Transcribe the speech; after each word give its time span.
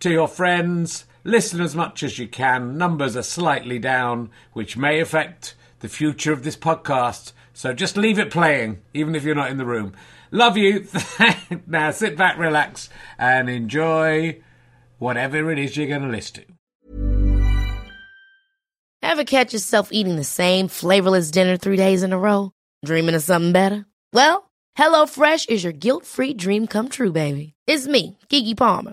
to 0.00 0.10
your 0.10 0.28
friends. 0.28 1.04
Listen 1.24 1.60
as 1.60 1.76
much 1.76 2.02
as 2.02 2.18
you 2.18 2.26
can. 2.26 2.76
Numbers 2.76 3.16
are 3.16 3.22
slightly 3.22 3.78
down, 3.78 4.30
which 4.52 4.76
may 4.76 5.00
affect 5.00 5.54
the 5.80 5.88
future 5.88 6.32
of 6.32 6.42
this 6.42 6.56
podcast. 6.56 7.32
So 7.52 7.72
just 7.72 7.96
leave 7.96 8.18
it 8.18 8.30
playing, 8.30 8.80
even 8.94 9.14
if 9.14 9.24
you're 9.24 9.34
not 9.34 9.50
in 9.50 9.58
the 9.58 9.66
room. 9.66 9.92
Love 10.30 10.56
you. 10.56 10.86
now 11.66 11.90
sit 11.90 12.16
back, 12.16 12.38
relax, 12.38 12.88
and 13.18 13.50
enjoy 13.50 14.40
whatever 14.98 15.50
it 15.50 15.58
is 15.58 15.76
you're 15.76 15.88
going 15.88 16.02
to 16.02 16.08
listen 16.08 16.44
to. 16.44 16.44
Ever 19.02 19.24
catch 19.24 19.52
yourself 19.52 19.88
eating 19.92 20.16
the 20.16 20.24
same 20.24 20.68
flavorless 20.68 21.30
dinner 21.30 21.56
three 21.56 21.76
days 21.76 22.02
in 22.02 22.12
a 22.12 22.18
row? 22.18 22.52
Dreaming 22.84 23.14
of 23.14 23.22
something 23.22 23.52
better? 23.52 23.86
Well, 24.12 24.50
HelloFresh 24.78 25.48
is 25.50 25.64
your 25.64 25.72
guilt 25.72 26.06
free 26.06 26.32
dream 26.32 26.66
come 26.66 26.88
true, 26.88 27.12
baby. 27.12 27.54
It's 27.66 27.86
me, 27.86 28.18
Keke 28.28 28.56
Palmer. 28.56 28.92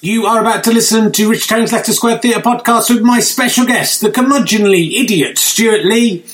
You 0.00 0.26
are 0.26 0.40
about 0.40 0.62
to 0.62 0.72
listen 0.72 1.10
to 1.10 1.28
Rich 1.28 1.48
Herring's 1.48 1.72
Leicester 1.72 1.92
Square 1.92 2.18
Theatre 2.18 2.38
podcast 2.38 2.88
with 2.88 3.02
my 3.02 3.18
special 3.18 3.66
guest, 3.66 4.00
the 4.00 4.10
curmudgeonly 4.10 4.92
idiot 4.92 5.38
Stewart 5.38 5.84
Lee. 5.84 6.24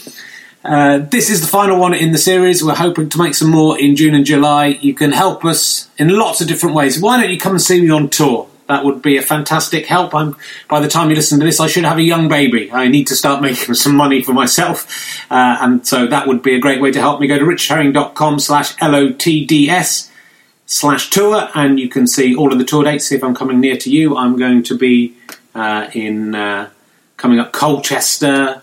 Uh, 0.63 0.99
this 0.99 1.31
is 1.31 1.41
the 1.41 1.47
final 1.47 1.81
one 1.81 1.95
in 1.95 2.13
the 2.13 2.19
series. 2.19 2.63
We're 2.63 2.75
hoping 2.75 3.09
to 3.09 3.17
make 3.17 3.35
some 3.35 3.49
more 3.49 3.81
in 3.81 3.97
June 3.97 4.15
and 4.15 4.27
July. 4.27 4.67
You 4.67 4.93
can 4.93 5.13
help 5.13 5.47
us 5.47 5.89
in 5.97 6.11
lots 6.11 6.43
of 6.43 6.47
different 6.47 6.75
ways. 6.75 7.01
Why 7.01 7.19
don't 7.19 7.33
you 7.33 7.39
come 7.39 7.53
and 7.53 7.63
see 7.63 7.81
me 7.81 7.89
on 7.89 8.11
tour? 8.11 8.51
That 8.67 8.85
would 8.85 9.01
be 9.01 9.17
a 9.17 9.23
fantastic 9.23 9.87
help. 9.87 10.15
I'm, 10.15 10.37
by 10.69 10.81
the 10.81 10.89
time 10.89 11.09
you 11.09 11.17
listen 11.17 11.41
to 11.41 11.47
this, 11.47 11.59
I 11.59 11.67
should 11.67 11.85
have 11.85 11.97
a 11.97 12.03
young 12.03 12.29
baby. 12.29 12.71
I 12.71 12.89
need 12.89 13.07
to 13.07 13.17
start 13.17 13.41
making 13.41 13.75
some 13.77 13.97
money 13.97 14.23
for 14.23 14.35
myself. 14.35 14.87
Uh, 15.31 15.57
and 15.63 15.87
so 15.87 16.07
that 16.07 16.27
would 16.27 16.43
be 16.43 16.55
a 16.55 16.61
great 16.61 16.83
way 16.83 16.91
to 16.91 17.01
help 17.01 17.19
me. 17.19 17.29
Go 17.29 17.39
to 17.39 17.45
richherring.com 17.47 18.41
slash 18.41 18.75
L-O-T-D-S 18.83 20.11
slash 20.67 21.11
tour 21.11 21.49
and 21.55 21.79
you 21.79 21.89
can 21.89 22.07
see 22.07 22.35
all 22.35 22.53
of 22.53 22.59
the 22.59 22.65
tour 22.65 22.85
dates. 22.85 23.07
See 23.07 23.17
if 23.17 23.25
I'm 23.25 23.35
coming 23.35 23.61
near 23.61 23.77
to 23.77 23.91
you. 23.91 24.17
I'm 24.17 24.37
going 24.39 24.63
to 24.65 24.77
be 24.77 25.15
uh, 25.55 25.91
in 25.93 26.35
uh, 26.35 26.71
coming 27.17 27.39
up 27.39 27.53
Colchester 27.53 28.63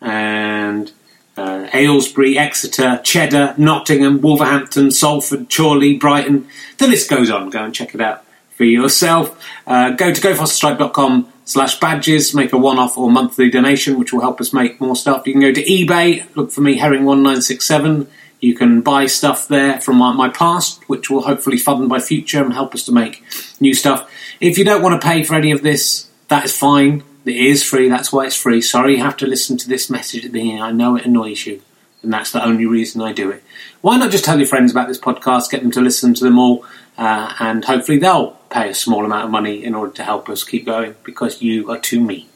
and 0.00 0.92
uh, 1.36 1.68
Aylesbury, 1.72 2.36
Exeter, 2.38 3.00
Cheddar, 3.02 3.54
Nottingham, 3.58 4.20
Wolverhampton, 4.20 4.90
Salford, 4.90 5.48
Chorley, 5.54 5.96
Brighton. 5.96 6.48
The 6.78 6.88
list 6.88 7.08
goes 7.08 7.30
on. 7.30 7.50
Go 7.50 7.64
and 7.64 7.74
check 7.74 7.94
it 7.94 8.00
out 8.00 8.24
for 8.56 8.64
yourself. 8.64 9.42
Uh, 9.66 9.90
go 9.90 10.12
to 10.12 10.20
gofasterstripe.com 10.20 11.32
slash 11.44 11.80
badges, 11.80 12.34
make 12.34 12.52
a 12.52 12.58
one-off 12.58 12.98
or 12.98 13.10
monthly 13.10 13.50
donation, 13.50 13.98
which 13.98 14.12
will 14.12 14.20
help 14.20 14.40
us 14.40 14.52
make 14.52 14.80
more 14.80 14.96
stuff. 14.96 15.26
You 15.26 15.32
can 15.32 15.40
go 15.40 15.52
to 15.52 15.62
eBay, 15.62 16.24
look 16.36 16.50
for 16.50 16.60
me, 16.60 16.78
Herring1967. 16.78 18.06
You 18.40 18.54
can 18.54 18.82
buy 18.82 19.06
stuff 19.06 19.48
there 19.48 19.80
from 19.80 19.96
my, 19.96 20.12
my 20.12 20.28
past, 20.28 20.88
which 20.88 21.10
will 21.10 21.22
hopefully 21.22 21.58
fund 21.58 21.88
my 21.88 21.98
future 21.98 22.42
and 22.42 22.52
help 22.52 22.74
us 22.74 22.84
to 22.84 22.92
make 22.92 23.24
new 23.60 23.74
stuff. 23.74 24.10
If 24.40 24.58
you 24.58 24.64
don't 24.64 24.82
want 24.82 25.00
to 25.00 25.06
pay 25.06 25.24
for 25.24 25.34
any 25.34 25.50
of 25.50 25.62
this, 25.62 26.08
that 26.28 26.44
is 26.44 26.56
fine. 26.56 27.02
It 27.24 27.36
is 27.36 27.64
free, 27.64 27.88
that's 27.88 28.12
why 28.12 28.26
it's 28.26 28.36
free. 28.36 28.62
Sorry 28.62 28.96
you 28.96 29.02
have 29.02 29.16
to 29.18 29.26
listen 29.26 29.56
to 29.58 29.68
this 29.68 29.90
message 29.90 30.24
at 30.24 30.32
the 30.32 30.38
beginning. 30.38 30.62
I 30.62 30.70
know 30.70 30.96
it 30.96 31.04
annoys 31.04 31.46
you, 31.46 31.60
and 32.02 32.12
that's 32.12 32.30
the 32.30 32.44
only 32.44 32.64
reason 32.64 33.02
I 33.02 33.12
do 33.12 33.30
it. 33.30 33.42
Why 33.80 33.98
not 33.98 34.12
just 34.12 34.24
tell 34.24 34.38
your 34.38 34.46
friends 34.46 34.70
about 34.70 34.88
this 34.88 34.98
podcast, 34.98 35.50
get 35.50 35.62
them 35.62 35.70
to 35.72 35.80
listen 35.80 36.14
to 36.14 36.24
them 36.24 36.38
all, 36.38 36.64
uh, 36.96 37.34
and 37.40 37.64
hopefully 37.64 37.98
they'll 37.98 38.30
pay 38.50 38.70
a 38.70 38.74
small 38.74 39.04
amount 39.04 39.26
of 39.26 39.30
money 39.30 39.62
in 39.62 39.74
order 39.74 39.92
to 39.94 40.04
help 40.04 40.28
us 40.28 40.42
keep 40.42 40.64
going 40.64 40.94
because 41.02 41.42
you 41.42 41.70
are 41.70 41.78
too 41.78 42.00
mean. 42.00 42.27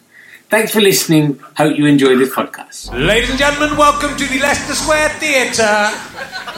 Thanks 0.52 0.70
for 0.70 0.82
listening. 0.82 1.40
Hope 1.56 1.78
you 1.78 1.86
enjoy 1.86 2.14
this 2.20 2.28
podcast. 2.28 2.92
Ladies 2.92 3.30
and 3.30 3.38
gentlemen, 3.38 3.74
welcome 3.74 4.14
to 4.18 4.24
the 4.28 4.38
Leicester 4.38 4.74
Square 4.74 5.08
Theatre. 5.16 5.88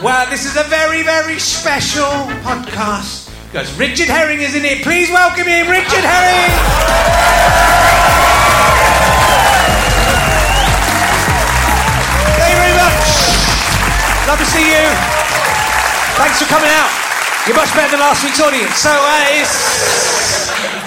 Well, 0.03 0.29
this 0.29 0.43
is 0.43 0.57
a 0.57 0.67
very, 0.67 1.01
very 1.01 1.39
special 1.39 2.11
podcast 2.43 3.31
because 3.47 3.71
Richard 3.79 4.11
Herring 4.11 4.41
is 4.41 4.53
in 4.53 4.65
it. 4.65 4.83
Please 4.83 5.09
welcome 5.09 5.47
him, 5.47 5.71
Richard 5.71 6.03
Herring. 6.03 6.51
Thank 12.35 12.51
you 12.51 12.59
very 12.59 12.75
much. 12.83 12.99
Love 14.27 14.39
to 14.43 14.47
see 14.51 14.75
you. 14.75 14.83
Thanks 16.19 16.43
for 16.43 16.51
coming 16.51 16.67
out. 16.67 16.91
You're 17.47 17.55
much 17.55 17.71
better 17.71 17.95
than 17.95 18.03
last 18.03 18.27
week's 18.27 18.41
audience. 18.43 18.75
So, 18.75 18.91
uh, 18.91 19.39
it's 19.39 20.34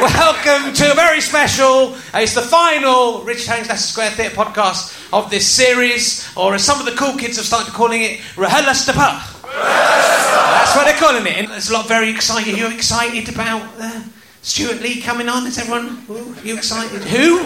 welcome 0.01 0.73
to 0.73 0.93
a 0.93 0.95
very 0.95 1.21
special. 1.21 1.95
Uh, 2.15 2.21
it's 2.21 2.35
the 2.35 2.43
final 2.43 3.25
Rich 3.25 3.47
Herring's 3.47 3.69
Leicester 3.69 3.93
Square 3.93 4.11
Theatre 4.13 4.35
podcast 4.35 5.13
of 5.13 5.29
this 5.29 5.47
series, 5.47 6.29
or 6.37 6.55
as 6.55 6.63
some 6.63 6.79
of 6.79 6.87
the 6.87 6.93
cool 6.93 7.17
kids 7.17 7.37
have 7.37 7.47
started 7.47 7.73
calling 7.73 8.03
it, 8.03 8.21
Rehearsal 8.37 8.95
that's 8.95 10.77
what 10.77 10.85
they're 10.85 10.97
calling 10.97 11.27
it. 11.27 11.37
And 11.39 11.49
there's 11.49 11.71
a 11.71 11.73
lot 11.73 11.89
very 11.89 12.11
excited. 12.11 12.55
Are 12.55 12.57
you 12.57 12.69
excited 12.69 13.29
about 13.29 13.63
uh, 13.79 14.03
Stewart 14.43 14.81
Lee 14.81 15.01
coming 15.01 15.29
on? 15.29 15.47
Is 15.47 15.59
everyone 15.59 16.05
ooh, 16.11 16.35
you 16.45 16.57
excited? 16.57 17.03
Who? 17.03 17.43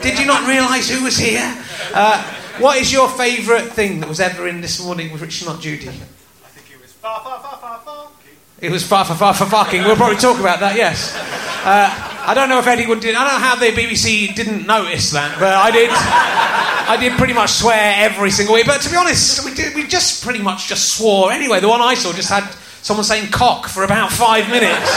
Did 0.00 0.18
you 0.18 0.26
not 0.26 0.46
realise 0.48 0.88
who 0.88 1.02
was 1.02 1.16
here? 1.16 1.56
Uh, 1.92 2.22
what 2.58 2.76
is 2.78 2.92
your 2.92 3.08
favourite 3.08 3.72
thing 3.72 4.00
that 4.00 4.08
was 4.08 4.20
ever 4.20 4.46
in 4.46 4.60
this 4.60 4.84
morning 4.84 5.10
with 5.12 5.22
Richard 5.22 5.48
Not 5.48 5.60
Judy? 5.60 5.88
I 5.88 5.92
think 5.92 6.70
it 6.70 6.80
was 6.80 6.92
far, 6.92 7.20
far, 7.20 7.40
far, 7.40 7.58
far, 7.58 7.78
far. 7.80 7.99
It 8.60 8.70
was 8.70 8.86
far, 8.86 9.04
far, 9.06 9.16
far, 9.16 9.32
far 9.32 9.48
fucking. 9.48 9.84
We'll 9.84 9.96
probably 9.96 10.18
talk 10.18 10.38
about 10.38 10.60
that. 10.60 10.76
Yes. 10.76 11.16
Uh, 11.64 11.88
I 12.26 12.34
don't 12.34 12.50
know 12.50 12.58
if 12.58 12.66
anyone 12.66 13.00
did. 13.00 13.14
I 13.14 13.24
don't 13.24 13.40
know 13.40 13.46
how 13.46 13.56
the 13.56 13.66
BBC 13.72 14.34
didn't 14.34 14.66
notice 14.66 15.12
that, 15.12 15.38
but 15.40 15.54
I 15.54 15.70
did. 15.70 15.88
I 15.90 16.96
did 17.00 17.16
pretty 17.16 17.32
much 17.32 17.50
swear 17.50 17.94
every 17.96 18.30
single 18.30 18.54
week. 18.54 18.66
But 18.66 18.82
to 18.82 18.90
be 18.90 18.96
honest, 18.96 19.44
we 19.44 19.54
did. 19.54 19.74
We 19.74 19.86
just 19.86 20.22
pretty 20.22 20.42
much 20.42 20.68
just 20.68 20.94
swore 20.94 21.32
anyway. 21.32 21.60
The 21.60 21.68
one 21.68 21.80
I 21.80 21.94
saw 21.94 22.12
just 22.12 22.28
had 22.28 22.44
someone 22.82 23.04
saying 23.04 23.30
cock 23.30 23.66
for 23.66 23.84
about 23.84 24.12
five 24.12 24.48
minutes. 24.50 24.90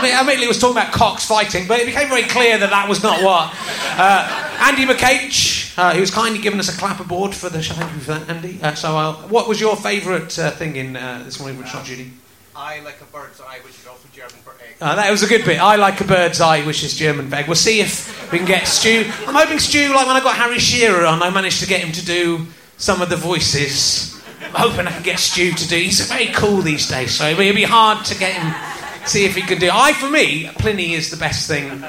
I 0.00 0.18
immediately 0.22 0.48
was 0.48 0.58
talking 0.58 0.76
about 0.76 0.92
cocks 0.92 1.26
fighting, 1.26 1.66
but 1.66 1.80
it 1.80 1.86
became 1.86 2.08
very 2.08 2.22
clear 2.22 2.56
that 2.56 2.70
that 2.70 2.88
was 2.88 3.02
not 3.02 3.22
what. 3.22 3.52
Uh, 3.98 4.24
Andy 4.60 4.86
McCage. 4.86 5.76
uh, 5.78 5.94
who's 5.94 6.10
kindly 6.10 6.40
given 6.40 6.58
us 6.58 6.68
a 6.68 6.72
clapperboard 6.80 7.34
for 7.34 7.50
the 7.50 7.62
show. 7.62 7.74
Thank 7.74 7.92
you 7.94 8.00
for 8.00 8.14
that, 8.14 8.28
Andy. 8.30 8.58
Uh, 8.62 8.74
so, 8.74 8.96
uh, 8.96 9.12
what 9.28 9.46
was 9.46 9.60
your 9.60 9.76
favourite 9.76 10.38
uh, 10.38 10.50
thing 10.52 10.76
in 10.76 10.96
uh, 10.96 11.22
this 11.24 11.38
morning, 11.38 11.58
Rich 11.60 11.74
Not 11.74 11.84
Judy? 11.84 12.10
I 12.58 12.80
like 12.80 13.00
a 13.00 13.04
bird's 13.04 13.40
eye, 13.40 13.60
which 13.64 13.78
is 13.78 13.86
also 13.86 14.08
German 14.12 14.34
for 14.42 14.50
egg. 14.50 14.74
Uh, 14.80 14.96
that 14.96 15.08
was 15.12 15.22
a 15.22 15.28
good 15.28 15.44
bit. 15.44 15.62
I 15.62 15.76
like 15.76 16.00
a 16.00 16.04
bird's 16.04 16.40
eye, 16.40 16.66
which 16.66 16.82
is 16.82 16.96
German 16.96 17.30
beg. 17.30 17.46
We'll 17.46 17.54
see 17.54 17.80
if 17.80 18.32
we 18.32 18.38
can 18.38 18.48
get 18.48 18.66
Stu. 18.66 19.04
I'm 19.28 19.34
hoping 19.36 19.60
Stu, 19.60 19.94
like 19.94 20.08
when 20.08 20.16
I 20.16 20.20
got 20.20 20.34
Harry 20.34 20.58
Shearer 20.58 21.06
on, 21.06 21.22
I 21.22 21.30
managed 21.30 21.60
to 21.60 21.68
get 21.68 21.82
him 21.82 21.92
to 21.92 22.04
do 22.04 22.48
some 22.76 23.00
of 23.00 23.10
the 23.10 23.16
voices. 23.16 24.20
I'm 24.42 24.70
hoping 24.70 24.88
I 24.88 24.90
can 24.90 25.04
get 25.04 25.20
Stu 25.20 25.52
to 25.52 25.68
do. 25.68 25.76
He's 25.76 26.00
very 26.10 26.32
cool 26.32 26.60
these 26.60 26.88
days, 26.88 27.14
so 27.14 27.28
it'll 27.28 27.54
be 27.54 27.62
hard 27.62 28.04
to 28.06 28.18
get 28.18 28.32
him. 28.32 28.52
See 29.06 29.24
if 29.24 29.36
he 29.36 29.42
can 29.42 29.60
do. 29.60 29.70
I, 29.72 29.92
for 29.92 30.10
me, 30.10 30.50
Pliny 30.58 30.94
is 30.94 31.12
the 31.12 31.16
best 31.16 31.46
thing 31.46 31.80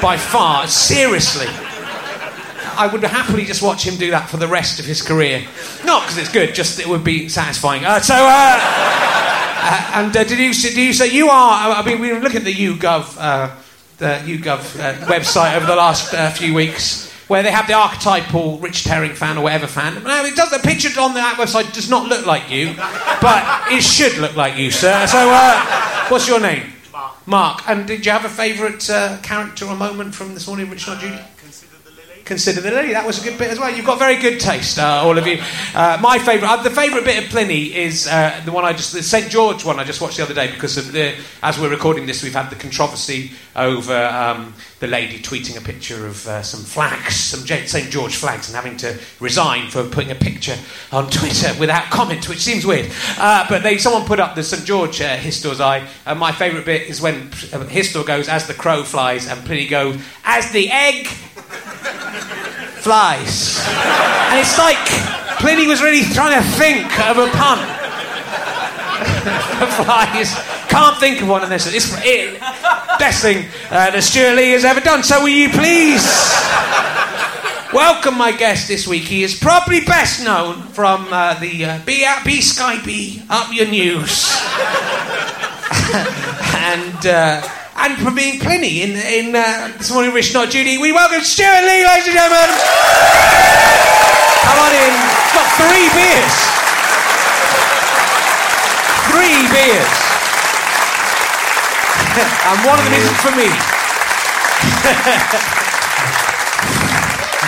by 0.00 0.16
far. 0.16 0.66
Seriously. 0.66 1.46
I 2.78 2.88
would 2.90 3.02
happily 3.04 3.44
just 3.44 3.62
watch 3.62 3.86
him 3.86 3.96
do 3.96 4.10
that 4.12 4.30
for 4.30 4.38
the 4.38 4.48
rest 4.48 4.80
of 4.80 4.86
his 4.86 5.02
career. 5.02 5.46
Not 5.84 6.04
because 6.04 6.16
it's 6.16 6.32
good, 6.32 6.54
just 6.54 6.80
it 6.80 6.86
would 6.86 7.04
be 7.04 7.28
satisfying. 7.28 7.84
Uh, 7.84 8.00
so, 8.00 8.14
uh, 8.16 9.25
uh, 9.68 9.90
and 9.94 10.16
uh, 10.16 10.22
did 10.24 10.38
you 10.38 10.52
did 10.52 10.76
you 10.76 10.92
say 10.92 11.10
you 11.10 11.28
are? 11.28 11.74
I 11.74 11.82
mean, 11.84 12.00
we 12.00 12.12
were 12.12 12.20
looking 12.20 12.38
at 12.38 12.44
the 12.44 12.54
YouGov 12.54 13.16
uh, 13.18 13.54
the 13.98 14.20
YouGov 14.24 14.78
uh, 14.78 15.06
website 15.06 15.56
over 15.56 15.66
the 15.66 15.74
last 15.74 16.14
uh, 16.14 16.30
few 16.30 16.54
weeks, 16.54 17.10
where 17.28 17.42
they 17.42 17.50
have 17.50 17.66
the 17.66 17.72
archetypal 17.72 18.58
Rich 18.58 18.84
Herring 18.84 19.14
fan 19.14 19.38
or 19.38 19.42
whatever 19.42 19.66
fan. 19.66 20.02
Now, 20.04 20.24
it 20.24 20.36
does. 20.36 20.50
The 20.50 20.58
picture 20.60 20.88
on 21.00 21.14
that 21.14 21.36
website 21.36 21.72
does 21.74 21.90
not 21.90 22.08
look 22.08 22.26
like 22.26 22.50
you, 22.50 22.74
but 23.20 23.72
it 23.72 23.82
should 23.82 24.18
look 24.18 24.36
like 24.36 24.56
you, 24.56 24.70
sir. 24.70 25.06
So, 25.08 25.18
uh, 25.18 26.06
what's 26.08 26.28
your 26.28 26.40
name? 26.40 26.72
Mark. 26.92 27.26
Mark. 27.26 27.68
And 27.68 27.86
did 27.86 28.06
you 28.06 28.12
have 28.12 28.24
a 28.24 28.28
favourite 28.28 28.88
uh, 28.88 29.18
character 29.22 29.64
or 29.66 29.74
moment 29.74 30.14
from 30.14 30.34
this 30.34 30.46
morning, 30.46 30.70
Rich 30.70 30.86
Not 30.86 31.00
Judy? 31.00 31.18
Consider 32.26 32.60
the 32.60 32.72
lily. 32.72 32.92
That 32.92 33.06
was 33.06 33.22
a 33.22 33.24
good 33.24 33.38
bit 33.38 33.50
as 33.50 33.60
well. 33.60 33.72
You've 33.72 33.86
got 33.86 34.00
very 34.00 34.16
good 34.16 34.40
taste, 34.40 34.80
uh, 34.80 35.00
all 35.04 35.16
of 35.16 35.28
you. 35.28 35.40
Uh, 35.72 35.96
my 36.02 36.18
favourite, 36.18 36.50
uh, 36.50 36.60
the 36.60 36.70
favourite 36.70 37.04
bit 37.04 37.22
of 37.22 37.30
Pliny 37.30 37.72
is 37.72 38.08
uh, 38.08 38.42
the 38.44 38.50
one 38.50 38.64
I 38.64 38.72
just, 38.72 38.92
the 38.92 39.00
St 39.00 39.30
George 39.30 39.64
one 39.64 39.78
I 39.78 39.84
just 39.84 40.00
watched 40.00 40.16
the 40.16 40.24
other 40.24 40.34
day 40.34 40.50
because 40.50 40.76
of 40.76 40.90
the, 40.90 41.14
as 41.44 41.56
we're 41.56 41.70
recording 41.70 42.04
this, 42.04 42.24
we've 42.24 42.34
had 42.34 42.50
the 42.50 42.56
controversy 42.56 43.30
over 43.54 43.94
um, 43.94 44.54
the 44.80 44.88
lady 44.88 45.20
tweeting 45.20 45.56
a 45.56 45.60
picture 45.60 46.04
of 46.04 46.26
uh, 46.26 46.42
some 46.42 46.64
flags, 46.64 47.14
some 47.14 47.46
St 47.46 47.90
George 47.92 48.16
flags, 48.16 48.48
and 48.48 48.56
having 48.56 48.76
to 48.78 48.98
resign 49.20 49.70
for 49.70 49.84
putting 49.84 50.10
a 50.10 50.16
picture 50.16 50.56
on 50.90 51.08
Twitter 51.08 51.54
without 51.60 51.90
comment, 51.90 52.28
which 52.28 52.40
seems 52.40 52.66
weird. 52.66 52.90
Uh, 53.18 53.46
but 53.48 53.62
they, 53.62 53.78
someone 53.78 54.04
put 54.04 54.18
up 54.18 54.34
the 54.34 54.42
St 54.42 54.64
George 54.64 55.00
uh, 55.00 55.16
Histor's 55.16 55.60
eye, 55.60 55.86
my 56.16 56.32
favourite 56.32 56.66
bit 56.66 56.88
is 56.88 57.00
when 57.00 57.30
Histor 57.30 58.04
goes 58.04 58.28
as 58.28 58.48
the 58.48 58.54
crow 58.54 58.82
flies, 58.82 59.28
and 59.28 59.46
Pliny 59.46 59.68
goes 59.68 59.96
as 60.24 60.50
the 60.50 60.68
egg 60.72 61.06
flies. 62.86 63.58
And 64.30 64.38
it's 64.38 64.56
like 64.58 64.78
Pliny 65.40 65.66
was 65.66 65.82
really 65.82 66.04
trying 66.14 66.40
to 66.40 66.48
think 66.56 66.86
of 67.08 67.18
a 67.18 67.26
pun. 67.28 67.58
flies. 69.84 70.34
Can't 70.68 70.96
think 70.98 71.20
of 71.20 71.28
one, 71.28 71.42
and 71.42 71.50
this 71.50 71.72
it's 71.72 71.92
it, 72.04 72.40
best 72.98 73.22
thing 73.22 73.46
uh, 73.70 73.90
that 73.90 74.02
Stewart 74.02 74.36
Lee 74.36 74.50
has 74.50 74.64
ever 74.64 74.80
done. 74.80 75.02
So, 75.02 75.20
will 75.20 75.28
you 75.28 75.48
please 75.50 76.04
welcome 77.72 78.16
my 78.16 78.32
guest 78.32 78.68
this 78.68 78.86
week? 78.86 79.02
He 79.02 79.22
is 79.22 79.38
probably 79.38 79.80
best 79.80 80.24
known 80.24 80.62
from 80.62 81.08
uh, 81.10 81.38
the 81.40 81.64
uh, 81.64 81.80
B, 81.84 82.06
B 82.24 82.40
Sky 82.40 82.82
B 82.84 83.22
Up 83.28 83.52
Your 83.52 83.66
News 83.66 84.32
and. 86.54 87.06
Uh, 87.06 87.48
and 87.78 87.96
for 87.98 88.10
being 88.10 88.40
Pliny 88.40 88.82
in, 88.82 88.96
in 88.96 89.36
uh, 89.36 89.72
this 89.78 89.90
morning, 89.92 90.12
Rich 90.12 90.32
Not 90.32 90.50
Judy, 90.50 90.78
we 90.78 90.92
welcome 90.92 91.20
Stewart 91.20 91.62
Lee, 91.62 91.84
ladies 91.84 92.06
and 92.08 92.16
gentlemen. 92.16 92.48
Come 94.46 94.58
on 94.64 94.72
in. 94.72 94.92
Got 95.36 95.46
three 95.60 95.88
beers. 95.92 96.36
Three 99.12 99.44
beers. 99.52 99.92
and 102.48 102.56
one 102.64 102.78
of 102.78 102.84
them 102.84 102.94
isn't 102.96 103.18
for 103.20 103.32
me. 103.36 103.46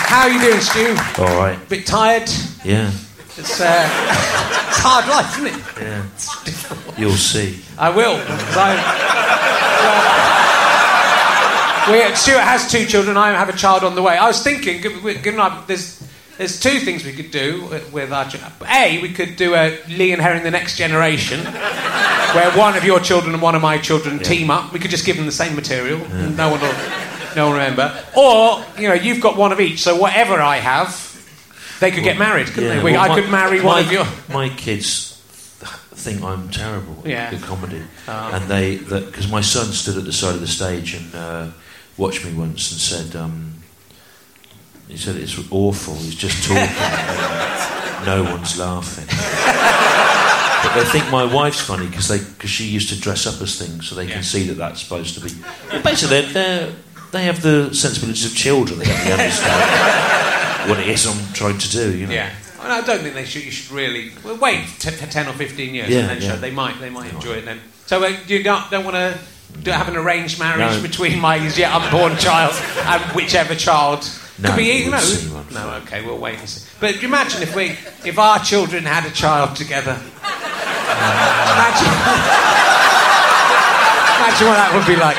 How 0.08 0.22
are 0.22 0.31
you 0.31 0.40
doing, 0.40 0.60
Stu? 0.60 0.96
All 1.22 1.36
right. 1.36 1.58
Bit 1.69 1.86
tired? 1.86 2.31
Yeah. 2.64 2.90
It's, 3.38 3.61
uh, 3.61 3.88
it's 4.69 4.79
hard 4.81 5.06
life, 5.08 5.38
isn't 5.38 5.46
it? 5.46 5.82
Yeah. 5.82 6.05
It's 6.14 6.43
difficult. 6.44 6.99
You'll 6.99 7.12
see. 7.12 7.61
I 7.79 7.90
will. 7.90 8.17
I, 8.19 8.75
we, 11.90 12.14
Stewart 12.17 12.40
has 12.43 12.70
two 12.70 12.85
children. 12.85 13.17
I 13.17 13.31
have 13.31 13.49
a 13.49 13.52
child 13.56 13.85
on 13.85 13.94
the 13.94 14.02
way. 14.02 14.17
I 14.19 14.26
was 14.26 14.43
thinking, 14.43 14.81
given 14.82 15.40
I, 15.40 15.64
there's 15.67 16.02
there's 16.37 16.61
two 16.61 16.79
things 16.81 17.05
we 17.05 17.12
could 17.12 17.31
do 17.31 17.67
with- 17.93 18.12
our. 18.12 18.29
A, 18.69 19.00
we 19.02 19.12
could 19.12 19.37
do 19.37 19.55
a 19.55 19.79
Lee 19.88 20.12
and 20.12 20.20
Herring: 20.20 20.43
The 20.43 20.50
Next 20.50 20.76
Generation, 20.76 21.41
where 22.34 22.50
one 22.56 22.76
of 22.76 22.84
your 22.84 23.00
children 23.00 23.32
and 23.34 23.43
one 23.43 23.55
of 23.55 23.62
my 23.62 23.79
children 23.79 24.19
team 24.19 24.50
up. 24.50 24.73
We 24.73 24.79
could 24.81 24.91
just 24.91 25.06
give 25.06 25.17
them 25.17 25.26
the 25.26 25.32
same 25.32 25.55
material. 25.56 26.00
and 26.12 26.37
No 26.37 26.50
one 26.50 26.61
will, 26.61 26.73
no 27.37 27.46
one 27.46 27.52
will 27.55 27.61
remember. 27.61 28.05
Or 28.17 28.62
you 28.79 28.88
know, 28.88 28.94
you've 28.94 29.20
got 29.20 29.37
one 29.37 29.52
of 29.52 29.61
each. 29.61 29.81
So 29.81 29.96
whatever 29.96 30.41
I 30.41 30.56
have. 30.58 31.06
They 31.80 31.90
could 31.90 32.02
get 32.04 32.19
married, 32.19 32.46
couldn't 32.48 32.69
they? 32.78 32.82
We, 32.82 32.92
well, 32.92 33.00
I 33.04 33.08
my- 33.08 33.20
could 33.20 33.30
marry 33.30 33.60
one 33.60 33.75
my, 33.76 33.80
of 33.80 33.92
your. 33.92 34.06
My 34.34 34.48
kids 34.48 35.14
think 35.94 36.22
I'm 36.22 36.48
terrible 36.50 37.02
Yeah. 37.04 37.30
at 37.32 37.42
comedy, 37.42 37.82
Oh. 38.06 38.30
and 38.32 38.48
they 38.48 38.76
because 38.78 39.28
my 39.30 39.40
son 39.40 39.66
stood 39.72 39.96
at 39.96 40.04
the 40.04 40.12
side 40.12 40.34
of 40.34 40.40
the 40.40 40.46
stage 40.46 40.94
and 40.94 41.14
uh, 41.14 41.46
watched 41.96 42.25
me 42.25 42.32
once 42.34 42.70
and 42.72 42.80
said. 42.80 43.16
Um, 43.16 43.54
he 44.88 44.96
said 44.96 45.16
it's 45.16 45.36
awful. 45.50 45.94
He's 45.96 46.14
just 46.14 46.44
talking. 46.44 46.62
and 46.62 48.06
no 48.06 48.22
one's 48.24 48.58
laughing. 48.58 49.04
but 50.62 50.74
they 50.82 50.88
think 50.90 51.10
my 51.10 51.24
wife's 51.24 51.60
funny 51.60 51.86
because 51.86 52.08
they 52.08 52.19
because 52.19 52.48
she 52.50 52.64
used 52.64 52.88
to 52.88 52.98
dress 52.98 53.26
up 53.26 53.40
as 53.42 53.58
things, 53.58 53.86
so 53.88 53.94
they 53.94 54.04
Yeah. 54.06 54.14
can 54.14 54.22
see 54.22 54.46
that 54.48 54.54
that's 54.56 54.81
supposed 54.82 55.14
to 55.16 55.20
be. 55.20 55.31
Basically, 55.82 56.22
they're, 56.22 56.32
they're, 56.32 56.72
they 57.12 57.24
have 57.24 57.42
the 57.42 57.74
sensibilities 57.74 58.24
of 58.24 58.34
children. 58.34 58.78
They 58.78 58.86
really 58.86 59.12
understand 59.12 60.12
what 60.69 60.79
it 60.81 60.88
is 60.88 61.06
I'm 61.06 61.32
trying 61.32 61.59
to 61.59 61.70
do. 61.70 61.97
You 61.97 62.06
know. 62.06 62.12
Yeah. 62.12 62.31
And 62.62 62.73
I 62.73 62.81
don't 62.81 63.00
think 63.00 63.15
they 63.15 63.25
should. 63.25 63.44
You 63.44 63.50
should 63.53 63.70
really 63.70 64.11
well, 64.25 64.37
wait 64.37 64.65
t- 64.79 64.91
for 64.91 65.06
ten 65.06 65.29
or 65.29 65.32
fifteen 65.32 65.75
years 65.75 65.88
Yeah, 65.88 66.00
and 66.00 66.09
then 66.11 66.20
yeah. 66.23 66.35
show. 66.35 66.37
They 66.41 66.50
might. 66.50 66.79
They 66.81 66.91
might 66.91 67.12
enjoy 67.12 67.35
it 67.35 67.44
then. 67.44 67.61
So 67.87 68.03
uh, 68.05 68.17
you 68.26 68.43
don't, 68.43 68.69
don't 68.70 68.85
want 68.85 68.97
to 68.97 69.19
do, 69.62 69.70
have 69.70 69.88
an 69.88 69.97
arranged 69.97 70.38
marriage 70.38 70.76
No. 70.76 70.82
between 70.82 71.19
my 71.20 71.37
yet 71.37 71.73
unborn 71.73 72.17
child 72.19 72.53
and 72.81 73.03
whichever 73.15 73.55
child. 73.55 74.06
No, 74.41 74.50
Could 74.50 74.56
be, 74.59 74.67
we'll 74.69 74.85
you 74.85 74.91
know. 74.91 74.99
see 75.00 75.32
one. 75.32 75.47
No, 75.53 75.70
okay, 75.85 76.05
we'll 76.05 76.19
wait 76.19 76.38
and 76.38 76.49
see. 76.49 76.69
But 76.81 77.03
imagine 77.03 77.43
if 77.43 77.55
we, 77.56 77.70
if 78.09 78.19
our 78.19 78.38
children 78.41 78.85
had 78.85 79.06
a 79.06 79.11
child 79.11 79.56
together. 79.56 79.93
imagine, 80.29 81.91
imagine 84.19 84.46
what 84.46 84.58
that 84.60 84.70
would 84.75 84.87
be 84.87 84.96
like. 85.01 85.17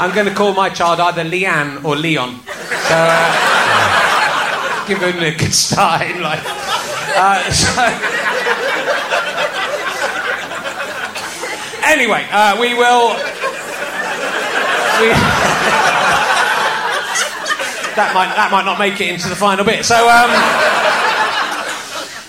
I'm 0.00 0.14
going 0.14 0.26
to 0.26 0.34
call 0.34 0.54
my 0.54 0.70
child 0.70 0.98
either 0.98 1.22
Leanne 1.24 1.84
or 1.84 1.94
Leon. 1.94 2.40
So, 2.46 2.96
uh, 2.96 4.86
give 4.88 4.98
him 4.98 5.22
a 5.22 5.36
good 5.36 5.52
start 5.52 6.02
in 6.02 6.22
life. 6.22 6.42
Uh, 7.14 7.52
so, 7.52 7.82
anyway, 11.84 12.26
uh, 12.32 12.58
we 12.58 12.72
will. 12.72 13.10
We, 15.00 15.08
that 17.96 18.12
might 18.14 18.34
that 18.36 18.48
might 18.50 18.64
not 18.64 18.78
make 18.78 18.98
it 19.02 19.12
into 19.12 19.28
the 19.28 19.36
final 19.36 19.66
bit. 19.66 19.84
So. 19.84 20.08
Um, 20.08 20.30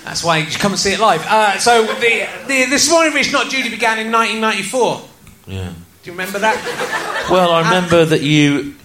that's 0.04 0.26
why 0.26 0.40
you 0.40 0.50
should 0.50 0.60
come 0.60 0.74
and 0.74 0.80
see 0.80 0.92
it 0.92 1.00
live. 1.00 1.26
Uh, 1.26 1.58
so 1.58 1.86
the, 1.86 2.28
the 2.46 2.66
this 2.66 2.92
morning, 2.92 3.14
Rich 3.14 3.32
Not 3.32 3.50
Judy 3.50 3.70
began 3.70 3.98
in 3.98 4.12
1994. 4.12 5.02
Yeah. 5.48 5.72
Do 6.04 6.10
you 6.10 6.14
remember 6.14 6.40
that? 6.40 7.28
Well, 7.30 7.52
I 7.52 7.62
remember 7.62 8.06
that 8.06 8.22
you 8.22 8.76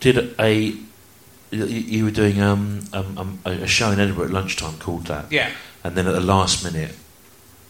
did 0.00 0.34
a. 0.38 0.76
You 1.50 2.04
were 2.04 2.10
doing 2.10 2.40
um, 2.40 2.80
um, 2.94 3.18
um, 3.18 3.38
a 3.44 3.66
show 3.66 3.90
in 3.90 4.00
Edinburgh 4.00 4.24
at 4.26 4.30
lunchtime 4.30 4.78
called 4.78 5.06
that. 5.08 5.30
Yeah. 5.30 5.50
And 5.84 5.94
then 5.94 6.06
at 6.06 6.14
the 6.14 6.20
last 6.20 6.64
minute, 6.64 6.96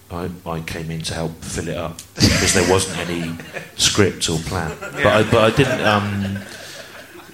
I, 0.09 0.31
I 0.47 0.61
came 0.61 0.91
in 0.91 1.03
to 1.03 1.15
help 1.15 1.43
fill 1.43 1.67
it 1.69 1.77
up 1.77 1.99
because 2.15 2.55
there 2.55 2.71
wasn't 2.71 2.99
any 2.99 3.37
script 3.77 4.31
or 4.31 4.39
plan. 4.39 4.77
But 4.81 5.07
I, 5.07 5.23
but 5.25 5.53
I 5.53 5.57
didn't. 5.57 5.81
Um, 5.81 6.39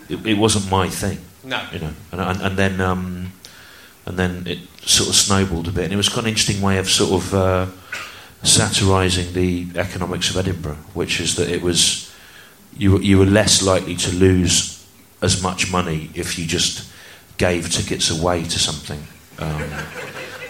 it, 0.09 0.27
it 0.27 0.39
wasn't 0.39 0.71
my 0.71 0.89
thing. 0.89 1.19
No. 1.45 1.63
You 1.73 1.81
know. 1.81 1.93
And, 2.13 2.21
and, 2.21 2.41
and 2.41 2.57
then 2.57 2.81
um, 2.81 3.33
and 4.07 4.19
then 4.19 4.45
it 4.47 4.59
sort 4.87 5.11
of 5.11 5.15
snowballed 5.15 5.69
a 5.69 5.71
bit, 5.71 5.85
and 5.85 5.93
it 5.93 5.97
was 5.97 6.09
quite 6.09 6.23
an 6.25 6.31
interesting 6.31 6.63
way 6.63 6.79
of 6.79 6.89
sort 6.89 7.23
of 7.23 7.35
uh, 7.35 7.67
satirising 8.43 9.33
the 9.33 9.67
economics 9.77 10.31
of 10.31 10.37
Edinburgh, 10.37 10.79
which 10.95 11.21
is 11.21 11.35
that 11.37 11.49
it 11.49 11.63
was 11.63 12.11
you 12.77 12.93
were- 12.93 13.03
you 13.03 13.19
were 13.19 13.27
less 13.27 13.61
likely 13.63 13.97
to 13.97 14.13
lose 14.13 14.79
as 15.21 15.43
much 15.43 15.71
money 15.73 16.11
if 16.15 16.39
you 16.39 16.47
just 16.47 16.83
gave 17.39 17.69
tickets 17.73 18.11
away 18.11 18.45
to 18.45 18.59
something. 18.59 19.03
Um, 19.39 19.63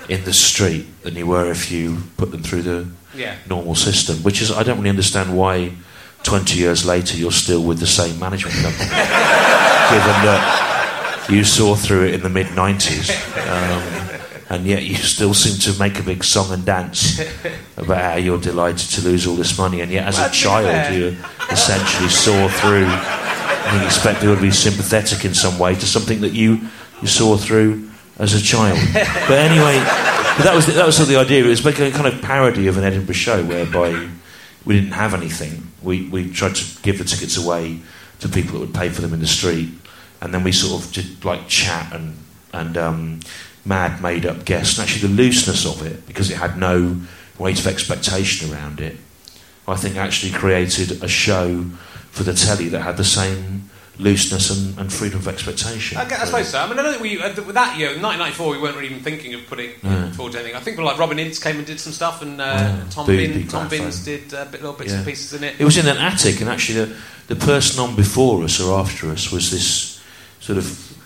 in 0.08 0.24
the 0.24 0.32
street 0.32 0.86
than 1.02 1.14
you 1.16 1.26
were 1.26 1.50
if 1.50 1.70
you 1.70 2.02
put 2.16 2.30
them 2.30 2.42
through 2.42 2.62
the 2.62 2.86
Yeah. 3.14 3.34
normal 3.46 3.74
system. 3.74 4.22
Which 4.22 4.40
is, 4.40 4.50
I 4.50 4.62
don't 4.62 4.78
really 4.78 4.88
understand 4.90 5.34
why 5.36 5.72
20 6.22 6.58
years 6.58 6.84
later 6.86 7.14
you're 7.16 7.30
still 7.32 7.62
with 7.62 7.78
the 7.78 7.86
same 7.86 8.18
management 8.18 8.54
company, 8.56 8.88
given 9.90 10.16
that 10.24 11.26
you 11.28 11.44
saw 11.44 11.74
through 11.76 12.04
it 12.08 12.14
in 12.14 12.22
the 12.22 12.30
mid 12.30 12.46
90s. 12.48 13.10
Um, 13.36 14.07
and 14.50 14.66
yet 14.66 14.82
you 14.82 14.94
still 14.94 15.34
seem 15.34 15.58
to 15.60 15.78
make 15.78 15.98
a 15.98 16.02
big 16.02 16.24
song 16.24 16.52
and 16.52 16.64
dance 16.64 17.20
about 17.76 18.02
how 18.02 18.16
you're 18.16 18.40
delighted 18.40 18.88
to 18.90 19.02
lose 19.02 19.26
all 19.26 19.36
this 19.36 19.56
money, 19.58 19.80
and 19.80 19.90
yet 19.90 20.06
as 20.06 20.18
a 20.18 20.30
child 20.30 20.94
you 20.94 21.16
essentially 21.50 22.08
saw 22.08 22.48
through. 22.48 22.86
and 22.86 23.80
You 23.80 23.86
expect 23.86 24.20
people 24.20 24.36
to 24.36 24.40
be 24.40 24.50
sympathetic 24.50 25.24
in 25.24 25.34
some 25.34 25.58
way 25.58 25.74
to 25.74 25.86
something 25.86 26.22
that 26.22 26.32
you, 26.32 26.60
you 27.02 27.08
saw 27.08 27.36
through 27.36 27.90
as 28.18 28.34
a 28.34 28.42
child. 28.42 28.78
but 28.92 29.38
anyway, 29.38 29.78
that 30.42 30.52
was 30.54 30.66
the, 30.66 30.72
that 30.72 30.86
was 30.86 30.96
sort 30.96 31.08
of 31.08 31.14
the 31.14 31.20
idea. 31.20 31.44
It 31.44 31.48
was 31.48 31.64
like 31.64 31.78
a 31.78 31.90
kind 31.90 32.06
of 32.06 32.22
parody 32.22 32.66
of 32.68 32.78
an 32.78 32.84
Edinburgh 32.84 33.14
show 33.14 33.44
whereby 33.44 34.08
we 34.64 34.74
didn't 34.74 34.92
have 34.92 35.14
anything. 35.14 35.66
We 35.82 36.08
we 36.08 36.30
tried 36.30 36.54
to 36.56 36.82
give 36.82 36.98
the 36.98 37.04
tickets 37.04 37.36
away 37.36 37.80
to 38.20 38.28
people 38.28 38.52
that 38.54 38.60
would 38.60 38.74
pay 38.74 38.88
for 38.88 39.02
them 39.02 39.12
in 39.12 39.20
the 39.20 39.26
street, 39.26 39.70
and 40.20 40.32
then 40.32 40.42
we 40.42 40.52
sort 40.52 40.82
of 40.82 40.92
did 40.92 41.24
like 41.24 41.48
chat 41.48 41.92
and 41.92 42.16
and 42.52 42.76
um, 42.76 43.20
mad 43.64 44.00
made 44.02 44.26
up 44.26 44.44
guess. 44.44 44.78
And 44.78 44.88
actually, 44.88 45.08
the 45.08 45.14
looseness 45.22 45.66
of 45.66 45.86
it 45.86 46.06
because 46.06 46.30
it 46.30 46.36
had 46.36 46.58
no 46.58 46.96
weight 47.38 47.58
of 47.60 47.66
expectation 47.66 48.52
around 48.52 48.80
it, 48.80 48.96
I 49.66 49.76
think 49.76 49.96
actually 49.96 50.32
created 50.32 51.02
a 51.02 51.08
show 51.08 51.64
for 52.10 52.22
the 52.22 52.32
telly 52.34 52.68
that 52.70 52.80
had 52.80 52.96
the 52.96 53.04
same 53.04 53.70
looseness 53.98 54.48
and, 54.50 54.78
and 54.78 54.92
freedom 54.92 55.18
of 55.18 55.26
expectation. 55.26 55.98
I, 55.98 56.06
suppose 56.24 56.48
so. 56.48 56.60
I 56.60 56.68
mean, 56.68 56.78
I 56.78 56.82
don't 56.82 56.92
think 56.92 57.02
we 57.02 57.20
uh, 57.20 57.28
that 57.52 57.76
year, 57.76 57.88
1994, 57.88 58.50
we 58.52 58.58
weren't 58.60 58.82
even 58.84 59.00
thinking 59.00 59.34
of 59.34 59.44
putting 59.48 59.70
No. 59.82 60.10
forward 60.14 60.36
anything. 60.36 60.54
I 60.54 60.60
think 60.60 60.76
people 60.76 60.84
like 60.84 60.98
Robin 60.98 61.18
Ince 61.18 61.38
came 61.42 61.56
and 61.56 61.66
did 61.66 61.80
some 61.80 61.92
stuff, 61.92 62.22
and 62.22 62.40
uh, 62.40 62.44
Yeah. 62.44 62.84
Tom 62.90 63.06
Bin, 63.06 63.48
Tom 63.48 63.68
Binns 63.68 64.04
did 64.04 64.32
uh, 64.32 64.46
little 64.52 64.72
bits 64.72 64.92
Yeah. 64.92 64.98
and 64.98 65.06
pieces 65.06 65.32
in 65.34 65.42
it. 65.44 65.56
It 65.58 65.64
was 65.64 65.76
in 65.78 65.86
an 65.88 65.96
attic, 65.98 66.40
and 66.40 66.48
actually, 66.48 66.84
the, 66.84 66.96
the 67.34 67.36
person 67.36 67.80
on 67.80 67.96
before 67.96 68.44
us 68.44 68.60
or 68.60 68.78
after 68.78 69.10
us 69.10 69.32
was 69.32 69.50
this 69.50 70.00
sort 70.40 70.58
of 70.58 70.96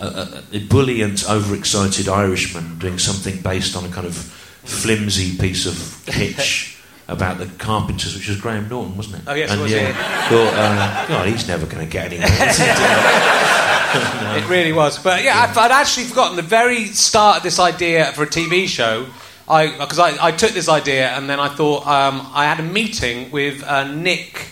uh, 0.00 0.42
ebullient, 0.52 1.28
overexcited 1.28 2.08
Irishman 2.08 2.78
doing 2.78 2.98
something 2.98 3.40
based 3.42 3.76
on 3.76 3.84
a 3.84 3.88
kind 3.88 4.06
of 4.06 4.14
flimsy 4.14 5.36
piece 5.38 5.66
of 5.66 5.74
kitsch 6.06 6.80
about 7.08 7.38
the 7.38 7.46
Carpenters, 7.58 8.14
which 8.14 8.28
was 8.28 8.40
Graham 8.40 8.68
Norton, 8.68 8.96
wasn't 8.96 9.22
it? 9.22 9.22
Oh, 9.28 9.34
yes, 9.34 9.50
it 9.50 9.52
and 9.52 9.62
was, 9.62 9.72
yeah, 9.72 9.88
yeah. 9.88 10.28
thought, 10.28 10.54
uh, 10.54 11.06
God, 11.08 11.28
he's 11.28 11.46
never 11.46 11.66
going 11.66 11.86
to 11.86 11.90
get 11.90 12.12
anywhere. 12.12 12.28
is? 14.36 14.44
It 14.44 14.48
really 14.48 14.72
was. 14.72 14.98
But 14.98 15.24
yeah, 15.24 15.38
I'd, 15.38 15.56
I'd 15.56 15.70
actually 15.70 16.04
forgotten 16.04 16.36
the 16.36 16.42
very 16.42 16.86
start 16.86 17.38
of 17.38 17.42
this 17.42 17.58
idea 17.58 18.12
for 18.12 18.24
a 18.24 18.26
TV 18.26 18.66
show. 18.66 19.06
I 19.48 19.78
because 19.78 19.98
I, 19.98 20.26
I 20.26 20.32
took 20.32 20.50
this 20.50 20.68
idea 20.68 21.10
and 21.10 21.30
then 21.30 21.38
I 21.38 21.48
thought 21.48 21.86
um, 21.86 22.26
I 22.34 22.44
had 22.44 22.58
a 22.58 22.64
meeting 22.64 23.30
with 23.30 23.62
uh, 23.62 23.92
Nick. 23.92 24.48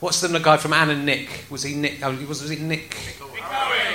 What's 0.00 0.20
the 0.20 0.38
guy 0.38 0.58
from 0.58 0.74
Anne 0.74 0.90
and 0.90 1.06
Nick? 1.06 1.46
Was 1.50 1.62
he 1.62 1.74
Nick? 1.74 2.00
Oh, 2.02 2.14
was, 2.26 2.42
was 2.42 2.50
he 2.50 2.56
Nick? 2.56 2.94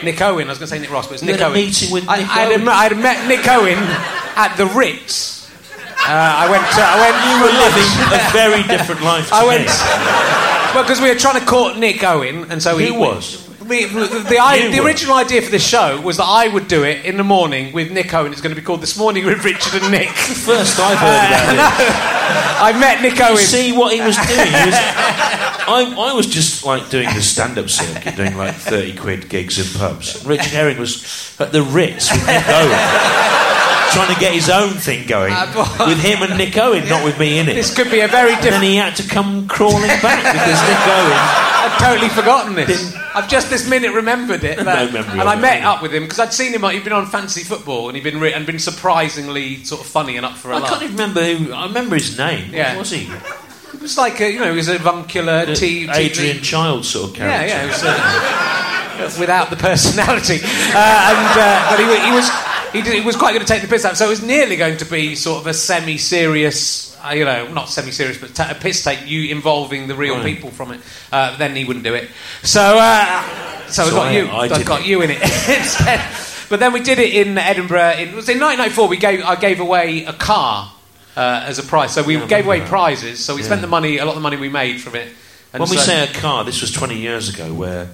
Nick 0.03 0.21
Owen. 0.21 0.47
I 0.47 0.49
was 0.49 0.57
going 0.57 0.67
to 0.69 0.75
say 0.75 0.79
Nick 0.79 0.91
Ross, 0.91 1.07
but 1.07 1.15
it's 1.15 1.23
Nick 1.23 1.41
Owen. 1.41 1.53
meeting 1.53 1.91
with 1.91 2.09
I, 2.09 2.17
Nick 2.17 2.29
I 2.29 2.33
had, 2.33 2.51
Owen? 2.51 2.67
I 2.67 2.83
had 2.83 2.97
met 2.97 3.27
Nick 3.27 3.47
Owen 3.47 3.77
at 4.35 4.55
the 4.57 4.65
Ritz. 4.65 5.49
Uh, 6.01 6.09
I 6.09 6.49
went. 6.49 6.63
To, 6.65 6.81
I 6.81 6.97
went. 6.97 7.15
you 7.29 7.35
were 7.37 7.53
living 7.61 7.89
a 8.09 8.21
very 8.33 8.63
different 8.67 9.01
life. 9.03 9.29
To 9.29 9.35
I 9.35 9.45
went. 9.45 9.67
Well, 10.73 10.83
because 10.83 10.99
we 11.01 11.09
were 11.09 11.19
trying 11.19 11.39
to 11.39 11.45
court 11.45 11.77
Nick 11.77 12.03
Owen, 12.03 12.51
and 12.51 12.61
so 12.63 12.77
he 12.77 12.87
Who 12.87 12.95
was? 12.99 13.50
We, 13.71 13.85
the, 13.85 14.25
the, 14.27 14.37
I, 14.37 14.67
the 14.69 14.83
original 14.83 15.15
idea 15.15 15.41
for 15.41 15.49
this 15.49 15.65
show 15.65 16.01
was 16.01 16.17
that 16.17 16.25
I 16.25 16.49
would 16.49 16.67
do 16.67 16.83
it 16.83 17.05
in 17.05 17.15
the 17.15 17.23
morning 17.23 17.71
with 17.71 17.89
Nick 17.89 18.13
Owen. 18.13 18.33
It's 18.33 18.41
going 18.41 18.53
to 18.53 18.61
be 18.61 18.65
called 18.65 18.81
This 18.81 18.97
Morning 18.97 19.25
with 19.25 19.45
Richard 19.45 19.81
and 19.81 19.89
Nick. 19.89 20.09
First 20.09 20.77
I've 20.77 20.97
heard 20.97 21.27
about 21.29 21.53
it. 21.53 21.61
I 22.67 22.77
met 22.77 23.01
Nick 23.01 23.17
Owen. 23.21 23.31
You 23.31 23.37
see 23.37 23.71
what 23.71 23.93
he 23.93 24.01
was 24.01 24.17
doing? 24.17 24.27
He 24.27 24.65
was, 24.67 24.75
I, 24.75 25.95
I 25.97 26.13
was 26.13 26.27
just 26.27 26.65
like 26.65 26.89
doing 26.89 27.07
the 27.15 27.21
stand-up 27.21 27.69
circuit, 27.69 28.17
doing 28.17 28.35
like 28.35 28.55
thirty 28.55 28.93
quid 28.93 29.29
gigs 29.29 29.57
in 29.57 29.79
pubs. 29.79 30.25
Richard 30.25 30.51
Herring 30.51 30.77
was 30.77 31.33
at 31.39 31.53
the 31.53 31.61
Ritz 31.63 32.11
with 32.11 32.27
Nick 32.27 32.43
Owen, 32.49 32.77
trying 33.95 34.13
to 34.13 34.19
get 34.19 34.33
his 34.33 34.49
own 34.49 34.71
thing 34.71 35.07
going 35.07 35.31
uh, 35.33 35.85
with 35.87 35.99
him 35.99 36.23
and 36.23 36.37
Nick 36.37 36.57
Owen, 36.57 36.89
not 36.89 37.05
with 37.05 37.17
me 37.17 37.39
in 37.39 37.47
it. 37.47 37.53
This 37.53 37.73
could 37.73 37.89
be 37.89 38.01
a 38.01 38.09
very 38.09 38.35
different. 38.35 38.55
And 38.55 38.63
then 38.63 38.69
he 38.69 38.75
had 38.75 38.97
to 38.97 39.07
come 39.07 39.47
crawling 39.47 39.87
back 40.03 40.27
because 40.33 40.59
Nick 40.67 40.87
Owen. 40.91 41.50
I've 41.81 41.93
totally 41.93 42.09
forgotten 42.09 42.55
this. 42.55 42.95
I've 43.15 43.27
just 43.27 43.49
this 43.49 43.67
minute 43.67 43.93
remembered 43.93 44.43
it. 44.43 44.57
No 44.57 44.63
memory 44.91 45.19
and 45.19 45.21
I 45.27 45.35
met 45.35 45.63
up 45.63 45.81
with 45.81 45.93
him 45.93 46.03
because 46.03 46.19
I'd 46.19 46.33
seen 46.33 46.53
him. 46.53 46.63
He'd 46.63 46.83
been 46.83 46.93
on 46.93 47.07
Fantasy 47.07 47.43
Football 47.43 47.87
and 47.89 47.95
he'd 47.97 48.03
been 48.03 48.19
re- 48.19 48.33
and 48.33 48.45
been 48.45 48.59
surprisingly 48.59 49.63
sort 49.63 49.81
of 49.81 49.87
funny 49.87 50.17
and 50.17 50.25
up 50.25 50.37
for 50.37 50.51
a 50.51 50.57
I 50.57 50.59
laugh. 50.59 50.67
I 50.67 50.69
can't 50.69 50.83
even 50.83 50.95
remember 50.97 51.23
who. 51.23 51.53
I 51.53 51.65
remember 51.65 51.95
his 51.95 52.17
name. 52.17 52.53
Yeah. 52.53 52.73
What 52.75 52.81
was 52.81 52.91
he? 52.91 53.11
It 53.73 53.81
was 53.81 53.97
like 53.97 54.19
a, 54.21 54.31
you 54.31 54.39
know, 54.39 54.51
he 54.51 54.57
was 54.57 54.67
a 54.67 54.75
avuncular 54.75 55.55
T. 55.55 55.89
Adrian 55.89 56.37
T- 56.37 56.41
Child 56.43 56.85
sort 56.85 57.09
of 57.11 57.15
character. 57.15 57.47
yeah, 57.47 57.63
it 57.63 57.67
was, 57.67 57.83
uh, 57.83 59.17
without 59.19 59.49
the 59.49 59.55
personality, 59.55 60.35
uh, 60.43 61.09
and 61.09 61.39
uh, 61.39 61.67
but 61.71 61.79
he, 61.79 62.05
he 62.05 62.11
was 62.11 62.29
he, 62.73 62.81
did, 62.81 62.93
he 63.01 63.05
was 63.05 63.15
quite 63.15 63.33
going 63.33 63.45
to 63.45 63.51
take 63.51 63.61
the 63.61 63.67
piss 63.67 63.83
out. 63.85 63.97
So 63.97 64.05
it 64.05 64.09
was 64.09 64.21
nearly 64.23 64.55
going 64.55 64.77
to 64.77 64.85
be 64.85 65.15
sort 65.15 65.41
of 65.41 65.47
a 65.47 65.53
semi-serious, 65.53 66.90
uh, 67.05 67.11
you 67.13 67.25
know, 67.25 67.47
not 67.53 67.69
semi-serious, 67.69 68.17
but 68.17 68.33
ta- 68.35 68.49
a 68.51 68.55
piss 68.55 68.83
take 68.83 69.07
you 69.07 69.29
involving 69.31 69.87
the 69.87 69.95
real 69.95 70.15
Right. 70.15 70.25
people 70.25 70.51
from 70.51 70.71
it. 70.71 70.81
Uh, 71.11 71.37
then 71.37 71.55
he 71.55 71.65
wouldn't 71.65 71.85
do 71.85 71.93
it. 71.93 72.09
So 72.43 72.61
uh, 72.61 73.67
so, 73.67 73.83
I 73.83 73.89
So 73.89 73.91
got 73.95 74.13
you. 74.13 74.27
I 74.29 74.47
did 74.47 74.65
got 74.67 74.81
it. 74.81 74.87
you 74.87 75.01
in 75.01 75.09
it 75.11 75.21
instead. 75.21 76.01
But 76.49 76.59
then 76.59 76.73
we 76.73 76.81
did 76.81 76.99
it 76.99 77.13
in 77.13 77.37
Edinburgh. 77.37 77.95
It 77.97 78.13
was 78.13 78.27
in 78.27 78.39
1994. 78.39 78.87
We 78.87 78.97
gave 78.97 79.23
I 79.23 79.35
gave 79.35 79.59
away 79.59 80.05
a 80.05 80.13
car. 80.13 80.73
Uh, 81.13 81.43
as 81.45 81.59
a 81.59 81.63
prize, 81.63 81.91
so 81.93 82.01
we 82.03 82.15
Yeah, 82.15 82.25
gave 82.25 82.45
away 82.45 82.59
that. 82.59 82.69
prizes. 82.69 83.19
So 83.23 83.35
we 83.35 83.41
Yeah. 83.41 83.47
spent 83.47 83.59
the 83.61 83.67
money, 83.67 83.97
a 83.97 84.05
lot 84.05 84.11
of 84.11 84.15
the 84.15 84.21
money 84.21 84.37
we 84.37 84.47
made 84.47 84.79
from 84.79 84.95
it. 84.95 85.09
And 85.51 85.59
when 85.59 85.69
we 85.69 85.75
say 85.75 86.05
a 86.05 86.07
car, 86.07 86.45
this 86.45 86.61
was 86.61 86.71
20 86.71 86.95
years 86.97 87.27
ago, 87.27 87.53
where 87.53 87.89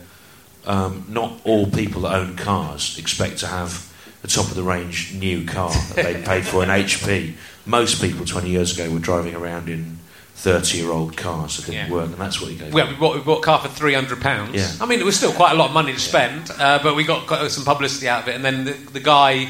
um, 0.68 1.04
not 1.10 1.34
all 1.44 1.66
people 1.66 2.04
that 2.04 2.14
own 2.14 2.36
cars 2.36 2.96
expect 3.00 3.40
to 3.40 3.48
have 3.48 3.92
a 4.24 4.28
top 4.28 4.46
of 4.50 4.54
the 4.56 4.62
range 4.62 5.14
new 5.16 5.46
car 5.46 5.72
that 5.96 6.06
they 6.06 6.22
paid 6.22 6.46
for 6.46 6.62
an 6.62 6.70
HP. 6.70 7.34
Most 7.68 8.02
people 8.02 8.26
20 8.26 8.50
years 8.50 8.78
ago 8.78 8.92
were 8.92 9.00
driving 9.00 9.36
around 9.36 9.70
in 9.70 10.00
30 10.36 10.78
year 10.78 10.92
old 10.92 11.18
cars 11.18 11.58
that 11.58 11.66
didn't 11.72 11.88
Yeah. 11.88 11.94
work, 11.94 12.06
and 12.06 12.16
that's 12.18 12.40
what 12.42 12.52
you 12.52 12.58
gave. 12.58 12.74
Well, 12.74 12.88
we 12.88 12.94
bought, 12.96 13.16
we 13.16 13.22
bought 13.22 13.40
a 13.40 13.44
car 13.44 13.60
for 13.60 13.68
three 13.68 13.94
hundred 13.94 14.22
pounds. 14.22 14.54
Yeah. 14.56 14.72
I 14.80 14.86
mean, 14.86 15.00
it 15.00 15.06
was 15.06 15.16
still 15.18 15.34
quite 15.34 15.52
a 15.52 15.56
lot 15.56 15.68
of 15.70 15.74
money 15.74 15.94
to 15.94 16.00
spend, 16.00 16.50
uh, 16.60 16.80
but 16.82 16.96
we 16.96 17.04
got, 17.04 17.28
got 17.28 17.50
some 17.52 17.66
publicity 17.66 18.08
out 18.08 18.24
of 18.24 18.28
it. 18.30 18.36
And 18.36 18.46
then 18.46 18.66
the, 18.66 18.72
the 18.94 19.00
guy 19.00 19.50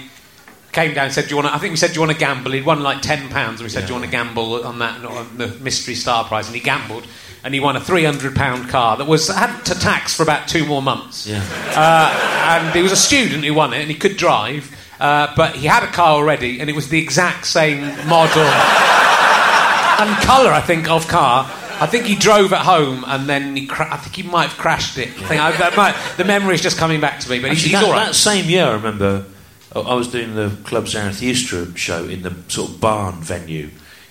came 0.72 0.94
down 0.94 1.06
and 1.06 1.14
said, 1.14 1.26
"Do 1.26 1.32
you 1.32 1.36
want?" 1.36 1.50
to, 1.50 1.54
I 1.54 1.58
think 1.60 1.72
we 1.72 1.78
said, 1.78 1.90
"Do 1.90 1.96
you 1.96 2.00
want 2.02 2.14
to 2.14 2.18
gamble?" 2.18 2.52
He'd 2.54 2.66
won 2.66 2.82
like 2.82 3.02
ten 3.02 3.28
pounds, 3.30 3.60
and 3.60 3.66
we 3.66 3.70
said, 3.70 3.82
"Do 3.82 3.88
you 3.90 3.94
want 4.00 4.06
to 4.06 4.12
gamble 4.12 4.66
on 4.66 4.80
that 4.80 5.04
on 5.06 5.38
the 5.38 5.48
mystery 5.62 5.96
star 5.96 6.24
prize?" 6.24 6.48
And 6.48 6.56
he 6.56 6.62
gambled, 6.62 7.06
and 7.44 7.54
he 7.54 7.60
won 7.60 7.76
a 7.76 7.82
three 7.82 8.06
hundred 8.06 8.34
pound 8.36 8.70
car 8.70 8.96
that 8.96 9.08
was 9.08 9.28
had 9.28 9.64
to 9.66 9.76
tax 9.78 10.14
for 10.16 10.24
about 10.24 10.48
two 10.48 10.66
more 10.66 10.82
months. 10.82 11.28
Yeah. 11.28 11.44
Uh, 11.76 12.60
and 12.64 12.74
he 12.76 12.82
was 12.82 12.94
a 12.94 12.98
student 12.98 13.44
who 13.44 13.54
won 13.54 13.74
it, 13.74 13.82
and 13.82 13.90
he 13.92 13.96
could 13.96 14.16
drive, 14.16 14.72
uh, 15.00 15.34
but 15.36 15.56
he 15.56 15.68
had 15.68 15.84
a 15.84 15.88
car 15.88 16.14
already, 16.14 16.60
and 16.60 16.70
it 16.70 16.76
was 16.76 16.90
the 16.90 17.00
exact 17.00 17.46
same 17.46 17.82
model 18.08 18.44
and 20.00 20.24
colour, 20.24 20.52
I 20.52 20.62
think, 20.62 20.90
of 20.90 21.08
car. 21.08 21.46
I 21.80 21.86
think 21.86 22.06
he 22.06 22.16
drove 22.16 22.54
it 22.54 22.60
home, 22.60 23.04
and 23.08 23.28
then 23.30 23.56
he 23.56 23.68
cra- 23.68 23.94
I 23.94 23.98
think 23.98 24.16
he 24.16 24.24
might 24.24 24.50
have 24.50 24.58
crashed 24.58 24.98
it. 24.98 25.10
I 25.10 25.28
think 25.28 25.42
I, 25.42 25.52
that 25.58 25.76
might, 25.76 25.96
the 26.18 26.24
memory 26.26 26.56
is 26.56 26.62
just 26.62 26.78
coming 26.78 27.00
back 27.00 27.20
to 27.20 27.30
me, 27.30 27.40
but 27.40 27.52
he's, 27.52 27.60
Actually, 27.60 27.70
he's 27.70 27.80
that, 27.80 27.86
all 27.86 27.94
right. 27.94 28.06
that 28.08 28.16
same 28.16 28.46
year, 28.46 28.66
I 28.66 28.74
remember 28.74 29.26
I 29.76 29.94
was 29.94 30.08
doing 30.08 30.34
the 30.34 30.56
Club 30.64 30.88
Zarathustra 30.88 31.78
show 31.78 32.06
in 32.06 32.24
the 32.24 32.36
sort 32.48 32.72
of 32.72 32.82
barn 32.82 33.22
venue 33.22 33.70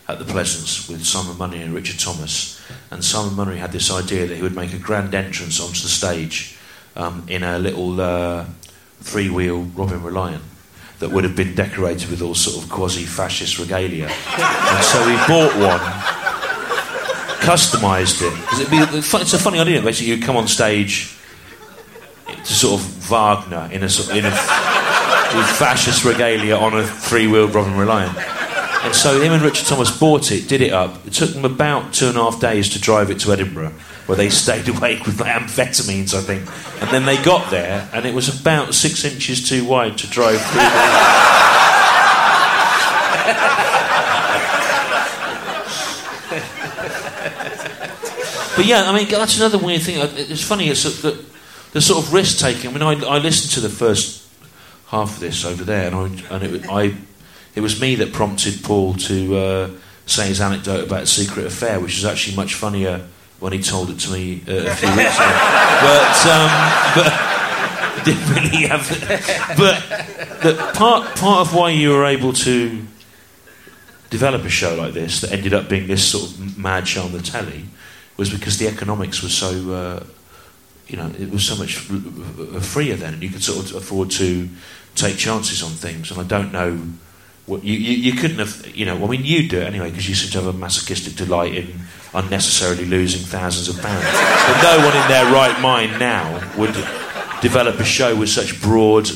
at 0.09 0.19
the 0.19 0.25
Pleasance 0.25 0.88
with 0.88 1.05
Simon 1.05 1.37
Munnery 1.37 1.64
and 1.64 1.75
Richard 1.75 1.99
Thomas. 1.99 2.62
And 2.90 3.05
Simon 3.05 3.35
Munnery 3.35 3.57
had 3.57 3.73
this 3.73 3.90
idea 3.90 4.26
that 4.26 4.37
he 4.37 4.43
would 4.43 4.55
make 4.55 4.73
a 4.73 4.78
grand 4.78 5.14
entrance 5.14 5.61
onto 5.61 5.81
the 5.81 5.88
stage 5.88 6.57
um, 6.95 7.25
in 7.28 7.43
a 7.43 7.59
little 7.59 8.00
uh, 8.00 8.45
three 9.00 9.28
wheel 9.28 9.62
Robin 9.75 10.02
Reliant 10.02 10.43
that 10.99 11.11
would 11.11 11.25
have 11.25 11.37
been 11.37 11.55
decorated 11.55 12.11
with 12.11 12.23
all 12.23 12.35
sort 12.35 12.62
of 12.62 12.71
quasi 12.71 13.05
fascist 13.05 13.59
regalia. 13.59 14.07
and 14.07 14.85
so 14.85 15.07
he 15.09 15.17
bought 15.26 15.55
one 15.59 15.81
customised 17.47 18.23
it. 18.23 18.61
it'd 18.61 18.71
be, 18.71 18.99
it's 18.99 19.33
a 19.33 19.38
funny 19.38 19.61
idea. 19.61 19.81
Basically, 19.81 20.12
you 20.12 20.21
come 20.21 20.37
on 20.37 20.49
stage 20.49 21.17
to 22.26 22.53
sort 22.53 22.81
of 22.81 22.87
Wagner 23.09 23.69
in 23.73 23.85
a 23.85 23.88
sort 23.88 24.17
in 24.17 24.25
a 24.25 24.31
with 24.31 25.47
fascist 25.57 26.05
regalia 26.05 26.57
on 26.57 26.76
a 26.76 26.87
three-wheeled 26.87 27.55
Robin 27.55 27.76
Reliant. 27.76 28.17
And 28.85 28.95
so 28.95 29.21
him 29.21 29.33
and 29.33 29.43
Richard 29.43 29.67
Thomas 29.67 29.97
bought 29.97 30.31
it, 30.31 30.49
did 30.49 30.61
it 30.61 30.73
up. 30.73 31.07
It 31.07 31.12
took 31.12 31.31
them 31.31 31.45
about 31.45 31.93
two 31.93 32.09
and 32.09 32.17
a 32.17 32.23
half 32.23 32.41
days 32.41 32.69
to 32.71 32.81
drive 32.81 33.11
it 33.11 33.19
to 33.21 33.33
Edinburgh, 33.33 33.73
where 34.06 34.16
they 34.16 34.28
stayed 34.28 34.68
awake 34.76 35.04
with 35.06 35.20
like, 35.20 35.32
amphetamines, 35.32 36.14
I 36.14 36.20
think. 36.20 36.48
And 36.82 36.90
then 36.90 37.04
they 37.04 37.22
got 37.22 37.50
there, 37.50 37.88
and 37.92 38.06
it 38.06 38.14
was 38.14 38.28
about 38.40 38.75
six 38.75 39.04
inches 39.04 39.48
too 39.48 39.64
wide 39.64 39.98
to 39.98 40.08
drive 40.08 40.40
through. 40.40 40.60
The... 40.60 41.36
But 48.56 48.64
yeah, 48.64 48.88
I 48.88 48.96
mean 48.96 49.06
that's 49.06 49.36
another 49.36 49.58
weird 49.58 49.82
thing. 49.82 50.00
Uh, 50.00 50.10
It's 50.16 50.42
funny. 50.42 50.70
It's 50.70 50.82
the, 51.02 51.22
the 51.72 51.82
sort 51.82 52.02
of 52.02 52.12
risk 52.14 52.38
taking. 52.38 52.70
I 52.70 52.72
mean, 52.72 52.82
I, 52.82 53.06
I 53.06 53.18
listened 53.18 53.52
to 53.52 53.60
the 53.60 53.68
first 53.68 54.26
half 54.86 55.14
of 55.14 55.20
this 55.20 55.44
over 55.44 55.62
there, 55.62 55.88
and 55.88 55.94
I, 55.94 56.34
and 56.34 56.42
it, 56.42 56.66
I, 56.70 56.94
it 57.54 57.60
was 57.60 57.78
me 57.78 57.96
that 57.96 58.14
prompted 58.14 58.62
Paul 58.62 58.94
to 58.94 59.36
uh, 59.36 59.70
say 60.06 60.28
his 60.28 60.40
anecdote 60.40 60.86
about 60.86 61.02
a 61.02 61.06
secret 61.06 61.44
affair, 61.44 61.80
which 61.80 61.98
is 61.98 62.06
actually 62.06 62.34
much 62.34 62.54
funnier 62.54 63.06
when 63.40 63.52
he 63.52 63.62
told 63.62 63.90
it 63.90 63.99
to 64.00 64.12
me 64.12 64.43
uh, 64.49 64.52
a 64.52 64.75
few 64.75 64.88
weeks 64.97 65.16
ago. 65.16 65.33
But, 65.83 66.26
um, 66.26 66.50
but 66.95 67.37
didn't 68.05 68.28
really 68.28 68.66
have. 68.66 68.88
But 69.57 70.43
the 70.43 70.71
part 70.75 71.16
part 71.16 71.47
of 71.47 71.55
why 71.55 71.71
you 71.71 71.90
were 71.90 72.05
able 72.05 72.33
to 72.33 72.83
develop 74.11 74.45
a 74.45 74.49
show 74.49 74.75
like 74.75 74.95
this 74.95 75.21
that 75.21 75.33
ended 75.33 75.52
up 75.52 75.69
being 75.69 75.87
this 75.87 76.07
sort 76.07 76.31
of 76.31 76.59
mad 76.59 76.87
show 76.87 77.02
on 77.02 77.12
the 77.12 77.21
telly 77.21 77.64
was 78.16 78.31
because 78.31 78.59
the 78.59 78.69
economics 78.69 79.23
was 79.23 79.35
so. 79.35 79.73
Uh, 79.73 80.05
you 80.88 80.97
know, 80.97 81.11
it 81.19 81.31
was 81.31 81.45
so 81.45 81.57
much 81.57 81.75
freer 81.75 82.95
then, 82.95 83.14
and 83.14 83.23
you 83.23 83.28
could 83.28 83.43
sort 83.43 83.59
of 83.59 83.75
afford 83.75 84.09
to 84.09 84.49
take 84.95 85.16
chances 85.16 85.61
on 85.61 85.71
things. 85.71 86.12
And 86.12 86.21
I 86.21 86.23
don't 86.23 86.52
know 86.52 86.81
what 87.47 87.64
you, 87.64 87.75
you, 87.75 88.12
you 88.12 88.12
couldn't 88.12 88.38
have, 88.38 88.66
you 88.75 88.85
know, 88.85 89.02
I 89.05 89.09
mean, 89.09 89.25
you 89.25 89.49
do 89.49 89.61
it 89.61 89.66
anyway 89.66 89.90
because 89.90 90.09
you 90.09 90.14
seem 90.14 90.31
to 90.31 90.38
have 90.45 90.55
a 90.55 90.57
masochistic 90.57 91.16
delight 91.16 91.55
in 91.55 91.81
unnecessarily 92.16 92.87
losing 92.87 93.20
thousands 93.23 93.68
of 93.68 93.82
pounds. 93.82 94.04
But 94.04 94.62
no 94.62 94.78
one 94.85 94.96
in 94.96 95.08
their 95.08 95.32
right 95.32 95.61
mind 95.61 95.99
now 96.00 96.40
would 96.56 96.75
develop 97.40 97.78
a 97.78 97.85
show 97.85 98.16
with 98.16 98.28
such 98.28 98.61
broad 98.61 99.08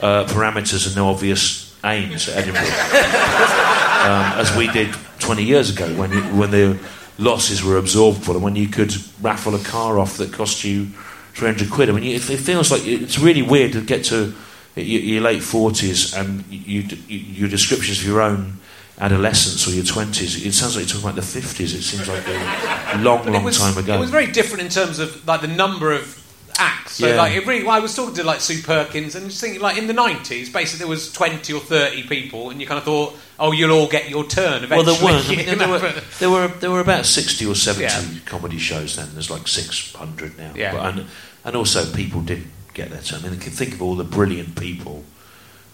uh, 0.00 0.24
parameters 0.26 0.86
and 0.86 0.96
no 0.96 1.08
obvious 1.08 1.76
aims 1.84 2.28
at 2.28 2.38
Edinburgh 2.38 2.62
um, 2.62 4.38
as 4.38 4.56
we 4.56 4.68
did 4.68 4.92
20 5.20 5.44
years 5.44 5.70
ago 5.70 5.86
when, 5.94 6.12
you, 6.12 6.22
when 6.36 6.50
the 6.50 6.78
losses 7.18 7.62
were 7.62 7.80
absorbable 7.80 8.34
and 8.34 8.42
when 8.42 8.56
you 8.56 8.68
could 8.68 8.94
raffle 9.20 9.54
a 9.54 9.58
car 9.58 9.98
off 9.98 10.16
that 10.16 10.32
cost 10.32 10.64
you 10.64 10.86
300 11.34 11.70
quid. 11.70 11.88
I 11.88 11.92
mean, 11.92 12.04
it, 12.04 12.20
feels 12.20 12.70
like 12.70 12.86
it's 12.86 13.18
really 13.18 13.42
weird 13.42 13.72
to 13.72 13.80
get 13.80 14.04
to 14.06 14.34
your, 14.74 15.22
late 15.22 15.40
40s 15.40 16.18
and 16.18 16.44
you, 16.50 16.82
your 17.08 17.48
descriptions 17.48 18.00
of 18.00 18.06
your 18.06 18.20
own 18.20 18.58
adolescence 19.00 19.66
or 19.68 19.70
your 19.72 19.84
20s, 19.84 20.44
it 20.44 20.52
sounds 20.52 20.76
like 20.76 20.86
you're 20.86 21.00
talking 21.00 21.10
about 21.10 21.14
the 21.14 21.40
50s. 21.40 21.74
It 21.74 21.82
seems 21.82 22.08
like 22.08 22.26
a 22.26 22.98
long, 23.02 23.24
long 23.30 23.44
was, 23.44 23.58
time 23.58 23.76
ago. 23.78 23.94
It 23.94 24.00
was 24.00 24.10
very 24.10 24.26
different 24.26 24.62
in 24.64 24.68
terms 24.70 24.98
of 24.98 25.26
like 25.26 25.40
the 25.40 25.46
number 25.48 25.92
of 25.92 26.16
acts. 26.58 26.94
So 26.94 27.06
Yeah. 27.06 27.16
like 27.16 27.34
it 27.34 27.46
really, 27.46 27.62
well, 27.64 27.76
I 27.76 27.78
was 27.78 27.94
talking 27.94 28.14
to 28.16 28.24
like 28.24 28.40
Sue 28.40 28.60
Perkins 28.62 29.14
and 29.14 29.26
just 29.30 29.40
thinking 29.40 29.60
like 29.60 29.78
in 29.78 29.86
the 29.86 29.92
nineties, 29.92 30.52
basically 30.52 30.78
there 30.80 30.88
was 30.88 31.12
twenty 31.12 31.52
or 31.52 31.60
thirty 31.60 32.02
people, 32.02 32.50
and 32.50 32.60
you 32.60 32.66
kind 32.66 32.78
of 32.78 32.84
thought, 32.84 33.16
oh, 33.38 33.52
you'll 33.52 33.70
all 33.70 33.86
get 33.88 34.08
your 34.10 34.24
turn 34.24 34.64
eventually. 34.64 34.84
well, 34.84 34.96
there 34.96 35.04
weren't. 35.04 35.26
I 35.26 35.30
mean, 35.30 35.48
you 35.48 35.54
there, 35.54 35.68
were, 35.68 35.92
there 36.18 36.30
were 36.30 36.48
there 36.48 36.70
were 36.72 36.80
about 36.80 37.06
sixty 37.06 37.46
or 37.46 37.54
seventy 37.54 37.84
Yeah. 37.84 38.20
comedy 38.26 38.58
shows 38.58 38.96
then. 38.96 39.08
There's 39.12 39.30
like 39.30 39.46
six 39.46 39.92
hundred 39.94 40.36
now. 40.36 40.52
Yeah. 40.56 40.72
But, 40.72 40.94
and 40.98 41.06
and 41.44 41.54
also 41.56 41.84
people 41.94 42.20
didn't 42.22 42.48
get 42.74 42.90
their 42.90 43.02
turn. 43.02 43.24
I 43.24 43.28
mean, 43.28 43.38
think 43.38 43.74
of 43.74 43.80
all 43.82 43.94
the 43.94 44.02
brilliant 44.04 44.58
people 44.58 45.04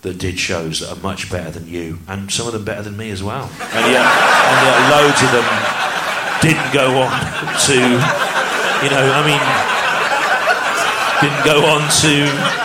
that 0.04 0.18
did 0.18 0.38
shows 0.38 0.80
that 0.80 0.90
are 0.92 1.00
much 1.02 1.30
better 1.30 1.50
than 1.50 1.66
you, 1.66 1.98
and 2.06 2.30
some 2.30 2.46
of 2.46 2.52
them 2.52 2.64
better 2.64 2.82
than 2.82 2.96
me 2.96 3.10
as 3.10 3.22
well. 3.22 3.44
And 3.44 3.84
yet, 3.90 4.04
and 4.04 4.58
yet 4.68 4.90
loads 4.92 5.20
of 5.24 5.32
them 5.32 5.48
didn't 6.40 6.72
go 6.72 7.02
on 7.02 7.10
to, 7.66 7.74
you 8.84 8.90
know, 8.92 9.04
I 9.10 9.24
mean, 9.24 9.40
didn't 11.20 11.44
go 11.44 11.64
on 11.66 11.88
to. 12.02 12.63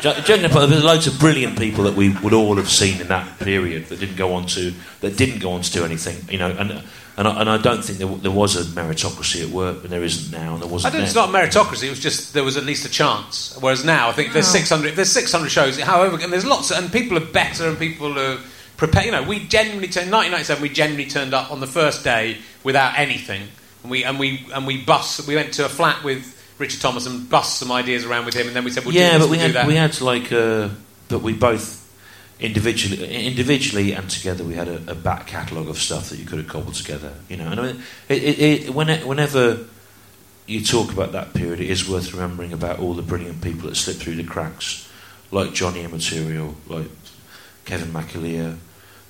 Gen- 0.00 0.24
Generally, 0.24 0.66
there's 0.68 0.84
loads 0.84 1.06
of 1.06 1.18
brilliant 1.18 1.58
people 1.58 1.84
that 1.84 1.94
we 1.94 2.10
would 2.18 2.32
all 2.32 2.56
have 2.56 2.68
seen 2.68 3.00
in 3.00 3.08
that 3.08 3.38
period 3.38 3.86
that 3.86 4.00
didn't 4.00 4.16
go 4.16 4.34
on 4.34 4.46
to 4.46 4.72
that 5.00 5.16
didn't 5.16 5.40
go 5.40 5.52
on 5.52 5.62
to 5.62 5.72
do 5.72 5.84
anything, 5.84 6.16
you 6.30 6.38
know. 6.38 6.50
And 6.50 6.82
and 7.18 7.26
I, 7.26 7.40
and 7.40 7.50
I 7.50 7.58
don't 7.58 7.82
think 7.82 7.98
there, 7.98 8.06
there 8.06 8.30
was 8.30 8.54
a 8.54 8.62
meritocracy 8.80 9.42
at 9.42 9.48
work, 9.48 9.82
and 9.82 9.90
there 9.90 10.04
isn't 10.04 10.30
now, 10.30 10.52
and 10.52 10.62
there 10.62 10.68
wasn't. 10.68 10.94
don't. 10.94 11.02
It's 11.02 11.14
then. 11.14 11.32
not 11.32 11.42
meritocracy. 11.42 11.88
It 11.88 11.90
was 11.90 11.98
just 11.98 12.32
there 12.32 12.44
was 12.44 12.56
at 12.56 12.64
least 12.64 12.86
a 12.86 12.88
chance. 12.88 13.58
Whereas 13.60 13.84
now, 13.84 14.08
I 14.08 14.12
think 14.12 14.32
there's 14.32 14.46
600. 14.46 14.94
There's 14.94 15.10
600 15.10 15.48
shows. 15.48 15.80
However, 15.80 16.16
and 16.22 16.32
there's 16.32 16.46
lots, 16.46 16.70
and 16.70 16.92
people 16.92 17.18
are 17.18 17.26
better, 17.26 17.66
and 17.66 17.76
people 17.76 18.16
are 18.16 18.38
prepared. 18.76 19.06
You 19.06 19.10
know, 19.12 19.24
we 19.24 19.40
genuinely 19.48 19.88
turned 19.88 20.12
1997. 20.12 20.62
We 20.62 20.68
genuinely 20.68 21.10
turned 21.10 21.34
up 21.34 21.50
on 21.50 21.58
the 21.58 21.66
first 21.66 22.04
day 22.04 22.38
without 22.62 22.96
anything, 22.96 23.48
and 23.82 23.90
we 23.90 24.04
and 24.04 24.20
we 24.20 24.46
and 24.54 24.64
we 24.64 24.84
bust. 24.84 25.26
We 25.26 25.34
went 25.34 25.52
to 25.54 25.64
a 25.64 25.68
flat 25.68 26.04
with 26.04 26.37
Richard 26.58 26.80
Thomas 26.80 27.06
and 27.06 27.28
bust 27.28 27.58
some 27.58 27.70
ideas 27.70 28.04
around 28.04 28.26
with 28.26 28.34
him, 28.34 28.48
and 28.48 28.56
then 28.56 28.64
we 28.64 28.70
said, 28.70 28.84
we'll 28.84 28.94
yeah, 28.94 29.18
but 29.18 29.28
we 29.28 29.36
do 29.36 29.42
had 29.42 29.52
that. 29.52 29.66
we 29.66 29.76
had 29.76 30.00
like 30.00 30.32
uh, 30.32 30.68
but 31.08 31.20
we 31.22 31.32
both 31.32 31.76
individually 32.40 33.26
individually 33.26 33.92
and 33.92 34.08
together 34.08 34.44
we 34.44 34.54
had 34.54 34.68
a, 34.68 34.92
a 34.92 34.94
back 34.94 35.26
catalogue 35.26 35.68
of 35.68 35.76
stuff 35.76 36.10
that 36.10 36.18
you 36.18 36.24
could 36.24 36.38
have 36.38 36.48
cobbled 36.48 36.74
together. 36.74 37.14
You 37.28 37.36
know, 37.36 37.48
and 37.50 37.60
I 37.60 37.72
mean, 37.72 37.82
it, 38.08 38.22
it, 38.22 38.38
it, 38.38 38.74
when 38.74 38.88
whenever 39.06 39.66
you 40.46 40.64
talk 40.64 40.92
about 40.92 41.12
that 41.12 41.34
period, 41.34 41.60
it 41.60 41.68
is 41.68 41.88
worth 41.88 42.12
remembering 42.12 42.52
about 42.52 42.78
all 42.78 42.94
the 42.94 43.02
brilliant 43.02 43.42
people 43.42 43.68
that 43.68 43.76
slipped 43.76 44.00
through 44.00 44.16
the 44.16 44.24
cracks, 44.24 44.90
like 45.30 45.52
Johnny 45.52 45.84
Immaterial, 45.84 46.56
like 46.66 46.90
Kevin 47.64 47.88
McAleer. 47.88 48.56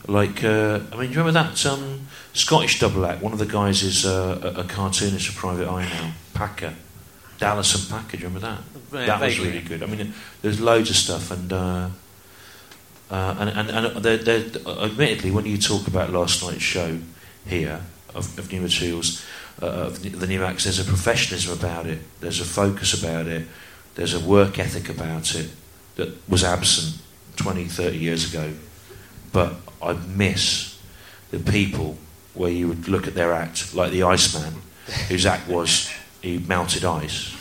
Like, 0.07 0.43
uh, 0.43 0.81
I 0.93 0.97
mean, 0.97 1.09
do 1.09 1.15
you 1.15 1.23
remember 1.23 1.33
that 1.33 1.67
um, 1.67 2.07
Scottish 2.33 2.81
double 2.81 3.05
act? 3.05 3.23
One 3.23 3.33
of 3.33 3.39
the 3.39 3.47
guys 3.47 3.83
is 3.83 4.07
uh, 4.07 4.55
a, 4.57 4.61
a 4.61 4.65
cartoonist 4.65 5.29
for 5.29 5.39
Private 5.39 5.69
Eye 5.69 5.85
now, 5.85 6.13
Packer. 6.35 6.75
Dallas 7.39 7.91
and 7.93 8.13
you 8.13 8.19
remember 8.27 8.41
that? 8.41 8.59
Yeah, 8.93 9.07
that 9.07 9.21
was 9.21 9.39
really 9.39 9.61
good. 9.61 9.83
I 9.83 9.87
mean, 9.87 10.13
there's 10.43 10.61
loads 10.61 10.91
of 10.91 10.97
stuff, 10.97 11.31
and 11.31 11.53
uh, 11.53 11.89
uh, 13.11 13.37
and 13.39 13.51
and, 13.51 13.71
and 13.71 14.05
there, 14.05 14.17
there, 14.17 14.45
admittedly, 14.67 15.31
when 15.31 15.47
you 15.47 15.57
talk 15.59 15.87
about 15.87 16.11
last 16.13 16.43
night's 16.43 16.63
show 16.63 16.99
here 17.47 17.81
of, 18.15 18.39
of 18.39 18.53
new 18.53 18.61
materials, 18.61 19.25
uh, 19.63 19.67
of 19.67 20.03
the- 20.03 20.11
the 20.11 20.27
new 20.27 20.43
acts, 20.43 20.65
there's 20.65 20.79
a 20.81 20.85
professionalism 20.85 21.53
about 21.53 21.87
it. 21.87 22.01
There's 22.21 22.41
a 22.41 22.45
focus 22.45 22.93
about 23.03 23.27
it. 23.27 23.47
There's 23.95 24.15
a 24.15 24.21
work 24.21 24.59
ethic 24.59 24.89
about 24.89 25.35
it 25.35 25.51
that 25.97 26.29
was 26.29 26.45
absent 26.45 27.01
20, 27.37 27.65
30 27.65 27.99
years 27.99 28.33
ago. 28.33 28.53
But 29.33 29.55
I 29.83 29.93
miss 29.93 30.79
the 31.31 31.39
people 31.39 31.99
where 32.35 32.51
you 32.51 32.69
would 32.69 32.89
look 32.89 33.07
at 33.07 33.15
their 33.15 33.33
act, 33.33 33.75
like 33.75 33.91
the 33.91 34.03
Iceman, 34.05 34.63
whose 35.09 35.27
act 35.27 35.49
was 35.49 35.91
he 36.23 36.39
melted 36.39 36.85
ice. 36.85 37.35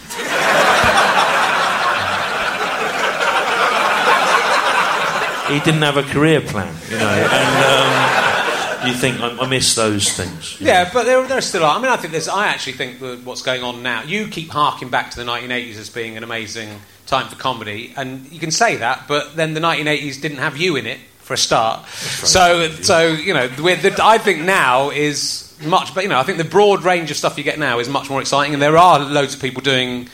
he 5.49 5.59
didn't 5.61 5.81
have 5.81 5.97
a 5.97 6.03
career 6.03 6.41
plan, 6.41 6.75
you 6.89 6.97
know, 6.97 7.07
and 7.07 8.83
um, 8.83 8.87
you 8.87 8.93
think 8.93 9.19
I, 9.19 9.29
I 9.37 9.47
miss 9.47 9.75
those 9.75 10.11
things. 10.11 10.59
you 10.59 10.67
know. 10.67 10.73
Yeah, 10.73 10.89
but 10.93 11.03
there, 11.05 11.25
there 11.27 11.41
still 11.41 11.63
are. 11.63 11.77
I 11.77 11.81
mean, 11.81 11.91
I 11.91 11.97
think 11.97 12.11
there's. 12.11 12.27
I 12.27 12.47
actually 12.47 12.73
think 12.73 12.99
that 12.99 13.23
what's 13.23 13.41
going 13.41 13.63
on 13.63 13.81
now. 13.81 14.03
You 14.03 14.27
keep 14.27 14.49
harking 14.49 14.89
back 14.89 15.11
to 15.11 15.17
the 15.17 15.25
1980s 15.25 15.77
as 15.77 15.89
being 15.89 16.17
an 16.17 16.23
amazing 16.23 16.79
time 17.05 17.27
for 17.29 17.35
comedy, 17.35 17.93
and 17.95 18.29
you 18.31 18.39
can 18.39 18.51
say 18.51 18.75
that, 18.77 19.07
but 19.07 19.35
then 19.35 19.53
the 19.53 19.61
1980s 19.61 20.21
didn't 20.21 20.39
have 20.39 20.57
you 20.57 20.75
in 20.75 20.85
it 20.85 20.99
for 21.19 21.33
a 21.33 21.37
start. 21.37 21.87
So, 21.87 22.69
so 22.69 23.07
you 23.07 23.33
know, 23.33 23.47
the, 23.47 23.99
I 24.03 24.17
think 24.17 24.41
now 24.41 24.89
is 24.89 25.46
much. 25.65 25.93
But 25.93 26.03
you 26.03 26.09
know, 26.09 26.19
I 26.19 26.23
think 26.23 26.37
the 26.37 26.43
broad 26.43 26.83
range 26.83 27.11
of 27.11 27.17
stuff 27.17 27.37
you 27.37 27.43
get 27.43 27.59
now 27.59 27.79
is 27.79 27.89
much 27.89 28.09
more 28.09 28.21
exciting, 28.21 28.53
and 28.53 28.61
there 28.61 28.77
are 28.77 28.99
loads 28.99 29.35
of 29.35 29.41
people 29.41 29.61
doing. 29.61 30.09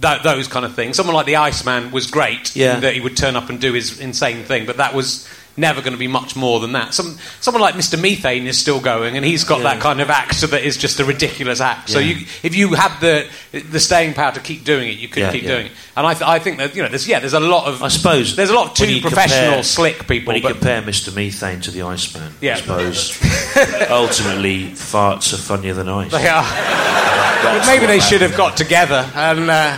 That, 0.00 0.24
those 0.24 0.48
kind 0.48 0.64
of 0.64 0.74
things. 0.74 0.96
Someone 0.96 1.14
like 1.14 1.26
the 1.26 1.36
Iceman 1.36 1.92
was 1.92 2.10
great. 2.10 2.56
Yeah. 2.56 2.80
That 2.80 2.94
he 2.94 3.00
would 3.00 3.16
turn 3.16 3.36
up 3.36 3.50
and 3.50 3.60
do 3.60 3.72
his 3.72 4.00
insane 4.00 4.42
thing, 4.42 4.66
but 4.66 4.78
that 4.78 4.94
was 4.94 5.28
never 5.56 5.80
going 5.80 5.92
to 5.92 5.98
be 5.98 6.08
much 6.08 6.34
more 6.34 6.60
than 6.60 6.72
that. 6.72 6.94
Some, 6.94 7.18
someone 7.40 7.60
like 7.60 7.74
Mr. 7.74 8.00
Methane 8.00 8.46
is 8.46 8.56
still 8.58 8.80
going, 8.80 9.16
and 9.16 9.24
he's 9.24 9.44
got 9.44 9.58
Yeah. 9.58 9.74
that 9.74 9.80
kind 9.82 10.00
of 10.00 10.08
act 10.10 10.34
so 10.36 10.46
that 10.46 10.62
is 10.64 10.76
just 10.76 10.98
a 11.00 11.04
ridiculous 11.04 11.60
act. 11.60 11.90
So 11.90 11.98
you, 11.98 12.26
if 12.42 12.54
you 12.54 12.74
had 12.74 12.98
the 13.00 13.26
the 13.70 13.78
staying 13.80 14.14
power 14.14 14.32
to 14.32 14.40
keep 14.40 14.64
doing 14.64 14.88
it, 14.88 14.98
you 14.98 15.08
could 15.08 15.20
Yeah, 15.22 15.32
keep 15.32 15.42
yeah. 15.42 15.48
doing 15.50 15.66
it. 15.66 15.72
And 15.96 16.06
I, 16.06 16.14
th- 16.14 16.26
I 16.26 16.38
think 16.38 16.56
that 16.58 16.74
you 16.74 16.82
know, 16.82 16.88
there's 16.88 17.06
yeah, 17.06 17.20
there's 17.20 17.34
a 17.34 17.40
lot 17.40 17.66
of 17.66 17.82
I 17.82 17.88
suppose 17.88 18.34
there's 18.34 18.48
a 18.50 18.54
lot 18.54 18.70
of 18.80 19.02
professional, 19.02 19.44
compare- 19.50 19.62
slick 19.62 20.06
people. 20.08 20.28
When 20.32 20.36
you 20.36 20.42
but 20.42 20.52
compare 20.52 20.80
Mr. 20.82 21.14
Methane 21.14 21.60
to 21.60 21.70
the 21.70 21.82
Iceman, 21.82 22.32
Yeah. 22.40 22.54
I 22.54 22.60
suppose 22.60 23.18
ultimately 23.90 24.68
farts 24.70 25.32
are 25.34 25.36
funnier 25.36 25.74
than 25.74 25.88
ice. 25.88 26.10
they 26.12 26.28
are. 26.28 27.66
Maybe 27.66 27.86
they 27.86 28.00
should 28.00 28.22
have 28.22 28.36
got 28.36 28.56
together 28.56 29.10
and. 29.14 29.50
Uh, 29.50 29.76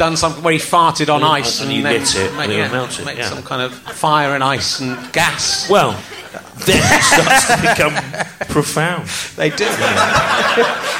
Done 0.00 0.16
something 0.16 0.42
where 0.42 0.54
he 0.54 0.58
farted 0.58 1.12
on 1.12 1.22
ice 1.22 1.60
and 1.60 1.68
and, 1.68 1.76
you 1.76 1.82
then 1.82 2.00
lit 2.00 2.16
it, 2.16 2.32
make, 2.32 2.44
and 2.44 2.52
it 2.52 2.56
yeah, 2.56 2.72
melted, 2.72 3.04
make 3.04 3.18
yeah. 3.18 3.28
some 3.28 3.42
kind 3.42 3.60
of 3.60 3.74
fire 3.74 4.34
and 4.34 4.42
ice 4.42 4.80
and 4.80 4.96
gas. 5.12 5.68
Well, 5.68 5.92
then 6.64 6.80
it 6.80 7.02
starts 7.02 7.46
to 7.48 7.60
become 7.60 7.92
profound. 8.48 9.08
They 9.36 9.50
do. 9.50 9.64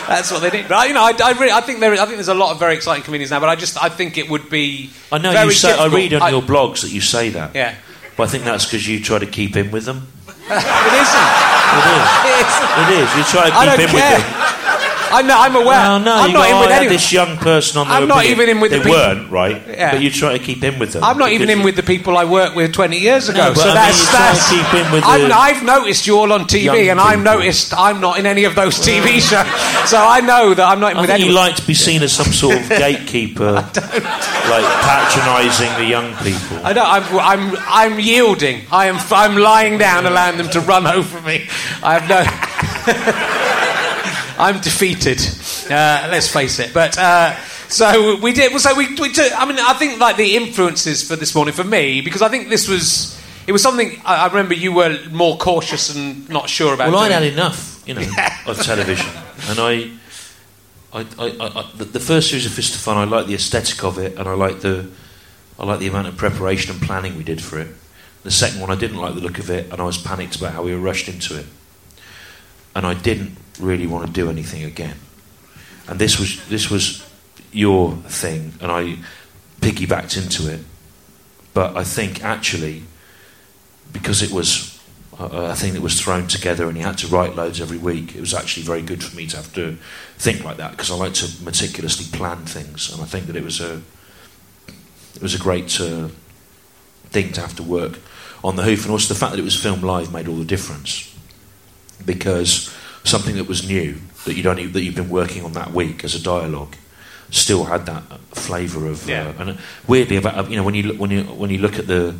That's 0.05 0.31
what 0.31 0.43
they 0.43 0.51
do. 0.51 0.69
But 0.69 0.89
you 0.89 0.93
know, 0.93 1.01
I, 1.01 1.15
I, 1.25 1.33
really, 1.33 1.51
I 1.51 1.63
think 1.63 1.81
there, 1.81 1.95
is, 1.95 1.99
I 1.99 2.05
think 2.05 2.17
there's 2.17 2.29
a 2.29 2.35
lot 2.35 2.53
of 2.53 2.59
very 2.59 2.75
exciting 2.75 3.03
comedians 3.03 3.31
now. 3.31 3.41
But 3.41 3.49
I 3.49 3.57
just, 3.57 3.83
I 3.83 3.89
think 3.89 4.19
it 4.19 4.29
would 4.29 4.51
be. 4.51 4.91
I 5.11 5.17
know 5.17 5.31
you 5.45 5.51
say. 5.51 5.73
I 5.73 5.87
read 5.87 6.13
on 6.13 6.21
I- 6.21 6.29
your 6.29 6.43
blogs 6.43 6.83
that 6.83 6.91
you 6.91 7.01
say 7.01 7.31
that. 7.31 7.55
Yeah, 7.55 7.75
But 8.19 8.25
I 8.25 8.27
think 8.27 8.45
that's 8.45 8.67
because 8.67 8.87
you 8.87 9.01
try 9.01 9.19
to 9.19 9.27
keep 9.27 9.57
in 9.57 9.71
with 9.71 9.87
them. 9.87 10.09
it 10.29 10.93
isn't. 11.01 11.29
It 11.73 11.87
is. 11.89 12.09
It 12.21 12.37
isn't. 12.37 12.71
It 12.81 12.91
is. 13.01 13.09
You 13.17 13.25
try 13.25 13.49
to 13.49 13.77
keep 13.77 13.81
in 13.81 13.97
care. 13.97 14.19
with 14.19 14.29
them. 14.29 14.60
I 15.13 15.23
know, 15.23 15.37
I'm 15.39 15.57
aware. 15.57 15.99
No, 16.01 16.15
I'm 16.15 16.29
you 16.29 16.35
not 16.35 16.49
got, 16.49 16.51
in 16.51 16.61
with 16.61 16.69
I 16.69 16.73
had 16.73 16.79
anyone. 16.83 16.93
this 16.95 17.13
young 17.13 17.37
person 17.39 17.79
on. 17.81 17.89
They 17.89 17.95
I'm 17.95 18.09
not 18.09 18.25
even 18.27 18.49
in 18.49 18.61
with 18.61 18.71
they 18.71 18.79
the 18.79 18.85
people- 18.85 18.99
weren't 18.99 19.31
right, 19.31 19.61
Yeah. 19.69 19.93
but 19.93 20.01
you 20.03 20.11
try 20.11 20.37
to 20.39 20.43
keep 20.45 20.63
in 20.63 20.79
with 20.79 20.93
them. 20.93 21.03
I'm 21.05 21.19
not 21.19 21.33
even 21.33 21.51
in 21.51 21.63
with 21.63 21.77
the 21.77 21.83
people 21.83 22.17
I 22.17 22.25
worked 22.25 22.55
with 22.57 22.73
20 22.73 22.99
years 22.99 23.29
ago. 23.29 23.49
No, 23.49 23.55
so 23.55 23.63
I 23.63 23.67
mean, 23.67 23.75
that's, 23.75 24.01
you 24.01 24.07
try 24.07 24.21
that's 24.21 24.51
keep 24.51 24.75
in 24.87 24.93
with 24.93 25.05
I've, 25.05 25.29
the 25.29 25.35
I've 25.35 25.63
noticed 25.65 26.07
you 26.07 26.17
all 26.17 26.33
on 26.33 26.43
TV, 26.47 26.91
and 26.91 27.01
I've 27.01 27.19
people. 27.19 27.35
noticed 27.39 27.75
I'm 27.77 28.01
not 28.01 28.19
in 28.19 28.27
any 28.27 28.45
of 28.45 28.55
those 28.55 28.79
TV 28.79 29.21
shows. 29.21 29.47
So 29.91 29.97
I 29.99 30.21
know 30.21 30.55
that 30.55 30.65
I'm 30.67 30.81
not 30.81 30.93
in 30.93 30.99
I 30.99 31.01
with 31.03 31.11
think 31.11 31.25
you 31.25 31.33
like 31.33 31.57
to 31.57 31.67
be 31.67 31.75
seen 31.75 32.03
as 32.03 32.13
some 32.13 32.33
sort 32.33 32.57
of 32.57 32.69
gatekeeper, 32.69 33.53
like 33.53 33.75
patronising 34.83 35.73
the 35.79 35.85
young 35.85 36.15
people. 36.17 36.61
I 36.65 36.73
know, 36.73 36.85
I'm, 36.85 37.05
I'm, 37.19 37.57
I'm 37.93 38.01
yielding. 38.01 38.63
I 38.71 38.87
am, 38.87 38.97
I'm 39.11 39.37
lying 39.37 39.79
down, 39.79 40.07
allowing 40.07 40.39
them 40.39 40.49
to 40.51 40.61
run 40.61 40.87
over 40.87 41.21
me. 41.23 41.49
I 41.83 41.99
have 41.99 42.09
no. 42.09 43.47
I'm 44.41 44.61
defeated. 44.61 45.21
Uh, 45.71 46.09
let's 46.11 46.29
face 46.29 46.59
it. 46.59 46.73
But 46.73 46.97
uh, 46.99 47.37
so 47.69 48.17
we 48.17 48.33
did. 48.33 48.59
So 48.59 48.75
we, 48.75 48.95
we 48.97 49.13
took. 49.13 49.33
I 49.39 49.45
mean, 49.45 49.59
I 49.61 49.75
think 49.75 50.01
like 50.01 50.17
the 50.17 50.37
influences 50.37 51.07
for 51.07 51.15
this 51.15 51.35
morning 51.35 51.55
for 51.55 51.65
me 51.65 52.01
because 52.01 52.23
I 52.23 52.29
think 52.29 52.49
this 52.49 52.69
was. 52.69 53.19
It 53.47 53.53
was 53.53 53.63
something 53.63 54.01
I, 54.05 54.25
I 54.25 54.27
remember 54.29 54.55
you 54.55 54.73
were 54.73 54.97
more 55.11 55.37
cautious 55.37 55.95
and 55.95 56.29
not 56.29 56.49
sure 56.49 56.73
about. 56.73 56.93
Well, 56.93 57.01
I'd 57.01 57.11
had 57.11 57.23
enough, 57.25 57.83
you 57.87 57.95
know, 57.95 58.07
of 58.47 58.63
television, 58.63 59.11
and 59.49 59.59
I, 59.59 59.91
I, 60.93 61.01
I, 61.19 61.27
I, 61.41 61.61
I 61.61 61.71
the, 61.75 61.85
the 61.85 62.01
first 62.01 62.29
series 62.29 62.47
of 62.47 62.53
Fist 62.53 62.75
of 62.77 62.81
Fun, 62.81 62.97
I 62.97 63.05
like 63.05 63.27
the 63.27 63.35
aesthetic 63.35 63.83
of 63.83 63.99
it, 63.99 64.17
and 64.19 64.29
I 64.29 64.35
like 64.35 64.61
the, 64.61 64.89
I 65.59 65.65
like 65.65 65.81
the 65.81 65.89
amount 65.89 66.07
of 66.07 66.17
preparation 66.17 66.73
and 66.73 66.83
planning 66.83 67.17
we 67.17 67.25
did 67.25 67.43
for 67.43 67.59
it. 67.59 67.69
The 68.23 68.31
second 68.31 68.61
one, 68.61 68.71
I 68.71 68.77
didn't 68.77 68.99
like 68.99 69.15
the 69.15 69.21
look 69.21 69.39
of 69.39 69.51
it, 69.51 69.73
and 69.73 69.81
I 69.81 69.85
was 69.85 69.99
panicked 69.99 70.37
about 70.37 70.53
how 70.53 70.63
we 70.63 70.73
were 70.73 70.81
rushed 70.81 71.09
into 71.09 71.37
it, 71.37 71.47
and 72.77 72.87
I 72.87 72.95
didn't 72.95 73.37
really 73.61 73.87
want 73.87 74.07
to 74.07 74.13
do 74.13 74.29
anything 74.31 74.65
again. 74.65 74.97
And 75.89 75.99
this 75.99 76.19
was 76.19 76.47
this 76.49 76.71
was 76.71 77.07
your 77.53 77.95
thing, 78.09 78.55
and 78.61 78.71
I 78.71 78.99
piggybacked 79.61 80.17
into 80.17 80.53
it. 80.53 80.61
But 81.53 81.77
I 81.77 81.85
think 81.85 82.23
actually, 82.23 82.85
because 83.93 84.23
it 84.23 84.31
was 84.31 84.79
a, 85.19 85.55
thing 85.55 85.75
that 85.75 85.83
was 85.83 86.01
thrown 86.01 86.27
together 86.27 86.69
and 86.69 86.79
you 86.79 86.85
had 86.85 86.97
to 86.99 87.07
write 87.09 87.37
loads 87.37 87.61
every 87.61 87.77
week, 87.77 88.15
it 88.15 88.21
was 88.21 88.33
actually 88.33 88.63
very 88.63 88.83
good 88.83 89.03
for 89.03 89.15
me 89.17 89.27
to 89.27 89.37
have 89.37 89.53
to 89.55 89.77
think 90.17 90.45
like 90.45 90.57
that 90.59 90.71
because 90.71 90.91
I 90.91 90.95
like 90.95 91.15
to 91.15 91.45
meticulously 91.45 92.07
plan 92.17 92.45
things, 92.45 92.93
and 92.93 93.03
I 93.03 93.05
think 93.05 93.27
that 93.27 93.37
it 93.37 93.45
was 93.45 93.61
a 93.61 93.83
it 95.17 95.23
was 95.23 95.35
a 95.35 95.39
great 95.39 95.81
uh, 95.81 96.09
thing 97.11 97.33
to 97.33 97.41
have 97.41 97.57
to 97.57 97.63
work 97.63 97.99
on 98.43 98.57
the 98.57 98.63
hoof, 98.63 98.85
and 98.85 98.93
also 98.93 99.13
the 99.13 99.19
fact 99.19 99.33
that 99.33 99.41
it 99.41 99.45
was 99.45 99.57
filmed 99.57 99.83
live 99.83 100.13
made 100.13 100.29
all 100.29 100.37
the 100.37 100.45
difference 100.45 101.15
because 102.07 102.75
something 103.05 103.37
that 103.37 103.49
was 103.49 103.67
new 103.69 103.97
that 104.25 104.35
you'd 104.35 104.47
only 104.47 104.67
that 104.67 104.83
you've 104.83 104.95
been 104.95 105.09
working 105.11 105.45
on 105.45 105.53
that 105.53 105.73
week 105.73 106.05
as 106.05 106.15
a 106.15 106.23
dialogue 106.23 106.77
still 107.31 107.65
had 107.65 107.87
that 107.87 108.03
flavour 108.33 108.87
of 108.87 109.09
Yeah. 109.09 109.29
uh, 109.39 109.43
and 109.43 109.59
weirdly 109.87 110.17
about 110.17 110.51
you 110.51 110.57
know 110.57 110.65
when 110.65 110.75
you 110.75 110.83
look, 110.85 110.99
when 110.99 111.11
you 111.11 111.23
when 111.25 111.51
you 111.51 111.59
look 111.59 111.79
at 111.79 111.87
the 111.87 112.15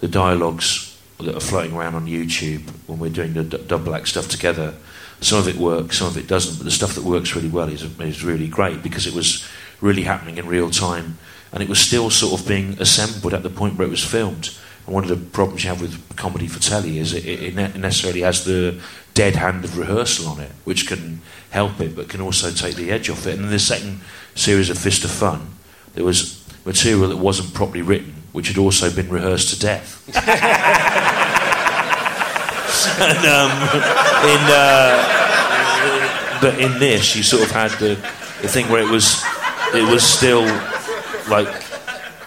the 0.00 0.08
dialogues 0.08 0.96
that 1.18 1.34
are 1.34 1.40
floating 1.40 1.74
around 1.76 1.94
on 1.94 2.06
YouTube 2.06 2.62
when 2.86 2.98
we're 2.98 3.10
doing 3.10 3.34
the 3.34 3.42
d- 3.44 3.64
double 3.66 3.94
act 3.94 4.08
stuff 4.08 4.28
together 4.28 4.74
some 5.20 5.38
of 5.38 5.48
it 5.48 5.56
works 5.56 5.98
some 5.98 6.06
of 6.08 6.16
it 6.16 6.26
doesn't 6.26 6.56
but 6.56 6.64
the 6.64 6.70
stuff 6.70 6.94
that 6.94 7.04
works 7.04 7.34
really 7.34 7.48
well 7.48 7.68
is, 7.68 7.82
is 8.00 8.24
really 8.24 8.48
great 8.48 8.82
because 8.82 9.06
it 9.06 9.12
was 9.14 9.46
really 9.80 10.02
happening 10.02 10.38
in 10.38 10.46
real 10.46 10.70
time 10.70 11.18
and 11.52 11.62
it 11.62 11.68
was 11.68 11.78
still 11.80 12.08
sort 12.10 12.40
of 12.40 12.46
being 12.46 12.76
assembled 12.80 13.34
at 13.34 13.42
the 13.42 13.50
point 13.50 13.76
where 13.76 13.86
it 13.86 13.90
was 13.90 14.04
filmed 14.04 14.50
and 14.86 14.94
one 14.94 15.02
of 15.04 15.10
the 15.10 15.16
problems 15.16 15.62
you 15.64 15.68
have 15.68 15.80
with 15.82 16.16
comedy 16.16 16.46
for 16.46 16.60
telly 16.60 16.98
is 16.98 17.12
it, 17.12 17.24
it 17.26 17.54
ne- 17.54 17.76
necessarily 17.78 18.20
has 18.22 18.44
the 18.44 18.80
dead 19.20 19.36
hand 19.36 19.62
of 19.66 19.76
rehearsal 19.76 20.28
on 20.28 20.40
it, 20.40 20.50
which 20.64 20.86
can 20.86 21.20
help 21.50 21.78
it, 21.78 21.94
but 21.94 22.08
can 22.08 22.22
also 22.22 22.50
take 22.50 22.74
the 22.74 22.90
edge 22.90 23.10
off 23.10 23.26
it. 23.26 23.34
And 23.34 23.44
in 23.44 23.50
the 23.50 23.58
second 23.58 24.00
series 24.34 24.70
of 24.70 24.78
Fist 24.78 25.04
of 25.04 25.10
Fun, 25.10 25.46
there 25.92 26.06
was 26.06 26.42
material 26.64 27.06
that 27.10 27.18
wasn't 27.18 27.52
properly 27.52 27.82
written, 27.82 28.14
which 28.32 28.48
had 28.48 28.56
also 28.56 28.90
been 28.90 29.10
rehearsed 29.10 29.50
to 29.52 29.58
death. 29.60 30.08
and 32.98 33.18
um, 33.26 33.50
in, 34.24 34.40
uh, 34.48 34.96
but 36.40 36.58
in 36.58 36.78
this, 36.78 37.14
you 37.14 37.22
sort 37.22 37.42
of 37.42 37.50
had 37.50 37.72
the, 37.72 37.96
the 38.40 38.48
thing 38.48 38.70
where 38.70 38.82
it 38.82 38.88
was, 38.88 39.22
it 39.74 39.86
was 39.86 40.02
still 40.02 40.46
like 41.28 41.46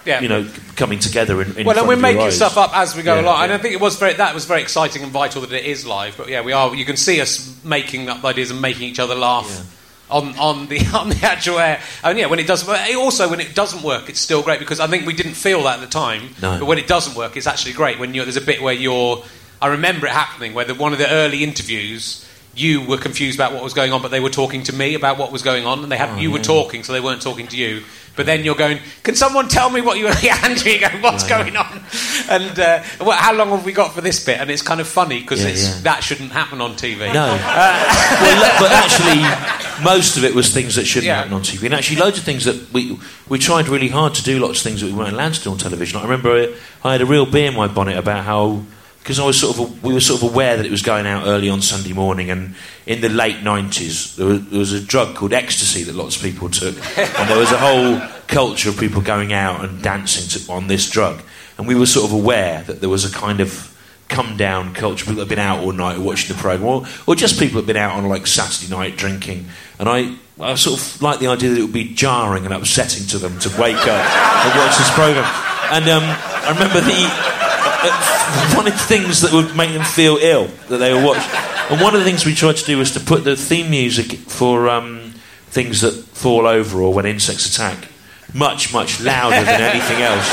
Yeah. 0.06 0.20
you 0.20 0.28
know, 0.28 0.46
coming 0.76 0.98
together 0.98 1.40
in, 1.42 1.56
in 1.56 1.66
well, 1.66 1.78
and 1.78 1.88
we're 1.88 1.96
making 1.96 2.22
eyes. 2.22 2.36
stuff 2.36 2.56
up 2.56 2.76
as 2.76 2.94
we 2.96 3.02
go 3.02 3.14
Yeah, 3.16 3.22
along, 3.22 3.42
and 3.42 3.50
yeah. 3.50 3.56
I 3.56 3.58
think 3.58 3.74
it 3.74 3.80
was 3.80 3.96
very 3.96 4.12
that 4.14 4.34
was 4.34 4.44
very 4.44 4.62
exciting 4.62 5.02
and 5.02 5.12
vital 5.12 5.40
that 5.42 5.52
it 5.52 5.64
is 5.64 5.86
live. 5.86 6.16
But 6.16 6.28
yeah, 6.28 6.42
we 6.42 6.52
are. 6.52 6.74
You 6.74 6.84
can 6.84 6.96
see 6.96 7.20
us 7.20 7.58
making 7.64 8.08
up 8.08 8.24
ideas 8.24 8.50
and 8.50 8.60
making 8.60 8.88
each 8.88 8.98
other 8.98 9.14
laugh. 9.14 9.70
On, 10.10 10.38
on 10.38 10.66
the 10.68 10.78
on 10.94 11.08
the 11.08 11.18
actual 11.24 11.58
air 11.58 11.80
and 12.04 12.18
yeah 12.18 12.26
when 12.26 12.38
it 12.38 12.46
does 12.46 12.62
but 12.62 12.94
also 12.94 13.26
when 13.30 13.40
it 13.40 13.54
doesn't 13.54 13.82
work 13.82 14.10
it's 14.10 14.20
still 14.20 14.42
great 14.42 14.58
because 14.58 14.78
I 14.78 14.86
think 14.86 15.06
we 15.06 15.14
didn't 15.14 15.32
feel 15.32 15.62
that 15.62 15.76
at 15.76 15.80
the 15.80 15.86
time 15.90 16.28
No. 16.42 16.58
but 16.58 16.66
when 16.66 16.76
it 16.78 16.86
doesn't 16.86 17.16
work 17.16 17.38
it's 17.38 17.46
actually 17.46 17.72
great 17.72 17.98
when 17.98 18.12
you're 18.12 18.26
there's 18.26 18.36
a 18.36 18.42
bit 18.42 18.60
where 18.60 18.74
you're 18.74 19.24
I 19.62 19.68
remember 19.68 20.06
it 20.06 20.12
happening 20.12 20.52
where 20.52 20.66
the, 20.66 20.74
one 20.74 20.92
of 20.92 20.98
the 20.98 21.10
early 21.10 21.42
interviews 21.42 22.28
you 22.54 22.82
were 22.82 22.98
confused 22.98 23.38
about 23.38 23.54
what 23.54 23.62
was 23.64 23.72
going 23.72 23.94
on 23.94 24.02
but 24.02 24.10
they 24.10 24.20
were 24.20 24.28
talking 24.28 24.62
to 24.64 24.74
me 24.74 24.94
about 24.94 25.16
what 25.16 25.32
was 25.32 25.40
going 25.42 25.64
on 25.64 25.82
and 25.82 25.90
they 25.90 25.96
had 25.96 26.10
Oh, 26.10 26.16
you 26.18 26.30
were 26.30 26.38
talking 26.38 26.84
so 26.84 26.92
they 26.92 27.00
weren't 27.00 27.22
talking 27.22 27.46
to 27.48 27.56
you 27.56 27.82
but 28.16 28.26
then 28.26 28.44
you're 28.44 28.54
going 28.54 28.78
can 29.02 29.14
someone 29.14 29.48
tell 29.48 29.70
me 29.70 29.80
what 29.80 29.98
you 29.98 30.04
were 30.04 30.14
yeah, 30.22 30.38
Andrew 30.44 30.70
you're 30.70 30.88
going 30.88 31.02
what's 31.02 31.26
going 31.28 31.56
on 31.56 31.82
and 32.30 32.58
uh, 32.58 32.82
well, 33.00 33.12
how 33.18 33.32
long 33.34 33.50
have 33.50 33.64
we 33.64 33.72
got 33.72 33.92
for 33.92 34.00
this 34.00 34.24
bit 34.24 34.40
and 34.40 34.50
it's 34.50 34.62
kind 34.62 34.80
of 34.80 34.86
funny 34.88 35.20
because 35.20 35.42
Yeah, 35.42 35.50
yeah. 35.50 35.80
that 35.82 36.02
shouldn't 36.04 36.32
happen 36.32 36.60
on 36.60 36.74
TV 36.74 36.98
No. 37.12 37.26
well, 37.36 38.40
lo- 38.40 38.56
but 38.60 38.70
actually, 38.72 39.84
most 39.84 40.16
of 40.16 40.24
it 40.24 40.34
was 40.34 40.52
things 40.54 40.76
that 40.76 40.84
shouldn't 40.86 41.06
Yeah. 41.06 41.16
happen 41.16 41.32
on 41.32 41.42
TV. 41.42 41.64
And 41.64 41.74
actually, 41.74 41.96
loads 41.96 42.18
of 42.18 42.24
things 42.24 42.44
that 42.44 42.72
we 42.72 42.98
we 43.28 43.38
tried 43.38 43.68
really 43.68 43.88
hard 43.88 44.14
to 44.14 44.22
do. 44.22 44.38
Lots 44.38 44.58
of 44.58 44.62
things 44.64 44.80
that 44.80 44.86
we 44.86 44.92
weren't 44.92 45.12
allowed 45.12 45.34
to 45.34 45.42
do 45.42 45.50
on 45.50 45.58
television. 45.58 45.98
I 45.98 46.02
remember 46.04 46.30
I, 46.32 46.54
I 46.88 46.92
had 46.92 47.00
a 47.02 47.06
real 47.06 47.26
bee 47.26 47.46
in 47.46 47.54
my 47.54 47.66
bonnet 47.68 47.96
about 47.96 48.24
how 48.24 48.62
because 49.04 49.18
I 49.20 49.24
was 49.26 49.38
sort 49.38 49.58
of 49.60 49.84
we 49.84 49.92
were 49.92 50.00
sort 50.00 50.22
of 50.22 50.32
aware 50.32 50.56
that 50.56 50.64
it 50.64 50.70
was 50.70 50.80
going 50.82 51.06
out 51.06 51.26
early 51.26 51.50
on 51.50 51.60
Sunday 51.60 51.92
morning, 51.92 52.30
and 52.30 52.54
in 52.86 53.00
the 53.02 53.08
late 53.10 53.42
nineties 53.42 54.16
there, 54.16 54.26
was- 54.26 54.46
there 54.48 54.58
was 54.58 54.72
a 54.72 54.80
drug 54.80 55.14
called 55.14 55.32
ecstasy 55.34 55.82
that 55.84 55.94
lots 55.94 56.16
of 56.16 56.22
people 56.22 56.48
took, 56.48 56.74
and 56.98 57.28
there 57.28 57.38
was 57.38 57.52
a 57.52 57.58
whole 57.58 58.00
culture 58.26 58.70
of 58.70 58.78
people 58.78 59.02
going 59.02 59.32
out 59.34 59.62
and 59.64 59.82
dancing 59.82 60.26
to, 60.40 60.50
on 60.52 60.66
this 60.68 60.88
drug, 60.90 61.20
and 61.58 61.68
we 61.68 61.74
were 61.74 61.86
sort 61.86 62.06
of 62.06 62.12
aware 62.12 62.62
that 62.62 62.80
there 62.80 62.88
was 62.90 63.04
a 63.04 63.12
kind 63.14 63.40
of 63.40 63.70
come 64.08 64.36
down 64.36 64.72
culture. 64.74 65.04
People 65.04 65.20
have 65.20 65.28
been 65.28 65.38
out 65.38 65.60
all 65.60 65.72
night 65.72 65.98
watching 65.98 66.34
the 66.34 66.40
program, 66.40 66.66
or, 66.66 66.86
or 67.06 67.14
just 67.14 67.38
people 67.38 67.56
had 67.58 67.66
been 67.66 67.76
out 67.76 67.92
on 67.96 68.08
like 68.08 68.26
Saturday 68.26 68.70
night 68.70 68.96
drinking. 68.96 69.46
And 69.78 69.88
I, 69.88 70.14
I 70.40 70.54
sort 70.56 70.78
of 70.80 71.02
like 71.02 71.20
the 71.20 71.26
idea 71.28 71.50
that 71.50 71.58
it 71.58 71.62
would 71.62 71.72
be 71.72 71.94
jarring 71.94 72.44
and 72.44 72.52
upsetting 72.54 73.06
to 73.08 73.18
them 73.18 73.38
to 73.40 73.48
wake 73.60 73.76
up 73.76 73.88
and 73.88 74.58
watch 74.58 74.76
this 74.76 74.90
program. 74.92 75.24
And 75.72 75.88
um, 75.88 76.04
I 76.04 76.50
remember 76.52 76.80
the 76.80 77.43
the 77.84 78.84
things 78.88 79.20
that 79.20 79.32
would 79.32 79.56
make 79.56 79.72
them 79.72 79.84
feel 79.84 80.18
ill 80.20 80.46
that 80.68 80.78
they 80.78 80.92
were 80.92 81.04
watching. 81.04 81.30
And 81.70 81.80
one 81.80 81.94
of 81.94 82.00
the 82.00 82.06
things 82.06 82.26
we 82.26 82.34
tried 82.34 82.56
to 82.56 82.64
do 82.64 82.78
was 82.78 82.92
to 82.92 83.00
put 83.00 83.24
the 83.24 83.36
theme 83.36 83.70
music 83.70 84.12
for 84.18 84.68
um, 84.68 85.12
things 85.46 85.80
that 85.80 85.92
fall 85.92 86.46
over 86.46 86.80
or 86.80 86.92
when 86.92 87.06
insects 87.06 87.46
attack 87.46 87.88
much, 88.34 88.72
much 88.72 89.00
louder 89.00 89.44
than 89.44 89.60
anything 89.72 90.02
else. 90.02 90.28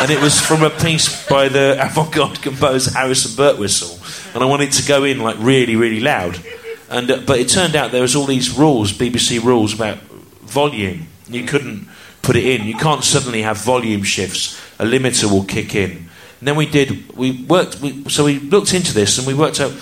And 0.00 0.10
it 0.10 0.20
was 0.20 0.40
from 0.40 0.62
a 0.62 0.70
piece 0.70 1.26
by 1.28 1.48
the 1.48 1.76
avant-garde 1.80 2.42
composer 2.42 2.92
Harrison 2.92 3.32
Birtwistle, 3.32 4.34
and 4.34 4.42
I 4.42 4.46
wanted 4.46 4.72
to 4.72 4.86
go 4.86 5.04
in 5.04 5.20
like 5.20 5.36
really, 5.38 5.76
really 5.76 6.00
loud. 6.00 6.40
And 6.88 7.10
uh, 7.10 7.20
but 7.26 7.38
it 7.38 7.48
turned 7.48 7.74
out 7.74 7.92
there 7.92 8.02
was 8.02 8.14
all 8.14 8.26
these 8.26 8.56
rules, 8.56 8.92
BBC 8.92 9.42
rules 9.42 9.74
about 9.74 9.98
volume. 10.42 11.08
You 11.28 11.44
couldn't 11.44 11.88
put 12.22 12.36
it 12.36 12.44
in. 12.44 12.66
You 12.66 12.76
can't 12.76 13.02
suddenly 13.02 13.42
have 13.42 13.58
volume 13.58 14.02
shifts. 14.02 14.60
A 14.78 14.84
limiter 14.84 15.30
will 15.30 15.44
kick 15.44 15.74
in. 15.74 16.05
And 16.38 16.48
then 16.48 16.56
we 16.56 16.66
did. 16.66 17.16
We 17.16 17.44
worked. 17.44 17.80
We, 17.80 18.08
so 18.08 18.24
we 18.24 18.38
looked 18.38 18.74
into 18.74 18.92
this 18.92 19.18
and 19.18 19.26
we 19.26 19.34
worked 19.34 19.60
out 19.60 19.72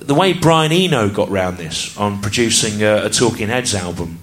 the 0.00 0.14
way 0.14 0.32
Brian 0.32 0.72
Eno 0.72 1.08
got 1.08 1.30
round 1.30 1.56
this 1.56 1.96
on 1.96 2.20
producing 2.20 2.82
a, 2.82 3.06
a 3.06 3.10
Talking 3.10 3.48
Heads 3.48 3.74
album 3.74 4.18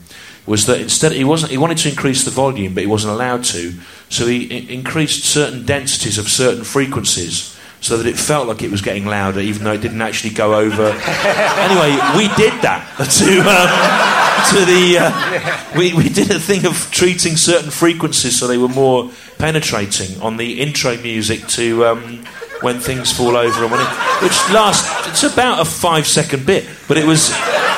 was 0.46 0.66
that 0.66 0.82
instead 0.82 1.12
he 1.12 1.24
wasn't 1.24 1.52
he 1.52 1.58
wanted 1.58 1.78
to 1.78 1.90
increase 1.90 2.24
the 2.24 2.32
volume 2.32 2.74
but 2.74 2.82
he 2.82 2.88
wasn't 2.88 3.14
allowed 3.14 3.44
to 3.44 3.74
so 4.10 4.26
he 4.26 4.74
increased 4.74 5.24
certain 5.24 5.66
densities 5.66 6.18
of 6.18 6.28
certain 6.28 6.64
frequencies 6.64 7.58
so 7.80 7.98
that 7.98 8.06
it 8.06 8.18
felt 8.18 8.48
like 8.48 8.62
it 8.62 8.72
was 8.72 8.82
getting 8.82 9.06
louder 9.06 9.40
even 9.40 9.64
though 9.64 9.74
it 9.74 9.82
didn't 9.82 10.02
actually 10.02 10.34
go 10.34 10.56
over 10.56 10.88
anyway 11.06 11.92
we 12.18 12.28
did 12.36 12.54
that 12.62 12.86
to 13.10 13.40
um, 13.42 14.31
to 14.50 14.66
the 14.66 14.98
uh, 15.00 15.74
we, 15.78 15.94
we 15.94 16.10
did 16.10 16.32
a 16.32 16.40
thing 16.40 16.66
of 16.66 16.90
treating 16.92 17.36
certain 17.38 17.72
frequencies 17.72 18.38
so 18.40 18.48
they 18.48 18.58
were 18.58 18.68
more 18.68 19.10
penetrating 19.38 20.20
on 20.22 20.38
the 20.38 20.60
intro 20.62 20.98
music 20.98 21.48
to 21.48 21.86
um, 21.86 22.24
when 22.62 22.80
things 22.80 23.12
fall 23.12 23.36
over 23.36 23.64
and 23.64 23.72
when 23.72 23.82
it, 23.82 23.88
which 24.22 24.38
lasts 24.52 25.08
it's 25.08 25.24
about 25.24 25.60
a 25.60 25.66
five 25.66 26.06
second 26.08 26.46
bit 26.46 26.68
but 26.88 26.98
it 26.98 27.06
was 27.06 27.30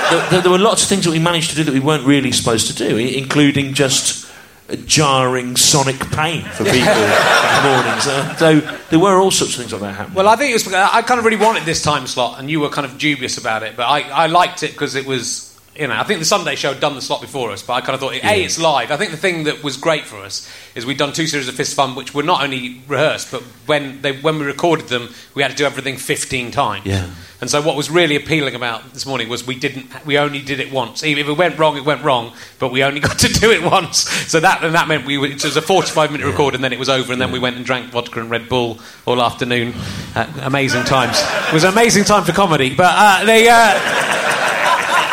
there, 0.09 0.41
there- 0.41 0.51
were 0.51 0.59
lots 0.59 0.83
of 0.83 0.89
things 0.89 1.05
that 1.05 1.11
we 1.11 1.19
managed 1.19 1.49
to 1.49 1.55
do 1.55 1.63
that 1.63 1.73
we 1.73 1.79
weren't 1.79 2.05
really 2.05 2.31
supposed 2.31 2.67
to 2.67 2.75
do 2.75 2.97
including 2.97 3.73
just 3.73 4.29
a 4.69 4.77
jarring 4.77 5.55
sonic 5.57 5.99
pain 6.11 6.41
for 6.43 6.63
people 6.63 6.79
in 6.79 7.09
the 7.09 7.61
mornings 7.65 8.07
uh, 8.07 8.35
so 8.37 8.59
there 8.89 8.99
were 8.99 9.19
all 9.19 9.31
sorts 9.31 9.53
of 9.55 9.59
things 9.59 9.71
like 9.73 9.81
that 9.81 9.93
happening 9.93 10.15
Well, 10.15 10.27
I 10.29 10.35
think 10.37 10.51
it 10.51 10.53
was. 10.53 10.73
I 10.73 11.01
kind 11.01 11.19
of 11.19 11.25
really 11.25 11.37
wanted 11.37 11.63
this 11.63 11.81
time 11.81 12.07
slot, 12.07 12.39
and 12.39 12.49
you 12.49 12.59
were 12.61 12.69
kind 12.69 12.85
of 12.85 12.97
dubious 12.97 13.37
about 13.37 13.63
it. 13.63 13.75
But 13.75 13.87
I, 13.87 14.01
I 14.09 14.27
liked 14.27 14.63
it 14.63 14.71
because 14.71 14.95
it 14.95 15.05
was. 15.05 15.52
You 15.75 15.87
know, 15.87 15.95
I 15.95 16.03
think 16.03 16.19
the 16.19 16.25
Sunday 16.25 16.55
show 16.55 16.71
had 16.71 16.79
done 16.81 16.93
the 16.95 17.01
slot 17.01 17.21
before 17.21 17.49
us, 17.51 17.63
but 17.63 17.73
I 17.73 17.81
kind 17.81 17.95
of 17.95 17.99
thought, 17.99 18.13
A, 18.13 18.43
it's 18.43 18.59
live. 18.59 18.91
I 18.91 18.97
think 18.97 19.11
the 19.11 19.17
thing 19.17 19.45
that 19.45 19.63
was 19.63 19.75
great 19.77 20.05
for 20.05 20.17
us 20.17 20.47
is 20.75 20.85
we'd 20.85 20.97
done 20.97 21.13
two 21.13 21.25
series 21.27 21.47
of 21.47 21.55
Fist 21.55 21.75
Fun, 21.75 21.95
which 21.95 22.13
were 22.13 22.21
not 22.23 22.43
only 22.43 22.81
rehearsed, 22.87 23.31
but 23.31 23.41
when, 23.65 24.01
they, 24.01 24.11
when 24.19 24.37
we 24.39 24.45
recorded 24.45 24.87
them, 24.87 25.09
we 25.33 25.41
had 25.41 25.49
to 25.51 25.57
do 25.57 25.65
everything 25.65 25.97
15 25.97 26.51
times. 26.51 26.85
Yeah. 26.85 27.09
And 27.41 27.49
so 27.49 27.61
what 27.61 27.75
was 27.75 27.89
really 27.89 28.15
appealing 28.15 28.55
about 28.55 28.93
this 28.93 29.05
morning 29.05 29.27
was 29.27 29.45
we 29.45 29.55
didn't, 29.59 29.87
we 30.05 30.17
only 30.17 30.41
did 30.41 30.59
it 30.61 30.71
once. 30.71 31.03
Even 31.03 31.23
if 31.25 31.29
it 31.29 31.37
went 31.37 31.57
wrong, 31.57 31.75
it 31.75 31.83
went 31.83 32.03
wrong, 32.03 32.31
but 32.59 32.71
we 32.71 32.83
only 32.83 32.99
got 33.09 33.17
to 33.19 33.27
do 33.27 33.51
it 33.51 33.63
once. 33.63 33.97
So 34.31 34.39
that, 34.39 34.63
and 34.63 34.75
that 34.75 34.87
meant 34.87 35.05
we, 35.05 35.17
were- 35.17 35.25
it 35.27 35.43
was 35.43 35.57
a 35.57 35.61
45 35.61 36.11
minute 36.11 36.25
record, 36.27 36.53
and 36.55 36.63
then 36.63 36.71
it 36.71 36.79
was 36.79 36.87
over, 36.87 37.11
and 37.11 37.19
then 37.21 37.31
we 37.31 37.39
went 37.39 37.55
and 37.57 37.65
drank 37.65 37.91
vodka 37.91 38.21
and 38.21 38.29
Red 38.29 38.47
Bull 38.47 38.79
all 39.05 39.21
afternoon. 39.21 39.73
Uh, 40.15 40.31
amazing 40.43 40.83
times. 40.83 41.17
It 41.49 41.53
was 41.53 41.63
an 41.63 41.71
amazing 41.71 42.03
time 42.05 42.23
for 42.23 42.31
comedy, 42.31 42.73
but 42.75 42.93
uh, 42.95 43.25
they, 43.25 43.49
uh, 43.49 43.79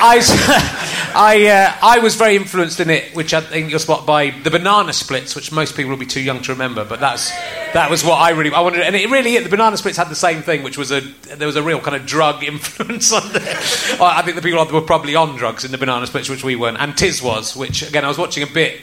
I, 0.02 1.12
I, 1.14 1.46
uh, 1.46 1.76
I 1.82 1.98
was 1.98 2.14
very 2.14 2.36
influenced 2.36 2.80
in 2.80 2.88
it, 2.88 3.14
which 3.14 3.34
I 3.34 3.40
think 3.40 3.70
you'll 3.70 3.78
spot 3.78 4.06
by 4.06 4.30
the 4.30 4.50
banana 4.50 4.92
splits, 4.92 5.36
which 5.36 5.52
most 5.52 5.76
people 5.76 5.90
will 5.90 5.98
be 5.98 6.06
too 6.06 6.22
young 6.22 6.40
to 6.42 6.52
remember. 6.52 6.84
But 6.84 7.00
that's 7.00 7.30
that 7.74 7.90
was 7.90 8.02
what 8.02 8.14
I 8.14 8.30
really 8.30 8.50
I 8.50 8.60
wanted, 8.60 8.80
and 8.80 8.96
it 8.96 9.10
really 9.10 9.36
the 9.38 9.48
banana 9.48 9.76
splits 9.76 9.98
had 9.98 10.08
the 10.08 10.14
same 10.14 10.42
thing, 10.42 10.62
which 10.62 10.78
was 10.78 10.90
a 10.90 11.00
there 11.00 11.46
was 11.46 11.56
a 11.56 11.62
real 11.62 11.80
kind 11.80 11.96
of 11.96 12.06
drug 12.06 12.42
influence 12.44 13.12
on 13.12 13.32
there. 13.32 13.56
I 14.00 14.22
think 14.22 14.36
the 14.36 14.42
people 14.42 14.64
were 14.66 14.80
probably 14.80 15.14
on 15.14 15.36
drugs 15.36 15.64
in 15.64 15.70
the 15.70 15.78
banana 15.78 16.06
splits, 16.06 16.28
which 16.28 16.44
we 16.44 16.56
weren't, 16.56 16.78
and 16.80 16.94
Tiswas, 16.94 17.54
which 17.54 17.82
again 17.86 18.04
I 18.04 18.08
was 18.08 18.18
watching 18.18 18.42
a 18.42 18.50
bit. 18.50 18.80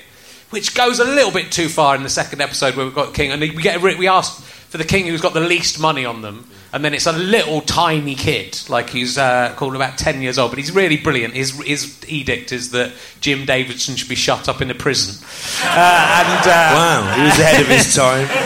Which 0.50 0.74
goes 0.74 1.00
a 1.00 1.04
little 1.04 1.32
bit 1.32 1.52
too 1.52 1.68
far 1.68 1.94
in 1.98 2.04
the 2.04 2.10
second 2.10 2.40
episode 2.40 2.78
where 2.78 2.86
we've 2.86 2.96
got 2.96 3.14
King, 3.14 3.32
and 3.32 3.42
we 3.42 3.50
get 3.50 3.82
we 3.82 4.08
asked 4.08 4.42
for 4.44 4.78
the 4.78 4.86
King 4.86 5.08
who's 5.08 5.20
got 5.20 5.34
the 5.34 5.42
least 5.42 5.78
money 5.78 6.06
on 6.06 6.22
them, 6.22 6.50
and 6.78 6.86
then 6.86 6.94
it's 6.94 7.08
a 7.08 7.12
little 7.12 7.62
tiny 7.62 8.14
kid, 8.14 8.62
like 8.70 8.92
he's 8.92 9.18
uh, 9.18 9.52
called 9.58 9.76
about 9.76 9.98
10 9.98 10.22
years 10.22 10.38
old, 10.38 10.52
but 10.52 10.60
he's 10.60 10.72
really 10.72 10.98
brilliant. 10.98 11.34
His, 11.34 11.60
his 11.64 11.98
edict 12.08 12.52
is 12.52 12.70
that 12.70 12.94
Jim 13.20 13.48
Davidson 13.48 13.96
should 13.96 14.08
be 14.08 14.14
shut 14.14 14.48
up 14.48 14.62
in 14.62 14.70
a 14.70 14.76
prison. 14.76 15.16
Uh, 15.64 16.24
and, 16.24 16.48
uh, 16.48 16.78
Wow, 16.78 17.16
he 17.16 17.24
was 17.24 17.40
ahead 17.40 17.62
of 17.62 17.68
his 17.68 17.96
time. 17.96 18.28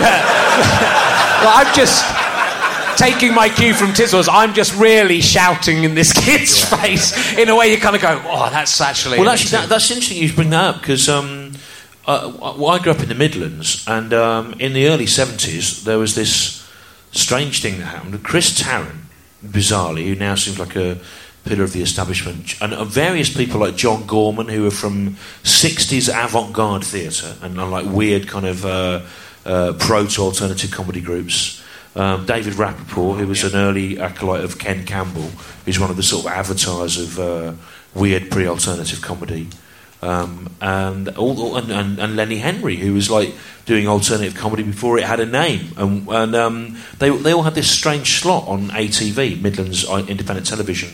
well, 1.41 1.51
I'm 1.57 1.75
just 1.75 2.05
taking 2.97 3.33
my 3.33 3.49
cue 3.49 3.73
from 3.73 3.89
Tizzles. 3.89 4.29
I'm 4.31 4.53
just 4.53 4.79
really 4.79 5.19
shouting 5.19 5.83
in 5.83 5.93
this 5.93 6.13
kid's 6.25 6.63
face 6.63 7.37
in 7.37 7.49
a 7.49 7.55
way 7.57 7.73
you 7.73 7.81
kind 7.81 7.97
of 7.97 8.01
go, 8.01 8.23
oh, 8.27 8.49
that's 8.49 8.79
actually. 8.79 9.19
Well, 9.19 9.27
actually, 9.27 9.51
that, 9.51 9.67
that's 9.67 9.91
interesting 9.91 10.23
you 10.23 10.33
bring 10.33 10.51
that 10.51 10.75
up 10.75 10.79
because 10.79 11.09
um, 11.09 11.51
uh, 12.07 12.31
well, 12.39 12.67
I 12.69 12.79
grew 12.79 12.93
up 12.93 13.01
in 13.01 13.09
the 13.09 13.15
Midlands, 13.15 13.83
and 13.89 14.13
um, 14.13 14.53
in 14.53 14.71
the 14.71 14.87
early 14.87 15.05
70s, 15.05 15.83
there 15.83 15.99
was 15.99 16.15
this 16.15 16.61
strange 17.12 17.62
thing 17.62 17.80
that 17.80 17.86
happened. 17.86 18.24
Chris 18.24 18.58
Tarrant, 18.58 19.02
bizarrely, 19.45 20.06
who 20.08 20.15
now 20.15 20.36
seems 20.36 20.60
like 20.60 20.76
a 20.76 21.00
pillar 21.43 21.63
of 21.63 21.74
the 21.74 21.82
establishment, 21.82 22.62
and 22.62 22.74
uh, 22.74 22.84
various 22.84 23.36
people 23.36 23.60
like 23.60 23.76
John 23.76 24.06
Gorman, 24.06 24.47
who 24.47 24.63
were 24.63 24.71
from 24.71 25.15
60s 25.43 26.10
avant 26.10 26.54
garde 26.54 26.84
theatre 26.84 27.36
and 27.41 27.58
like 27.71 27.86
weird 27.86 28.28
kind 28.28 28.45
of 28.45 28.65
uh, 28.65 29.02
uh, 29.45 29.74
proto 29.74 30.21
alternative 30.21 30.71
comedy 30.71 31.02
groups. 31.02 31.62
Um, 31.93 32.26
David 32.26 32.54
Rappaport, 32.54 33.17
who 33.17 33.28
was 33.28 33.43
an 33.43 33.60
early 33.60 34.00
acolyte 34.00 34.45
of 34.45 34.58
Ken 34.58 34.86
Campbell, 34.86 35.30
who's 35.65 35.78
one 35.78 35.89
of 35.89 35.97
the 35.97 36.04
sort 36.04 36.26
of 36.26 36.32
avatars 36.32 36.97
of 36.97 37.19
uh, 37.19 37.54
weird 37.93 38.32
pre 38.32 38.47
alternative 38.47 39.02
comedy. 39.02 39.50
Um, 40.01 40.49
and, 40.59 41.09
all, 41.09 41.57
and, 41.57 41.71
and, 41.71 41.99
and 41.99 42.15
Lenny 42.15 42.37
Henry, 42.37 42.75
who 42.75 42.93
was 42.93 43.11
like 43.11 43.33
doing 43.65 43.87
alternative 43.87 44.35
comedy 44.35 44.63
before 44.63 44.97
it 44.97 45.03
had 45.03 45.19
a 45.19 45.25
name, 45.25 45.73
and, 45.77 46.07
and 46.07 46.35
um, 46.35 46.77
they 46.97 47.09
they 47.09 47.31
all 47.31 47.43
had 47.43 47.53
this 47.53 47.69
strange 47.69 48.19
slot 48.19 48.47
on 48.47 48.69
ATV, 48.69 49.39
Midlands 49.41 49.87
uh, 49.87 50.03
Independent 50.07 50.47
Television, 50.47 50.89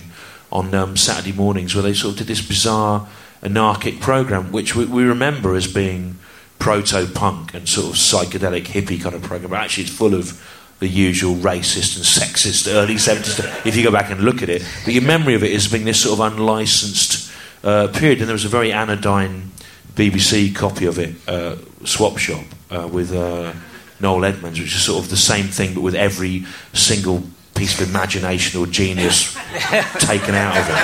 on 0.51 0.73
um, 0.73 0.97
Saturday 0.97 1.31
mornings, 1.31 1.73
where 1.73 1.83
they 1.83 1.93
sort 1.93 2.13
of 2.13 2.17
did 2.17 2.27
this 2.27 2.45
bizarre 2.45 3.07
anarchic 3.41 4.01
program, 4.01 4.51
which 4.51 4.75
we, 4.75 4.85
we 4.85 5.03
remember 5.03 5.55
as 5.55 5.71
being 5.71 6.17
proto 6.59 7.07
punk 7.07 7.53
and 7.53 7.69
sort 7.69 7.87
of 7.87 7.93
psychedelic 7.93 8.65
hippie 8.65 9.01
kind 9.01 9.15
of 9.15 9.21
program, 9.21 9.51
but 9.51 9.59
actually 9.59 9.83
it's 9.83 9.93
full 9.95 10.13
of 10.13 10.43
the 10.79 10.87
usual 10.87 11.35
racist 11.35 11.95
and 11.95 12.05
sexist 12.05 12.71
early 12.71 12.95
70s 12.95 13.25
stuff, 13.25 13.65
if 13.65 13.75
you 13.75 13.83
go 13.83 13.91
back 13.91 14.11
and 14.11 14.21
look 14.21 14.43
at 14.43 14.49
it. 14.49 14.63
But 14.85 14.93
your 14.93 15.03
memory 15.03 15.33
of 15.33 15.43
it 15.43 15.51
is 15.51 15.67
being 15.67 15.85
this 15.85 16.01
sort 16.01 16.19
of 16.19 16.33
unlicensed 16.33 17.16
uh, 17.63 17.87
period, 17.89 18.19
and 18.19 18.27
there 18.27 18.33
was 18.33 18.45
a 18.45 18.49
very 18.49 18.71
anodyne 18.71 19.51
BBC 19.95 20.55
copy 20.55 20.85
of 20.85 20.99
it, 20.99 21.15
uh, 21.27 21.55
Swap 21.85 22.17
Shop, 22.17 22.43
uh, 22.69 22.87
with 22.91 23.13
uh, 23.13 23.53
Noel 23.99 24.25
Edmonds, 24.25 24.59
which 24.59 24.73
is 24.75 24.83
sort 24.83 25.03
of 25.03 25.09
the 25.09 25.17
same 25.17 25.45
thing, 25.45 25.73
but 25.73 25.81
with 25.81 25.95
every 25.95 26.45
single 26.73 27.23
piece 27.55 27.81
of 27.81 27.89
imagination 27.89 28.61
or 28.61 28.67
genius 28.67 29.33
taken 29.97 30.35
out 30.35 30.55
of 30.55 30.69
it. 30.69 30.75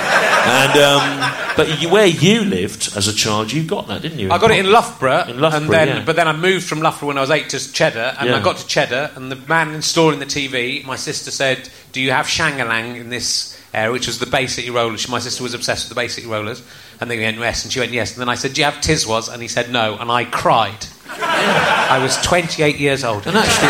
And 0.46 0.80
um, 0.80 1.54
but 1.56 1.80
you, 1.80 1.90
where 1.90 2.08
you 2.08 2.44
lived 2.44 2.98
as 2.98 3.08
a 3.08 3.14
child, 3.14 3.52
you 3.52 3.64
got 3.64 3.88
that, 3.88 4.02
didn't 4.02 4.18
you? 4.18 4.32
I 4.32 4.40
got 4.40 4.50
it 4.50 4.58
in 4.66 4.72
Loughborough, 4.72 5.26
In 5.28 5.40
Loughborough, 5.40 5.60
and 5.62 5.70
then, 5.70 5.88
yeah. 5.88 6.04
but 6.04 6.16
then 6.16 6.28
I 6.28 6.34
moved 6.36 6.68
from 6.68 6.82
Loughborough 6.82 7.10
when 7.10 7.18
I 7.20 7.22
was 7.22 7.30
eight 7.30 7.50
to 7.50 7.72
Cheddar, 7.72 8.16
and 8.20 8.28
Yeah. 8.30 8.38
I 8.38 8.42
got 8.42 8.58
to 8.58 8.66
Cheddar, 8.66 9.12
and 9.16 9.32
the 9.32 9.36
man 9.36 9.76
installing 9.76 10.18
the 10.18 10.26
TV, 10.26 10.84
my 10.84 10.96
sister 10.96 11.30
said, 11.30 11.70
"Do 11.92 12.02
you 12.02 12.10
have 12.10 12.26
Shangalang 12.26 12.96
in 13.00 13.10
this 13.10 13.56
area?" 13.74 13.92
Which 13.92 14.08
was 14.08 14.20
the 14.20 14.26
Bay 14.26 14.48
City 14.48 14.70
Rollers. 14.70 15.02
She- 15.02 15.12
My 15.12 15.20
sister 15.20 15.44
was 15.44 15.54
obsessed 15.54 15.84
with 15.86 15.90
the 15.90 16.02
Bay 16.02 16.08
City 16.08 16.28
Rollers, 16.28 16.62
and 17.02 17.10
they 17.10 17.20
went 17.20 17.38
yes, 17.38 17.64
and 17.64 17.72
she 17.74 17.80
went 17.80 17.92
yes, 17.92 18.12
and 18.14 18.22
then 18.22 18.30
I 18.30 18.36
said, 18.36 18.54
"Do 18.54 18.62
you 18.62 18.66
have 18.66 18.76
Tiswas?" 18.82 19.32
And 19.32 19.42
he 19.42 19.48
said 19.48 19.72
no, 19.72 19.98
and 20.00 20.12
I 20.12 20.26
cried. 20.26 20.86
I 21.22 22.00
was 22.02 22.18
28 22.18 22.78
years 22.80 23.04
old. 23.04 23.28
And 23.28 23.38
actually, 23.38 23.68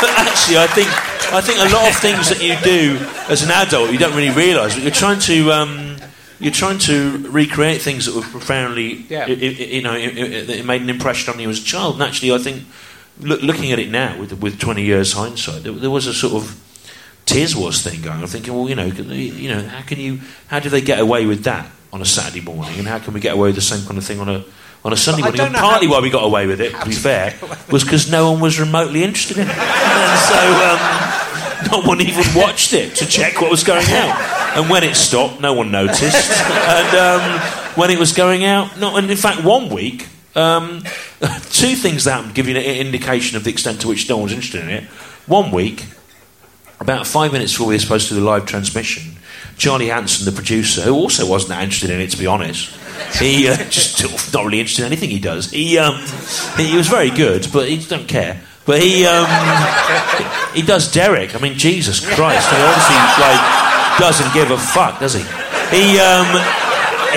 but 0.00 0.10
actually, 0.16 0.56
I 0.58 0.66
think 0.66 0.88
I 1.32 1.40
think 1.40 1.58
a 1.60 1.68
lot 1.74 1.88
of 1.88 1.94
things 1.96 2.28
that 2.30 2.42
you 2.42 2.56
do 2.64 2.98
as 3.28 3.42
an 3.42 3.50
adult 3.50 3.92
you 3.92 3.98
don't 3.98 4.14
really 4.16 4.30
realise, 4.34 4.74
but 4.74 4.82
you're 4.82 4.92
trying 4.92 5.18
to. 5.20 5.52
Um, 5.52 5.96
you're 6.42 6.50
trying 6.54 6.78
to 6.78 7.18
recreate 7.28 7.82
things 7.82 8.06
that 8.06 8.14
were 8.14 8.22
profoundly, 8.22 9.04
Yeah. 9.10 9.26
i- 9.26 9.30
i- 9.30 9.34
you 9.76 9.82
know, 9.82 9.92
i- 9.92 9.96
i- 9.96 10.40
that 10.46 10.64
made 10.64 10.80
an 10.80 10.88
impression 10.88 11.34
on 11.34 11.38
you 11.38 11.50
as 11.50 11.58
a 11.58 11.62
child. 11.62 11.96
And 11.96 12.02
actually, 12.02 12.32
I 12.32 12.38
think, 12.38 12.62
look, 13.22 13.42
looking 13.42 13.72
at 13.72 13.78
it 13.78 13.90
now 13.90 14.18
with 14.18 14.32
with 14.40 14.58
20 14.58 14.82
years 14.82 15.12
hindsight, 15.12 15.62
there, 15.62 15.72
there 15.72 15.90
was 15.90 16.06
a 16.06 16.14
sort 16.14 16.34
of 16.34 16.56
Tiswas 17.26 17.82
thing 17.82 18.02
going. 18.02 18.20
I'm 18.20 18.26
thinking, 18.26 18.54
well, 18.54 18.68
you 18.68 18.74
know, 18.74 18.86
you 18.86 19.48
know, 19.48 19.62
how 19.62 19.82
can 19.82 19.98
you, 20.00 20.20
how 20.48 20.58
do 20.58 20.68
they 20.68 20.80
get 20.80 20.98
away 20.98 21.26
with 21.26 21.44
that 21.44 21.70
on 21.92 22.00
a 22.02 22.04
Saturday 22.04 22.40
morning, 22.40 22.78
and 22.78 22.88
how 22.88 22.98
can 22.98 23.14
we 23.14 23.20
get 23.20 23.34
away 23.34 23.48
with 23.48 23.54
the 23.54 23.60
same 23.60 23.84
kind 23.86 23.98
of 23.98 24.04
thing 24.04 24.20
on 24.20 24.28
a 24.28 24.44
on 24.84 24.92
a 24.92 24.96
Sunday 24.96 25.22
morning? 25.22 25.40
And 25.40 25.54
partly 25.54 25.86
why 25.86 26.00
we 26.00 26.10
got 26.10 26.24
away 26.24 26.46
with 26.46 26.60
it, 26.60 26.72
to 26.74 26.86
be 26.86 26.92
fair, 26.92 27.34
was 27.70 27.84
because 27.84 28.10
no 28.10 28.32
one 28.32 28.40
was 28.40 28.58
remotely 28.58 29.04
interested 29.04 29.38
in 29.38 29.48
it, 29.48 29.56
and 29.56 30.18
so 30.18 30.40
um, 30.66 31.82
no 31.82 31.88
one 31.88 32.00
even 32.00 32.24
watched 32.34 32.72
it 32.72 32.96
to 32.96 33.06
check 33.06 33.40
what 33.40 33.50
was 33.50 33.62
going 33.64 33.86
out. 33.90 34.18
And 34.56 34.68
when 34.68 34.82
it 34.82 34.96
stopped, 34.96 35.40
no 35.40 35.52
one 35.52 35.70
noticed. 35.70 36.32
and 36.32 36.96
um, 36.96 37.40
when 37.76 37.90
it 37.90 37.98
was 37.98 38.12
going 38.12 38.44
out, 38.44 38.78
not. 38.78 38.98
And 38.98 39.10
in 39.10 39.16
fact, 39.16 39.44
one 39.44 39.68
week. 39.68 40.08
Um, 40.34 40.82
two 41.50 41.74
things 41.74 42.04
that 42.04 42.12
happened, 42.12 42.34
give 42.34 42.48
you 42.48 42.56
an 42.56 42.62
indication 42.62 43.36
of 43.36 43.44
the 43.44 43.50
extent 43.50 43.80
to 43.82 43.88
which 43.88 44.08
no 44.08 44.18
one's 44.18 44.32
interested 44.32 44.62
in 44.62 44.70
it. 44.70 44.84
One 45.26 45.50
week, 45.50 45.86
about 46.80 47.06
five 47.06 47.32
minutes 47.32 47.52
before 47.52 47.68
we 47.68 47.74
were 47.74 47.78
supposed 47.78 48.08
to 48.08 48.14
do 48.14 48.20
the 48.20 48.26
live 48.26 48.46
transmission, 48.46 49.16
Charlie 49.56 49.88
Hanson, 49.88 50.24
the 50.24 50.32
producer, 50.32 50.80
who 50.82 50.94
also 50.94 51.28
wasn't 51.28 51.50
that 51.50 51.62
interested 51.62 51.90
in 51.90 52.00
it, 52.00 52.10
to 52.10 52.16
be 52.16 52.26
honest, 52.26 52.74
he 53.20 53.48
uh, 53.48 53.56
just 53.70 54.02
not 54.32 54.44
really 54.44 54.60
interested 54.60 54.82
in 54.82 54.86
anything 54.86 55.10
he 55.10 55.18
does. 55.18 55.50
He 55.50 55.78
um, 55.78 55.96
he 56.56 56.76
was 56.76 56.88
very 56.88 57.10
good, 57.10 57.46
but 57.52 57.68
he 57.68 57.76
don't 57.78 58.08
care. 58.08 58.40
But 58.64 58.80
he 58.82 59.04
um, 59.06 59.26
he 60.54 60.62
does 60.62 60.90
Derek. 60.92 61.34
I 61.34 61.38
mean, 61.38 61.58
Jesus 61.58 62.00
Christ, 62.00 62.48
he 62.48 62.56
obviously 62.56 62.96
like 63.20 63.98
doesn't 63.98 64.32
give 64.32 64.50
a 64.50 64.58
fuck, 64.58 65.00
does 65.00 65.14
he? 65.14 65.20
He 65.76 65.98
um, 65.98 66.26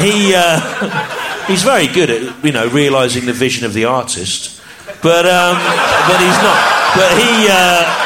he 0.02 0.34
uh, 0.36 1.23
he's 1.48 1.64
very 1.64 1.88
good 1.88 2.10
at 2.10 2.44
you 2.44 2.52
know 2.52 2.68
realizing 2.68 3.26
the 3.26 3.34
vision 3.34 3.66
of 3.66 3.74
the 3.74 3.86
artist, 3.86 4.62
but 5.02 5.26
um, 5.26 5.56
but 6.08 6.20
he's 6.20 6.40
not. 6.44 6.60
But 6.96 7.12
he. 7.18 7.48
Uh, 7.50 8.00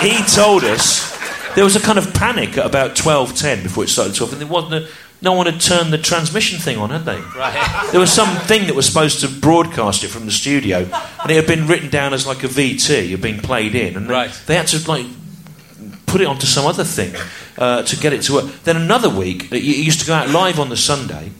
he 0.00 0.22
told 0.24 0.64
us 0.64 1.16
there 1.54 1.64
was 1.64 1.76
a 1.76 1.80
kind 1.80 1.98
of 1.98 2.12
panic 2.14 2.58
at 2.58 2.66
about 2.66 2.96
twelve 2.96 3.34
ten 3.36 3.62
before 3.62 3.84
it 3.84 3.88
started 3.88 4.20
off, 4.20 4.32
and 4.32 4.40
there 4.40 4.48
wasn't 4.48 4.74
a, 4.74 4.88
no 5.22 5.32
one 5.32 5.46
had 5.46 5.60
turned 5.60 5.92
the 5.92 5.98
transmission 5.98 6.58
thing 6.58 6.76
on, 6.78 6.90
had 6.90 7.04
they? 7.04 7.18
Right. 7.38 7.88
There 7.92 8.00
was 8.00 8.12
some 8.12 8.36
thing 8.40 8.66
that 8.66 8.74
was 8.74 8.86
supposed 8.86 9.20
to 9.20 9.28
broadcast 9.28 10.02
it 10.04 10.08
from 10.08 10.26
the 10.26 10.32
studio, 10.32 10.78
and 11.22 11.30
it 11.30 11.36
had 11.36 11.46
been 11.46 11.66
written 11.66 11.88
down 11.90 12.12
as 12.12 12.26
like 12.26 12.42
a 12.42 12.48
VT, 12.48 13.10
had 13.12 13.22
been 13.22 13.40
played 13.40 13.74
in, 13.74 13.96
and 13.96 14.06
they- 14.08 14.12
Right. 14.12 14.40
they 14.46 14.56
had 14.56 14.66
to 14.68 14.86
like 14.90 15.06
put 16.06 16.20
it 16.20 16.26
onto 16.26 16.46
some 16.46 16.66
other 16.66 16.84
thing 16.84 17.14
uh, 17.56 17.82
to 17.84 17.96
get 17.96 18.12
it 18.12 18.22
to 18.22 18.34
work. 18.34 18.46
Then 18.64 18.76
another 18.76 19.08
week, 19.08 19.50
it 19.52 19.62
used 19.62 20.00
to 20.00 20.06
go 20.06 20.14
out 20.14 20.28
live 20.30 20.58
on 20.60 20.68
the 20.68 20.76
Sunday, 20.76 21.30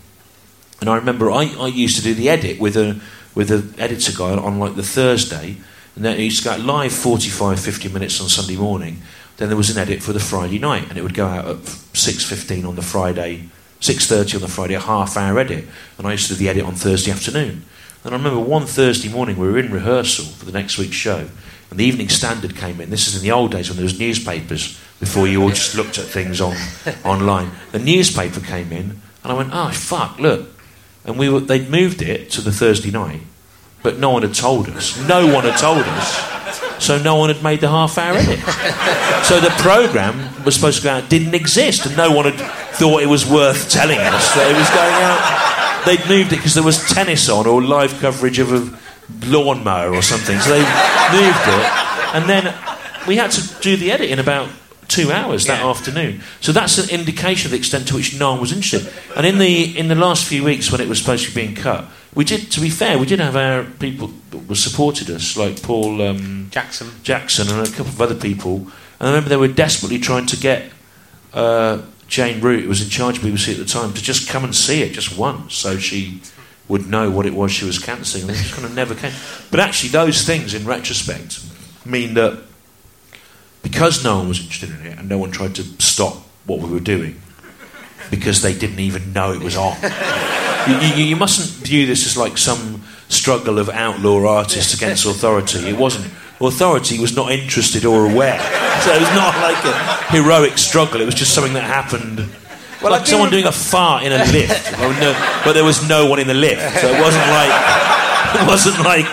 and 0.81 0.91
I 0.91 0.97
remember 0.97 1.31
I, 1.31 1.55
I 1.59 1.69
used 1.69 1.97
to 1.97 2.03
do 2.03 2.15
the 2.15 2.29
edit 2.29 2.59
with 2.59 2.77
a 2.77 3.01
with 3.35 3.51
an 3.51 3.75
editor 3.79 4.13
guy 4.17 4.37
on 4.37 4.59
like 4.59 4.77
the 4.77 4.83
Thursday, 4.83 5.57
and 5.97 6.05
then 6.05 6.19
he 6.19 6.25
used 6.25 6.43
to 6.43 6.45
go 6.45 6.51
out 6.53 6.61
live 6.61 6.93
45, 6.93 7.59
50 7.59 7.89
minutes 7.89 8.21
on 8.21 8.29
Sunday 8.29 8.57
morning. 8.57 9.03
Then 9.37 9.49
there 9.49 9.57
was 9.57 9.71
an 9.71 9.79
edit 9.79 10.03
for 10.03 10.13
the 10.13 10.21
Friday 10.21 10.59
night, 10.59 10.89
and 10.89 10.97
it 10.97 11.03
would 11.03 11.15
go 11.15 11.27
out 11.27 11.47
at 11.47 11.67
six 11.67 12.25
fifteen 12.25 12.65
on 12.65 12.77
the 12.77 12.83
Friday, 12.83 13.49
six 13.81 14.07
thirty 14.07 14.37
on 14.37 14.43
the 14.43 14.49
Friday, 14.49 14.75
a 14.75 14.81
half 14.81 15.17
hour 15.17 15.39
edit. 15.39 15.65
And 15.99 16.07
I 16.07 16.13
used 16.13 16.29
to 16.29 16.35
do 16.35 16.39
the 16.39 16.49
edit 16.49 16.65
on 16.65 16.75
Thursday 16.75 17.11
afternoon. 17.11 17.65
And 18.05 18.15
I 18.15 18.17
remember 18.17 18.39
one 18.39 18.67
Thursday 18.67 19.09
morning 19.09 19.37
we 19.37 19.49
were 19.49 19.59
in 19.59 19.73
rehearsal 19.73 20.27
for 20.27 20.45
the 20.45 20.53
next 20.53 20.79
week's 20.79 20.95
show, 20.95 21.27
and 21.71 21.79
the 21.79 21.85
Evening 21.85 22.09
Standard 22.09 22.55
came 22.55 22.81
in. 22.81 22.91
This 22.91 23.09
is 23.09 23.17
in 23.17 23.23
the 23.23 23.33
old 23.33 23.51
days 23.51 23.69
when 23.69 23.77
there 23.77 23.85
was 23.85 23.99
newspapers 23.99 24.79
before 25.01 25.27
you 25.27 25.43
all 25.43 25.49
just 25.49 25.75
looked 25.75 25.99
at 25.99 26.05
things 26.05 26.41
on 26.41 26.55
online. 27.05 27.51
The 27.73 27.81
newspaper 27.81 28.41
came 28.41 28.71
in, 28.71 29.01
and 29.25 29.33
I 29.33 29.35
went, 29.35 29.51
"Oh 29.53 29.71
fuck, 29.71 30.21
look!" 30.21 30.54
And 31.05 31.19
we 31.19 31.29
were, 31.29 31.41
they'd 31.41 31.69
moved 31.69 32.03
it 32.03 32.31
to 32.31 32.41
the 32.41 32.53
Thursday 32.53 32.91
night, 32.91 33.21
but 33.83 33.99
no 33.99 34.11
one 34.11 34.23
had 34.23 34.35
told 34.35 34.69
us. 34.71 34.97
No 35.07 35.33
one 35.33 35.45
had 35.45 35.59
told 35.59 35.85
us. 35.85 36.83
So 36.83 37.01
no 37.01 37.17
one 37.17 37.29
had 37.31 37.43
made 37.43 37.61
the 37.61 37.69
half 37.69 37.99
hour 37.99 38.17
edit. 38.17 38.41
So 39.25 39.41
the 39.41 39.53
programme 39.59 40.45
was 40.45 40.55
supposed 40.55 40.79
to 40.79 40.85
go 40.85 40.91
out, 40.91 41.11
didn't 41.11 41.35
exist, 41.35 41.87
and 41.87 41.97
no 41.97 42.11
one 42.13 42.25
had 42.25 42.41
thought 42.75 43.03
it 43.03 43.09
was 43.09 43.29
worth 43.29 43.71
telling 43.71 43.99
us 43.99 44.35
that 44.35 44.51
it 44.51 44.57
was 44.57 44.69
going 44.71 44.95
out. 45.05 45.85
They'd 45.85 46.09
moved 46.09 46.33
it 46.33 46.37
because 46.37 46.55
there 46.55 46.65
was 46.65 46.83
tennis 46.91 47.29
on 47.29 47.47
or 47.47 47.63
live 47.63 47.99
coverage 48.01 48.39
of 48.39 48.53
a 48.53 49.27
lawnmower 49.27 49.95
or 49.95 50.03
something. 50.03 50.39
So 50.41 50.51
they 50.51 50.61
moved 51.13 51.45
it, 51.47 51.67
and 52.15 52.29
then 52.29 52.55
we 53.07 53.17
had 53.17 53.31
to 53.33 53.61
do 53.61 53.77
the 53.77 53.93
edit 53.93 54.11
in 54.11 54.19
about 54.19 54.49
two 54.89 55.11
hours 55.13 55.47
that 55.47 55.61
Yeah. 55.61 55.71
afternoon. 55.71 56.23
So 56.41 56.53
that's 56.53 56.79
an 56.79 56.89
indication 56.91 57.47
of 57.47 57.51
the 57.53 57.57
extent 57.59 57.89
to 57.89 57.95
which 57.95 58.15
no 58.19 58.33
one 58.33 58.41
was 58.41 58.53
interested. 58.53 58.93
And 59.17 59.27
in 59.27 59.39
the 59.39 59.77
in 59.77 59.89
the 59.89 59.95
last 59.95 60.25
few 60.25 60.45
weeks 60.45 60.71
when 60.71 60.81
it 60.81 60.89
was 60.89 60.99
supposed 60.99 61.25
to 61.27 61.35
be 61.35 61.43
being 61.43 61.55
cut, 61.57 61.85
we 62.15 62.25
did. 62.25 62.51
To 62.53 62.61
be 62.61 62.71
fair, 62.71 62.99
we 62.99 63.07
did 63.07 63.21
have 63.21 63.37
our 63.37 63.65
people 63.65 64.11
who 64.49 64.55
supported 64.55 65.11
us, 65.11 65.37
like 65.37 65.63
Paul. 65.63 66.01
Um, 66.03 66.49
Jackson. 66.51 66.89
Jackson 67.03 67.49
and 67.51 67.67
a 67.67 67.71
couple 67.71 67.93
of 67.93 68.01
other 68.01 68.15
people. 68.15 68.69
And 69.01 69.09
I 69.09 69.13
remember 69.13 69.29
they 69.29 69.37
were 69.37 69.49
desperately 69.49 69.99
trying 69.99 70.27
to 70.27 70.37
get 70.37 70.71
uh, 71.33 71.79
Jane 72.07 72.41
Root, 72.41 72.63
who 72.63 72.69
was 72.69 72.81
in 72.83 72.89
charge 72.91 73.19
of 73.19 73.25
BBC 73.25 73.53
at 73.53 73.59
the 73.59 73.65
time, 73.65 73.93
to 73.95 74.03
just 74.03 74.29
come 74.29 74.45
and 74.45 74.55
see 74.55 74.83
it 74.83 74.93
just 74.93 75.17
once 75.19 75.55
so 75.55 75.79
she 75.79 76.21
would 76.69 76.87
know 76.89 77.11
what 77.11 77.27
it 77.27 77.35
was 77.35 77.51
she 77.53 77.65
was 77.65 77.79
cancelling, 77.79 78.29
And 78.29 78.37
just 78.39 78.55
kind 78.55 78.65
of 78.65 78.75
never 78.75 78.95
came. 78.95 79.13
But 79.51 79.61
actually, 79.61 79.91
those 79.91 80.23
things, 80.23 80.55
in 80.55 80.65
retrospect, 80.65 81.41
mean 81.85 82.15
that 82.15 82.39
because 83.65 84.05
no 84.05 84.19
one 84.19 84.29
was 84.29 84.39
interested 84.39 84.71
in 84.71 84.87
it 84.87 84.99
and 84.99 85.09
no 85.09 85.19
one 85.19 85.33
tried 85.33 85.57
to 85.57 85.65
stop 85.83 86.15
what 86.47 86.61
we 86.61 86.71
were 86.71 86.79
doing, 86.79 87.21
because 88.11 88.43
they 88.43 88.57
didn't 88.57 88.79
even 88.79 89.13
know 89.13 89.33
it 89.33 89.43
was 89.43 89.57
on. 89.57 89.77
you, 90.69 90.77
you, 90.77 91.05
you 91.07 91.17
mustn't 91.17 91.67
view 91.67 91.87
this 91.87 92.07
as 92.07 92.17
like 92.17 92.39
some 92.39 92.83
struggle 93.09 93.59
of 93.59 93.69
outlaw 93.71 94.25
artists 94.29 94.75
against 94.75 95.07
authority. 95.07 95.67
It 95.67 95.77
wasn't. 95.77 96.13
Authority 96.41 96.99
was 96.99 97.17
not 97.17 97.33
interested 97.33 97.85
or 97.85 98.11
aware. 98.11 98.39
So 98.83 98.93
it 98.93 99.01
was 99.01 99.15
not 99.15 99.35
like 99.41 99.65
a 99.65 100.13
heroic 100.13 100.59
struggle. 100.59 101.01
It 101.01 101.07
was 101.07 101.15
just 101.15 101.33
something 101.33 101.55
that 101.55 101.65
happened. 101.65 102.29
Well, 102.83 102.93
like 102.93 103.07
someone 103.07 103.31
doing 103.31 103.47
a 103.47 103.53
fart 103.53 104.03
in 104.03 104.13
a 104.13 104.19
lift, 104.31 104.73
but 105.45 105.55
there 105.55 105.65
was 105.65 105.89
no 105.89 106.05
one 106.07 106.19
in 106.19 106.27
the 106.27 106.35
lift, 106.35 106.61
so 106.81 106.89
it 106.89 107.01
wasn't 107.01 107.27
like 107.29 107.49
it 108.43 108.47
wasn't 108.47 108.79
like 108.85 109.07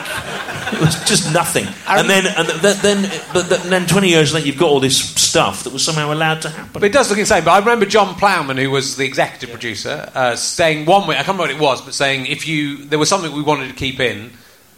was 0.82 1.02
just 1.06 1.32
nothing. 1.34 1.68
And 1.88 2.10
then, 2.10 2.26
and 2.28 2.48
th- 2.48 2.78
then, 2.78 3.10
but 3.34 3.48
th- 3.48 3.62
then, 3.62 3.88
twenty 3.88 4.10
years 4.10 4.34
later, 4.34 4.48
you've 4.48 4.58
got 4.58 4.70
all 4.70 4.80
this 4.80 5.00
stuff 5.00 5.64
that 5.64 5.74
was 5.74 5.84
somehow 5.84 6.12
allowed 6.12 6.42
to 6.42 6.50
happen. 6.50 6.72
But 6.74 6.84
it 6.84 6.92
does 6.92 7.10
look 7.10 7.20
insane. 7.20 7.44
But 7.44 7.52
I 7.52 7.60
remember 7.60 7.86
John 7.86 8.16
Plowman, 8.16 8.58
who 8.58 8.70
was 8.72 8.98
the 8.98 9.06
executive 9.06 9.52
producer, 9.52 10.12
uh, 10.14 10.36
saying 10.36 10.86
one 10.86 11.08
way 11.08 11.16
I 11.16 11.24
can't 11.24 11.38
remember 11.38 11.54
what 11.54 11.62
it 11.62 11.64
was, 11.64 11.82
but 11.82 11.94
saying 11.94 12.26
if 12.26 12.48
you 12.48 12.78
there 12.86 13.00
was 13.00 13.10
something 13.10 13.32
we 13.32 13.42
wanted 13.42 13.70
to 13.70 13.76
keep 13.76 14.00
in. 14.00 14.32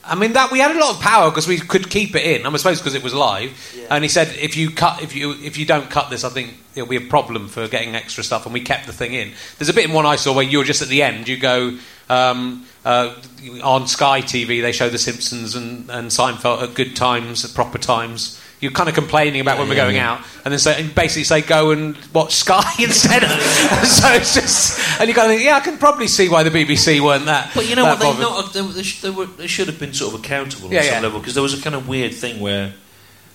I 0.05 0.15
mean 0.15 0.33
that 0.33 0.51
we 0.51 0.59
had 0.59 0.75
a 0.75 0.79
lot 0.79 0.95
of 0.95 1.01
power 1.01 1.29
because 1.29 1.47
we 1.47 1.57
could 1.57 1.89
keep 1.89 2.13
it 2.13 2.25
in. 2.25 2.45
I 2.45 2.57
suppose 2.57 2.79
because 2.79 2.93
it 2.93 3.03
was 3.03 3.13
live. 3.13 3.51
And 3.89 4.03
he 4.03 4.09
said 4.09 4.35
if 4.35 4.57
you 4.57 4.69
cut 4.69 5.01
if 5.01 5.15
you 5.15 5.31
if 5.31 5.57
you 5.57 5.65
don't 5.65 5.89
cut 5.89 6.09
this, 6.09 6.25
I 6.25 6.29
think 6.29 6.55
it'll 6.75 6.89
be 6.89 6.97
a 6.97 7.01
problem 7.07 7.47
for 7.47 7.69
getting 7.69 7.95
extra 7.95 8.21
stuff. 8.21 8.45
And 8.45 8.53
we 8.53 8.59
kept 8.59 8.85
the 8.85 8.91
thing 8.91 9.13
in. 9.13 9.31
There's 9.57 9.69
a 9.69 9.73
bit 9.73 9.85
in 9.85 9.93
one 9.93 10.05
I 10.05 10.17
saw 10.17 10.33
where 10.33 10.43
you 10.43 10.57
were 10.57 10.65
just 10.65 10.81
at 10.81 10.89
the 10.89 11.03
end. 11.03 11.29
You 11.29 11.37
go. 11.37 11.77
Um, 12.09 12.65
uh, 12.85 13.15
on 13.63 13.87
Sky 13.87 14.21
TV, 14.21 14.61
they 14.61 14.71
show 14.71 14.89
The 14.89 14.97
Simpsons 14.97 15.55
and, 15.55 15.89
and 15.89 16.09
Seinfeld 16.09 16.61
at 16.61 16.73
good 16.73 16.95
times, 16.95 17.45
at 17.45 17.53
proper 17.53 17.77
times. 17.77 18.39
You're 18.59 18.71
kind 18.71 18.87
of 18.87 18.95
complaining 18.95 19.41
about 19.41 19.57
when 19.57 19.67
we're 19.67 19.75
going 19.75 19.97
out, 19.97 20.21
and 20.45 20.51
then 20.51 20.59
say, 20.59 20.81
and 20.81 20.95
basically 20.95 21.25
say, 21.25 21.41
go 21.41 21.71
and 21.71 21.97
watch 22.13 22.33
Sky 22.35 22.63
instead. 22.79 23.21
so 23.85 24.13
it's 24.13 24.33
just, 24.33 24.99
and 25.01 25.09
you 25.09 25.13
kind 25.13 25.29
of 25.31 25.37
think, 25.37 25.45
yeah, 25.45 25.55
I 25.55 25.59
can 25.59 25.77
probably 25.77 26.07
see 26.07 26.29
why 26.29 26.43
the 26.43 26.49
BBC 26.49 27.01
weren't 27.01 27.25
that. 27.25 27.51
But 27.53 27.69
you 27.69 27.75
know 27.75 27.83
what? 27.83 27.99
They, 27.99 28.05
not, 28.05 28.53
they, 28.53 28.61
they, 28.61 28.83
sh- 28.83 29.01
they, 29.01 29.09
were, 29.09 29.25
they 29.25 29.47
should 29.47 29.67
have 29.67 29.79
been 29.79 29.93
sort 29.93 30.13
of 30.13 30.21
accountable 30.21 30.71
Yeah, 30.71 30.79
on 30.79 30.83
some 30.85 30.93
yeah. 30.93 30.99
level 31.01 31.19
because 31.19 31.33
there 31.33 31.43
was 31.43 31.57
a 31.59 31.61
kind 31.61 31.75
of 31.75 31.89
weird 31.89 32.13
thing 32.13 32.39
where, 32.39 32.73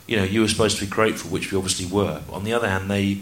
you 0.06 0.16
know, 0.16 0.24
you 0.24 0.40
were 0.40 0.48
supposed 0.48 0.78
to 0.78 0.86
be 0.86 0.90
grateful, 0.90 1.30
which 1.30 1.52
we 1.52 1.58
obviously 1.58 1.84
were. 1.84 2.22
But 2.26 2.34
on 2.34 2.44
the 2.44 2.54
other 2.54 2.68
hand, 2.68 2.90
they, 2.90 3.20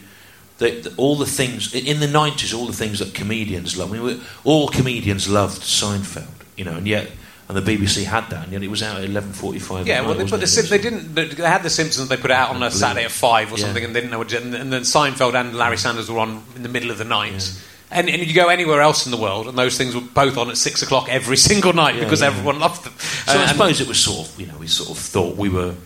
they, 0.59 0.81
the- 0.81 0.95
all 0.97 1.17
the 1.17 1.27
things 1.27 1.75
in 1.75 2.01
the 2.01 2.07
nineties, 2.09 2.53
all 2.55 2.67
the 2.67 2.73
things 2.73 2.99
that 3.01 3.15
comedians 3.15 3.77
love. 3.77 3.91
I 3.91 3.93
mean, 3.95 4.03
we, 4.03 4.21
all 4.45 4.69
comedians 4.69 5.29
loved 5.29 5.63
Seinfeld, 5.63 6.27
you 6.57 6.65
know, 6.65 6.77
and 6.77 6.87
yet. 6.87 7.11
And 7.49 7.57
the 7.57 7.63
BBC 7.77 8.03
had 8.03 8.29
that, 8.31 8.43
and 8.43 8.53
yet 8.53 8.65
it 8.65 8.69
was 8.69 8.83
out 8.83 8.97
at 8.97 9.05
eleven 9.05 9.33
forty-five. 9.33 9.87
Yeah, 9.87 9.99
at 9.99 10.01
well, 10.01 10.15
night, 10.15 10.17
they, 10.17 10.23
wasn't 10.25 10.41
the. 10.41 10.47
Sim- 10.49 10.67
they 10.69 10.79
didn't. 10.79 11.15
They 11.15 11.27
had 11.49 11.63
the 11.63 11.71
Simpsons. 11.71 12.09
They 12.09 12.17
put 12.17 12.33
it 12.33 12.37
out 12.37 12.51
on 12.51 12.61
a. 12.61 12.73
Saturday 12.73 13.05
at 13.05 13.13
five 13.13 13.53
or 13.53 13.57
Yeah. 13.57 13.67
something, 13.67 13.85
and 13.85 13.95
they 13.95 14.01
didn't 14.01 14.11
know 14.11 14.19
what. 14.19 14.33
And, 14.33 14.53
and 14.53 14.73
then 14.73 14.83
Seinfeld 14.83 15.35
and 15.41 15.55
Larry 15.57 15.77
Sanders 15.77 16.11
were 16.11 16.19
on 16.19 16.43
in 16.57 16.65
the 16.65 16.69
middle 16.69 16.91
of 16.91 16.99
the 16.99 17.05
night. 17.05 17.57
And, 17.93 18.09
and 18.11 18.27
you 18.27 18.35
go 18.35 18.49
anywhere 18.49 18.81
else 18.81 19.07
in 19.07 19.13
the 19.13 19.17
world, 19.17 19.47
and 19.47 19.57
those 19.57 19.79
things 19.79 19.95
were 19.95 20.01
both 20.01 20.37
on 20.37 20.51
at 20.51 20.57
six 20.57 20.83
o'clock 20.83 21.09
every 21.09 21.37
single 21.51 21.73
night 21.73 21.95
Yeah, 21.95 22.03
because 22.03 22.21
yeah. 22.21 22.27
everyone 22.27 22.59
loved 22.59 22.83
them. 22.83 22.95
So 22.99 23.31
uh, 23.31 23.35
And- 23.35 23.43
I 23.45 23.53
suppose 23.53 23.81
it 23.81 23.87
was 23.87 24.01
sort 24.01 24.27
of, 24.29 24.41
you 24.41 24.49
know, 24.49 24.59
we 24.59 24.67
sort 24.67 24.91
of 24.91 24.99
thought 24.99 25.37
we 25.37 25.49
were. 25.49 25.77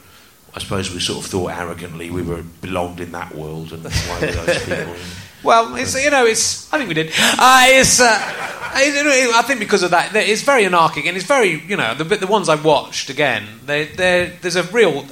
I 0.54 0.58
suppose 0.58 0.92
we 0.92 1.00
sort 1.00 1.24
of 1.24 1.30
thought 1.30 1.50
arrogantly 1.52 2.10
we 2.10 2.22
were 2.22 2.42
belonged 2.60 3.00
in 3.00 3.12
that 3.12 3.34
world, 3.34 3.72
and 3.72 3.82
that's 3.82 4.08
why 4.08 4.20
were 4.20 4.32
those 4.32 4.64
people? 4.64 4.94
Well, 5.42 5.74
it's 5.76 6.02
you 6.02 6.10
know, 6.10 6.26
it's. 6.26 6.72
I 6.72 6.78
think 6.78 6.88
we 6.88 6.94
did. 6.94 7.08
Uh, 7.08 7.64
it's. 7.68 8.00
Uh, 8.00 8.06
I, 8.08 9.32
I 9.34 9.42
think 9.42 9.60
because 9.60 9.82
of 9.82 9.92
that, 9.92 10.14
it's 10.14 10.42
very 10.42 10.64
anarchic 10.64 11.06
and 11.06 11.16
it's 11.16 11.26
very. 11.26 11.60
You 11.60 11.76
know, 11.76 11.94
the 11.94 12.04
the 12.04 12.26
ones 12.26 12.48
I 12.48 12.56
watched 12.56 13.10
again, 13.10 13.46
they 13.64 13.86
they 13.86 14.36
there's 14.42 14.56
a 14.56 14.64
real 14.64 15.06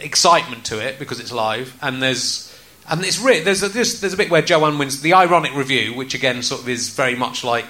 excitement 0.00 0.64
to 0.66 0.78
it 0.78 0.98
because 0.98 1.20
it's 1.20 1.32
live, 1.32 1.76
and 1.82 2.02
there's. 2.02 2.46
And 2.88 3.04
it's 3.04 3.20
re- 3.20 3.38
there's 3.40 3.62
a 3.62 3.68
there's, 3.68 4.00
there's 4.00 4.14
a 4.14 4.16
bit 4.16 4.30
where 4.30 4.42
Joanne 4.42 4.76
wins 4.76 5.00
the 5.00 5.14
ironic 5.14 5.54
review, 5.54 5.94
which 5.94 6.14
again 6.14 6.42
sort 6.42 6.62
of 6.62 6.68
is 6.68 6.88
very 6.90 7.14
much 7.14 7.44
like 7.44 7.66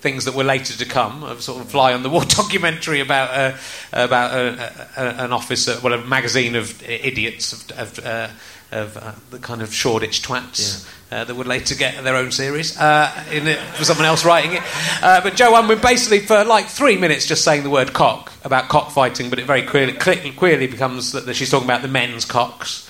things 0.00 0.24
that 0.24 0.34
were 0.34 0.44
later 0.44 0.76
to 0.76 0.84
come, 0.84 1.22
a 1.24 1.40
sort 1.40 1.60
of 1.62 1.70
fly 1.70 1.92
on 1.92 2.02
the 2.02 2.10
wall 2.10 2.20
documentary 2.28 3.00
about 3.00 3.30
uh, 3.30 3.56
about 3.92 4.34
a, 4.34 4.86
a, 4.96 5.24
an 5.24 5.32
office, 5.32 5.68
uh, 5.68 5.80
well, 5.82 5.92
a 5.92 6.04
magazine 6.04 6.56
of 6.56 6.82
idiots 6.82 7.52
of, 7.52 7.78
of, 7.78 7.98
uh, 8.04 8.28
of 8.72 8.96
uh, 8.96 9.12
the 9.30 9.38
kind 9.38 9.62
of 9.62 9.74
Shoreditch 9.74 10.22
twats 10.22 10.88
uh, 11.10 11.24
that 11.24 11.34
would 11.34 11.46
later 11.46 11.74
get 11.74 12.02
their 12.04 12.16
own 12.16 12.30
series 12.30 12.78
uh, 12.78 13.24
in 13.32 13.46
it, 13.46 13.58
for 13.58 13.84
someone 13.84 14.06
else 14.06 14.24
writing 14.24 14.52
it. 14.52 14.62
Uh, 15.02 15.20
but 15.20 15.34
Joe 15.34 15.58
Unwin 15.58 15.80
basically 15.80 16.20
for 16.20 16.44
like 16.44 16.66
three 16.66 16.96
minutes 16.96 17.26
just 17.26 17.44
saying 17.44 17.62
the 17.62 17.70
word 17.70 17.92
cock 17.92 18.32
about 18.44 18.68
cockfighting, 18.68 19.28
but 19.28 19.38
it 19.38 19.44
very 19.44 19.62
clearly, 19.62 19.92
clearly, 19.92 20.30
clearly 20.30 20.66
becomes 20.66 21.12
that, 21.12 21.26
that 21.26 21.34
she's 21.34 21.50
talking 21.50 21.66
about 21.66 21.82
the 21.82 21.88
men's 21.88 22.24
cocks. 22.24 22.89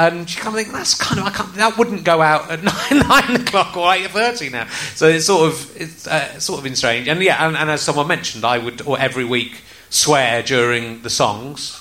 And 0.00 0.34
you 0.34 0.40
kind 0.40 0.48
of 0.56 0.62
think 0.62 0.72
that's 0.72 0.94
kind 0.94 1.20
of 1.20 1.26
I 1.26 1.30
can't, 1.30 1.52
that 1.56 1.76
wouldn't 1.76 2.04
go 2.04 2.22
out 2.22 2.50
at 2.50 2.62
nine, 2.90 3.06
nine 3.06 3.40
o'clock 3.42 3.76
or 3.76 3.92
eight 3.92 4.08
thirty 4.10 4.48
now. 4.48 4.66
So 4.94 5.08
it's 5.08 5.26
sort 5.26 5.52
of 5.52 5.76
it's 5.80 6.06
uh, 6.06 6.38
sort 6.40 6.58
of 6.58 6.64
been 6.64 6.76
strange. 6.76 7.06
And 7.06 7.20
yeah, 7.22 7.46
and, 7.46 7.54
and 7.56 7.68
as 7.70 7.82
someone 7.82 8.06
mentioned, 8.08 8.44
I 8.44 8.56
would 8.58 8.80
or 8.86 8.98
every 8.98 9.24
week 9.24 9.60
swear 9.90 10.42
during 10.42 11.02
the 11.02 11.10
songs 11.10 11.76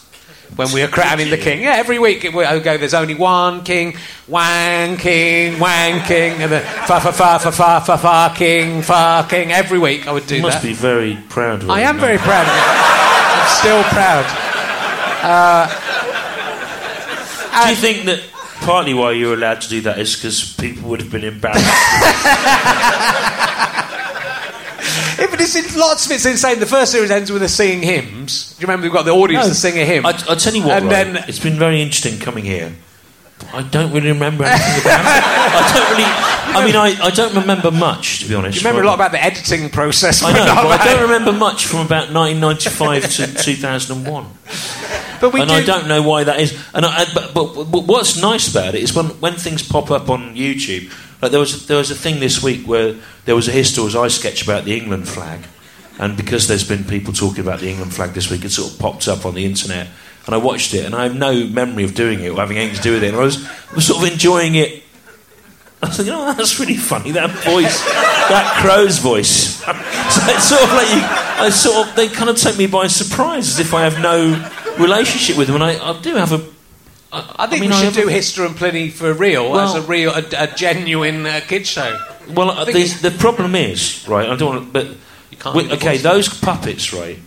when 0.56 0.72
we 0.74 0.82
are 0.82 0.88
crowning 0.88 1.30
the 1.30 1.38
king. 1.38 1.62
Yeah, 1.62 1.76
every 1.76 2.00
week 2.00 2.26
it, 2.26 2.34
I 2.36 2.56
would 2.56 2.64
go. 2.64 2.76
There's 2.78 2.96
only 2.96 3.14
one 3.16 3.64
king, 3.64 3.94
wanking, 4.28 5.54
wanking, 5.58 6.40
and 6.42 6.52
the 6.52 6.60
fa 6.60 7.00
fa 7.00 7.14
fa 7.14 7.40
fa 7.40 7.52
fa 7.52 7.82
fa 7.86 7.98
fa 7.98 8.34
king, 8.36 8.82
fa 8.82 9.26
king. 9.30 9.52
Every 9.54 9.80
week 9.80 10.08
I 10.08 10.12
would 10.12 10.28
do 10.28 10.36
You 10.38 10.42
must 10.42 10.62
that. 10.62 10.68
be 10.68 10.74
very 10.74 11.18
proud 11.30 11.64
of 11.64 11.70
I 11.70 11.82
am 11.82 12.00
very 12.00 12.18
proud 12.18 12.48
of 12.48 12.54
it. 12.54 12.64
I'm 12.66 13.48
still 13.60 13.84
proud. 13.94 14.26
Do 17.52 17.70
you 17.70 17.76
think 17.76 18.06
that 18.06 18.22
partly 18.62 18.94
why 18.94 19.12
you're 19.12 19.34
allowed 19.34 19.62
to 19.62 19.70
do 19.70 19.82
that 19.82 20.00
is 20.00 20.16
because 20.16 20.54
people 20.56 20.90
would 20.90 21.02
have 21.02 21.12
been 21.12 21.24
embarrassed? 21.24 21.66
Yeah, 25.20 25.28
but 25.30 25.42
it's, 25.42 25.54
it's 25.54 25.76
lots 25.76 26.06
of 26.06 26.14
it's 26.14 26.26
insane. 26.26 26.60
The 26.60 26.66
first 26.66 26.94
series 26.94 27.12
ends 27.12 27.30
with 27.30 27.44
us 27.44 27.54
singing 27.54 27.82
hymns. 27.84 28.56
Do 28.56 28.62
you 28.62 28.68
remember 28.68 28.84
we've 28.86 28.94
got 28.94 29.04
the 29.04 29.12
audience 29.12 29.50
to 29.50 29.54
sing 29.54 29.78
a 29.78 29.84
hymn? 29.84 30.06
I, 30.06 30.12
I 30.12 30.36
tell 30.36 30.54
you 30.54 30.64
what, 30.64 30.78
And 30.78 30.86
right, 30.86 31.04
then- 31.14 31.26
it's 31.28 31.40
been 31.40 31.58
very 31.60 31.82
interesting 31.82 32.20
coming 32.20 32.46
here. 32.46 32.72
I 33.54 33.64
don't 33.64 33.92
really 33.92 34.10
remember 34.10 34.44
anything 34.44 34.82
about 34.82 35.06
it. 35.06 35.24
I 35.26 35.72
don't 35.74 35.90
really. 35.92 36.30
I 36.50 36.66
mean, 36.66 36.76
I, 36.76 37.06
I 37.06 37.10
don't 37.12 37.36
remember 37.36 37.72
much, 37.72 38.22
to 38.22 38.30
be 38.30 38.36
honest. 38.36 38.58
You 38.58 38.68
remember 38.68 38.84
a 38.84 38.88
lot 38.88 38.96
about 38.96 39.12
the 39.12 39.24
editing 39.24 39.70
process? 39.70 40.24
I 40.24 40.32
know, 40.32 40.46
but 40.46 40.82
I 40.82 40.86
don't 40.86 41.04
remember 41.04 41.32
much 41.32 41.66
from 41.66 41.86
about 41.86 42.12
1995 42.12 43.36
to 43.36 43.44
2001. 43.44 44.26
But 45.22 45.34
we 45.34 45.42
and 45.42 45.50
do. 45.50 45.56
I 45.56 45.64
don't 45.64 45.88
know 45.88 46.02
why 46.02 46.24
that 46.24 46.40
is. 46.40 46.58
And 46.74 46.86
I, 46.86 47.06
but, 47.14 47.34
but, 47.34 47.66
but 47.66 47.84
what's 47.86 48.22
nice 48.22 48.50
about 48.50 48.76
it 48.76 48.82
is 48.82 48.96
when, 48.96 49.08
when 49.20 49.34
things 49.34 49.68
pop 49.68 49.92
up 49.92 50.10
on 50.10 50.36
YouTube. 50.36 50.92
Like 51.22 51.32
there 51.32 51.40
was 51.40 51.68
there 51.68 51.78
was 51.78 51.92
a 51.92 51.96
thing 51.96 52.20
this 52.20 52.42
week 52.42 52.66
where 52.66 52.96
there 53.26 53.36
was 53.36 53.48
a 53.48 53.52
Histor's 53.52 53.96
Eye 53.96 54.08
sketch 54.08 54.42
about 54.42 54.64
the 54.64 54.78
England 54.78 55.08
flag, 55.08 55.42
and 56.00 56.16
because 56.16 56.48
there's 56.48 56.68
been 56.68 56.86
people 56.86 57.14
talking 57.14 57.42
about 57.42 57.60
the 57.60 57.70
England 57.70 57.94
flag 57.94 58.12
this 58.12 58.32
week, 58.32 58.46
it 58.46 58.52
sort 58.52 58.72
of 58.72 58.80
popped 58.80 59.08
up 59.10 59.26
on 59.26 59.34
the 59.34 59.44
internet. 59.44 59.90
And 60.30 60.36
I 60.36 60.38
watched 60.38 60.76
it, 60.76 60.86
and 60.86 60.94
I 60.94 61.04
have 61.04 61.16
no 61.16 61.48
memory 61.48 61.84
of 61.84 61.96
doing 61.96 62.20
it 62.20 62.30
or 62.30 62.36
having 62.36 62.58
anything 62.58 62.78
to 62.78 62.82
do 62.84 62.94
with 62.94 63.04
it. 63.04 63.08
And 63.08 63.18
I 63.18 63.22
was, 63.22 63.44
I 63.48 63.74
was 63.74 63.88
sort 63.88 64.06
of 64.06 64.14
enjoying 64.14 64.54
it 64.54 64.84
I 65.82 65.88
was 65.88 65.96
thinking, 65.96 66.14
oh, 66.14 66.34
that's 66.34 66.60
really 66.60 66.76
funny. 66.76 67.12
That 67.12 67.30
voice, 67.30 67.84
that 67.86 68.58
crow's 68.62 68.98
voice. 68.98 69.56
so 69.64 69.72
it's 69.72 70.50
sort 70.50 70.62
of 70.62 70.70
like 70.74 70.90
you, 70.90 71.02
I 71.46 71.50
sort 71.50 71.88
of, 71.88 71.96
they 71.96 72.10
kind 72.10 72.30
of 72.30 72.36
take 72.36 72.58
me 72.58 72.68
by 72.68 72.88
surprise 72.88 73.48
as 73.48 73.60
if 73.60 73.74
I 73.74 73.86
have 73.86 74.02
no 74.02 74.46
relationship 74.78 75.38
with 75.38 75.48
them, 75.48 75.56
and 75.56 75.64
I, 75.64 75.92
I 75.92 76.00
do 76.02 76.16
have 76.16 76.34
a. 76.34 76.46
I 77.12 77.48
think 77.48 77.62
mean, 77.62 77.72
we 77.72 77.76
should 77.76 77.94
do 77.96 78.06
Histor 78.06 78.46
and 78.46 78.56
Pliny 78.56 78.90
for 78.90 79.12
real 79.14 79.50
Well- 79.50 79.76
as 79.76 79.84
a 79.84 79.88
real, 79.88 80.12
a, 80.12 80.24
a 80.38 80.48
genuine 80.48 81.26
uh, 81.26 81.42
kids 81.48 81.70
show. 81.70 82.00
Well, 82.30 82.66
the, 82.66 83.00
the 83.02 83.12
problem 83.18 83.56
is, 83.56 84.08
right, 84.08 84.30
I 84.30 84.36
don't 84.36 84.74
want 84.74 84.74
to, 84.74 84.98
but. 85.42 85.56
we- 85.56 85.72
okay, 85.72 85.98
those 85.98 86.28
puppets, 86.28 86.94
right, 86.94 87.18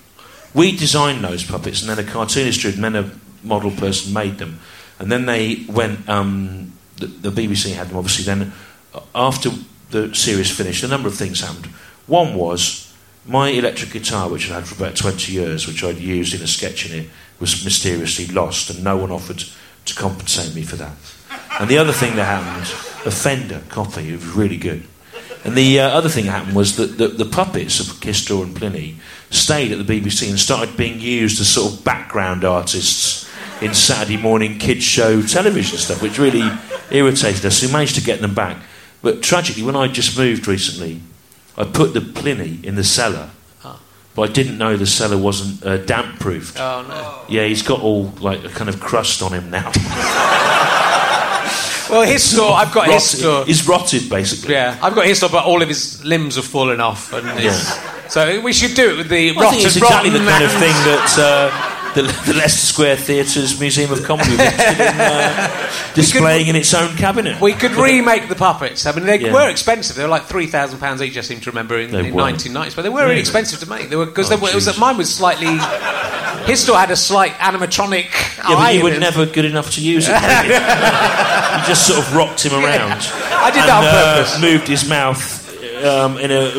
we 0.54 0.76
designed 0.76 1.24
those 1.24 1.44
puppets, 1.44 1.80
and 1.80 1.90
then 1.90 1.98
a 1.98 2.08
cartoonist 2.08 2.62
then 2.80 2.96
a 2.96 3.10
model 3.42 3.70
person 3.70 4.12
made 4.12 4.38
them. 4.38 4.60
And 4.98 5.10
then 5.10 5.26
they 5.26 5.64
went, 5.68 6.08
um, 6.08 6.72
the, 6.96 7.06
the 7.06 7.30
BBC 7.30 7.74
had 7.74 7.88
them, 7.88 7.96
obviously. 7.96 8.24
Then, 8.24 8.52
uh, 8.94 9.00
after 9.14 9.50
the 9.90 10.14
series 10.14 10.50
finished, 10.50 10.84
a 10.84 10.88
number 10.88 11.08
of 11.08 11.14
things 11.14 11.40
happened. 11.40 11.66
One 12.06 12.34
was 12.34 12.92
my 13.26 13.48
electric 13.48 13.92
guitar, 13.92 14.28
which 14.28 14.50
I'd 14.50 14.54
had 14.54 14.66
for 14.66 14.82
about 14.82 14.96
20 14.96 15.32
years, 15.32 15.66
which 15.66 15.82
I'd 15.84 15.98
used 15.98 16.34
in 16.34 16.42
a 16.42 16.46
sketch 16.46 16.90
in 16.90 17.04
it, 17.04 17.10
was 17.40 17.64
mysteriously 17.64 18.26
lost, 18.26 18.70
and 18.70 18.84
no 18.84 18.96
one 18.96 19.10
offered 19.10 19.44
to 19.84 19.94
compensate 19.94 20.54
me 20.54 20.62
for 20.62 20.76
that. 20.76 20.92
And 21.58 21.68
the 21.68 21.78
other 21.78 21.92
thing 21.92 22.16
that 22.16 22.24
happened, 22.24 22.66
a 23.06 23.10
Fender 23.10 23.62
copy, 23.68 24.08
it 24.08 24.12
was 24.12 24.26
really 24.28 24.56
good. 24.56 24.86
And 25.44 25.56
the 25.56 25.80
uh, 25.80 25.88
other 25.88 26.08
thing 26.08 26.26
that 26.26 26.32
happened 26.32 26.54
was 26.54 26.76
that 26.76 26.98
the, 26.98 27.08
the 27.08 27.24
puppets 27.24 27.80
of 27.80 27.86
Histor 28.00 28.44
and 28.44 28.54
Pliny 28.54 28.98
stayed 29.32 29.72
at 29.72 29.84
the 29.84 30.00
BBC 30.00 30.28
and 30.28 30.38
started 30.38 30.76
being 30.76 31.00
used 31.00 31.40
as 31.40 31.48
sort 31.48 31.72
of 31.72 31.84
background 31.84 32.44
artists 32.44 33.28
in 33.60 33.74
Saturday 33.74 34.16
morning 34.16 34.58
kids 34.58 34.84
show 34.84 35.22
television 35.22 35.78
stuff, 35.78 36.02
which 36.02 36.18
really 36.18 36.48
irritated 36.90 37.44
us. 37.44 37.62
We 37.62 37.72
managed 37.72 37.94
to 37.94 38.02
get 38.02 38.20
them 38.20 38.34
back. 38.34 38.62
But 39.02 39.22
tragically, 39.22 39.62
when 39.62 39.76
I 39.76 39.88
just 39.88 40.16
moved 40.16 40.46
recently, 40.46 41.00
I 41.56 41.64
put 41.64 41.92
the 41.94 42.00
Pliny 42.00 42.60
in 42.62 42.76
the 42.76 42.84
cellar, 42.84 43.30
but 44.14 44.30
I 44.30 44.32
didn't 44.32 44.58
know 44.58 44.76
the 44.76 44.86
cellar 44.86 45.16
wasn't 45.16 45.64
uh, 45.64 45.78
damp 45.78 46.20
proofed. 46.20 46.60
Oh 46.60 46.84
no! 46.86 47.24
Yeah, 47.34 47.46
he's 47.46 47.62
got 47.62 47.80
all 47.80 48.12
like 48.20 48.44
a 48.44 48.48
kind 48.48 48.68
of 48.68 48.78
crust 48.80 49.22
on 49.22 49.32
him 49.32 49.50
now. 49.50 49.72
Well, 51.92 52.06
Histor, 52.06 52.50
I've 52.50 52.72
got 52.72 52.88
Histor. 52.88 53.44
He's 53.44 53.68
rotted, 53.68 54.08
basically. 54.08 54.54
Yeah, 54.54 54.78
I've 54.80 54.94
got 54.94 55.04
Histor, 55.04 55.30
but 55.30 55.44
all 55.44 55.60
of 55.60 55.68
his 55.68 56.02
limbs 56.02 56.36
have 56.36 56.46
fallen 56.46 56.80
off, 56.80 57.12
and 57.12 57.28
it's, 57.38 57.78
so 58.10 58.40
we 58.40 58.54
should 58.54 58.74
do 58.74 58.92
it 58.92 58.96
with 58.96 59.08
the 59.10 59.32
Well, 59.32 59.44
rotten, 59.44 59.60
exactly 59.60 60.08
the 60.08 60.18
rotten 60.20 60.32
kind 60.32 60.44
of 60.44 60.50
thing 60.52 60.72
that 60.88 61.16
uh, 61.18 61.81
the, 61.94 62.02
the 62.26 62.34
Leicester 62.34 62.66
Square 62.66 62.96
Theatre's 62.96 63.58
Museum 63.60 63.92
of 63.92 64.02
Comedy 64.04 64.30
was 64.30 64.40
in 64.40 64.80
uh, 64.80 65.70
displaying 65.94 66.46
in 66.48 66.56
its 66.56 66.72
own 66.74 66.96
cabinet. 66.96 67.40
We 67.40 67.52
could 67.52 67.72
remake 67.72 68.28
the 68.28 68.34
puppets. 68.34 68.86
I 68.86 68.92
mean, 68.92 69.06
they 69.06 69.18
Yeah. 69.18 69.32
were 69.32 69.48
expensive. 69.50 69.96
They 69.96 70.02
were 70.02 70.08
like 70.08 70.24
three 70.24 70.46
thousand 70.46 70.78
pounds 70.78 71.02
each. 71.02 71.16
I 71.16 71.20
seem 71.20 71.40
to 71.40 71.50
remember 71.50 71.78
in, 71.78 71.94
in 71.94 72.14
1990s, 72.14 72.74
but 72.76 72.82
they 72.82 72.88
were 72.88 72.96
really 73.00 73.10
Really? 73.10 73.20
expensive 73.20 73.60
to 73.60 73.68
make. 73.68 73.90
They 73.90 73.96
were 73.96 74.06
because 74.06 74.30
Oh, 74.32 74.34
it 74.46 74.54
was 74.54 74.78
mine 74.78 74.96
was 74.96 75.14
slightly. 75.14 75.46
Histor 75.46 76.74
had 76.74 76.90
a 76.90 76.96
slight 76.96 77.32
animatronic. 77.34 78.06
yeah, 78.38 78.56
eye 78.56 78.72
but 78.72 78.74
you 78.74 78.82
were 78.84 78.98
never 78.98 79.26
good 79.26 79.44
enough 79.44 79.72
to 79.72 79.80
use 79.80 80.06
it. 80.08 80.12
you? 80.12 80.16
just 81.66 81.86
sort 81.86 81.98
of 82.00 82.16
rocked 82.16 82.44
him 82.44 82.52
around. 82.54 82.92
I 83.00 83.50
did 83.50 83.62
that 83.62 83.78
on 83.78 83.84
and, 83.84 83.96
uh, 83.96 84.16
purpose. 84.24 84.40
moved 84.40 84.66
his 84.66 84.88
mouth 84.88 85.84
um, 85.84 86.16
in 86.18 86.30
a 86.32 86.50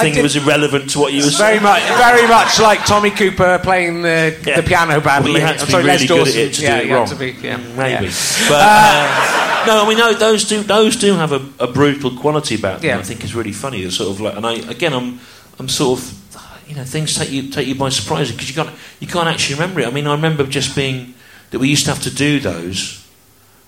thing 0.00 0.22
was 0.22 0.36
irrelevant 0.36 0.90
to 0.90 0.98
what 0.98 1.12
you 1.12 1.20
were 1.22 1.28
It's 1.28 1.36
very 1.38 1.58
saying. 1.58 1.62
much, 1.62 1.82
very 1.98 2.26
much 2.28 2.58
like 2.60 2.84
Tommy 2.86 3.10
Cooper 3.10 3.60
playing 3.62 4.02
the, 4.02 4.36
Yeah. 4.46 4.60
the 4.60 4.62
piano 4.62 5.00
badly. 5.00 5.32
Well, 5.32 5.40
you 5.40 5.46
had 5.46 5.58
to 5.58 5.66
be 5.66 5.72
sorry, 5.72 5.84
really 5.84 6.06
good 6.06 6.28
at 6.28 6.34
it 6.34 6.54
to 6.54 6.62
yeah, 6.62 6.80
do 6.82 6.88
it 6.88 6.92
wrong. 6.94 7.06
To 7.08 7.14
be, 7.16 7.30
yeah, 7.42 7.56
Maybe, 7.56 8.06
yeah. 8.06 8.48
but 8.48 8.60
uh, 8.62 9.64
no, 9.66 9.84
I 9.84 9.88
mean 9.88 9.98
no, 9.98 10.12
those 10.14 10.44
do 10.44 10.62
those 10.62 10.96
do 10.96 11.14
have 11.14 11.32
a, 11.32 11.42
a 11.60 11.66
brutal 11.66 12.10
quality 12.16 12.54
about 12.56 12.80
them. 12.80 12.98
I 12.98 13.02
think 13.02 13.22
is 13.24 13.34
really 13.34 13.52
funny. 13.52 13.82
It's 13.82 13.96
sort 13.96 14.10
of 14.10 14.20
like, 14.20 14.36
and 14.36 14.46
I 14.46 14.54
again, 14.70 14.92
I'm 14.92 15.20
I'm 15.58 15.68
sort 15.68 16.00
of 16.00 16.68
you 16.68 16.74
know 16.76 16.84
things 16.84 17.14
take 17.16 17.30
you 17.30 17.48
take 17.50 17.66
you 17.68 17.74
by 17.74 17.88
surprise 17.90 18.32
because 18.32 18.48
you 18.48 18.54
can't 18.54 18.70
you 19.00 19.06
can't 19.06 19.28
actually 19.28 19.56
remember 19.56 19.80
it. 19.80 19.86
I 19.86 19.90
mean, 19.90 20.06
I 20.06 20.14
remember 20.14 20.44
just 20.46 20.74
being 20.74 21.14
that 21.50 21.58
we 21.60 21.68
used 21.68 21.84
to 21.84 21.92
have 21.92 22.02
to 22.04 22.10
do 22.14 22.40
those 22.40 23.06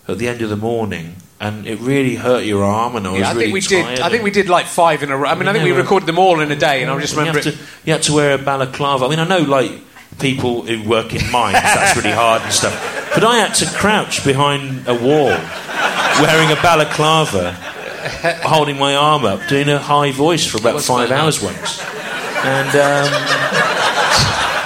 at 0.08 0.18
the 0.18 0.28
end 0.28 0.42
of 0.42 0.48
the 0.50 0.56
morning, 0.56 1.16
and 1.44 1.66
it 1.66 1.78
really 1.80 2.14
hurt 2.14 2.44
your 2.44 2.64
arm, 2.64 2.96
and 2.96 3.06
I 3.06 3.10
was 3.10 3.20
Yeah, 3.20 3.28
I 3.28 3.32
really 3.32 3.44
think 3.44 3.54
we 3.54 3.82
tired 3.82 3.96
did. 3.96 4.00
I 4.00 4.08
think 4.08 4.24
we 4.24 4.30
did 4.30 4.48
like 4.48 4.64
five 4.64 5.02
in 5.02 5.10
a 5.10 5.16
row. 5.16 5.28
I 5.28 5.34
mean, 5.34 5.46
I 5.46 5.52
think 5.52 5.64
we 5.64 5.72
recorded 5.72 6.06
them 6.06 6.18
all 6.18 6.40
in 6.40 6.50
a 6.50 6.56
day, 6.56 6.80
and 6.80 6.90
I 6.90 6.98
just 6.98 7.12
you 7.12 7.18
remember 7.18 7.40
have 7.40 7.54
it. 7.54 7.58
to 7.58 7.64
you 7.84 7.92
had 7.92 8.02
to 8.04 8.14
wear 8.14 8.34
a 8.34 8.38
balaclava. 8.38 9.04
I 9.04 9.08
mean, 9.10 9.18
I 9.18 9.28
know 9.28 9.40
like 9.40 9.70
people 10.18 10.62
who 10.62 10.88
work 10.88 11.12
in 11.12 11.30
mines 11.30 11.60
that's 11.60 11.96
really 11.98 12.12
hard 12.12 12.40
and 12.40 12.52
stuff, 12.52 12.74
but 13.14 13.24
I 13.24 13.36
had 13.36 13.54
to 13.56 13.66
crouch 13.66 14.24
behind 14.24 14.88
a 14.88 14.94
wall 14.94 15.36
wearing 16.22 16.50
a 16.50 16.60
balaclava, 16.62 17.52
holding 18.42 18.78
my 18.78 18.96
arm 18.96 19.26
up, 19.26 19.46
doing 19.46 19.68
a 19.68 19.78
high 19.78 20.12
voice 20.12 20.46
for 20.46 20.56
about 20.56 20.80
five 20.80 21.10
hours 21.10 21.42
once, 21.42 21.82
and. 22.42 22.74
Um, 22.74 23.73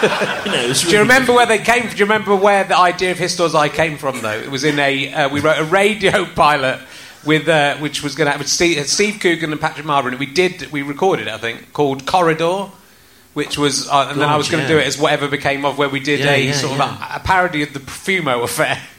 you 0.44 0.53
know, 0.53 0.68
it 0.70 0.76
Do 0.76 0.90
you 0.90 1.01
remember 1.01 1.32
where 1.32 1.46
they 1.46 1.59
came? 1.59 1.88
Do 1.88 1.96
you 1.96 2.05
remember 2.05 2.34
where 2.36 2.64
the 2.64 2.76
idea 2.76 3.12
of 3.12 3.18
Histor's 3.18 3.55
Eye 3.55 3.68
came 3.68 3.99
from? 3.99 4.20
Though 4.20 4.38
it 4.38 4.51
was 4.51 4.64
in 4.64 4.78
a 4.78 5.12
uh, 5.12 5.28
we 5.28 5.40
wrote 5.40 5.59
a 5.59 5.64
radio 5.64 6.24
pilot 6.34 6.80
with 7.24 7.49
uh, 7.49 7.76
which 7.78 8.03
was 8.03 8.14
going 8.14 8.26
to 8.26 8.32
have 8.32 8.40
with 8.40 8.49
Steve, 8.49 8.86
Steve 8.88 9.20
Coogan 9.20 9.53
and 9.53 9.61
Patrick 9.61 9.86
Marber. 9.86 10.09
And 10.09 10.18
we 10.18 10.26
did 10.26 10.70
we 10.72 10.82
recorded 10.82 11.28
it, 11.28 11.32
I 11.32 11.38
think, 11.38 11.72
called 11.72 12.07
Corridor. 12.07 12.70
Which 13.34 13.57
was, 13.57 13.88
uh, 13.88 14.09
and 14.11 14.20
then 14.20 14.28
I 14.28 14.36
was 14.36 14.49
going 14.49 14.64
to 14.66 14.68
yeah. 14.68 14.80
do 14.80 14.82
it 14.82 14.86
as 14.88 14.99
whatever 14.99 15.28
became 15.28 15.64
of, 15.64 15.78
where 15.78 15.88
we 15.88 16.01
did 16.01 16.20
Yeah, 16.20 16.32
a 16.32 16.46
yeah, 16.46 16.53
sort 16.53 16.76
yeah. 16.76 16.92
of 16.92 17.01
a, 17.01 17.16
a 17.16 17.20
parody 17.20 17.62
of 17.62 17.72
the 17.72 17.78
Profumo 17.78 18.42
affair. 18.42 18.82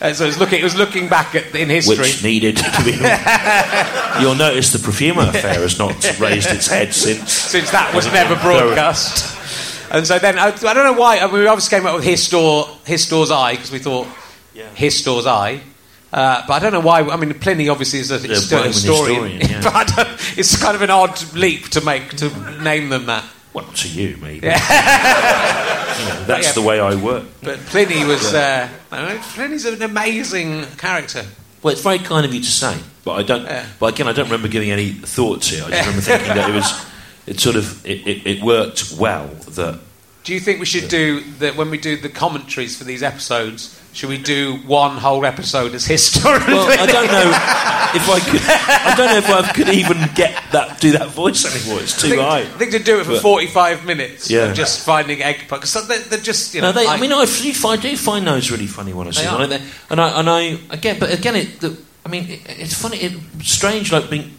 Uh, 0.00 0.14
so 0.14 0.24
it 0.24 0.28
was 0.28 0.38
looking, 0.38 0.60
it 0.60 0.64
was 0.64 0.74
looking 0.74 1.08
back 1.08 1.34
at 1.34 1.54
in 1.54 1.68
history. 1.68 1.98
which 1.98 2.24
needed 2.24 2.56
to 2.56 2.82
be. 2.82 2.92
You'll 2.92 4.34
notice 4.34 4.72
the 4.72 4.78
Profumo 4.78 5.28
affair 5.28 5.60
has 5.60 5.78
not 5.78 6.18
raised 6.18 6.48
its 6.48 6.66
head 6.68 6.94
since. 6.94 7.30
since 7.30 7.70
that 7.70 7.94
was 7.94 8.06
never 8.06 8.34
broadcast. 8.36 9.29
And 9.90 10.06
so 10.06 10.18
then 10.18 10.38
I, 10.38 10.46
I 10.48 10.74
don't 10.74 10.84
know 10.84 10.92
why. 10.98 11.18
I 11.18 11.26
mean, 11.26 11.34
we 11.40 11.46
obviously 11.46 11.76
came 11.78 11.86
up 11.86 11.94
with 11.96 12.04
his, 12.04 12.22
store, 12.22 12.66
his 12.84 13.02
store's 13.04 13.30
Eye 13.30 13.52
because 13.54 13.72
we 13.72 13.78
thought 13.80 14.06
his 14.74 14.96
store's 14.98 15.26
Eye. 15.26 15.60
Uh, 16.12 16.44
but 16.46 16.54
I 16.54 16.58
don't 16.58 16.72
know 16.72 16.80
why. 16.80 17.00
I 17.02 17.16
mean, 17.16 17.32
Pliny 17.34 17.68
obviously 17.68 18.00
is 18.00 18.10
a 18.10 18.16
Yeah, 18.18 18.28
historian, 18.34 18.66
historian, 18.72 19.40
yeah. 19.40 19.60
but 19.64 19.98
I 19.98 20.18
it's 20.36 20.60
kind 20.60 20.74
of 20.74 20.82
an 20.82 20.90
odd 20.90 21.20
leap 21.34 21.68
to 21.70 21.80
make 21.82 22.10
to 22.16 22.28
name 22.62 22.88
them 22.88 23.06
that. 23.06 23.24
Well, 23.52 23.64
to 23.64 23.88
you, 23.88 24.16
maybe. 24.20 24.46
You 24.46 24.52
know, 24.52 26.24
that's 26.26 26.48
Yeah. 26.48 26.52
the 26.52 26.62
way 26.62 26.80
I 26.80 26.94
work. 26.96 27.24
But 27.42 27.58
Pliny 27.66 28.04
was. 28.04 28.32
Uh, 28.34 28.68
Pliny's 28.90 29.64
an 29.64 29.82
amazing 29.82 30.66
character. 30.78 31.24
Well, 31.62 31.72
it's 31.72 31.82
very 31.82 31.98
kind 31.98 32.24
of 32.24 32.32
you 32.34 32.40
to 32.40 32.46
say, 32.50 32.76
but 33.04 33.12
I 33.12 33.22
don't. 33.22 33.44
Yeah. 33.44 33.66
But 33.78 33.94
again, 33.94 34.08
I 34.08 34.12
don't 34.12 34.26
remember 34.26 34.48
giving 34.48 34.70
any 34.70 34.90
thought 34.92 35.42
to 35.42 35.56
it. 35.56 35.62
I 35.64 35.70
just 35.70 35.80
remember 35.82 36.00
thinking 36.00 36.28
that 36.28 36.50
it 36.50 36.54
was, 36.54 36.72
it 37.30 37.40
sort 37.40 37.56
of, 37.56 37.84
it, 37.86 38.06
it, 38.06 38.26
it 38.26 38.42
worked 38.42 38.92
well. 38.98 39.28
That 39.54 39.78
Do 40.24 40.34
you 40.34 40.40
think 40.40 40.58
we 40.60 40.66
should 40.66 40.88
do 40.88 41.20
that 41.38 41.56
when 41.56 41.70
we 41.70 41.78
do 41.78 41.96
the 41.96 42.08
commentaries 42.08 42.76
for 42.76 42.84
these 42.84 43.02
episodes? 43.02 43.76
Should 43.92 44.08
we 44.10 44.18
do 44.18 44.56
one 44.66 44.96
whole 44.98 45.24
episode 45.26 45.74
as 45.74 45.84
historian? 45.84 46.46
well, 46.46 46.68
I 46.70 46.86
don't 46.86 47.06
know 47.10 47.30
if 47.94 48.08
I 48.08 48.20
could. 48.30 48.40
I 48.42 48.94
don't 48.96 49.06
know 49.10 49.16
if 49.18 49.28
I 49.30 49.52
could 49.52 49.68
even 49.70 49.98
get 50.14 50.40
that, 50.52 50.80
do 50.80 50.92
that 50.92 51.08
voice 51.08 51.44
anymore. 51.44 51.80
It's 51.82 52.00
too 52.00 52.06
I 52.06 52.10
think, 52.10 52.22
high. 52.22 52.40
I 52.42 52.44
think 52.58 52.70
to 52.72 52.78
do 52.78 53.00
it 53.00 53.04
for 53.04 53.12
But- 53.14 53.22
45 53.22 53.84
minutes 53.86 54.30
Yeah. 54.30 54.50
of 54.50 54.56
just 54.56 54.84
finding 54.84 55.22
egg 55.22 55.46
because 55.48 55.72
they're, 55.88 55.98
they're 55.98 56.18
just, 56.20 56.54
you 56.54 56.60
know. 56.60 56.68
No, 56.70 56.72
they, 56.80 56.86
I, 56.86 56.94
I- 56.94 57.00
mean, 57.00 57.12
I, 57.12 57.22
I 57.22 57.76
do 57.76 57.96
find 57.96 58.24
those 58.26 58.50
really 58.52 58.68
funny 58.68 58.92
when 58.92 59.08
I 59.08 59.10
see 59.10 59.24
them, 59.24 59.34
are. 59.34 59.46
like 59.46 59.50
they- 59.60 59.66
and 59.90 60.00
I 60.00 60.20
and 60.20 60.30
I 60.30 60.40
again, 60.70 60.98
but 61.00 61.12
again, 61.12 61.34
it. 61.36 61.60
The, 61.60 61.76
I 62.06 62.08
mean, 62.08 62.28
it, 62.30 62.40
it's 62.46 62.74
funny, 62.80 62.98
it's 62.98 63.50
strange, 63.52 63.90
like 63.92 64.08
being 64.08 64.30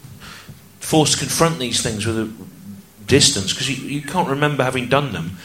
forced 0.80 1.14
to 1.14 1.20
confront 1.20 1.60
these 1.60 1.82
things 1.84 2.06
with 2.06 2.18
a 2.18 2.32
distance 3.12 3.51
because 3.53 3.70
you, 3.70 3.78
you 3.88 4.01
can't 4.01 4.30
remember 4.30 4.64
having 4.64 4.88
done 4.89 5.12
them. 5.12 5.38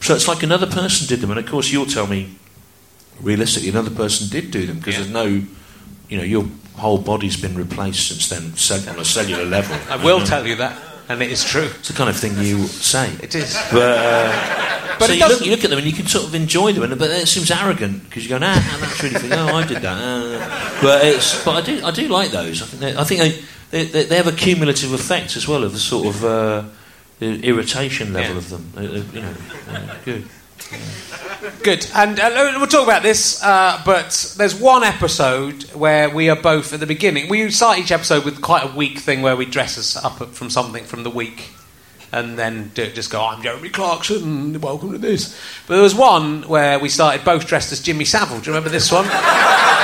So 0.00 0.14
it's 0.14 0.28
like 0.28 0.42
another 0.44 0.66
person 0.66 1.06
did 1.08 1.20
them, 1.20 1.30
and 1.30 1.38
of 1.40 1.46
course, 1.46 1.70
you'll 1.72 1.86
tell 1.98 2.06
me 2.06 2.36
realistically 3.20 3.68
another 3.70 3.90
person 3.90 4.28
did 4.28 4.50
do 4.50 4.66
them 4.66 4.76
because 4.78 4.94
Yeah. 4.94 5.00
there's 5.02 5.12
no, 5.12 5.24
you 6.08 6.16
know, 6.18 6.22
your 6.24 6.44
whole 6.76 6.98
body's 6.98 7.36
been 7.36 7.56
replaced 7.56 8.08
since 8.08 8.28
then 8.28 8.54
cell- 8.56 8.88
on 8.88 9.00
a 9.00 9.04
cellular 9.04 9.44
level. 9.44 9.76
I 9.90 9.96
will 9.96 10.20
tell 10.24 10.46
you 10.46 10.56
that, 10.56 10.78
and 11.08 11.22
it 11.22 11.30
is 11.30 11.42
true. 11.44 11.68
It's 11.80 11.88
the 11.88 11.94
kind 11.94 12.10
of 12.10 12.16
thing 12.16 12.32
you 12.38 12.66
say. 12.66 13.10
It 13.22 13.34
is. 13.34 13.54
But, 13.72 13.98
uh, 13.98 14.62
But 14.98 15.06
so 15.08 15.12
you 15.12 15.28
look, 15.28 15.44
you 15.44 15.50
look 15.50 15.64
at 15.64 15.70
them 15.70 15.78
and 15.78 15.86
you 15.86 15.92
can 15.92 16.06
sort 16.06 16.24
of 16.26 16.34
enjoy 16.34 16.72
them, 16.72 16.82
and, 16.84 16.98
but 16.98 17.10
it 17.10 17.26
seems 17.28 17.50
arrogant 17.50 18.04
because 18.04 18.22
you 18.24 18.30
go, 18.30 18.38
nah, 18.38 18.54
that's 18.80 19.02
really. 19.02 19.32
Oh, 19.32 19.56
I 19.60 19.66
did 19.66 19.82
that. 19.82 19.96
Uh, 19.98 20.80
but 20.82 21.04
it's, 21.04 21.44
but 21.44 21.54
I 21.56 21.60
do, 21.62 21.84
I 21.84 21.90
do 21.90 22.08
like 22.08 22.30
those. 22.30 22.62
I 22.62 22.66
think, 22.66 22.80
they, 22.80 22.96
I 22.96 23.04
think 23.04 23.20
they, 23.20 23.32
they, 23.70 23.84
they 23.84 24.16
have 24.16 24.26
a 24.26 24.32
cumulative 24.32 24.92
effect 24.92 25.36
as 25.36 25.46
well 25.48 25.64
of 25.64 25.72
the 25.72 25.78
sort 25.78 26.06
of 26.14 26.24
uh, 26.24 26.64
irritation 27.20 28.12
level 28.12 28.32
Yeah. 28.32 28.38
of 28.38 28.50
them. 28.50 28.72
Uh, 28.76 28.80
uh, 28.80 29.02
you 29.12 29.20
know, 29.22 29.94
good. 30.04 30.24
Good. 31.62 31.86
And 31.94 32.18
uh, 32.18 32.30
we'll 32.56 32.66
talk 32.66 32.84
about 32.84 33.02
this, 33.02 33.42
uh, 33.42 33.80
but 33.84 34.34
there's 34.36 34.54
one 34.54 34.82
episode 34.82 35.62
where 35.74 36.08
we 36.10 36.28
are 36.28 36.34
both 36.40 36.72
at 36.72 36.80
the 36.80 36.86
beginning. 36.86 37.28
We 37.28 37.50
start 37.50 37.78
each 37.78 37.92
episode 37.92 38.24
with 38.24 38.40
quite 38.40 38.64
a 38.64 38.74
weak 38.76 38.98
thing 38.98 39.22
where 39.22 39.36
we 39.36 39.44
dress 39.44 39.78
us 39.78 39.96
up 40.02 40.18
from 40.34 40.50
something 40.50 40.82
from 40.84 41.02
the 41.04 41.10
week. 41.10 41.50
And 42.10 42.38
then 42.38 42.70
do, 42.74 42.90
just 42.90 43.10
go, 43.10 43.22
I'm 43.24 43.42
Jeremy 43.42 43.68
Clarkson, 43.68 44.60
welcome 44.60 44.92
to 44.92 44.98
this. 44.98 45.38
But 45.66 45.74
there 45.74 45.82
was 45.82 45.94
one 45.94 46.42
where 46.48 46.78
we 46.78 46.88
started 46.88 47.24
both 47.24 47.46
dressed 47.46 47.70
as 47.72 47.80
Jimmy 47.80 48.04
Savile. 48.04 48.38
Do 48.40 48.46
you 48.50 48.52
remember 48.56 48.70
this 48.70 48.90
one? 48.90 49.04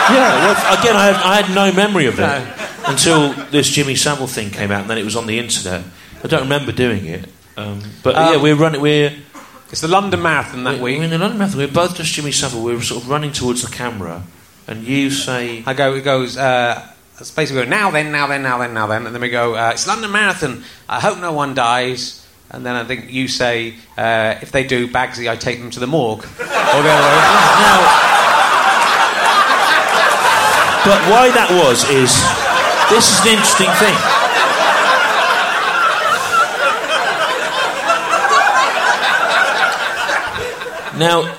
Yeah. 0.02 0.46
Well, 0.52 0.80
again, 0.80 0.96
I 0.96 1.04
had, 1.06 1.14
I 1.14 1.40
had 1.42 1.54
no 1.54 1.72
memory 1.72 2.06
of 2.06 2.18
No. 2.18 2.24
Until 2.86 3.32
this 3.50 3.68
Jimmy 3.70 3.94
Savile 3.96 4.26
thing 4.26 4.50
came 4.50 4.70
out, 4.70 4.82
and 4.82 4.90
then 4.90 4.98
it 4.98 5.04
was 5.04 5.16
on 5.16 5.26
the 5.26 5.38
internet. 5.38 5.84
I 6.24 6.28
don't 6.28 6.42
remember 6.42 6.72
doing 6.72 7.04
it, 7.06 7.28
um, 7.56 7.82
but 8.02 8.14
Um, 8.16 8.32
yeah, 8.34 8.40
we're 8.42 8.54
running. 8.54 8.80
We're 8.80 9.12
It's 9.70 9.80
the 9.80 9.88
London 9.88 10.20
Marathon 10.22 10.64
that 10.64 10.76
we're, 10.78 10.82
week. 10.82 10.98
we're 10.98 11.04
in 11.04 11.10
the 11.10 11.18
London 11.18 11.38
Marathon. 11.38 11.58
We're 11.58 11.68
both 11.68 11.96
just 11.96 12.12
Jimmy 12.12 12.30
Savile. 12.32 12.62
We're 12.62 12.80
sort 12.82 13.02
of 13.02 13.08
running 13.08 13.32
towards 13.32 13.62
the 13.62 13.70
camera, 13.74 14.22
and 14.68 14.84
you 14.84 15.10
say, 15.10 15.62
I 15.66 15.72
go, 15.74 15.94
it 15.94 16.02
goes, 16.04 16.36
uh, 16.36 16.88
it's 17.18 17.30
basically 17.30 17.64
go, 17.64 17.68
now 17.70 17.90
then, 17.90 18.12
now 18.12 18.26
then, 18.26 18.42
now 18.42 18.58
then, 18.58 18.74
now 18.74 18.86
then. 18.86 19.06
And 19.06 19.14
then 19.14 19.22
we 19.22 19.30
go, 19.30 19.54
uh, 19.54 19.70
it's 19.72 19.86
London 19.86 20.10
Marathon. 20.12 20.62
I 20.88 21.00
hope 21.00 21.18
no 21.18 21.32
one 21.32 21.54
dies. 21.54 22.18
And 22.50 22.66
then 22.66 22.74
I 22.76 22.84
think 22.84 23.10
you 23.10 23.28
say, 23.28 23.76
uh, 23.96 24.34
if 24.42 24.52
they 24.52 24.64
do, 24.64 24.86
Bagsy, 24.88 25.30
I 25.30 25.36
take 25.36 25.58
them 25.58 25.70
to 25.70 25.80
the 25.80 25.86
morgue. 25.86 26.22
or 26.40 26.82
the 26.82 26.90
other 26.92 27.08
way. 27.08 27.22
But 30.84 30.98
why 31.08 31.30
that 31.30 31.48
was 31.48 31.88
is 31.88 32.10
this 32.92 33.10
is 33.10 33.20
an 33.20 33.28
interesting 33.28 33.70
thing. 33.80 33.94
Now, 40.98 41.34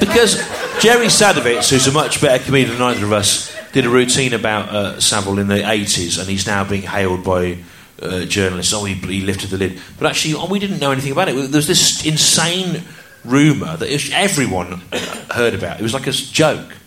because 0.00 0.36
Jerry 0.80 1.06
Sadowitz, 1.06 1.70
who's 1.70 1.86
a 1.86 1.92
much 1.92 2.20
better 2.20 2.44
comedian 2.44 2.76
than 2.76 2.82
either 2.82 3.06
of 3.06 3.12
us, 3.12 3.56
did 3.72 3.86
a 3.86 3.88
routine 3.88 4.34
about 4.34 4.68
uh, 4.68 5.00
Savile 5.00 5.38
in 5.38 5.48
the 5.48 5.56
80s, 5.56 6.18
and 6.18 6.28
he's 6.28 6.46
now 6.46 6.62
being 6.62 6.82
hailed 6.82 7.24
by 7.24 7.58
uh, 8.02 8.26
journalists. 8.26 8.74
Oh, 8.74 8.84
he, 8.84 8.94
he 8.94 9.22
lifted 9.22 9.48
the 9.48 9.56
lid. 9.56 9.80
But 9.98 10.08
actually, 10.08 10.34
oh, 10.34 10.46
we 10.46 10.58
didn't 10.58 10.78
know 10.78 10.92
anything 10.92 11.12
about 11.12 11.30
it. 11.30 11.32
There 11.32 11.58
was 11.58 11.66
this 11.66 12.04
insane 12.04 12.82
rumour 13.24 13.78
that 13.78 14.12
everyone 14.12 14.82
heard 15.30 15.54
about. 15.54 15.80
It 15.80 15.82
was 15.82 15.94
like 15.94 16.06
a 16.06 16.12
joke 16.12 16.77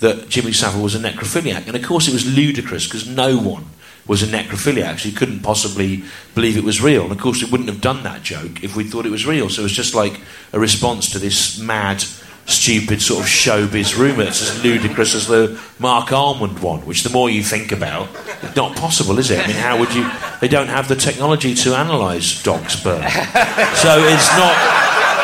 that 0.00 0.28
Jimmy 0.28 0.52
Savile 0.52 0.82
was 0.82 0.94
a 0.94 0.98
necrophiliac. 0.98 1.66
And 1.66 1.76
of 1.76 1.84
course, 1.84 2.08
it 2.08 2.12
was 2.12 2.26
ludicrous 2.26 2.86
because 2.86 3.06
no 3.06 3.38
one 3.38 3.66
was 4.06 4.22
a 4.22 4.26
necrophiliac, 4.26 5.04
you 5.04 5.12
couldn't 5.12 5.40
possibly 5.40 6.02
believe 6.34 6.56
it 6.56 6.64
was 6.64 6.82
real. 6.82 7.04
And 7.04 7.12
of 7.12 7.18
course, 7.18 7.42
we 7.44 7.50
wouldn't 7.50 7.68
have 7.68 7.80
done 7.80 8.02
that 8.02 8.22
joke 8.22 8.64
if 8.64 8.74
we 8.74 8.82
thought 8.82 9.06
it 9.06 9.10
was 9.10 9.24
real. 9.24 9.48
So 9.48 9.60
it 9.60 9.64
was 9.64 9.72
just 9.72 9.94
like 9.94 10.20
a 10.52 10.58
response 10.58 11.12
to 11.12 11.20
this 11.20 11.60
mad, 11.60 12.02
stupid 12.46 13.00
sort 13.00 13.20
of 13.20 13.26
showbiz 13.26 13.96
rumour. 13.96 14.24
It's 14.24 14.42
as 14.42 14.64
ludicrous 14.64 15.14
as 15.14 15.28
the 15.28 15.60
Marc 15.78 16.12
Almond 16.12 16.58
one, 16.58 16.80
which 16.86 17.04
the 17.04 17.10
more 17.10 17.30
you 17.30 17.44
think 17.44 17.70
about, 17.70 18.08
it's 18.42 18.56
not 18.56 18.74
possible, 18.74 19.16
is 19.18 19.30
it? 19.30 19.44
I 19.44 19.46
mean, 19.46 19.56
how 19.56 19.78
would 19.78 19.94
you. 19.94 20.10
They 20.40 20.48
don't 20.48 20.68
have 20.68 20.88
the 20.88 20.96
technology 20.96 21.54
to 21.54 21.80
analyse 21.80 22.42
dog 22.42 22.68
sperm. 22.68 23.02
so 23.02 24.02
it's 24.02 24.30
not. 24.36 24.56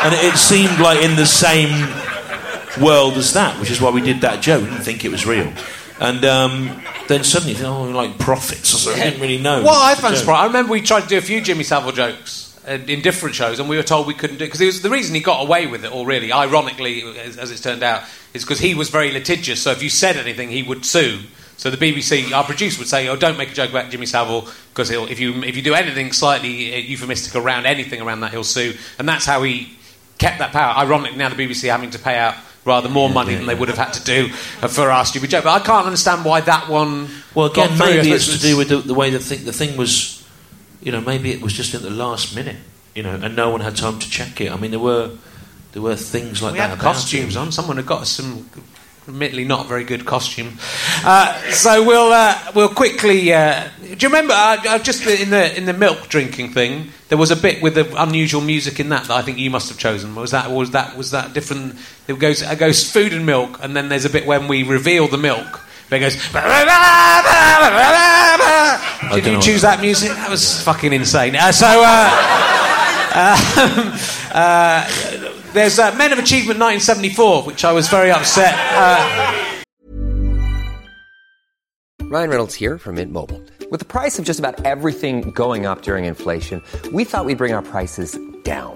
And 0.05 0.13
it 0.13 0.37
seemed 0.37 0.79
like 0.79 1.03
in 1.03 1.17
the 1.17 1.25
same 1.25 1.71
world 2.81 3.13
as 3.13 3.33
that, 3.33 3.59
which 3.59 3.71
is 3.71 3.81
why 3.81 3.89
we 3.89 4.01
did 4.01 4.21
that 4.21 4.41
joke. 4.41 4.63
We 4.63 4.69
didn't 4.69 4.83
think 4.83 5.05
it 5.05 5.11
was 5.11 5.25
real. 5.25 5.51
And 5.99 6.23
um, 6.25 6.81
then 7.07 7.23
suddenly, 7.23 7.53
you 7.53 7.57
think, 7.57 7.69
oh, 7.69 7.83
like 7.83 8.19
prophets 8.19 8.73
or 8.73 8.77
something. 8.77 9.01
I 9.01 9.05
didn't 9.05 9.21
really 9.21 9.39
know. 9.39 9.63
Well, 9.63 9.81
I 9.81 9.95
found 9.95 10.15
surprising. 10.15 10.43
I 10.43 10.45
remember 10.45 10.71
we 10.71 10.81
tried 10.81 11.01
to 11.01 11.07
do 11.07 11.17
a 11.17 11.21
few 11.21 11.41
Jimmy 11.41 11.63
Savile 11.63 11.91
jokes 11.91 12.55
uh, 12.67 12.77
in 12.87 13.01
different 13.01 13.35
shows, 13.35 13.59
and 13.59 13.67
we 13.67 13.77
were 13.77 13.83
told 13.83 14.05
we 14.05 14.13
couldn't 14.13 14.37
do 14.37 14.45
it 14.45 14.51
because 14.51 14.81
the 14.81 14.89
reason 14.89 15.15
he 15.15 15.21
got 15.21 15.41
away 15.41 15.65
with 15.65 15.83
it 15.85 15.91
all, 15.91 16.05
really, 16.05 16.31
ironically, 16.31 17.01
as, 17.19 17.37
as 17.37 17.49
it's 17.49 17.61
turned 17.61 17.81
out, 17.81 18.03
is 18.33 18.43
because 18.43 18.59
he 18.59 18.75
was 18.75 18.89
very 18.89 19.11
litigious. 19.11 19.61
So 19.61 19.71
if 19.71 19.81
you 19.81 19.89
said 19.89 20.17
anything, 20.17 20.49
he 20.49 20.61
would 20.61 20.85
sue. 20.85 21.21
So 21.57 21.71
the 21.71 21.77
BBC, 21.77 22.31
our 22.31 22.43
producer, 22.43 22.79
would 22.79 22.87
say, 22.87 23.07
"Oh, 23.07 23.15
don't 23.15 23.37
make 23.37 23.51
a 23.51 23.55
joke 23.55 23.71
about 23.71 23.89
Jimmy 23.89 24.05
Savile 24.05 24.47
because 24.69 24.91
if 24.91 25.19
you 25.19 25.41
if 25.43 25.55
you 25.55 25.63
do 25.63 25.73
anything 25.73 26.11
slightly 26.11 26.75
uh, 26.75 26.77
euphemistic 26.77 27.35
around 27.35 27.65
anything 27.65 28.01
around 28.01 28.19
that, 28.19 28.31
he'll 28.31 28.43
sue." 28.43 28.75
And 28.99 29.09
that's 29.09 29.25
how 29.25 29.41
he 29.41 29.75
kept 30.19 30.37
that 30.37 30.51
power. 30.51 30.77
Ironically, 30.77 31.17
now 31.17 31.29
the 31.29 31.35
BBC 31.35 31.71
having 31.71 31.89
to 31.91 31.99
pay 31.99 32.17
out 32.17 32.35
rather 32.67 32.89
more 32.89 33.09
money 33.09 33.33
than 33.35 33.45
they 33.47 33.55
would 33.55 33.69
have 33.69 33.77
had 33.77 33.93
to 33.93 34.03
do 34.03 34.29
uh, 34.61 34.67
for 34.67 34.91
our 34.91 35.05
stupid 35.05 35.29
joke. 35.29 35.45
But 35.45 35.61
I 35.61 35.65
can't 35.65 35.85
understand 35.85 36.25
why 36.25 36.41
that 36.41 36.69
one. 36.69 37.07
Well, 37.33 37.47
again. 37.47 37.77
Maybe 37.79 38.11
it's 38.11 38.31
to 38.35 38.39
do 38.39 38.57
with 38.57 38.69
the, 38.69 38.77
the 38.77 38.93
way 38.93 39.09
the 39.09 39.19
thing, 39.19 39.45
the 39.45 39.53
thing 39.53 39.77
was, 39.77 40.27
you 40.81 40.91
know, 40.91 41.01
maybe 41.01 41.31
it 41.31 41.41
was 41.41 41.53
just 41.53 41.73
at 41.73 41.81
the 41.81 41.89
last 41.89 42.35
minute, 42.35 42.57
you 42.93 43.03
know, 43.03 43.15
and 43.15 43.35
no 43.35 43.49
one 43.49 43.61
had 43.61 43.75
time 43.75 43.97
to 43.99 44.09
check 44.09 44.39
it. 44.41 44.51
I 44.51 44.57
mean, 44.57 44.71
there 44.71 44.79
were 44.79 45.11
there 45.71 45.81
were 45.81 45.95
things 45.95 46.41
like 46.41 46.53
We 46.53 46.59
that. 46.59 46.69
had 46.71 46.79
costumes 46.79 47.35
on. 47.37 47.51
Someone 47.51 47.77
had 47.77 47.85
got 47.85 48.07
some, 48.07 48.49
admittedly 49.07 49.45
not 49.45 49.67
very 49.67 49.83
good 49.83 50.05
costume. 50.05 50.57
Uh, 51.03 51.39
so 51.51 51.83
we'll 51.85 52.11
uh, 52.11 52.51
we'll 52.53 52.69
quickly. 52.69 53.33
Uh, 53.33 53.69
do 53.79 53.87
you 53.87 54.09
remember 54.09 54.33
uh, 54.33 54.57
uh, 54.67 54.79
just 54.79 55.05
in 55.07 55.29
the 55.29 55.57
in 55.57 55.65
the 55.65 55.73
milk 55.73 56.07
drinking 56.09 56.51
thing? 56.51 56.91
There 57.09 57.17
was 57.17 57.31
a 57.31 57.35
bit 57.35 57.61
with 57.61 57.75
the 57.75 58.01
unusual 58.01 58.41
music 58.41 58.79
in 58.79 58.89
that 58.89 59.05
that 59.05 59.13
I 59.13 59.21
think 59.21 59.37
you 59.37 59.49
must 59.49 59.69
have 59.69 59.77
chosen. 59.77 60.13
Was 60.15 60.31
that 60.31 60.51
was 60.51 60.71
that 60.71 60.97
was 60.97 61.11
that 61.11 61.33
different? 61.33 61.75
It 62.07 62.19
goes 62.19 62.41
it 62.41 62.59
goes 62.59 62.89
food 62.89 63.13
and 63.13 63.25
milk, 63.25 63.59
and 63.61 63.75
then 63.75 63.89
there's 63.89 64.05
a 64.05 64.09
bit 64.09 64.25
when 64.25 64.47
we 64.47 64.63
reveal 64.63 65.07
the 65.07 65.17
milk. 65.17 65.61
It 65.89 65.99
goes. 65.99 66.15
Did 69.13 69.25
you 69.25 69.41
choose 69.41 69.61
that 69.61 69.79
music? 69.79 70.09
That 70.09 70.29
was 70.29 70.61
fucking 70.63 70.91
insane. 70.91 71.35
Uh, 71.35 71.51
so. 71.51 71.67
Uh, 71.67 72.43
um, 73.17 73.93
uh, 74.33 74.83
there's 75.57 75.79
uh, 75.79 75.93
Men 75.95 76.13
of 76.13 76.19
Achievement 76.19 76.59
1974, 76.59 77.43
which 77.43 77.65
I 77.65 77.71
was 77.71 77.87
very 77.89 78.11
upset. 78.11 78.53
Uh, 78.73 79.53
Ryan 82.03 82.29
Reynolds 82.29 82.55
here 82.55 82.77
from 82.77 82.95
Mint 82.95 83.11
Mobile. 83.11 83.41
With 83.69 83.81
the 83.81 83.85
price 83.85 84.17
of 84.17 84.23
just 84.23 84.39
about 84.39 84.63
everything 84.65 85.31
going 85.31 85.65
up 85.65 85.81
during 85.81 86.05
inflation, 86.05 86.63
we 86.93 87.03
thought 87.03 87.25
we'd 87.25 87.37
bring 87.37 87.53
our 87.53 87.61
prices 87.63 88.17
down. 88.43 88.75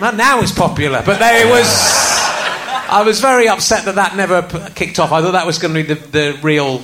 Now- 0.00 0.10
now 0.10 0.40
it's 0.40 0.52
popular, 0.52 1.02
but 1.04 1.18
there 1.18 1.46
it 1.46 1.50
was. 1.50 1.66
I 2.88 3.02
was 3.06 3.20
very 3.20 3.48
upset 3.48 3.84
that 3.86 3.94
that 3.94 4.16
never 4.16 4.42
p- 4.42 4.58
kicked 4.74 4.98
off. 4.98 5.12
I 5.12 5.22
thought 5.22 5.32
that 5.32 5.46
was 5.46 5.58
going 5.58 5.72
to 5.74 5.82
be 5.82 5.94
the, 5.94 6.06
the 6.08 6.38
real, 6.42 6.78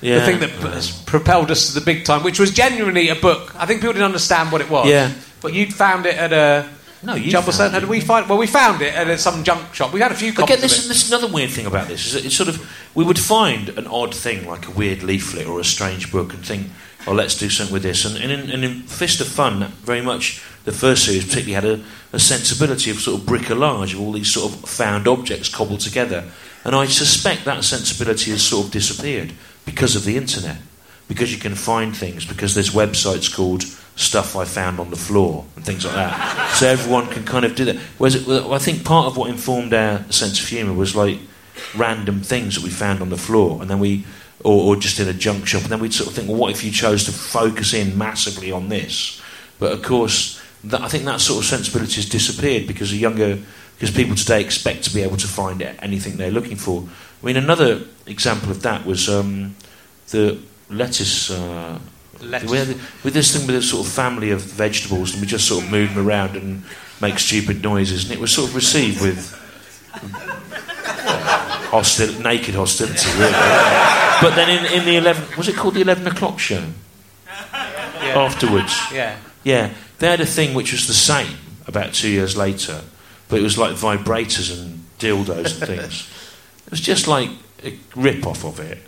the 0.00 0.20
thing 0.24 0.38
that 0.40 0.50
p- 0.60 0.92
propelled 1.06 1.50
us 1.50 1.68
to 1.68 1.74
the 1.80 1.84
big 1.84 2.04
time, 2.04 2.22
which 2.22 2.38
was 2.38 2.52
genuinely 2.52 3.08
a 3.08 3.14
book. 3.16 3.54
I 3.56 3.66
think 3.66 3.80
people 3.80 3.94
didn't 3.94 4.04
understand 4.04 4.52
what 4.52 4.60
it 4.60 4.70
was. 4.70 4.86
Yeah. 4.88 5.12
But 5.40 5.54
you'd 5.54 5.72
found 5.74 6.06
it 6.06 6.16
at 6.16 6.32
a 6.32 6.68
No, 7.02 7.14
you 7.14 7.30
found 7.32 7.74
it. 7.74 7.88
We 7.88 8.00
find? 8.00 8.28
Well, 8.28 8.38
we 8.38 8.46
found 8.46 8.82
it 8.82 8.94
at 8.94 9.08
a, 9.08 9.18
some 9.18 9.42
junk 9.44 9.72
shop. 9.74 9.92
We 9.92 10.00
had 10.00 10.12
a 10.12 10.16
few 10.16 10.32
copies 10.32 10.54
Again, 10.56 10.62
this, 10.62 10.78
of 10.78 10.84
it. 10.84 10.88
this 10.88 11.04
is 11.04 11.12
another 11.12 11.32
weird 11.32 11.50
thing 11.50 11.66
about 11.66 11.88
this. 11.88 12.06
Is 12.06 12.12
that 12.12 12.24
it's 12.24 12.36
sort 12.36 12.48
of 12.48 12.70
we 12.94 13.04
would 13.04 13.18
find 13.18 13.68
an 13.70 13.86
odd 13.88 14.14
thing 14.14 14.46
like 14.46 14.66
a 14.68 14.70
weird 14.72 15.02
leaflet 15.02 15.46
or 15.46 15.58
a 15.60 15.64
strange 15.64 16.12
book 16.12 16.34
and 16.34 16.44
think, 16.44 16.68
"Oh, 17.08 17.14
let's 17.14 17.36
do 17.38 17.50
something 17.50 17.72
with 17.72 17.82
this." 17.82 18.04
And, 18.04 18.16
and, 18.16 18.30
in, 18.30 18.50
and 18.50 18.64
in 18.64 18.82
Fist 18.82 19.20
of 19.20 19.28
Fun, 19.28 19.72
very 19.82 20.00
much 20.00 20.42
the 20.64 20.72
first 20.72 21.04
series 21.04 21.24
particularly 21.24 21.54
had 21.54 21.64
a, 21.64 21.84
a 22.12 22.18
sensibility 22.18 22.90
of 22.90 22.98
sort 22.98 23.20
of 23.20 23.26
bricolage 23.26 23.94
of 23.94 24.00
all 24.00 24.12
these 24.12 24.32
sort 24.32 24.52
of 24.52 24.68
found 24.68 25.08
objects 25.08 25.48
cobbled 25.48 25.80
together. 25.80 26.24
And 26.64 26.74
I 26.74 26.86
suspect 26.86 27.44
that 27.44 27.64
sensibility 27.64 28.30
has 28.32 28.42
sort 28.42 28.66
of 28.66 28.72
disappeared 28.72 29.32
because 29.64 29.96
of 29.96 30.04
the 30.04 30.16
internet. 30.16 30.58
Because 31.08 31.32
you 31.32 31.38
can 31.38 31.54
find 31.54 31.96
things, 31.96 32.26
because 32.26 32.54
there's 32.54 32.70
websites 32.70 33.34
called 33.34 33.62
stuff 33.96 34.36
I 34.36 34.44
found 34.44 34.78
on 34.78 34.90
the 34.90 34.96
floor 34.96 35.44
and 35.56 35.64
things 35.64 35.84
like 35.84 35.94
that. 35.94 36.54
so 36.54 36.66
everyone 36.66 37.08
can 37.08 37.24
kind 37.24 37.44
of 37.44 37.54
do 37.54 37.64
that. 37.64 37.76
Whereas 37.98 38.14
it, 38.14 38.28
I 38.28 38.58
think 38.58 38.84
part 38.84 39.06
of 39.06 39.16
what 39.16 39.30
informed 39.30 39.72
our 39.72 40.04
sense 40.12 40.40
of 40.40 40.46
humour 40.46 40.74
was 40.74 40.94
like 40.94 41.18
random 41.74 42.20
things 42.20 42.54
that 42.54 42.62
we 42.62 42.70
found 42.70 43.00
on 43.00 43.10
the 43.10 43.16
floor, 43.16 43.60
and 43.60 43.68
then 43.68 43.78
we, 43.80 44.04
or, 44.44 44.74
or 44.74 44.76
just 44.76 45.00
in 45.00 45.08
a 45.08 45.12
junk 45.12 45.46
shop, 45.46 45.62
and 45.62 45.70
then 45.70 45.80
we'd 45.80 45.94
sort 45.94 46.08
of 46.08 46.14
think, 46.14 46.28
well, 46.28 46.36
what 46.36 46.50
if 46.50 46.64
you 46.64 46.70
chose 46.70 47.04
to 47.04 47.12
focus 47.12 47.74
in 47.74 47.96
massively 47.98 48.52
on 48.52 48.68
this? 48.68 49.20
But 49.58 49.72
of 49.72 49.82
course, 49.82 50.40
that, 50.64 50.80
I 50.80 50.88
think 50.88 51.04
that 51.04 51.20
sort 51.20 51.40
of 51.40 51.44
sensibility 51.44 51.94
has 51.94 52.08
disappeared 52.08 52.66
because 52.66 52.90
the 52.90 52.96
younger, 52.98 53.38
because 53.74 53.90
people 53.90 54.14
today 54.14 54.40
expect 54.40 54.84
to 54.84 54.94
be 54.94 55.02
able 55.02 55.16
to 55.16 55.26
find 55.26 55.62
anything 55.62 56.16
they're 56.16 56.30
looking 56.30 56.56
for. 56.56 56.88
I 57.22 57.26
mean, 57.26 57.36
another 57.36 57.82
example 58.06 58.50
of 58.50 58.62
that 58.62 58.86
was 58.86 59.08
um, 59.08 59.56
the 60.10 60.38
lettuce. 60.70 61.30
Uh, 61.30 61.78
Lettuce. 62.20 62.50
we 62.50 62.58
had, 62.58 62.68
with 63.04 63.14
this 63.14 63.36
thing 63.36 63.46
with 63.46 63.54
a 63.54 63.62
sort 63.62 63.86
of 63.86 63.92
family 63.92 64.30
of 64.32 64.40
vegetables, 64.40 65.12
and 65.12 65.20
we 65.20 65.26
just 65.28 65.46
sort 65.46 65.62
of 65.64 65.70
move 65.70 65.94
them 65.94 66.04
around 66.04 66.34
and 66.34 66.64
make 67.00 67.18
stupid 67.20 67.62
noises, 67.62 68.04
and 68.04 68.12
it 68.12 68.18
was 68.18 68.32
sort 68.32 68.48
of 68.48 68.56
received 68.56 69.00
with 69.00 69.34
hostil, 71.70 72.22
naked 72.22 72.54
hostility, 72.54 73.08
really. 73.18 73.32
But 74.20 74.34
then 74.34 74.48
in, 74.50 74.72
in 74.80 74.84
the 74.84 74.96
eleven, 74.96 75.24
was 75.36 75.48
it 75.48 75.56
called 75.56 75.74
the 75.74 75.80
eleven 75.82 76.06
o'clock 76.06 76.38
show? 76.38 76.64
Afterwards, 78.00 78.74
Yeah. 78.92 79.16
yeah, 79.44 79.70
they 79.98 80.08
had 80.08 80.20
a 80.20 80.26
thing 80.26 80.54
which 80.54 80.72
was 80.72 80.86
the 80.86 80.94
same 80.94 81.36
about 81.66 81.92
two 81.92 82.08
years 82.08 82.36
later, 82.36 82.80
but 83.28 83.38
it 83.38 83.42
was 83.42 83.58
like 83.58 83.74
vibrators 83.74 84.50
and 84.58 84.84
dildos 84.98 85.58
and 85.60 85.66
things. 85.78 86.08
It 86.66 86.70
was 86.70 86.80
just 86.80 87.06
like 87.06 87.28
a 87.64 87.78
rip 87.94 88.26
off 88.26 88.44
of 88.44 88.60
it, 88.60 88.78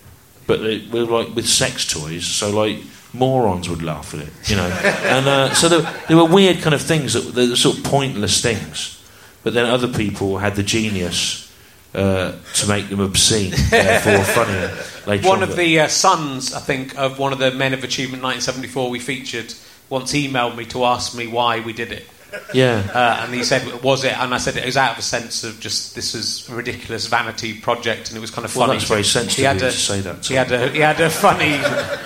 but 0.46 0.60
it 0.60 0.90
were 0.90 1.04
like 1.04 1.34
with 1.34 1.46
sex 1.48 1.86
toys. 1.86 2.24
So 2.26 2.50
like 2.50 2.78
morons 3.12 3.68
would 3.68 3.82
laugh 3.82 4.14
at 4.14 4.20
it, 4.20 4.32
you 4.44 4.56
know. 4.56 4.66
and 5.04 5.26
uh, 5.26 5.54
so 5.54 5.68
there, 5.68 5.92
there 6.08 6.16
were 6.16 6.24
weird 6.24 6.60
kind 6.62 6.74
of 6.74 6.80
things 6.80 7.12
that 7.12 7.34
were 7.34 7.56
sort 7.56 7.78
of 7.78 7.84
pointless 7.84 8.40
things, 8.40 9.02
but 9.42 9.52
then 9.54 9.66
other 9.66 9.88
people 9.88 10.38
had 10.38 10.54
the 10.56 10.62
genius. 10.62 11.49
Uh, 11.92 12.32
to 12.54 12.68
make 12.68 12.88
them 12.88 13.00
obscene, 13.00 13.50
therefore 13.68 14.22
funnier. 14.22 14.70
Later 15.08 15.28
One 15.28 15.42
on, 15.42 15.48
of 15.50 15.56
the 15.56 15.80
uh, 15.80 15.88
sons, 15.88 16.54
I 16.54 16.60
think, 16.60 16.96
of 16.96 17.18
one 17.18 17.32
of 17.32 17.40
the 17.40 17.50
Men 17.50 17.74
of 17.74 17.82
Achievement 17.82 18.22
1974 18.22 18.90
we 18.90 19.00
featured 19.00 19.52
once 19.88 20.12
emailed 20.12 20.56
me 20.56 20.64
to 20.66 20.84
ask 20.84 21.16
me 21.16 21.26
why 21.26 21.58
we 21.58 21.72
did 21.72 21.90
it. 21.90 22.06
yeah, 22.54 22.88
Uh, 22.94 23.24
and 23.24 23.34
he 23.34 23.42
said, 23.42 23.82
"Was 23.82 24.04
it?" 24.04 24.16
And 24.16 24.32
I 24.32 24.38
said, 24.38 24.56
"It 24.56 24.64
was 24.64 24.76
out 24.76 24.92
of 24.92 24.98
a 24.98 25.02
sense 25.02 25.42
of 25.42 25.58
just 25.58 25.96
this 25.96 26.14
is 26.14 26.48
a 26.48 26.54
ridiculous 26.54 27.06
vanity 27.08 27.54
project, 27.54 28.06
and 28.10 28.16
it 28.16 28.20
was 28.20 28.30
kind 28.30 28.44
of 28.44 28.52
funny." 28.52 28.60
Well, 28.60 28.66
funny." 28.68 28.78
that's 28.78 28.88
very 28.88 29.02
sensitive 29.02 29.36
He 29.38 29.42
had 29.42 29.56
a- 29.56 29.72
to 29.72 29.72
say 29.72 30.00
that 30.02 30.24
He 30.24 30.34
had 30.34 30.52
a 30.52 30.68
he 30.70 30.78
had 30.78 31.00
a 31.00 31.10
funny, 31.10 31.54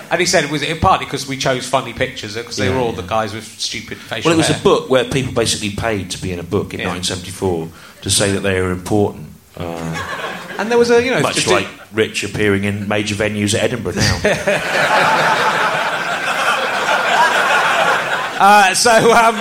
and 0.09 0.19
he 0.19 0.25
said 0.25 0.43
it 0.43 0.49
was 0.49 0.63
it 0.63 0.81
partly 0.81 1.05
because 1.05 1.27
we 1.27 1.37
chose 1.37 1.67
funny 1.67 1.93
pictures 1.93 2.33
because 2.33 2.57
they 2.57 2.65
Yeah, 2.69 2.73
were 2.73 2.79
all 2.81 2.89
yeah. 2.95 3.01
the 3.01 3.07
guys 3.07 3.35
with 3.35 3.45
stupid 3.61 3.99
facial 3.99 4.29
Well, 4.31 4.33
it 4.33 4.37
was 4.37 4.47
hair. 4.47 4.57
a 4.59 4.63
book 4.63 4.89
where 4.89 5.03
people 5.05 5.31
basically 5.31 5.69
paid 5.75 6.09
to 6.09 6.17
be 6.19 6.31
in 6.31 6.39
a 6.39 6.43
book 6.43 6.73
in 6.73 6.79
Yeah. 6.79 6.87
1974 6.87 7.69
to 8.01 8.09
say 8.09 8.31
that 8.31 8.39
they 8.41 8.59
were 8.61 8.71
important. 8.71 9.24
Uh, 9.57 10.55
and 10.59 10.69
there 10.69 10.77
was 10.77 10.91
a 10.91 11.03
you 11.03 11.11
know 11.11 11.21
much 11.21 11.47
like 11.47 11.67
Rich 11.93 12.23
appearing 12.23 12.65
in 12.65 12.87
major 12.87 13.15
venues 13.15 13.53
at 13.53 13.63
Edinburgh 13.63 13.95
now. 13.95 15.41
Uh, 18.37 18.73
so, 18.73 18.91
um, 19.13 19.35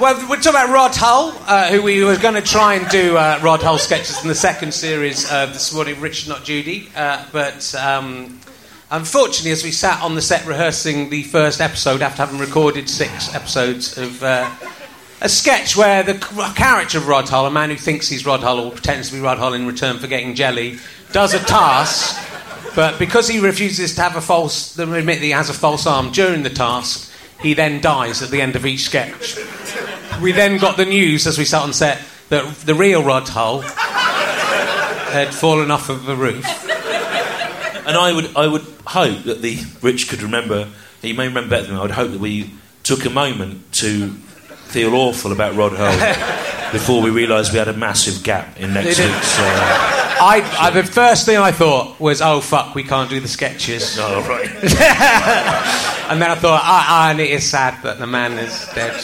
well, 0.00 0.28
we're 0.28 0.34
talking 0.34 0.50
about 0.50 0.68
Rod 0.70 0.96
Hull, 0.96 1.32
uh, 1.46 1.68
who 1.68 1.80
we 1.80 2.02
were 2.02 2.16
going 2.16 2.34
to 2.34 2.42
try 2.42 2.74
and 2.74 2.88
do 2.88 3.16
uh, 3.16 3.38
Rod 3.40 3.62
Hull 3.62 3.78
sketches 3.78 4.20
in 4.22 4.28
the 4.28 4.34
second 4.34 4.74
series 4.74 5.30
of 5.30 5.52
this 5.52 5.72
morning, 5.72 6.00
Richard 6.00 6.28
Not 6.28 6.42
Judy. 6.42 6.90
Uh, 6.96 7.24
but 7.30 7.72
um, 7.76 8.40
unfortunately, 8.90 9.52
as 9.52 9.62
we 9.62 9.70
sat 9.70 10.02
on 10.02 10.16
the 10.16 10.20
set 10.20 10.44
rehearsing 10.44 11.08
the 11.08 11.22
first 11.22 11.60
episode 11.60 12.02
after 12.02 12.26
having 12.26 12.40
recorded 12.40 12.88
six 12.90 13.32
episodes 13.32 13.96
of. 13.96 14.20
A 15.20 15.28
sketch 15.28 15.76
where 15.76 16.04
the 16.04 16.14
character 16.54 16.98
of 16.98 17.08
Rod 17.08 17.28
Hull, 17.28 17.46
a 17.46 17.50
man 17.50 17.70
who 17.70 17.76
thinks 17.76 18.08
he's 18.08 18.24
Rod 18.24 18.40
Hull 18.40 18.60
or 18.60 18.70
pretends 18.70 19.08
to 19.08 19.16
be 19.16 19.20
Rod 19.20 19.38
Hull 19.38 19.52
in 19.52 19.66
return 19.66 19.98
for 19.98 20.06
getting 20.06 20.36
jelly, 20.36 20.78
does 21.10 21.34
a 21.34 21.40
task, 21.40 22.16
but 22.76 23.00
because 23.00 23.26
he 23.26 23.40
refuses 23.40 23.96
to 23.96 24.02
have 24.02 24.14
a 24.14 24.20
false, 24.20 24.78
admit 24.78 25.06
that 25.06 25.24
he 25.24 25.30
has 25.30 25.50
a 25.50 25.54
false 25.54 25.88
arm 25.88 26.12
during 26.12 26.44
the 26.44 26.50
task, 26.50 27.10
he 27.40 27.52
then 27.52 27.80
dies 27.80 28.22
at 28.22 28.30
the 28.30 28.40
end 28.40 28.54
of 28.54 28.64
each 28.64 28.82
sketch. 28.82 29.36
We 30.22 30.30
then 30.30 30.56
got 30.58 30.76
the 30.76 30.86
news 30.86 31.26
as 31.26 31.36
we 31.36 31.44
sat 31.44 31.62
on 31.62 31.72
set 31.72 32.00
that 32.28 32.54
the 32.58 32.74
real 32.74 33.02
Rod 33.02 33.28
Hull 33.28 33.62
had 33.62 35.34
fallen 35.34 35.72
off 35.72 35.88
of 35.88 36.04
the 36.04 36.14
roof. 36.14 36.44
and 37.88 37.96
I 37.96 38.12
would, 38.12 38.36
I 38.36 38.46
would 38.46 38.66
hope 38.86 39.24
that 39.24 39.42
the 39.42 39.58
Rich 39.82 40.08
could 40.08 40.22
remember. 40.22 40.68
He 41.02 41.12
may 41.12 41.26
remember 41.26 41.50
better 41.50 41.66
than 41.66 41.74
me. 41.74 41.80
I 41.80 41.82
would 41.82 41.90
hope 41.90 42.12
that 42.12 42.20
we 42.20 42.54
took 42.84 43.04
a 43.04 43.10
moment 43.10 43.72
to 43.74 44.14
feel 44.68 44.94
awful 44.94 45.32
about 45.32 45.54
Rod 45.54 45.72
Hull 45.76 46.72
before 46.72 47.02
we 47.02 47.10
realised 47.10 47.52
we 47.52 47.58
had 47.58 47.68
a 47.68 47.72
massive 47.72 48.22
gap 48.22 48.58
in 48.60 48.74
next 48.74 48.98
They 48.98 49.06
week's. 49.06 49.38
Uh, 49.38 49.94
I, 50.20 50.56
I, 50.60 50.70
the 50.70 50.82
first 50.84 51.24
thing 51.26 51.38
I 51.38 51.52
thought 51.52 51.98
was, 52.00 52.20
oh 52.20 52.40
fuck, 52.40 52.74
we 52.74 52.82
can't 52.82 53.08
do 53.08 53.20
the 53.20 53.28
sketches. 53.28 53.96
oh, 54.00 54.20
right. 54.28 54.48
And 56.08 56.22
then 56.22 56.30
I 56.30 56.36
thought, 56.36 56.62
ah, 56.64 56.86
ah, 56.88 57.10
and 57.10 57.20
it 57.20 57.28
is 57.30 57.44
sad 57.48 57.82
that 57.82 57.98
the 57.98 58.06
man 58.06 58.32
is 58.38 58.66
dead. 58.74 58.98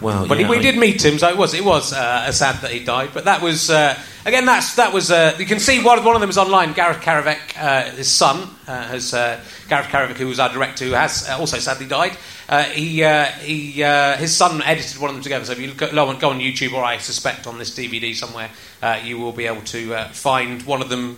Well, 0.00 0.26
But 0.26 0.38
yeah, 0.40 0.48
we 0.48 0.56
I- 0.56 0.62
did 0.62 0.78
meet 0.78 1.04
him, 1.04 1.18
so 1.18 1.28
it 1.28 1.36
was 1.36 1.52
it 1.52 1.62
was 1.62 1.92
uh, 1.92 2.32
sad 2.32 2.56
that 2.62 2.70
he 2.70 2.82
died. 2.82 3.10
But 3.12 3.24
that 3.26 3.42
was 3.42 3.68
uh, 3.68 3.94
again 4.24 4.46
that's 4.46 4.76
that 4.76 4.94
was 4.94 5.10
uh, 5.10 5.36
you 5.38 5.44
can 5.44 5.58
see 5.60 5.82
one 5.84 5.98
of 5.98 6.06
one 6.06 6.14
of 6.14 6.22
them 6.22 6.30
is 6.30 6.38
online. 6.38 6.72
Gareth 6.72 7.02
Carrivick, 7.02 7.38
uh, 7.58 7.90
his 7.90 8.10
son, 8.10 8.48
uh, 8.66 8.84
has 8.88 9.12
uh, 9.12 9.38
Gareth 9.68 9.88
Carrivick, 9.88 10.16
who 10.16 10.26
was 10.28 10.40
our 10.40 10.48
director, 10.50 10.86
who 10.86 10.92
has 10.92 11.28
uh, 11.28 11.36
also 11.38 11.58
sadly 11.58 11.86
died. 11.86 12.16
Uh, 12.50 12.64
he 12.64 13.02
uh, 13.04 13.26
he 13.26 13.80
uh, 13.82 14.16
his 14.16 14.36
son 14.36 14.60
edited 14.62 15.00
one 15.00 15.08
of 15.08 15.14
them 15.14 15.22
together. 15.22 15.44
So 15.44 15.52
if 15.52 15.60
you 15.60 15.72
go, 15.72 15.90
go 15.92 16.08
on- 16.08 16.18
go 16.18 16.30
on 16.30 16.40
YouTube, 16.40 16.72
or 16.72 16.82
I 16.82 16.98
suspect 16.98 17.46
on 17.46 17.58
this 17.58 17.70
DVD 17.70 18.12
somewhere, 18.14 18.50
uh, 18.82 18.98
you 19.04 19.18
will 19.20 19.30
be 19.32 19.46
able 19.46 19.62
to 19.62 19.94
uh, 19.94 20.08
find 20.08 20.60
one 20.64 20.82
of 20.82 20.88
them 20.88 21.16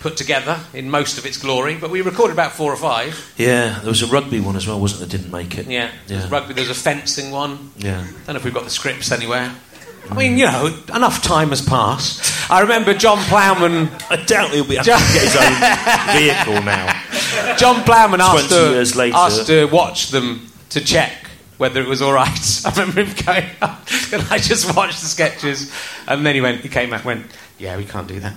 put 0.00 0.18
together 0.18 0.60
in 0.74 0.90
most 0.90 1.16
of 1.16 1.24
its 1.24 1.38
glory. 1.38 1.76
But 1.76 1.88
we 1.90 2.02
recorded 2.02 2.34
about 2.34 2.52
four 2.52 2.70
or 2.70 2.76
five. 2.76 3.32
Yeah, 3.38 3.78
there 3.78 3.88
was 3.88 4.02
a 4.02 4.06
rugby 4.08 4.40
one 4.40 4.56
as 4.56 4.66
well, 4.66 4.78
wasn't 4.78 5.00
there? 5.08 5.18
Didn't 5.18 5.32
make 5.32 5.56
it. 5.56 5.66
Yeah, 5.66 5.90
there's 6.06 6.24
Yeah. 6.24 6.30
rugby. 6.30 6.52
There's 6.52 6.68
a 6.68 6.74
fencing 6.74 7.30
one. 7.30 7.70
Yeah. 7.78 8.04
Don't 8.26 8.28
know 8.28 8.34
if 8.36 8.44
we've 8.44 8.52
got 8.52 8.64
the 8.64 8.70
scripts 8.70 9.10
anywhere. 9.10 9.54
I 10.10 10.14
mean, 10.14 10.36
you 10.36 10.44
know, 10.44 10.66
enough 10.94 11.22
time 11.22 11.48
has 11.48 11.62
passed. 11.62 12.50
I 12.50 12.60
remember 12.60 12.92
John 12.92 13.16
Plowman. 13.24 13.88
I 14.10 14.16
doubt 14.22 14.50
he'll 14.50 14.64
be 14.68 14.74
able 14.74 14.84
to 14.84 14.90
get 14.90 15.22
his 15.22 15.34
own 15.34 15.54
vehicle 16.18 16.62
now. 16.62 17.56
John 17.56 17.82
Plowman 17.84 18.20
asked 18.20 18.50
20 18.50 18.84
to, 18.92 19.14
asked 19.16 19.46
to 19.46 19.64
watch 19.68 20.08
them 20.10 20.46
to 20.74 20.80
check 20.84 21.12
whether 21.56 21.80
it 21.80 21.88
was 21.88 22.02
all 22.02 22.12
right. 22.12 22.62
I 22.66 22.70
remember 22.70 23.02
him 23.02 23.24
going, 23.24 23.46
up, 23.62 23.86
and 24.12 24.22
I 24.30 24.38
just 24.38 24.76
watched 24.76 25.00
the 25.00 25.06
sketches?" 25.06 25.72
And 26.06 26.24
then 26.24 26.34
he 26.34 26.40
went, 26.40 26.60
he 26.60 26.68
came 26.68 26.90
back, 26.90 27.00
and 27.00 27.06
went, 27.06 27.26
"Yeah, 27.58 27.76
we 27.76 27.84
can't 27.84 28.06
do 28.06 28.20
that." 28.20 28.34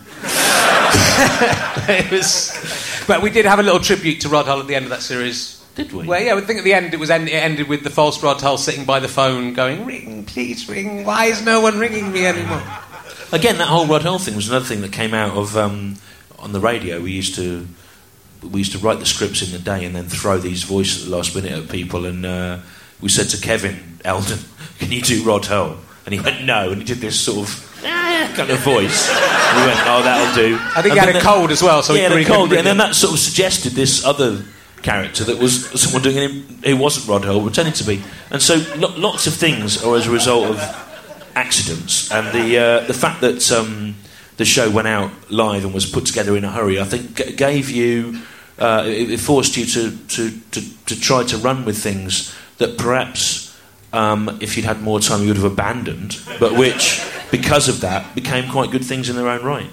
it 1.90 2.12
was, 2.12 3.04
but 3.08 3.22
we 3.22 3.30
did 3.30 3.46
have 3.46 3.60
a 3.60 3.64
little 3.64 3.80
tribute 3.80 4.22
to 4.22 4.30
Rod 4.30 4.46
Hull 4.46 4.60
at 4.60 4.68
the 4.68 4.76
end 4.76 4.86
of 4.86 4.92
that 4.92 5.02
series. 5.02 5.64
Did 5.76 5.94
we? 5.94 6.08
Well, 6.08 6.22
yeah, 6.22 6.36
I 6.36 6.42
think 6.42 6.60
at 6.60 6.64
the 6.66 6.74
end 6.74 6.94
it 6.94 7.00
was 7.00 7.12
end, 7.12 7.30
it 7.30 7.34
ended 7.34 7.68
with 7.68 7.84
the 7.84 7.92
false 7.92 8.22
Rod 8.24 8.42
Hull 8.42 8.58
sitting 8.58 8.86
by 8.86 9.00
the 9.00 9.08
phone, 9.08 9.54
going, 9.54 9.86
"Ring, 9.86 10.26
please 10.26 10.68
ring. 10.70 11.06
Why 11.06 11.26
is 11.26 11.44
no 11.44 11.62
one 11.62 11.80
ringing 11.80 12.12
me 12.12 12.26
anymore?" 12.26 12.64
Again, 13.32 13.58
that 13.58 13.68
whole 13.68 13.86
Rod 13.86 14.04
Hull 14.04 14.20
thing 14.20 14.36
was 14.36 14.48
another 14.48 14.66
thing 14.66 14.82
that 14.82 14.94
came 14.94 15.14
out 15.14 15.36
of 15.36 15.58
um, 15.58 15.96
on 16.40 16.54
the 16.54 16.60
radio. 16.60 17.02
We 17.02 17.12
used 17.12 17.36
to 17.36 17.68
we 18.52 18.60
used 18.60 18.72
to 18.74 18.78
write 18.80 19.00
the 19.00 19.06
scripts 19.06 19.42
in 19.42 19.52
the 19.52 19.60
day 19.60 19.86
and 19.86 19.96
then 19.96 20.06
throw 20.06 20.38
these 20.38 20.64
voices 20.64 21.04
at 21.04 21.10
the 21.10 21.16
last 21.16 21.36
minute 21.36 21.52
at 21.52 21.70
people. 21.70 22.06
And 22.06 22.26
uh, 22.26 22.60
we 23.02 23.10
said 23.10 23.28
to 23.30 23.38
Kevin 23.42 23.98
Eldon, 24.04 24.40
"Can 24.80 24.92
you 24.92 25.02
do 25.02 25.24
Rod 25.24 25.46
Hull?" 25.46 25.78
And 26.06 26.14
he 26.14 26.20
went, 26.20 26.44
"No." 26.46 26.72
And 26.72 26.82
he 26.82 26.86
did 26.86 26.98
this 27.00 27.20
sort 27.20 27.48
of 27.50 27.82
"Ah," 27.86 28.32
kind 28.36 28.50
of 28.50 28.60
voice. 28.60 29.10
We 29.10 29.62
went, 29.66 29.80
"Oh, 29.86 30.02
that'll 30.04 30.36
do." 30.36 30.58
I 30.76 30.82
think 30.82 30.86
And 30.86 30.94
he 30.94 31.00
had 31.00 31.10
a 31.10 31.14
the- 31.14 31.20
cold 31.20 31.52
as 31.52 31.62
well, 31.62 31.82
so 31.84 31.94
he 31.94 32.02
yeah, 32.02 32.10
really 32.10 32.26
cold. 32.26 32.54
And 32.54 32.66
then 32.66 32.78
that 32.78 32.96
sort 32.96 33.14
of 33.14 33.20
suggested 33.20 33.74
this 33.74 34.04
other 34.06 34.44
character 34.84 35.24
that 35.26 35.38
was 35.40 35.66
someone 35.82 36.02
doing 36.04 36.18
it 36.18 36.66
who 36.70 36.78
wasn't 36.78 37.08
Rod 37.08 37.26
Hull, 37.26 37.42
pretending 37.42 37.74
to 37.76 37.84
be. 37.84 38.02
And 38.32 38.42
so 38.42 38.56
lo- 38.78 38.94
lots 38.96 39.26
of 39.28 39.34
things 39.34 39.84
are 39.84 39.96
as 39.96 40.06
a 40.08 40.12
result 40.12 40.46
of 40.52 40.60
accidents, 41.36 42.12
and 42.12 42.28
the 42.34 42.58
uh, 42.58 42.80
the 42.88 42.94
fact 42.94 43.22
that 43.22 43.52
um, 43.52 43.96
the 44.38 44.46
show 44.46 44.70
went 44.70 44.88
out 44.88 45.12
live 45.32 45.66
and 45.66 45.74
was 45.74 45.86
put 45.86 46.06
together 46.06 46.38
in 46.38 46.44
a 46.44 46.52
hurry, 46.52 46.80
I 46.80 46.84
think 46.84 47.16
g- 47.18 47.34
gave 47.34 47.70
you 47.70 48.20
uh, 48.60 48.84
it, 48.86 49.12
it 49.12 49.20
forced 49.20 49.58
you 49.58 49.66
to, 49.66 49.98
to, 50.08 50.40
to, 50.52 50.86
to 50.86 51.00
try 51.00 51.24
to 51.24 51.38
run 51.38 51.66
with 51.66 51.78
things 51.78 52.36
that 52.58 52.78
perhaps 52.78 53.48
um, 53.94 54.38
if 54.42 54.58
you'd 54.58 54.66
had 54.66 54.82
more 54.82 55.00
time 55.00 55.22
you 55.22 55.28
would 55.28 55.38
have 55.38 55.52
abandoned, 55.52 56.20
but 56.40 56.56
which 56.56 57.02
because 57.32 57.68
of 57.68 57.82
that 57.82 58.16
became 58.16 58.50
quite 58.52 58.72
good 58.72 58.84
things 58.84 59.10
in 59.10 59.16
their 59.16 59.28
own 59.28 59.44
right. 59.44 59.70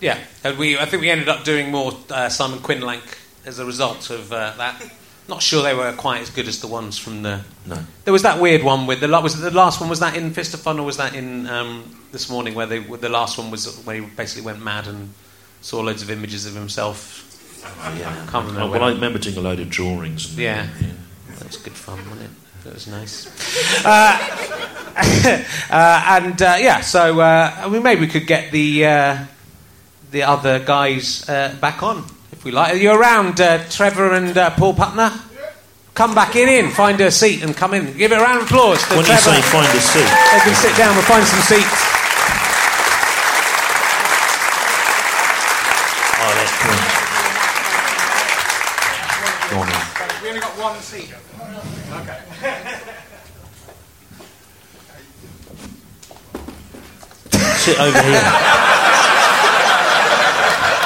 Yeah, 0.00 0.18
and 0.42 0.58
we 0.58 0.78
I 0.78 0.84
think 0.84 1.02
we 1.02 1.10
ended 1.10 1.28
up 1.28 1.44
doing 1.44 1.70
more 1.70 1.92
uh, 2.10 2.28
Simon 2.28 2.58
Quinlank 2.58 3.18
as 3.44 3.58
a 3.58 3.64
result 3.64 4.10
of 4.10 4.32
uh, 4.32 4.54
that. 4.56 4.82
Not 5.28 5.40
sure 5.40 5.62
they 5.62 5.74
were 5.74 5.92
quite 5.92 6.20
as 6.20 6.30
good 6.30 6.48
as 6.48 6.60
the 6.60 6.66
ones 6.66 6.98
from 6.98 7.22
the. 7.22 7.42
No. 7.64 7.78
There 8.04 8.12
was 8.12 8.22
that 8.22 8.40
weird 8.40 8.64
one 8.64 8.86
with 8.86 9.00
the 9.00 9.08
was 9.08 9.40
the 9.40 9.52
last 9.52 9.80
one 9.80 9.88
was 9.88 10.00
that 10.00 10.16
in 10.16 10.32
Fist 10.32 10.52
of 10.52 10.60
Fun 10.60 10.80
or 10.80 10.84
was 10.84 10.96
that 10.96 11.14
in 11.14 11.46
um, 11.46 11.96
this 12.10 12.28
morning 12.28 12.54
where 12.54 12.66
they 12.66 12.80
the 12.80 13.08
last 13.08 13.38
one 13.38 13.50
was 13.50 13.82
where 13.84 14.00
he 14.00 14.06
basically 14.06 14.42
went 14.42 14.60
mad 14.60 14.88
and 14.88 15.14
saw 15.60 15.80
loads 15.80 16.02
of 16.02 16.10
images 16.10 16.44
of 16.44 16.54
himself 16.54 17.31
Oh, 17.64 17.96
yeah. 17.98 18.14
Can't 18.30 18.46
remember 18.46 18.60
Oh, 18.60 18.70
when. 18.70 18.80
well, 18.80 18.90
I 18.90 18.92
remember 18.92 19.18
doing 19.18 19.36
a 19.36 19.40
load 19.40 19.60
of 19.60 19.68
drawings. 19.70 20.28
And, 20.30 20.38
Yeah. 20.38 20.66
That 21.38 21.46
was 21.46 21.56
good 21.56 21.72
fun, 21.72 21.98
wasn't 22.10 22.22
it? 22.22 22.30
That 22.64 22.74
was 22.74 22.86
nice. 22.86 23.26
Uh, 23.84 24.18
uh, 25.70 26.04
and 26.20 26.40
uh, 26.42 26.56
yeah, 26.60 26.80
so 26.82 27.18
uh, 27.20 27.50
I 27.56 27.68
mean, 27.68 27.82
maybe 27.82 28.02
we 28.02 28.06
could 28.06 28.26
get 28.26 28.52
the 28.52 28.84
uh, 28.86 29.18
the 30.10 30.22
other 30.22 30.58
guys 30.60 31.26
uh, 31.28 31.56
back 31.60 31.82
on 31.82 32.04
if 32.30 32.44
we 32.44 32.50
like. 32.52 32.74
Are 32.74 32.76
you 32.76 32.92
around, 32.92 33.40
uh, 33.40 33.64
Trevor 33.70 34.12
and 34.12 34.36
uh, 34.36 34.50
Paul 34.50 34.74
Putner? 34.74 35.10
Come 35.94 36.14
back 36.14 36.36
in, 36.36 36.48
in, 36.48 36.70
find 36.70 37.00
a 37.00 37.10
seat, 37.10 37.42
and 37.42 37.56
come 37.56 37.72
in. 37.74 37.96
Give 37.96 38.12
it 38.12 38.18
a 38.18 38.20
round 38.20 38.40
of 38.42 38.46
applause 38.46 38.82
to 38.84 38.90
When 38.90 38.98
you 38.98 39.04
Trevor. 39.06 39.20
say 39.22 39.40
find 39.42 39.66
a 39.66 39.80
seat, 39.80 40.04
They 40.32 40.40
can 40.44 40.54
sit 40.54 40.76
down. 40.76 40.94
We'll 40.94 41.04
find 41.08 41.24
some 41.26 41.40
seats. 41.40 41.80
oh, 46.20 46.32
that's 46.36 46.54
cool. 46.62 46.80
Go 49.50 49.56
on 49.62 49.66
then. 49.68 49.80
We 50.22 50.28
one 50.82 51.00
seat. 51.00 51.14
Okay. 51.92 52.18
Sit 57.58 57.78
over 57.78 58.02
here. 58.02 58.22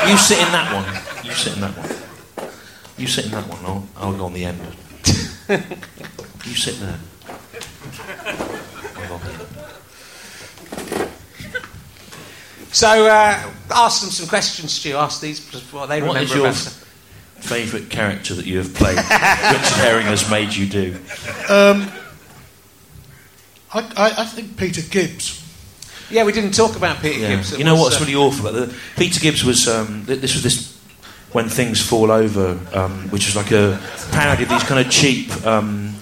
you 0.07 0.17
sit 0.17 0.39
in 0.39 0.53
that 0.53 0.73
one. 0.73 0.85
You 1.25 1.33
sit 1.33 1.55
in 1.55 1.61
that 1.63 1.77
one. 1.77 2.49
You 2.99 3.07
sit 3.07 3.25
in 3.27 3.31
that 3.33 3.49
one. 3.49 3.59
I'll, 3.65 3.89
I'll 3.97 4.13
go 4.13 4.27
on 4.27 4.35
the 4.35 4.45
end. 4.45 4.61
you 5.49 6.55
sit 6.55 6.79
there. 6.81 6.99
I'll 8.97 9.09
go 9.09 9.15
on 9.15 9.21
the 9.21 9.31
end. 9.31 9.43
So, 12.73 13.07
uh, 13.07 13.53
ask 13.71 14.03
them 14.03 14.11
some 14.11 14.29
questions, 14.29 14.73
Stu. 14.73 14.97
Ask 14.97 15.23
these 15.23 15.41
what 15.73 15.87
they 15.89 16.03
What 16.03 16.17
remember 16.17 16.21
is 16.21 16.35
your. 16.35 16.86
Favourite 17.41 17.91
character 17.91 18.35
that 18.35 18.47
you 18.47 18.59
have 18.59 18.75
played? 18.75 18.97
Richard 18.97 19.77
Herring 19.83 20.07
has 20.07 20.31
made 20.31 20.55
you 20.55 20.67
do. 20.67 20.97
Um, 21.49 21.91
I, 23.73 23.81
I, 23.97 24.15
I 24.23 24.25
think 24.25 24.57
Peter 24.57 24.83
Gibbs. 24.83 25.43
Yeah, 26.11 26.25
we 26.25 26.33
didn't 26.33 26.53
talk 26.53 26.77
about 26.77 27.01
Peter 27.01 27.19
Yeah. 27.19 27.37
Gibbs. 27.37 27.53
It 27.53 27.59
You 27.59 27.65
know 27.65 27.75
was, 27.75 27.83
what's 27.83 27.97
uh, 27.97 28.01
really 28.01 28.15
awful 28.15 28.47
about 28.47 28.69
the 28.69 28.75
Peter 28.97 29.21
Gibbs 29.21 29.45
was 29.45 29.69
um, 29.69 30.05
th- 30.07 30.21
this 30.21 30.35
was 30.35 30.43
this 30.43 30.77
when 31.33 31.49
things 31.49 31.81
fall 31.87 32.11
over, 32.11 32.59
um, 32.73 33.09
which 33.11 33.27
was 33.27 33.37
like 33.37 33.51
a 33.53 33.79
parody 34.13 34.45
of 34.45 34.49
these 34.49 34.63
kind 34.63 34.85
of 34.85 34.91
cheap 34.91 35.31
um, 35.47 35.95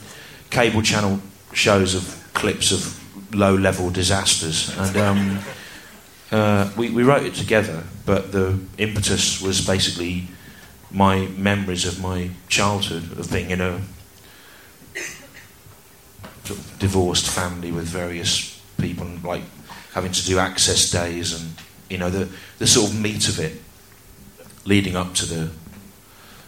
cable 0.51 0.83
channel 0.83 1.19
shows 1.53 1.95
of 1.95 2.23
clips 2.35 2.71
of 2.71 3.35
low 3.35 3.55
level 3.57 3.91
disasters, 3.91 4.77
and 4.79 4.97
um, 4.97 5.39
uh, 6.31 6.71
we, 6.77 6.91
we 6.91 7.03
wrote 7.03 7.23
it 7.25 7.35
together. 7.35 7.83
But 8.07 8.31
the 8.33 8.59
impetus 8.77 9.41
was 9.41 9.67
basically 9.67 10.29
my 10.95 11.27
memories 11.37 11.85
of 11.85 12.01
my 12.01 12.31
childhood 12.49 13.19
of 13.19 13.31
being 13.31 13.51
in 13.51 13.61
a 13.61 13.81
sort 16.45 16.59
of 16.61 16.79
divorced 16.79 17.29
family 17.29 17.73
with 17.73 17.85
various 17.87 18.63
people, 18.79 19.07
and 19.07 19.23
like 19.25 19.43
having 19.93 20.13
to 20.13 20.25
do 20.25 20.39
access 20.39 20.91
days, 20.91 21.39
and 21.39 21.55
you 21.91 21.99
know 21.99 22.11
the 22.11 22.29
the 22.59 22.67
sort 22.67 22.91
of 22.91 23.01
meat 23.01 23.29
of 23.29 23.41
it, 23.41 23.61
leading 24.65 24.95
up 24.95 25.15
to 25.15 25.27
the 25.27 25.51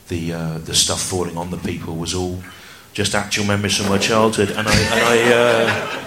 the 0.09 0.33
uh, 0.33 0.59
the 0.59 0.75
stuff 0.75 1.03
falling 1.03 1.37
on 1.37 1.51
the 1.51 1.59
people 1.59 1.97
was 1.97 2.15
all 2.15 2.41
just 2.93 3.15
actual 3.15 3.45
memories 3.45 3.77
from 3.77 3.89
my 3.89 3.99
childhood, 3.99 4.51
and 4.51 4.69
I 4.69 4.75
and 4.75 5.01
I. 5.03 5.33
Uh, 5.33 6.03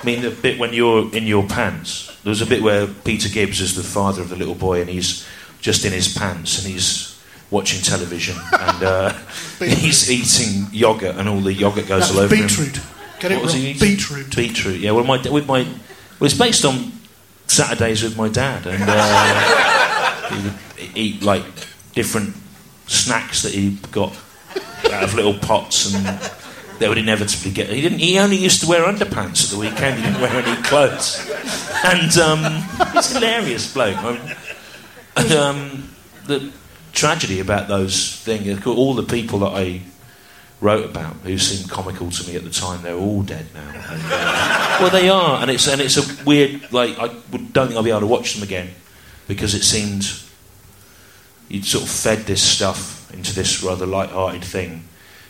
I 0.00 0.06
mean, 0.06 0.22
the 0.22 0.30
bit 0.30 0.58
when 0.58 0.72
you're 0.72 1.14
in 1.14 1.26
your 1.26 1.46
pants. 1.46 2.06
There 2.22 2.30
was 2.30 2.40
a 2.40 2.46
bit 2.46 2.62
where 2.62 2.86
Peter 2.86 3.28
Gibbs 3.28 3.60
is 3.60 3.76
the 3.76 3.82
father 3.82 4.22
of 4.22 4.28
the 4.30 4.36
little 4.36 4.54
boy, 4.54 4.80
and 4.80 4.88
he's 4.88 5.26
just 5.60 5.84
in 5.84 5.92
his 5.92 6.16
pants, 6.16 6.58
and 6.58 6.72
he's 6.72 7.19
watching 7.50 7.80
television, 7.82 8.36
and 8.52 8.82
uh, 8.82 9.12
he's 9.58 10.10
eating 10.10 10.66
yogurt, 10.72 11.16
and 11.16 11.28
all 11.28 11.40
the 11.40 11.52
yogurt 11.52 11.86
goes 11.88 12.08
That 12.08 12.16
all 12.18 12.24
over 12.24 12.34
him. 12.34 12.46
beetroot. 12.46 12.80
Get 13.20 13.32
it 13.32 13.36
What 13.36 13.44
was 13.44 13.54
wrong. 13.54 13.62
he 13.62 13.70
eating? 13.70 13.88
Beetroot. 13.88 14.36
Beetroot. 14.36 14.80
Yeah. 14.80 14.92
Well, 14.92 15.04
my 15.04 15.16
with 15.30 15.46
my 15.46 15.62
well, 15.62 16.26
it's 16.26 16.34
based 16.34 16.64
on 16.64 16.92
Saturdays 17.46 18.02
with 18.02 18.16
my 18.16 18.28
dad, 18.28 18.66
and 18.66 18.82
uh, 18.86 20.28
he 20.28 20.42
would 20.44 20.96
eat 20.96 21.22
like 21.22 21.44
different 21.94 22.34
snacks 22.86 23.42
that 23.42 23.52
he 23.52 23.76
got 23.92 24.12
out 24.92 25.02
of 25.04 25.14
little 25.14 25.34
pots, 25.34 25.92
and 25.94 26.20
they 26.78 26.88
would 26.88 26.98
inevitably 26.98 27.50
get. 27.52 27.68
He 27.68 27.80
didn't. 27.82 27.98
He 27.98 28.18
only 28.18 28.36
used 28.36 28.60
to 28.62 28.68
wear 28.68 28.84
underpants 28.84 29.44
at 29.44 29.50
the 29.50 29.58
weekend. 29.58 29.96
He 29.98 30.02
didn't 30.06 30.20
wear 30.20 30.32
any 30.42 30.62
clothes, 30.62 31.28
and 31.84 32.16
um, 32.18 32.62
he's 32.92 33.10
a 33.14 33.18
hilarious 33.18 33.72
bloke. 33.74 33.96
I 33.98 34.12
mean, 34.12 34.36
and, 35.16 35.32
um, 35.32 35.88
the 36.26 36.52
tragedy 36.92 37.40
about 37.40 37.68
those 37.68 38.16
things, 38.16 38.66
all 38.66 38.94
the 38.94 39.02
people 39.02 39.40
that 39.40 39.52
I 39.52 39.82
wrote 40.60 40.84
about 40.84 41.14
who 41.24 41.38
seemed 41.38 41.70
comical 41.70 42.10
to 42.10 42.28
me 42.28 42.36
at 42.36 42.44
the 42.44 42.50
time, 42.50 42.82
they're 42.82 42.94
all 42.94 43.22
dead 43.22 43.46
now. 43.54 43.68
And, 43.68 44.02
uh, 44.04 44.78
well, 44.80 44.90
they 44.90 45.08
are, 45.08 45.40
and 45.40 45.50
it's 45.50 45.66
and 45.66 45.80
it's 45.80 45.96
a 45.96 46.24
weird. 46.24 46.72
Like 46.72 46.98
I 46.98 47.08
don't 47.08 47.68
think 47.68 47.76
I'll 47.76 47.82
be 47.82 47.90
able 47.90 48.00
to 48.00 48.06
watch 48.06 48.34
them 48.34 48.42
again 48.42 48.70
because 49.26 49.54
it 49.54 49.62
seemed 49.62 50.10
you'd 51.48 51.64
sort 51.64 51.84
of 51.84 51.90
fed 51.90 52.18
this 52.20 52.42
stuff 52.42 53.12
into 53.12 53.34
this 53.34 53.62
rather 53.62 53.86
light-hearted 53.86 54.44
thing, 54.44 54.84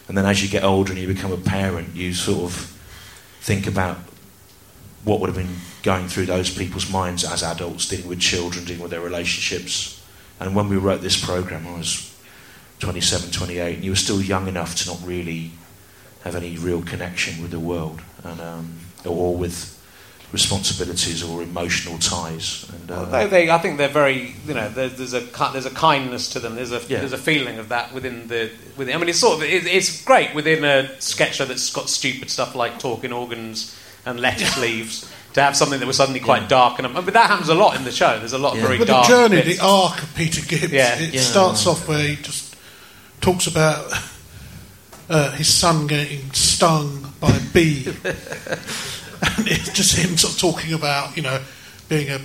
and 0.08 0.18
then 0.18 0.26
as 0.26 0.42
you 0.42 0.48
get 0.48 0.64
older 0.64 0.92
and 0.92 1.00
you 1.00 1.06
become 1.06 1.32
a 1.32 1.36
parent, 1.36 1.94
you 1.94 2.12
sort 2.12 2.44
of 2.44 2.76
think 3.40 3.66
about 3.66 3.98
what 5.04 5.20
would 5.20 5.28
have 5.28 5.36
been 5.36 5.56
going 5.82 6.08
through 6.08 6.26
those 6.26 6.54
people's 6.54 6.90
minds 6.90 7.24
as 7.24 7.42
adults, 7.42 7.88
dealing 7.88 8.08
with 8.08 8.20
children, 8.20 8.64
dealing 8.64 8.82
with 8.82 8.90
their 8.90 9.00
relationships. 9.00 9.99
And 10.40 10.54
when 10.54 10.68
we 10.68 10.76
wrote 10.76 11.02
this 11.02 11.22
program, 11.22 11.66
I 11.66 11.76
was 11.76 12.16
27, 12.80 13.30
28, 13.30 13.74
and 13.76 13.84
you 13.84 13.90
were 13.92 13.96
still 13.96 14.22
young 14.22 14.48
enough 14.48 14.74
to 14.76 14.88
not 14.88 14.98
really 15.04 15.52
have 16.24 16.34
any 16.34 16.56
real 16.56 16.82
connection 16.82 17.40
with 17.42 17.50
the 17.50 17.60
world, 17.60 18.00
and 18.24 18.40
um, 18.40 18.78
or 19.04 19.36
with 19.36 19.76
responsibilities 20.32 21.22
or 21.22 21.42
emotional 21.42 21.98
ties. 21.98 22.70
And 22.72 22.90
uh, 22.90 23.04
They, 23.06 23.26
they, 23.26 23.50
I 23.50 23.58
think 23.58 23.78
they're 23.78 23.88
very, 23.88 24.34
you 24.46 24.54
know, 24.54 24.68
there's, 24.68 24.96
there's 24.96 25.14
a 25.14 25.20
there's 25.52 25.66
a 25.66 25.70
kindness 25.70 26.30
to 26.30 26.40
them. 26.40 26.54
There's 26.54 26.72
a 26.72 26.80
Yeah. 26.88 27.00
there's 27.00 27.12
a 27.12 27.18
feeling 27.18 27.58
of 27.58 27.68
that 27.68 27.92
within 27.92 28.28
the 28.28 28.50
within. 28.76 28.94
I 28.94 28.98
mean, 28.98 29.08
it's 29.08 29.18
sort 29.18 29.38
of 29.38 29.42
it, 29.44 29.66
it's 29.66 30.04
great 30.04 30.34
within 30.34 30.64
a 30.64 31.00
sketch 31.00 31.36
show 31.36 31.44
that's 31.44 31.70
got 31.72 31.88
stupid 31.90 32.30
stuff 32.30 32.54
like 32.54 32.78
talking 32.78 33.12
organs 33.12 33.76
and 34.06 34.20
lettuce 34.20 34.56
leaves 34.58 35.10
to 35.34 35.42
have 35.42 35.56
something 35.56 35.78
that 35.80 35.86
was 35.86 35.96
suddenly 35.96 36.20
quite 36.20 36.48
dark. 36.48 36.78
And 36.78 36.92
but 36.94 37.06
that 37.14 37.28
happens 37.30 37.48
a 37.48 37.54
lot 37.54 37.76
in 37.76 37.84
the 37.84 37.92
show. 37.92 38.18
There's 38.18 38.32
a 38.32 38.38
lot 38.38 38.54
of 38.56 38.62
very 38.62 38.78
But 38.78 38.88
the 38.88 39.02
journey, 39.02 39.42
bits. 39.42 39.58
the 39.58 39.64
arc 39.64 40.02
of 40.02 40.14
Peter 40.14 40.44
Gibbs, 40.44 40.72
Yeah. 40.72 40.98
it 40.98 41.14
Yeah. 41.14 41.20
starts 41.20 41.66
off 41.66 41.86
where 41.88 42.00
he 42.06 42.16
just 42.16 42.56
talks 43.20 43.46
about 43.46 43.92
uh, 45.08 45.30
his 45.32 45.48
son 45.48 45.86
getting 45.86 46.32
stung 46.32 47.12
by 47.20 47.30
a 47.36 47.40
bee. 47.52 47.86
and 48.04 49.48
it's 49.48 49.70
just 49.72 49.96
him 49.96 50.16
sort 50.16 50.34
of 50.34 50.38
talking 50.40 50.72
about, 50.72 51.16
you 51.16 51.22
know, 51.22 51.40
being 51.88 52.10
a 52.10 52.20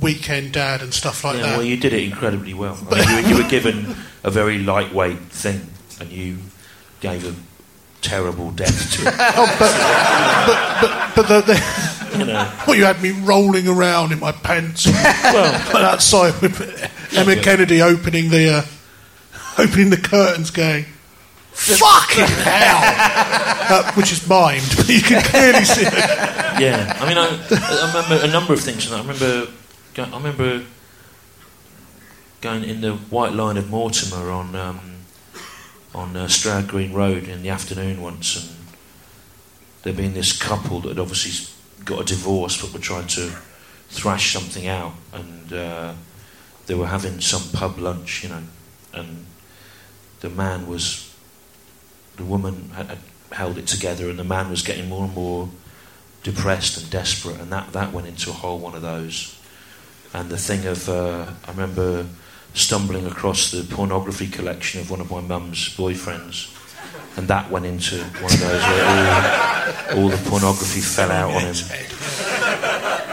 weekend 0.00 0.52
dad 0.52 0.80
and 0.82 0.94
stuff 0.94 1.24
like 1.24 1.36
yeah, 1.36 1.42
that. 1.42 1.56
well, 1.58 1.66
you 1.66 1.76
did 1.76 1.92
it 1.92 2.02
incredibly 2.04 2.54
well. 2.54 2.78
I 2.90 2.94
mean, 2.94 3.08
you, 3.08 3.14
were- 3.14 3.28
you 3.38 3.42
were 3.44 3.48
given 3.50 3.96
a 4.24 4.30
very 4.30 4.58
lightweight 4.58 5.18
thing, 5.30 5.60
and 6.00 6.10
you 6.10 6.38
gave 7.00 7.24
a 7.26 7.34
terrible 8.00 8.50
death 8.52 8.92
to 8.92 9.02
it. 9.08 9.14
oh, 9.18 9.56
but, 9.58 10.80
but, 10.80 10.80
but, 10.80 11.14
but 11.16 11.28
the, 11.46 11.52
the, 11.52 11.97
You 12.18 12.24
know. 12.32 12.52
well, 12.66 12.76
you 12.76 12.84
had 12.84 13.00
me 13.02 13.10
rolling 13.10 13.68
around 13.68 14.12
in 14.12 14.18
my 14.20 14.32
pants 14.32 14.86
well, 15.24 15.76
outside 15.84 16.40
with 16.40 16.60
Emma 17.16 17.36
Kennedy 17.36 17.82
opening 17.82 18.30
the 18.30 18.58
uh, 18.58 19.62
opening 19.62 19.90
the 19.90 19.96
curtains, 19.96 20.50
going 20.50 20.84
"fucking 21.52 22.26
hell," 22.26 22.78
uh, 23.70 23.92
which 23.94 24.12
is 24.12 24.20
mimed, 24.20 24.76
but 24.76 24.88
you 24.88 25.00
can 25.00 25.22
clearly 25.22 25.64
see 25.64 25.82
it. 25.82 25.92
yeah, 26.60 26.96
I 27.00 27.08
mean, 27.08 27.18
I, 27.18 27.28
I 27.50 27.86
remember 27.86 28.24
a 28.26 28.30
number 28.30 28.52
of 28.52 28.60
things. 28.60 28.84
from 28.84 28.92
that. 28.92 28.98
I 28.98 29.06
remember, 29.06 29.52
I 29.98 30.16
remember 30.16 30.64
going 32.40 32.64
in 32.64 32.80
the 32.80 32.92
White 32.94 33.32
Lion 33.32 33.56
of 33.56 33.68
Mortimer 33.70 34.30
on 34.30 34.54
um, 34.54 34.80
on 35.94 36.16
uh, 36.16 36.28
Stroud 36.28 36.68
Green 36.68 36.92
Road 36.92 37.28
in 37.28 37.42
the 37.42 37.48
afternoon 37.48 38.00
once, 38.00 38.36
and 38.36 38.56
there 39.82 39.92
being 39.92 40.14
this 40.14 40.36
couple 40.36 40.80
that 40.80 40.90
had 40.90 40.98
obviously 40.98 41.52
got 41.88 42.02
a 42.02 42.04
divorce, 42.04 42.60
but 42.60 42.72
were 42.72 42.78
trying 42.78 43.06
to 43.06 43.32
thrash 43.88 44.32
something 44.32 44.66
out, 44.66 44.92
and 45.12 45.52
uh, 45.52 45.94
they 46.66 46.74
were 46.74 46.86
having 46.86 47.20
some 47.20 47.42
pub 47.52 47.78
lunch, 47.78 48.22
you 48.22 48.28
know, 48.28 48.42
and 48.92 49.24
the 50.20 50.28
man 50.28 50.66
was, 50.66 51.14
the 52.16 52.24
woman 52.24 52.70
had, 52.74 52.86
had 52.86 52.98
held 53.32 53.56
it 53.56 53.66
together, 53.66 54.10
and 54.10 54.18
the 54.18 54.24
man 54.24 54.50
was 54.50 54.62
getting 54.62 54.88
more 54.88 55.04
and 55.04 55.14
more 55.14 55.48
depressed 56.22 56.76
and 56.76 56.90
desperate, 56.90 57.40
and 57.40 57.50
that, 57.50 57.72
that 57.72 57.92
went 57.92 58.06
into 58.06 58.28
a 58.28 58.34
whole 58.34 58.58
one 58.58 58.74
of 58.74 58.82
those. 58.82 59.34
And 60.12 60.28
the 60.28 60.36
thing 60.36 60.66
of, 60.66 60.88
uh, 60.88 61.26
I 61.46 61.50
remember 61.50 62.06
stumbling 62.52 63.06
across 63.06 63.50
the 63.50 63.62
pornography 63.62 64.28
collection 64.28 64.80
of 64.80 64.90
one 64.90 65.00
of 65.00 65.10
my 65.10 65.20
mum's 65.20 65.74
boyfriends, 65.74 66.54
and 67.18 67.26
that 67.26 67.50
went 67.50 67.66
into 67.66 67.96
one 67.96 68.32
of 68.32 68.40
those 68.40 68.62
where 68.62 69.96
all, 69.96 70.02
all 70.02 70.08
the 70.08 70.30
pornography 70.30 70.80
fell 70.80 71.10
out 71.10 71.34
on 71.34 71.42
him. 71.42 71.54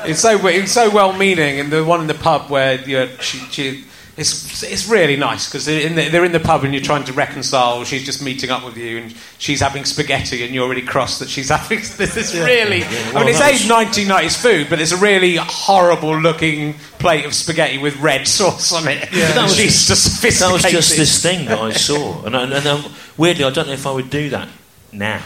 It's 0.07 0.19
so 0.19 0.47
it's 0.47 0.71
so 0.71 0.91
well 0.91 1.11
meaning, 1.11 1.59
and 1.59 1.71
the 1.71 1.83
one 1.83 2.01
in 2.01 2.07
the 2.07 2.13
pub 2.13 2.51
where 2.51 2.79
you 2.81 2.97
know, 2.97 3.07
she, 3.19 3.39
she 3.49 3.83
It's, 4.17 4.63
it's 4.63 4.87
really 4.87 5.17
nice 5.17 5.45
because 5.47 5.65
they're, 5.65 5.85
in 5.85 5.95
the- 5.95 6.07
they're 6.07 6.23
in 6.23 6.31
the 6.31 6.39
pub 6.39 6.63
and 6.63 6.73
you're 6.73 6.81
trying 6.81 7.03
to 7.03 7.11
reconcile. 7.13 7.83
She's 7.83 8.05
just 8.05 8.23
meeting 8.23 8.49
up 8.49 8.63
with 8.63 8.77
you 8.77 8.99
and 8.99 9.15
she's 9.39 9.59
having 9.59 9.83
spaghetti 9.83 10.45
and 10.45 10.55
you're 10.55 10.69
really 10.69 10.83
cross 10.83 11.19
that 11.19 11.27
she's 11.27 11.49
having. 11.57 11.79
This 11.79 12.15
is 12.15 12.33
really. 12.33 12.79
Yeah, 12.79 12.87
I 12.87 13.11
well, 13.13 13.25
mean, 13.25 13.35
it's 13.35 13.41
aged 13.41 13.69
1990s 13.69 14.41
food, 14.41 14.67
but 14.69 14.79
it's 14.79 14.93
a 14.93 14.97
really 14.97 15.35
horrible 15.35 16.17
looking 16.17 16.75
plate 16.97 17.25
of 17.25 17.33
spaghetti 17.33 17.77
with 17.77 17.97
red 17.97 18.25
sauce 18.25 18.71
on 18.71 18.87
it. 18.87 19.01
But 19.01 19.11
that 19.11 19.43
was 19.43 19.55
she's 19.57 19.85
just 19.85 20.21
That 20.39 20.51
was 20.53 20.63
just 20.63 20.95
this 20.95 21.21
thing 21.21 21.45
that 21.47 21.59
I 21.59 21.73
saw, 21.73 22.23
and, 22.25 22.37
I, 22.37 22.43
and 22.43 22.65
um, 22.67 22.85
weirdly, 23.17 23.43
I 23.43 23.49
don't 23.49 23.67
know 23.67 23.73
if 23.73 23.85
I 23.85 23.91
would 23.91 24.09
do 24.09 24.29
that 24.29 24.47
now 24.93 25.21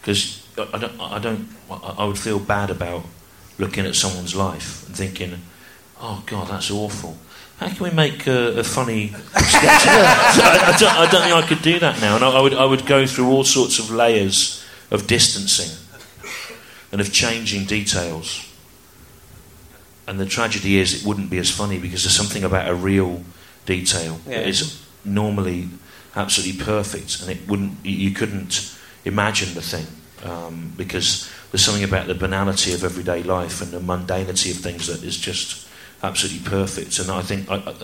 because 0.00 0.46
I, 0.56 0.68
I 0.74 0.78
don't. 0.78 1.00
I 1.00 1.18
don't. 1.18 1.48
I 1.68 1.94
I 1.98 2.04
would 2.04 2.18
feel 2.18 2.38
bad 2.38 2.70
about 2.70 3.04
looking 3.58 3.86
at 3.86 3.96
someone's 3.96 4.36
life 4.36 4.86
and 4.86 4.96
thinking, 4.96 5.40
"Oh 6.00 6.22
God, 6.26 6.48
that's 6.48 6.70
awful." 6.70 7.16
How 7.60 7.68
can 7.68 7.84
we 7.84 7.90
make 7.90 8.26
a, 8.26 8.60
a 8.60 8.64
funny 8.64 9.08
sketch? 9.08 9.36
I, 9.36 10.72
I, 10.74 10.76
don't, 10.78 10.94
I 10.96 11.10
don't 11.10 11.22
think 11.22 11.34
I 11.34 11.46
could 11.46 11.60
do 11.60 11.78
that 11.80 12.00
now, 12.00 12.16
and 12.16 12.24
I, 12.24 12.30
I 12.30 12.40
would. 12.40 12.54
I 12.54 12.64
would 12.64 12.86
go 12.86 13.06
through 13.06 13.28
all 13.28 13.44
sorts 13.44 13.78
of 13.78 13.90
layers 13.90 14.64
of 14.90 15.06
distancing 15.06 15.68
and 16.90 17.02
of 17.02 17.12
changing 17.12 17.66
details. 17.66 18.46
And 20.08 20.18
the 20.18 20.24
tragedy 20.24 20.78
is, 20.78 21.02
it 21.02 21.06
wouldn't 21.06 21.28
be 21.28 21.36
as 21.36 21.50
funny 21.50 21.78
because 21.78 22.02
there's 22.02 22.16
something 22.16 22.44
about 22.44 22.66
a 22.66 22.74
real 22.74 23.22
detail 23.66 24.18
Yeah. 24.26 24.38
that 24.38 24.48
is 24.48 24.82
normally 25.04 25.68
absolutely 26.16 26.64
perfect, 26.64 27.20
and 27.20 27.30
it 27.30 27.46
wouldn't. 27.46 27.84
You 27.84 28.08
you 28.08 28.10
couldn't 28.12 28.74
imagine 29.04 29.52
the 29.52 29.60
thing 29.62 29.86
um, 30.24 30.72
because 30.78 31.30
there's 31.52 31.62
something 31.62 31.84
about 31.84 32.06
the 32.06 32.14
banality 32.14 32.72
of 32.72 32.84
everyday 32.84 33.22
life 33.22 33.60
and 33.60 33.70
the 33.70 33.80
mundanity 33.80 34.50
of 34.50 34.56
things 34.56 34.86
that 34.86 35.02
is 35.04 35.18
just 35.18 35.66
absolutely 36.02 36.48
perfect. 36.48 36.98
And 36.98 37.10
I 37.10 37.22
think 37.22 37.50
I, 37.50 37.74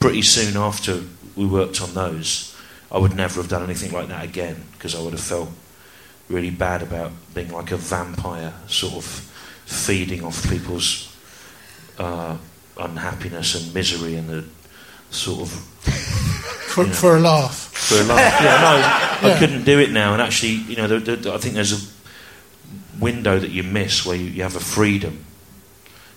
pretty 0.00 0.22
soon 0.22 0.56
after 0.56 1.00
we 1.36 1.46
worked 1.46 1.80
on 1.82 1.94
those, 1.94 2.56
I 2.90 2.98
would 2.98 3.14
never 3.16 3.40
have 3.40 3.50
done 3.50 3.62
anything 3.62 3.92
like 3.92 4.08
that 4.08 4.24
again 4.24 4.62
because 4.72 4.94
I 4.94 5.00
would 5.02 5.12
have 5.12 5.20
felt 5.22 5.48
really 6.28 6.50
bad 6.50 6.82
about 6.82 7.12
being 7.34 7.50
like 7.50 7.70
a 7.72 7.76
vampire, 7.76 8.52
sort 8.68 8.94
of 8.94 9.04
feeding 9.66 10.24
off 10.24 10.48
people's 10.48 11.14
uh, 11.98 12.36
unhappiness 12.78 13.54
and 13.54 13.74
misery 13.74 14.14
and 14.16 14.28
the 14.28 14.44
sort 15.10 15.42
of 15.42 15.48
For, 16.74 16.84
for 16.86 17.16
a 17.16 17.20
laugh. 17.20 17.56
for 17.72 17.94
a 18.00 18.04
laugh. 18.04 18.42
Yeah, 18.42 18.60
no, 18.60 18.76
Yeah. 19.28 19.34
I 19.34 19.38
couldn't 19.38 19.64
do 19.64 19.78
it 19.78 19.90
now. 19.90 20.12
And 20.12 20.20
actually, 20.22 20.52
you 20.52 20.76
know, 20.76 20.86
the, 20.86 21.16
the, 21.16 21.32
I 21.32 21.38
think 21.38 21.54
there's 21.54 21.72
a 21.72 21.86
window 23.00 23.38
that 23.38 23.50
you 23.50 23.62
miss 23.62 24.04
where 24.04 24.16
you, 24.16 24.26
you 24.26 24.42
have 24.42 24.56
a 24.56 24.60
freedom 24.60 25.24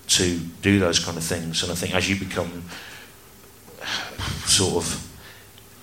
to 0.08 0.40
do 0.62 0.80
those 0.80 1.00
kind 1.00 1.18
of 1.18 1.24
things. 1.24 1.64
And 1.64 1.72
I 1.72 1.76
think 1.76 1.94
as 1.96 2.10
you 2.10 2.16
become 2.18 2.64
sort 4.46 4.84
of 4.86 5.18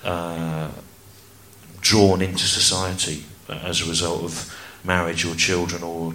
uh, 0.04 0.70
drawn 1.80 2.22
into 2.22 2.44
society 2.44 3.24
as 3.48 3.80
a 3.82 3.88
result 3.88 4.22
of 4.24 4.54
marriage 4.84 5.24
or 5.24 5.34
children 5.34 5.82
or 5.82 6.14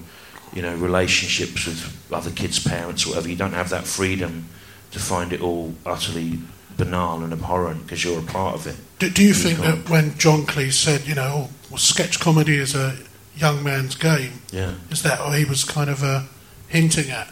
you 0.53 0.61
know 0.61 0.75
relationships 0.75 1.65
with 1.65 2.07
other 2.11 2.31
kids' 2.31 2.59
parents 2.63 3.05
or 3.05 3.09
whatever, 3.09 3.29
you 3.29 3.35
don't 3.35 3.53
have 3.53 3.69
that 3.69 3.85
freedom 3.85 4.45
to 4.91 4.99
find 4.99 5.31
it 5.33 5.41
all 5.41 5.73
utterly 5.85 6.39
banal 6.77 7.21
and 7.23 7.33
abhorrent 7.33 7.83
because 7.83 8.03
you're 8.03 8.19
a 8.19 8.23
part 8.23 8.55
of 8.55 8.65
it. 8.65 8.75
Do, 8.99 9.09
do 9.09 9.21
you 9.21 9.29
You've 9.29 9.37
think 9.37 9.57
gone- 9.59 9.83
that 9.83 9.89
when 9.89 10.17
John 10.17 10.45
Cleese 10.45 10.73
said, 10.73 11.05
you 11.07 11.13
know, 11.15 11.47
oh, 11.47 11.49
well, 11.69 11.77
sketch 11.77 12.19
comedy 12.19 12.57
is 12.57 12.73
a 12.73 12.95
young 13.35 13.63
man's 13.63 13.95
game, 13.95 14.41
Yeah. 14.51 14.73
is 14.89 15.03
that 15.03 15.19
what 15.19 15.37
he 15.37 15.45
was 15.45 15.63
kind 15.63 15.89
of 15.89 16.03
uh, 16.03 16.23
hinting 16.67 17.11
at? 17.11 17.29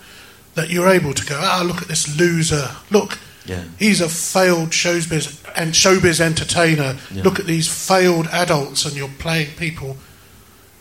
That 0.58 0.70
you're 0.70 0.90
able 0.90 1.14
to 1.14 1.26
go, 1.26 1.40
ah, 1.42 1.64
look 1.66 1.82
at 1.82 1.88
this 1.88 2.18
loser. 2.20 2.72
Look, 2.92 3.20
Yeah. 3.46 3.64
he's 3.80 4.02
a 4.02 4.10
failed 4.10 4.72
showbiz 4.72 5.38
and 5.56 5.74
showbiz 5.74 6.20
entertainer. 6.20 6.98
Yeah. 7.14 7.24
Look 7.24 7.40
at 7.40 7.46
these 7.46 7.68
failed 7.70 8.28
adults, 8.32 8.84
and 8.86 8.96
you're 8.96 9.08
playing 9.20 9.52
people, 9.58 9.98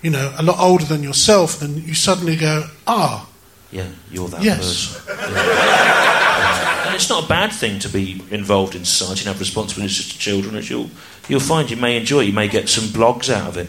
you 0.02 0.10
know, 0.10 0.32
a 0.36 0.42
lot 0.42 0.58
older 0.58 0.84
than 0.84 1.02
yourself. 1.04 1.62
And 1.62 1.86
you 1.86 1.94
suddenly 1.94 2.36
go, 2.36 2.64
ah, 2.86 3.26
Yeah, 3.70 3.88
you're 4.10 4.28
that 4.28 4.42
Yes. 4.42 4.58
person. 4.96 5.02
Yeah. 5.34 6.86
And 6.86 6.94
it's 6.94 7.08
not 7.10 7.24
a 7.24 7.26
bad 7.28 7.52
thing 7.52 7.78
to 7.80 7.88
be 7.88 8.22
involved 8.30 8.74
in 8.74 8.84
society 8.84 9.20
and 9.20 9.28
have 9.28 9.40
responsibilities 9.40 10.08
to 10.08 10.18
children, 10.18 10.56
as 10.56 10.70
you'll 10.70 10.88
you'll 11.28 11.40
find 11.40 11.68
you 11.68 11.76
may 11.76 11.96
enjoy. 11.96 12.20
it. 12.22 12.26
You 12.28 12.32
may 12.32 12.48
get 12.48 12.68
some 12.68 12.84
blogs 12.84 13.28
out 13.28 13.48
of 13.48 13.56
it, 13.56 13.68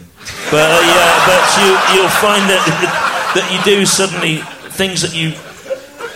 but 0.50 0.70
uh, 0.70 0.80
yeah, 0.94 1.26
but 1.26 1.44
you 1.60 1.70
you'll 2.00 2.16
find 2.22 2.48
that 2.48 2.64
that 3.34 3.46
you 3.52 3.58
do 3.76 3.84
suddenly 3.84 4.36
things 4.70 5.02
that 5.02 5.14
you 5.14 5.32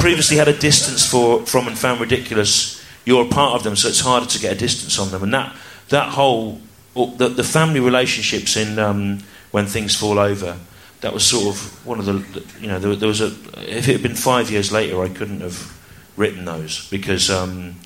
previously 0.02 0.36
had 0.36 0.48
a 0.48 0.58
distance 0.58 1.06
for 1.06 1.46
from 1.46 1.68
and 1.68 1.78
found 1.78 2.00
ridiculous. 2.00 2.82
You're 3.04 3.24
a 3.24 3.28
part 3.28 3.54
of 3.54 3.62
them, 3.62 3.76
so 3.76 3.88
it's 3.88 4.00
harder 4.00 4.26
to 4.26 4.38
get 4.40 4.52
a 4.52 4.58
distance 4.58 4.98
on 4.98 5.12
them, 5.12 5.22
and 5.22 5.32
that 5.32 5.54
that 5.90 6.08
whole 6.08 6.60
the, 6.94 7.28
the 7.28 7.44
family 7.44 7.78
relationships 7.78 8.56
in 8.56 8.78
um, 8.80 9.20
when 9.52 9.66
things 9.66 9.94
fall 9.94 10.18
over. 10.18 10.58
That 11.02 11.12
was 11.12 11.24
sort 11.24 11.54
of 11.54 11.86
one 11.86 11.98
of 11.98 12.06
the, 12.06 12.44
you 12.60 12.68
know, 12.68 12.78
there, 12.78 12.94
there 12.96 13.08
was 13.08 13.20
a. 13.20 13.26
If 13.56 13.88
it 13.88 13.92
had 13.92 14.02
been 14.02 14.14
five 14.14 14.50
years 14.50 14.70
later, 14.70 15.02
I 15.02 15.08
couldn't 15.08 15.40
have 15.40 15.78
written 16.16 16.44
those 16.44 16.88
because 16.90 17.30
um, 17.30 17.76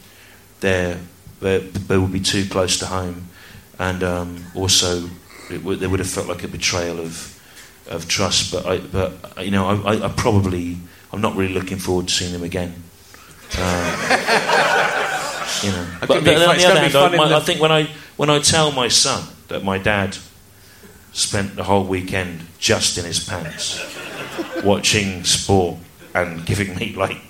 they're, 0.61 0.99
they're, 1.41 1.61
they 1.61 1.97
would 1.97 2.13
be 2.13 2.21
too 2.21 2.47
close 2.47 2.79
to 2.79 2.87
home, 2.87 3.29
and 3.79 4.03
um, 4.03 4.45
also 4.55 5.09
it 5.51 5.63
would, 5.65 5.81
they 5.81 5.87
would 5.87 6.01
have 6.01 6.11
felt 6.11 6.29
like 6.29 6.45
a 6.45 6.49
betrayal 6.49 6.99
of 6.99 7.33
of 7.89 8.09
trust. 8.09 8.53
But 8.53 8.67
I, 8.67 8.79
but 8.79 9.13
you 9.45 9.51
know, 9.51 9.67
I, 9.67 9.95
I, 9.95 10.07
I 10.07 10.09
probably, 10.09 10.77
I'm 11.13 11.21
not 11.21 11.37
really 11.37 11.55
looking 11.55 11.79
forward 11.79 12.09
to 12.09 12.15
seeing 12.15 12.33
them 12.33 12.43
again. 12.43 12.75
Uh, 13.59 13.93
you 15.63 15.71
know, 15.71 15.83
It 15.83 16.01
but 16.01 16.09
could 16.09 16.17
on 16.19 16.25
the 16.25 16.31
it's 16.55 16.65
other 16.65 16.81
hand, 16.81 16.97
I, 16.97 17.17
my- 17.17 17.29
the- 17.29 17.37
I 17.37 17.41
think 17.41 17.61
when 17.61 17.73
I 17.73 17.89
when 18.17 18.31
I 18.31 18.39
tell 18.41 18.73
my 18.73 18.89
son 18.89 19.23
that 19.49 19.63
my 19.65 19.79
dad 19.79 20.17
spent 21.13 21.55
the 21.57 21.63
whole 21.65 21.85
weekend 21.85 22.41
just 22.59 22.99
in 22.99 23.05
his 23.05 23.21
pants, 23.27 23.79
watching 24.65 25.25
sport 25.25 25.79
and 26.15 26.45
giving 26.45 26.75
me 26.77 26.95
like 26.97 27.17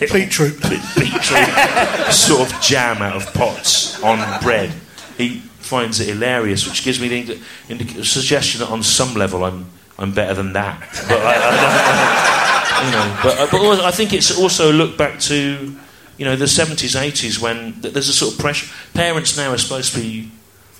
Beetroot. 0.00 0.58
beetroot 0.62 2.12
sort 2.12 2.50
of 2.50 2.60
jam 2.62 3.02
out 3.02 3.16
of 3.16 3.32
pots 3.34 4.02
on 4.02 4.40
bread. 4.42 4.72
He 5.18 5.40
finds 5.58 6.00
it 6.00 6.08
hilarious, 6.08 6.66
which 6.66 6.82
gives 6.82 6.98
me 7.00 7.08
the 7.08 7.18
indi- 7.18 7.40
indi- 7.68 8.04
suggestion 8.04 8.60
that 8.60 8.70
on 8.70 8.82
some 8.82 9.14
level 9.14 9.44
I'm 9.44 9.66
I'm 9.98 10.12
better 10.14 10.32
than 10.34 10.52
that. 10.54 10.80
But 11.08 11.20
I, 11.20 11.34
I 11.34 11.50
don't, 11.50 12.56
you 12.56 12.59
know, 12.90 13.18
but, 13.22 13.38
uh, 13.38 13.48
but 13.50 13.60
also 13.60 13.84
I 13.84 13.90
think 13.90 14.12
it's 14.12 14.36
also 14.38 14.72
look 14.72 14.96
back 14.96 15.18
to 15.20 15.74
you 16.16 16.24
know 16.24 16.36
the 16.36 16.44
70s, 16.44 16.98
80s 16.98 17.40
when 17.40 17.80
there's 17.80 18.08
a 18.08 18.12
sort 18.12 18.34
of 18.34 18.38
pressure. 18.38 18.70
Parents 18.94 19.36
now 19.36 19.52
are 19.52 19.58
supposed 19.58 19.94
to 19.94 20.00
be 20.00 20.30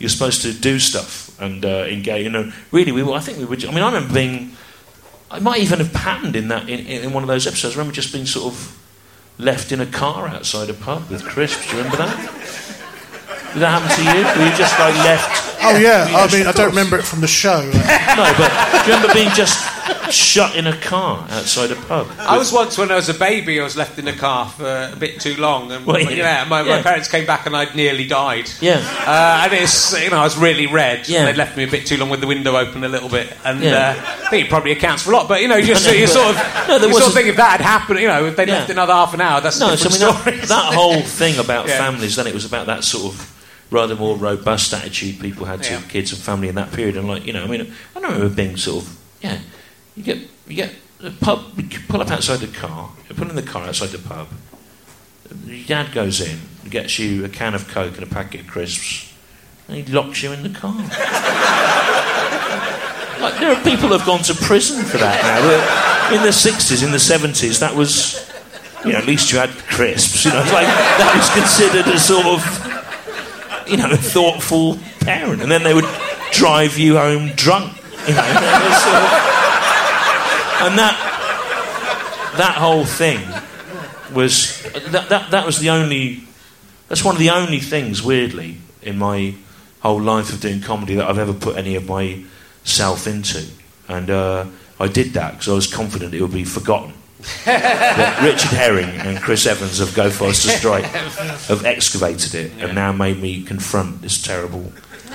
you're 0.00 0.08
supposed 0.08 0.42
to 0.42 0.52
do 0.52 0.78
stuff 0.78 1.38
and 1.40 1.64
uh, 1.64 1.84
engage. 1.88 2.24
You 2.24 2.30
know, 2.30 2.52
really, 2.72 2.90
we 2.90 3.02
were, 3.02 3.12
I 3.12 3.20
think 3.20 3.38
we 3.38 3.44
were. 3.44 3.56
I 3.56 3.72
mean, 3.72 3.82
I 3.82 3.92
remember 3.92 4.12
being. 4.14 4.56
I 5.30 5.38
might 5.38 5.60
even 5.60 5.78
have 5.78 5.92
patterned 5.92 6.34
in 6.34 6.48
that 6.48 6.68
in, 6.68 6.80
in 6.80 7.12
one 7.12 7.22
of 7.22 7.28
those 7.28 7.46
episodes. 7.46 7.76
I 7.76 7.78
remember 7.78 7.94
just 7.94 8.12
being 8.12 8.26
sort 8.26 8.52
of 8.52 8.76
left 9.38 9.70
in 9.70 9.80
a 9.80 9.86
car 9.86 10.26
outside 10.26 10.68
a 10.70 10.74
pub 10.74 11.08
with 11.08 11.24
crisps. 11.24 11.70
Do 11.70 11.76
you 11.76 11.82
remember 11.82 11.98
that? 11.98 12.16
Did 13.52 13.62
that 13.62 13.80
happen 13.80 13.90
to 13.96 14.02
you? 14.02 14.24
Were 14.24 14.50
you 14.50 14.56
just 14.56 14.78
like 14.78 14.94
left? 15.04 15.58
Oh 15.62 15.76
yeah, 15.76 16.08
I 16.08 16.32
mean, 16.32 16.46
I 16.46 16.52
don't 16.52 16.70
remember 16.70 16.96
it 16.98 17.04
from 17.04 17.20
the 17.20 17.28
show. 17.28 17.70
No, 18.10 18.26
but 18.36 18.50
do 18.84 18.90
you 18.90 18.96
remember 18.96 19.14
being 19.14 19.30
just 19.30 19.62
shut 20.10 20.56
in 20.56 20.66
a 20.66 20.76
car 20.76 21.26
outside 21.30 21.70
a 21.70 21.76
pub? 21.76 22.08
I 22.18 22.36
was 22.38 22.52
once 22.52 22.76
when 22.78 22.90
I 22.90 22.96
was 22.96 23.08
a 23.08 23.14
baby. 23.14 23.60
I 23.60 23.64
was 23.64 23.76
left 23.76 23.98
in 23.98 24.08
a 24.08 24.12
car 24.12 24.48
for 24.48 24.90
a 24.92 24.96
bit 24.96 25.20
too 25.20 25.36
long, 25.36 25.70
and 25.72 25.84
Well, 25.86 26.02
know, 26.02 26.10
yeah. 26.10 26.44
my, 26.48 26.62
my 26.62 26.82
parents 26.82 27.08
came 27.08 27.26
back 27.26 27.46
and 27.46 27.56
I'd 27.56 27.74
nearly 27.74 28.06
died. 28.06 28.50
Yeah. 28.60 28.78
uh, 29.06 29.42
and 29.44 29.52
it's 29.52 29.92
you 30.02 30.10
know 30.10 30.18
I 30.18 30.24
was 30.24 30.36
really 30.36 30.66
red. 30.66 31.08
Yeah. 31.08 31.24
They'd 31.26 31.36
left 31.36 31.56
me 31.56 31.64
a 31.64 31.68
bit 31.70 31.86
too 31.86 31.96
long 31.96 32.10
with 32.10 32.20
the 32.20 32.26
window 32.26 32.56
open 32.56 32.84
a 32.84 32.88
little 32.88 33.08
bit, 33.08 33.32
and 33.44 33.62
Yeah. 33.62 33.94
uh, 33.96 34.26
I 34.26 34.30
think 34.30 34.46
it 34.46 34.50
probably 34.50 34.72
accounts 34.72 35.02
for 35.02 35.10
a 35.12 35.14
lot. 35.16 35.28
But 35.28 35.42
you 35.42 35.48
know, 35.48 35.56
you, 35.60 35.66
just, 35.66 35.86
you 35.92 36.06
sort 36.06 36.30
of 36.30 36.36
No, 36.68 36.78
there 36.78 36.88
you 36.88 36.94
sort 36.94 37.08
of 37.08 37.14
think 37.14 37.28
if 37.28 37.36
that 37.36 37.52
had 37.52 37.60
happened, 37.60 38.00
you 38.00 38.08
know, 38.08 38.26
if 38.26 38.36
they 38.36 38.46
Yeah. 38.46 38.54
left 38.58 38.70
another 38.70 38.92
half 38.92 39.14
an 39.14 39.20
hour, 39.20 39.40
that's 39.40 39.60
No, 39.60 39.74
so 39.76 39.88
I 39.88 39.92
mean 39.92 40.00
that, 40.00 40.20
story. 40.22 40.36
that 40.46 40.74
whole 40.74 41.00
thing 41.02 41.38
about 41.38 41.68
Yeah. 41.68 41.78
families. 41.78 42.16
Then 42.16 42.26
it 42.26 42.34
was 42.34 42.44
about 42.44 42.66
that 42.66 42.84
sort 42.84 43.12
of 43.14 43.36
rather 43.70 43.94
more 43.94 44.16
robust 44.16 44.74
attitude 44.74 45.20
people 45.20 45.46
had 45.46 45.62
to 45.62 45.72
Yeah. 45.74 45.80
kids 45.88 46.12
and 46.12 46.20
family 46.20 46.48
in 46.48 46.56
that 46.56 46.72
period. 46.72 46.96
And 46.96 47.06
like 47.08 47.24
you 47.26 47.32
know, 47.32 47.44
I 47.44 47.46
mean, 47.46 47.72
I 47.96 48.00
don't 48.00 48.12
remember 48.12 48.34
being 48.34 48.56
sort 48.56 48.84
of 48.84 48.96
yeah. 49.22 49.38
You 49.96 50.02
get 50.02 50.18
you 50.46 50.56
get 50.56 50.72
the 50.98 51.10
pub. 51.10 51.44
You 51.58 51.78
pull 51.88 52.00
up 52.00 52.10
outside 52.10 52.38
the 52.40 52.46
car. 52.46 52.90
You 53.08 53.14
pull 53.14 53.28
in 53.30 53.36
the 53.36 53.42
car 53.42 53.64
outside 53.64 53.88
the 53.90 53.98
pub. 53.98 54.28
Your 55.46 55.64
dad 55.66 55.92
goes 55.92 56.20
in, 56.20 56.38
gets 56.68 56.98
you 56.98 57.24
a 57.24 57.28
can 57.28 57.54
of 57.54 57.68
coke 57.68 57.94
and 57.94 58.02
a 58.02 58.06
packet 58.06 58.40
of 58.42 58.46
crisps, 58.48 59.12
and 59.68 59.76
he 59.76 59.84
locks 59.92 60.22
you 60.22 60.32
in 60.32 60.42
the 60.42 60.50
car. 60.50 60.74
Like, 63.20 63.38
there 63.38 63.52
are 63.54 63.62
people 63.62 63.90
who've 63.90 64.06
gone 64.06 64.22
to 64.22 64.34
prison 64.34 64.82
for 64.82 64.96
that 64.96 65.20
now. 65.22 66.16
In 66.16 66.22
the 66.22 66.30
60s, 66.30 66.82
in 66.82 66.90
the 66.90 66.96
70s, 66.96 67.60
that 67.60 67.74
was, 67.76 68.16
you 68.82 68.92
know, 68.92 68.98
at 68.98 69.04
least 69.04 69.30
you 69.30 69.38
had 69.38 69.50
crisps. 69.68 70.24
You 70.24 70.30
know, 70.32 70.40
it's 70.40 70.50
like 70.54 70.64
that 70.64 71.12
was 71.14 71.28
considered 71.28 71.86
a 71.92 71.98
sort 72.00 72.24
of, 72.24 73.68
you 73.68 73.76
know, 73.76 73.90
a 73.90 73.96
thoughtful 73.98 74.78
parent. 75.00 75.42
And 75.42 75.50
then 75.52 75.62
they 75.64 75.74
would 75.74 75.84
drive 76.32 76.78
you 76.78 76.96
home 76.96 77.28
drunk. 77.36 77.76
You 78.08 78.14
know, 78.14 78.24
It 78.24 78.64
was 78.64 78.82
sort 78.82 78.96
of- 78.96 79.36
and 80.60 80.78
that 80.78 82.34
that 82.36 82.54
whole 82.56 82.84
thing 82.84 83.20
was 84.14 84.62
that, 84.92 85.08
that 85.08 85.30
that 85.30 85.46
was 85.46 85.58
the 85.58 85.70
only 85.70 86.22
That's 86.88 87.04
one 87.04 87.14
of 87.14 87.20
the 87.20 87.30
only 87.30 87.60
things, 87.60 88.02
weirdly, 88.02 88.56
in 88.82 88.98
my 88.98 89.34
whole 89.80 90.00
life 90.00 90.32
of 90.32 90.40
doing 90.40 90.60
comedy 90.60 90.94
that 90.96 91.08
I've 91.08 91.18
ever 91.18 91.32
put 91.32 91.56
any 91.56 91.74
of 91.76 91.86
myself 91.88 93.06
into. 93.06 93.44
And 93.88 94.10
uh, 94.10 94.46
I 94.78 94.88
did 94.88 95.12
that 95.14 95.32
because 95.32 95.48
I 95.48 95.54
was 95.54 95.66
confident 95.72 96.14
it 96.14 96.20
would 96.20 96.32
be 96.32 96.44
forgotten. 96.44 96.94
that 97.44 98.20
Richard 98.24 98.50
Herring 98.56 98.88
and 98.88 99.20
Chris 99.20 99.46
Evans 99.46 99.78
of 99.80 99.94
Go 99.94 100.10
Faster 100.10 100.48
Stripe 100.50 100.84
have 100.84 101.64
excavated 101.64 102.34
it 102.34 102.52
and 102.58 102.74
now 102.74 102.92
made 102.92 103.18
me 103.20 103.42
confront 103.44 104.00
this 104.02 104.20
terrible 104.22 104.72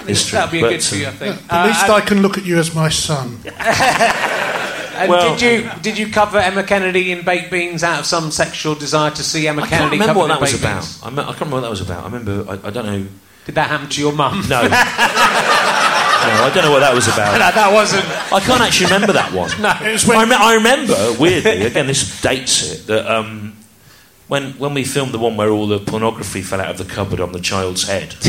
history. 0.07 0.37
That'd 0.37 0.51
be 0.51 0.59
a 0.59 0.61
But, 0.61 0.69
good 0.69 0.83
for 0.83 0.95
you, 0.95 1.07
I 1.07 1.11
think. 1.11 1.35
At 1.51 1.51
Uh, 1.51 1.67
least 1.67 1.83
and- 1.83 1.91
I 1.93 2.01
can 2.01 2.21
look 2.21 2.37
at 2.37 2.45
you 2.45 2.57
as 2.59 2.73
my 2.75 2.89
son. 2.89 3.39
And 4.95 5.09
Well- 5.11 5.37
did 5.37 5.41
you 5.41 5.69
did 5.81 5.97
you 5.97 6.07
cover 6.11 6.37
Emma 6.39 6.63
Kennedy 6.63 7.11
in 7.11 7.23
Baked 7.23 7.51
Beans 7.51 7.83
out 7.83 7.99
of 7.99 8.05
some 8.05 8.31
sexual 8.31 8.75
desire 8.75 9.11
to 9.11 9.23
see 9.23 9.47
Emma 9.47 9.63
I 9.63 9.67
can't 9.67 9.79
Kennedy 9.81 9.99
remember 9.99 10.19
what 10.19 10.27
that 10.29 10.41
was 10.41 10.53
about. 10.59 10.97
I, 11.03 11.09
me- 11.09 11.21
I 11.21 11.25
can't 11.25 11.39
remember 11.41 11.55
what 11.57 11.61
that 11.61 11.69
was 11.69 11.81
about. 11.81 12.01
I 12.03 12.05
remember, 12.05 12.45
I, 12.49 12.67
I 12.67 12.71
don't 12.71 12.85
know. 12.85 13.05
Did 13.45 13.55
that 13.55 13.69
happen 13.69 13.89
to 13.89 14.01
your 14.01 14.11
mum? 14.13 14.41
No. 14.49 14.61
no, 14.67 14.67
I 14.71 16.51
don't 16.53 16.65
know 16.65 16.71
what 16.71 16.79
that 16.79 16.93
was 16.95 17.07
about. 17.07 17.33
no, 17.33 17.37
that 17.39 17.71
wasn't. 17.73 18.05
I 18.33 18.39
can't 18.39 18.61
actually 18.61 18.87
remember 18.87 19.13
that 19.13 19.31
one. 19.33 19.51
No, 19.61 19.71
It 19.87 19.91
was 19.93 20.05
when 20.07 20.17
I, 20.17 20.23
rem- 20.23 20.41
I 20.41 20.53
remember, 20.55 21.15
weirdly, 21.19 21.61
again, 21.65 21.85
this 21.87 22.21
dates 22.21 22.63
it, 22.71 22.87
that 22.87 23.05
um, 23.05 23.55
when, 24.27 24.53
when 24.53 24.73
we 24.73 24.83
filmed 24.83 25.11
the 25.13 25.19
one 25.19 25.37
where 25.37 25.49
all 25.49 25.67
the 25.67 25.79
pornography 25.79 26.41
fell 26.41 26.59
out 26.59 26.69
of 26.71 26.77
the 26.79 26.85
cupboard 26.85 27.19
on 27.19 27.31
the 27.33 27.39
child's 27.39 27.87
head, 27.87 28.09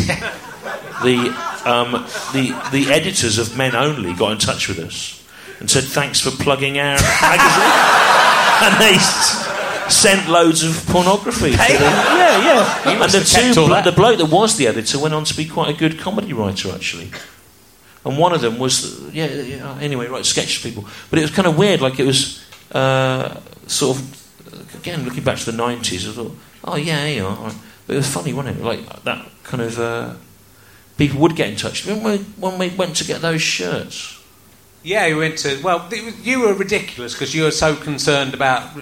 the, 1.03 1.35
um, 1.64 1.93
the, 2.35 2.55
the 2.73 2.93
editors 2.93 3.39
of 3.39 3.57
Men 3.57 3.75
Only 3.75 4.12
got 4.12 4.33
in 4.33 4.39
touch 4.39 4.69
with 4.69 4.79
us 4.81 5.16
and 5.61 5.70
said, 5.70 5.84
thanks 5.84 6.20
for 6.20 6.30
plugging 6.30 6.78
our 6.78 6.96
magazine. 7.20 7.72
and 8.62 8.80
they 8.80 8.98
sent 9.90 10.28
loads 10.28 10.62
of 10.64 10.86
pornography. 10.86 11.52
to 11.52 11.57
the- 11.57 11.62
yeah, 11.62 12.42
yeah. 12.42 12.90
And 13.02 13.11
the, 13.12 13.20
two, 13.20 13.54
blo- 13.66 13.82
the 13.82 13.92
bloke 13.92 14.18
that 14.18 14.30
was 14.30 14.57
the 14.57 14.66
editor 14.66 14.98
went 14.98 15.14
on 15.14 15.24
to 15.24 15.36
be 15.36 15.46
quite 15.46 15.74
a 15.74 15.78
good 15.78 15.98
comedy 15.98 16.32
writer, 16.32 16.70
actually. 16.72 17.11
And 18.04 18.18
one 18.18 18.32
of 18.32 18.40
them 18.40 18.59
was, 18.59 19.00
yeah, 19.12 19.26
yeah 19.26 19.78
anyway, 19.80 20.07
right, 20.07 20.24
sketch 20.24 20.62
people. 20.62 20.84
But 21.11 21.18
it 21.18 21.22
was 21.22 21.30
kind 21.30 21.48
of 21.48 21.59
weird, 21.59 21.80
like 21.80 21.98
it 21.98 22.07
was 22.07 22.44
uh, 22.72 23.40
sort 23.66 23.98
of, 23.98 24.74
again, 24.76 25.04
looking 25.04 25.24
back 25.24 25.38
to 25.38 25.50
the 25.50 25.57
90s, 25.61 26.09
I 26.09 26.12
thought, 26.12 26.36
oh, 26.64 26.76
yeah, 26.76 27.07
yeah, 27.07 27.22
all 27.24 27.34
right. 27.36 27.54
But 27.86 27.94
it 27.94 27.96
was 27.98 28.09
funny, 28.12 28.32
wasn't 28.32 28.59
it? 28.59 28.62
Like 28.64 29.02
that 29.04 29.26
kind 29.44 29.62
of, 29.62 29.78
uh, 29.78 30.14
people 30.98 31.20
would 31.20 31.36
get 31.36 31.48
in 31.48 31.57
touch. 31.57 31.86
When 31.86 32.02
we, 32.02 32.18
when 32.18 32.59
we 32.59 32.68
went 32.70 32.96
to 32.96 33.04
get 33.04 33.20
those 33.22 33.42
shirts, 33.42 34.16
Yeah, 34.87 35.09
we 35.09 35.16
went 35.16 35.39
to. 35.39 35.61
Well, 35.64 35.89
you 36.22 36.43
were 36.43 36.55
ridiculous 36.55 37.12
because 37.12 37.34
you 37.34 37.43
were 37.43 37.51
so 37.51 37.74
concerned 37.74 38.34
about. 38.34 38.72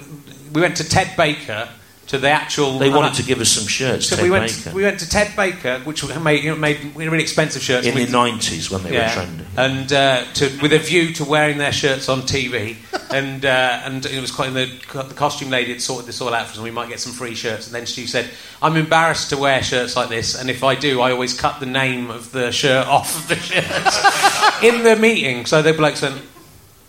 We 0.52 0.61
went 0.61 0.76
to 0.76 0.84
Ted 0.86 1.16
Baker 1.16 1.66
to 2.09 2.18
the 2.18 2.28
actual. 2.28 2.78
they 2.78 2.90
wanted 2.90 3.14
to 3.14 3.22
give 3.22 3.40
us 3.40 3.50
some 3.50 3.66
shirts, 3.66 4.09
So 4.09 4.16
Ted 4.16 4.24
we 4.24 4.30
went. 4.30 4.50
Baker, 4.50 4.70
To, 4.70 4.76
we 4.76 4.82
went 4.82 5.00
to 5.00 5.09
Ted 5.09 5.34
Baker, 5.36 5.80
which 5.80 6.05
made 6.20 6.44
you 6.44 6.50
know, 6.50 6.57
made 6.57 6.94
really 6.94 7.22
expensive 7.22 7.62
shirts. 7.62 7.86
in 7.86 7.94
the 7.94 8.07
90s 8.07 8.70
when 8.70 8.82
they 8.82 8.90
were 8.92 9.05
trendy. 9.05 9.44
and 9.57 9.92
uh, 9.92 10.24
to, 10.34 10.50
with 10.61 10.72
a 10.72 10.78
view 10.78 11.12
to 11.14 11.24
wearing 11.24 11.59
their 11.59 11.72
shirts 11.72 12.09
on 12.09 12.22
TV, 12.22 12.76
and 13.11 13.44
uh, 13.44 13.80
and 13.84 14.05
it 14.07 14.20
was 14.20 14.30
quite 14.30 14.52
the, 14.52 14.66
the 14.92 15.14
costume 15.14 15.50
lady 15.50 15.72
had 15.72 15.80
sorted 15.80 16.07
this 16.07 16.20
all 16.20 16.32
out 16.34 16.46
for 16.46 16.50
us, 16.52 16.57
and 16.57 16.64
we 16.64 16.70
might 16.70 16.88
get 16.88 17.00
some 17.00 17.12
free 17.12 17.34
shirts. 17.34 17.66
And 17.66 17.74
then 17.74 17.86
she 17.86 18.07
said, 18.07 18.28
"I'm 18.61 18.76
embarrassed 18.76 19.30
to 19.30 19.36
wear 19.36 19.62
shirts 19.62 19.96
like 19.96 20.09
this, 20.09 20.34
and 20.38 20.50
if 20.50 20.62
I 20.62 20.74
do, 20.74 21.00
I 21.00 21.11
always 21.12 21.38
cut 21.38 21.61
the 21.61 21.66
name 21.66 22.11
of 22.11 22.32
the 22.32 22.50
shirt 22.52 22.86
off 22.86 23.16
of 23.16 23.28
the 23.28 23.36
shirt 23.36 24.62
in 24.62 24.82
the 24.84 24.96
meeting." 24.96 25.46
So 25.46 25.62
the 25.62 25.72
bloke 25.72 26.00
went. 26.02 26.20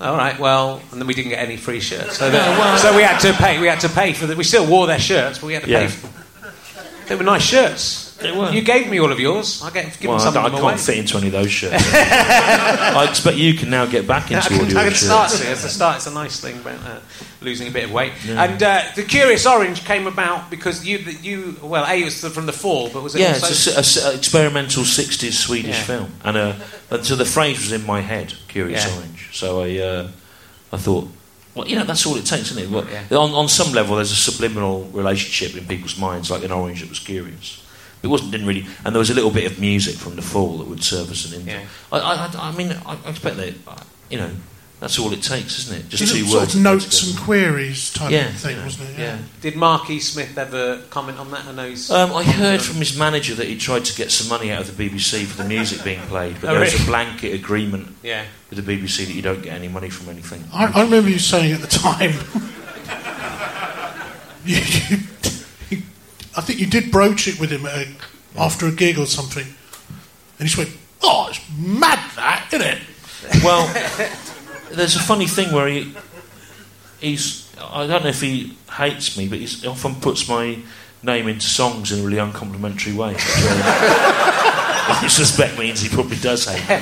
All 0.02 0.18
right, 0.18 0.38
well, 0.40 0.82
and 0.92 1.00
then 1.00 1.08
we 1.08 1.14
didn't 1.14 1.30
get 1.30 1.40
any 1.40 1.56
free 1.58 1.80
shirts, 1.80 2.18
so, 2.18 2.30
the- 2.30 2.78
so 2.78 2.96
we 2.96 3.02
had 3.04 3.18
to 3.22 3.32
pay. 3.34 3.60
We 3.62 3.68
had 3.68 3.80
to 3.82 3.90
pay 3.90 4.12
for 4.14 4.28
the. 4.28 4.36
We 4.36 4.44
still 4.44 4.66
wore 4.68 4.88
their 4.88 5.00
shirts, 5.00 5.40
but 5.40 5.48
we 5.48 5.54
had 5.54 5.64
to 5.64 5.70
Yeah. 5.70 5.80
pay. 5.82 5.88
For 5.88 6.08
them. 6.08 6.14
They 7.08 7.16
were 7.16 7.24
nice 7.24 7.44
shirts. 7.44 8.02
They 8.20 8.32
were. 8.32 8.50
You 8.50 8.62
gave 8.62 8.90
me 8.90 9.00
all 9.00 9.12
of 9.12 9.20
yours. 9.20 9.62
I 9.64 9.70
gave 9.70 9.94
given 10.00 10.16
Well, 10.16 10.20
some 10.20 10.36
I, 10.38 10.42
I 10.42 10.46
of 10.48 10.52
them 10.54 10.62
can't 10.62 10.74
away. 10.74 10.82
fit 10.82 10.98
into 10.98 11.18
any 11.18 11.28
of 11.28 11.34
those 11.34 11.52
shirts. 11.52 11.84
I 11.94 13.06
expect 13.10 13.38
you 13.38 13.54
can 13.54 13.70
now 13.70 13.86
get 13.86 14.08
back 14.08 14.32
I 14.32 14.36
into 14.38 14.50
can, 14.50 14.58
all 14.60 14.66
I 14.66 14.82
your 14.84 14.92
can 14.92 14.94
start. 14.96 15.30
shirts. 15.30 15.44
See, 15.44 15.50
it's 15.50 15.64
a 15.66 15.70
start. 15.70 15.98
It's 15.98 16.08
a 16.08 16.14
nice 16.14 16.40
thing 16.40 16.58
about 16.58 16.80
uh, 16.86 17.00
losing 17.42 17.68
a 17.68 17.72
bit 17.72 17.84
of 17.86 17.92
weight. 17.92 18.14
And 18.28 18.62
uh, 18.64 18.82
the 18.96 19.04
Curious 19.04 19.46
Orange 19.46 19.86
came 19.86 20.08
about 20.08 20.50
because 20.50 20.86
you, 20.86 20.98
you 21.22 21.58
well, 21.62 21.86
a 21.86 21.94
it 22.02 22.06
was 22.06 22.20
from 22.34 22.46
the 22.48 22.54
fall, 22.54 22.90
but 22.90 23.04
was 23.04 23.16
it 23.16 23.20
Yeah, 23.22 23.34
also? 23.34 23.48
it's 23.48 23.68
a, 23.68 23.78
s- 23.80 23.98
a 23.98 24.08
s- 24.10 24.16
experimental 24.16 24.84
60s 24.84 25.34
Swedish 25.34 25.76
Yeah. 25.78 25.84
film. 25.84 26.12
And, 26.24 26.38
uh, 26.38 26.54
and 26.92 27.06
so 27.06 27.16
the 27.16 27.26
phrase 27.26 27.60
was 27.60 27.72
in 27.72 27.86
my 27.86 28.02
head, 28.02 28.34
Curious 28.48 28.86
Yeah. 28.86 28.96
Orange. 28.96 29.15
So 29.36 29.62
I, 29.64 29.78
uh, 29.80 30.08
I 30.72 30.78
thought, 30.78 31.10
well, 31.54 31.68
you 31.68 31.76
know, 31.76 31.84
that's 31.84 32.06
all 32.06 32.16
it 32.16 32.26
takes, 32.26 32.52
isn't 32.52 32.64
it? 32.64 32.70
Well, 32.70 32.88
Yeah. 32.90 33.18
on, 33.18 33.32
on 33.32 33.50
some 33.50 33.74
level, 33.74 33.98
there's 33.98 34.12
a 34.12 34.16
subliminal 34.16 34.86
relationship 34.94 35.58
in 35.58 35.68
people's 35.68 35.98
minds, 35.98 36.32
like 36.32 36.44
an 36.44 36.52
orange 36.52 36.80
that 36.82 36.90
was 36.90 37.00
curious. 37.00 37.62
It 38.02 38.08
wasn't, 38.08 38.32
didn't 38.32 38.48
really, 38.48 38.66
and 38.86 38.96
there 38.96 39.00
was 39.00 39.10
a 39.10 39.14
little 39.14 39.32
bit 39.32 39.52
of 39.52 39.60
music 39.60 39.96
from 39.96 40.16
the 40.16 40.22
fall 40.22 40.58
that 40.60 40.68
would 40.68 40.84
serve 40.84 41.12
as 41.12 41.26
an 41.32 41.40
intro. 41.42 41.54
Yeah. 41.54 41.66
I, 41.92 42.00
I, 42.00 42.50
I- 42.50 42.52
mean, 42.56 42.72
I 42.86 42.98
expect 43.10 43.38
that, 43.38 43.54
you 44.10 44.18
know, 44.18 44.30
that's 44.86 45.00
all 45.00 45.12
it 45.14 45.24
takes, 45.24 45.58
isn't 45.58 45.78
it? 45.80 45.90
Just 45.90 46.04
Is 46.04 46.12
two 46.12 46.18
it 46.18 46.22
words. 46.26 46.32
sort 46.32 46.54
of 46.54 46.62
notes 46.62 47.10
and 47.10 47.18
queries 47.18 47.92
type 47.92 48.12
Yeah, 48.12 48.30
of 48.30 48.36
thing, 48.36 48.56
yeah, 48.56 48.64
wasn't 48.66 48.90
it? 48.92 49.00
yeah. 49.00 49.18
Did 49.42 49.56
Mark 49.56 49.90
E. 49.90 50.00
Smith 50.00 50.38
ever 50.38 50.84
comment 50.92 51.18
on 51.18 51.32
that? 51.32 51.44
I 51.48 51.54
know 51.54 51.68
he's. 51.68 51.90
Um, 51.90 52.14
I 52.14 52.22
heard 52.22 52.62
from 52.62 52.76
his 52.76 52.96
manager 52.96 53.34
that 53.34 53.48
he 53.48 53.58
tried 53.58 53.84
to 53.86 53.96
get 53.96 54.12
some 54.12 54.30
money 54.30 54.52
out 54.52 54.62
of 54.62 54.78
the 54.78 54.88
BBC 54.90 55.26
for 55.26 55.42
the 55.42 55.50
music 55.50 55.84
being 55.84 56.02
played, 56.02 56.36
but 56.40 56.52
Oh, 56.52 56.54
there 56.54 56.60
was 56.62 56.74
really? 56.74 56.84
a 56.84 56.88
blanket 56.88 57.34
agreement 57.34 57.96
Yeah. 58.04 58.26
with 58.52 58.64
the 58.64 58.78
BBC 58.78 59.06
that 59.08 59.14
you 59.16 59.24
don't 59.24 59.42
get 59.42 59.54
any 59.54 59.70
money 59.70 59.90
from 59.90 60.08
anything. 60.08 60.44
I, 60.54 60.66
I 60.68 60.84
remember 60.84 61.10
you 61.10 61.18
saying 61.18 61.52
at 61.54 61.62
the 61.62 61.68
time. 61.68 62.12
you, 64.46 64.58
you, 64.90 64.98
you- 65.72 65.84
I 66.38 66.42
think 66.42 66.60
you 66.60 66.68
did 66.68 66.92
broach 66.92 67.28
it 67.28 67.40
with 67.40 67.50
him 67.50 67.66
at 67.66 67.74
a, 67.76 67.88
after 68.38 68.68
a 68.68 68.72
gig 68.72 69.00
or 69.00 69.08
something, 69.08 69.46
and 69.48 70.38
he 70.38 70.46
just 70.46 70.58
went, 70.60 70.70
"Oh, 71.02 71.26
it's 71.32 71.40
mad, 71.58 71.98
that 72.18 72.50
isn't 72.54 72.62
it?" 72.68 72.80
Well, 73.44 73.66
there's 74.72 74.96
a 74.96 75.00
funny 75.00 75.28
thing 75.28 75.54
where 75.54 75.68
he 75.68 75.94
he's 77.00 77.46
I 77.60 77.88
don't 77.88 78.04
know 78.04 78.10
if 78.10 78.22
he 78.22 78.58
hates 78.72 79.18
me, 79.18 79.28
but 79.28 79.40
he 79.40 79.68
often 79.68 79.96
puts 79.96 80.28
my 80.28 80.60
name 81.04 81.28
into 81.28 81.48
songs 81.48 81.92
in 81.92 82.00
a 82.00 82.04
really 82.04 82.18
uncomplimentary 82.18 82.94
way. 82.94 83.14
Which, 83.14 83.24
uh, 83.26 84.42
I 84.88 85.08
suspect 85.08 85.58
means 85.58 85.82
he 85.82 85.90
probably 85.90 86.18
does 86.18 86.46
hate 86.46 86.68
me. 86.70 86.76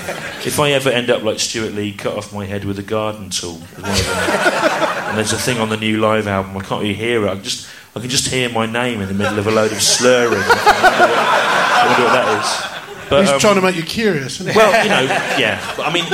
If 0.45 0.59
I 0.59 0.71
ever 0.71 0.89
end 0.89 1.09
up 1.09 1.23
like 1.23 1.39
Stewart 1.39 1.73
Lee, 1.73 1.93
cut 1.93 2.17
off 2.17 2.33
my 2.33 2.45
head 2.45 2.65
with 2.65 2.79
a 2.79 2.83
garden 2.83 3.29
tool, 3.29 3.55
is 3.55 3.81
one 3.81 3.91
of 3.91 4.05
them. 4.05 5.09
and 5.09 5.17
there's 5.17 5.33
a 5.33 5.37
thing 5.37 5.59
on 5.59 5.69
the 5.69 5.77
new 5.77 5.99
live 5.99 6.27
album, 6.27 6.57
I 6.57 6.61
can't 6.61 6.81
really 6.81 6.95
hear 6.95 7.25
it. 7.25 7.29
I 7.29 7.35
can 7.35 7.43
just 7.43 7.69
I 7.95 7.99
can 7.99 8.09
just 8.09 8.27
hear 8.27 8.49
my 8.49 8.65
name 8.65 9.01
in 9.01 9.07
the 9.07 9.13
middle 9.13 9.37
of 9.37 9.45
a 9.45 9.51
load 9.51 9.71
of 9.71 9.81
slurring. 9.81 10.41
I 10.41 11.85
wonder 11.87 12.03
what 12.03 12.13
that 12.13 12.39
is. 12.41 13.09
But, 13.09 13.21
He's 13.21 13.31
um, 13.31 13.39
trying 13.39 13.55
to 13.55 13.61
make 13.61 13.75
you 13.75 13.83
curious, 13.83 14.39
isn't 14.39 14.51
he? 14.51 14.57
well, 14.57 14.83
you 14.83 14.89
know, 14.89 15.03
yeah. 15.37 15.61
But 15.77 15.87
I 15.87 15.93
mean, 15.93 16.05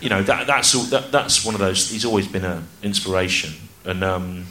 you 0.00 0.08
know, 0.08 0.22
that, 0.22 0.46
that's 0.46 0.74
all, 0.74 0.84
that, 0.84 1.10
that's 1.10 1.44
one 1.44 1.54
of 1.54 1.60
those. 1.60 1.90
He's 1.90 2.04
always 2.04 2.28
been 2.28 2.44
an 2.44 2.66
inspiration, 2.82 3.52
and 3.84 4.04
um, 4.04 4.46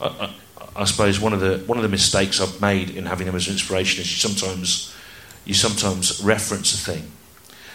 I, 0.00 0.06
I, 0.06 0.34
I 0.82 0.84
suppose 0.84 1.20
one 1.20 1.32
of 1.32 1.40
the 1.40 1.58
one 1.66 1.78
of 1.78 1.82
the 1.82 1.88
mistakes 1.88 2.40
I've 2.40 2.60
made 2.60 2.90
in 2.90 3.06
having 3.06 3.26
him 3.26 3.34
as 3.34 3.46
an 3.46 3.52
inspiration 3.52 4.02
is 4.02 4.10
you 4.10 4.28
sometimes 4.28 4.94
you 5.44 5.54
sometimes 5.54 6.22
reference 6.22 6.74
a 6.74 6.92
thing, 6.92 7.10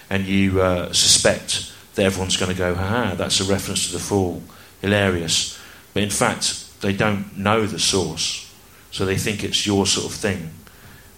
and 0.10 0.26
you 0.26 0.62
uh, 0.62 0.94
suspect 0.94 1.74
that 1.96 2.06
everyone's 2.06 2.38
going 2.38 2.52
to 2.52 2.58
go, 2.58 2.76
"Ha, 2.76 2.88
ha, 2.88 3.16
that's 3.16 3.40
a 3.40 3.46
reference 3.46 3.88
to 3.88 3.94
the 3.94 4.00
Fall, 4.00 4.44
hilarious," 4.82 5.60
but 5.94 6.04
in 6.04 6.10
fact 6.10 6.66
they 6.82 6.94
don't 6.94 7.38
know 7.38 7.66
the 7.66 7.80
source, 7.80 8.54
so 8.92 9.06
they 9.06 9.18
think 9.18 9.44
it's 9.44 9.66
your 9.66 9.86
sort 9.86 10.06
of 10.06 10.14
thing. 10.14 10.52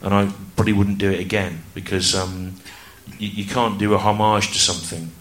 And 0.02 0.14
I 0.14 0.32
probably 0.56 0.74
wouldn't 0.74 0.98
do 0.98 1.12
it 1.12 1.20
again 1.20 1.62
because 1.76 2.16
um, 2.16 2.56
you, 3.20 3.28
you 3.28 3.46
can't 3.46 3.78
do 3.78 3.94
a 3.94 4.00
homage 4.00 4.52
to 4.54 4.58
something 4.58 5.12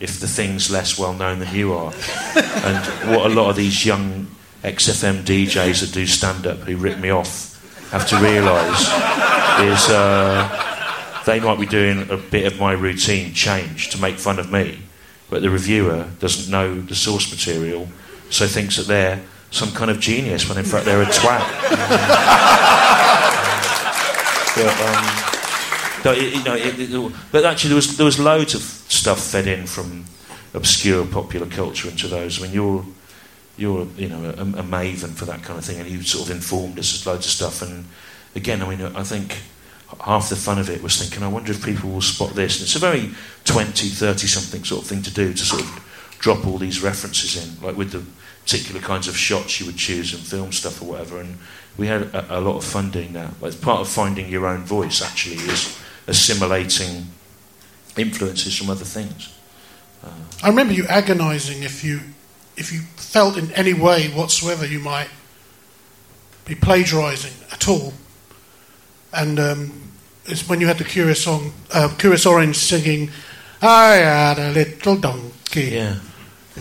if 0.00 0.20
the 0.20 0.28
thing's 0.28 0.70
less 0.70 0.98
well 0.98 1.12
known 1.14 1.38
than 1.38 1.54
you 1.54 1.72
are. 1.72 1.92
and 2.36 3.10
what 3.10 3.30
a 3.30 3.34
lot 3.34 3.50
of 3.50 3.56
these 3.56 3.84
young 3.86 4.26
XFM 4.62 5.22
DJs 5.22 5.80
that 5.80 5.92
do 5.92 6.06
stand 6.06 6.46
up 6.46 6.58
who 6.58 6.76
rip 6.76 6.98
me 6.98 7.10
off 7.10 7.52
have 7.90 8.06
to 8.08 8.16
realise 8.16 8.80
is 9.60 9.90
uh, 9.90 11.22
they 11.24 11.40
might 11.40 11.58
be 11.58 11.66
doing 11.66 12.10
a 12.10 12.16
bit 12.16 12.52
of 12.52 12.58
my 12.58 12.72
routine 12.72 13.32
change 13.32 13.90
to 13.90 14.00
make 14.00 14.16
fun 14.16 14.38
of 14.38 14.50
me, 14.50 14.78
but 15.30 15.42
the 15.42 15.50
reviewer 15.50 16.08
doesn't 16.18 16.50
know 16.50 16.80
the 16.80 16.94
source 16.94 17.30
material, 17.30 17.88
so 18.28 18.46
thinks 18.46 18.76
that 18.76 18.86
they're 18.86 19.22
some 19.50 19.70
kind 19.72 19.90
of 19.90 20.00
genius 20.00 20.48
when 20.48 20.58
in 20.58 20.64
fact 20.64 20.84
they're 20.84 21.02
a 21.02 21.06
twat. 21.06 21.42
But, 24.56 24.72
um, 24.80 25.35
no, 26.06 26.12
it, 26.12 26.34
you 26.34 26.44
know, 26.44 26.54
it, 26.54 26.78
it- 26.78 27.12
but 27.32 27.44
actually, 27.44 27.68
there 27.68 27.76
was 27.76 27.96
there 27.96 28.06
was 28.06 28.18
loads 28.18 28.54
of 28.54 28.62
stuff 28.62 29.20
fed 29.20 29.46
in 29.46 29.66
from 29.66 30.04
obscure 30.54 31.04
popular 31.06 31.46
culture 31.46 31.88
into 31.88 32.08
those. 32.08 32.38
I 32.40 32.44
mean, 32.44 32.52
you're 32.54 32.84
you're 33.56 33.86
you 33.96 34.08
know 34.08 34.24
a, 34.24 34.42
a 34.42 34.62
maven 34.62 35.10
for 35.14 35.24
that 35.26 35.42
kind 35.42 35.58
of 35.58 35.64
thing, 35.64 35.80
and 35.80 35.88
you 35.88 36.02
sort 36.02 36.28
of 36.28 36.34
informed 36.36 36.78
us 36.78 37.00
of 37.00 37.06
loads 37.06 37.26
of 37.26 37.32
stuff. 37.32 37.62
And 37.62 37.84
again, 38.34 38.62
I 38.62 38.68
mean, 38.68 38.82
I 38.96 39.02
think 39.02 39.36
half 40.00 40.28
the 40.28 40.36
fun 40.36 40.58
of 40.58 40.68
it 40.70 40.82
was 40.82 40.96
thinking, 41.00 41.22
I 41.22 41.28
wonder 41.28 41.52
if 41.52 41.64
people 41.64 41.90
will 41.90 42.00
spot 42.00 42.34
this. 42.34 42.56
And 42.58 42.64
it's 42.66 42.76
a 42.76 42.78
very 42.80 43.10
20, 43.44 43.88
30 43.88 44.26
something 44.26 44.64
sort 44.64 44.82
of 44.82 44.88
thing 44.88 45.02
to 45.02 45.14
do 45.14 45.32
to 45.32 45.38
sort 45.44 45.62
of 45.62 46.16
drop 46.18 46.46
all 46.46 46.58
these 46.58 46.82
references 46.82 47.36
in, 47.36 47.64
like 47.64 47.76
with 47.76 47.92
the 47.92 48.02
particular 48.42 48.80
kinds 48.80 49.06
of 49.08 49.16
shots 49.16 49.60
you 49.60 49.66
would 49.66 49.76
choose 49.76 50.12
and 50.12 50.22
film 50.22 50.52
stuff 50.52 50.82
or 50.82 50.86
whatever. 50.86 51.20
And 51.20 51.38
we 51.76 51.86
had 51.86 52.02
a, 52.14 52.38
a 52.38 52.40
lot 52.40 52.56
of 52.56 52.64
fun 52.64 52.90
doing 52.90 53.12
that. 53.12 53.30
It's 53.42 53.56
part 53.56 53.80
of 53.80 53.88
finding 53.88 54.28
your 54.28 54.46
own 54.46 54.64
voice. 54.64 55.02
Actually, 55.02 55.36
is 55.36 55.78
assimilating 56.06 57.06
influences 57.96 58.56
from 58.56 58.70
other 58.70 58.84
things. 58.84 59.32
I 60.42 60.48
remember 60.48 60.72
you 60.74 60.86
agonising 60.86 61.62
if 61.62 61.82
you 61.82 62.00
if 62.56 62.72
you 62.72 62.80
felt 62.96 63.36
in 63.36 63.52
any 63.52 63.74
way 63.74 64.08
whatsoever 64.08 64.66
you 64.66 64.78
might 64.78 65.08
be 66.44 66.54
plagiarising 66.54 67.34
at 67.52 67.68
all. 67.68 67.92
And 69.12 69.38
um, 69.38 69.90
it's 70.26 70.48
when 70.48 70.60
you 70.60 70.66
had 70.66 70.78
the 70.78 70.84
Curious 70.84 71.24
song, 71.24 71.52
uh, 71.72 71.92
Curious 71.98 72.26
Orange 72.26 72.56
singing, 72.56 73.10
"I 73.60 73.94
had 73.96 74.38
a 74.38 74.50
little 74.52 74.96
donkey." 74.96 75.70
Yeah. 75.72 75.96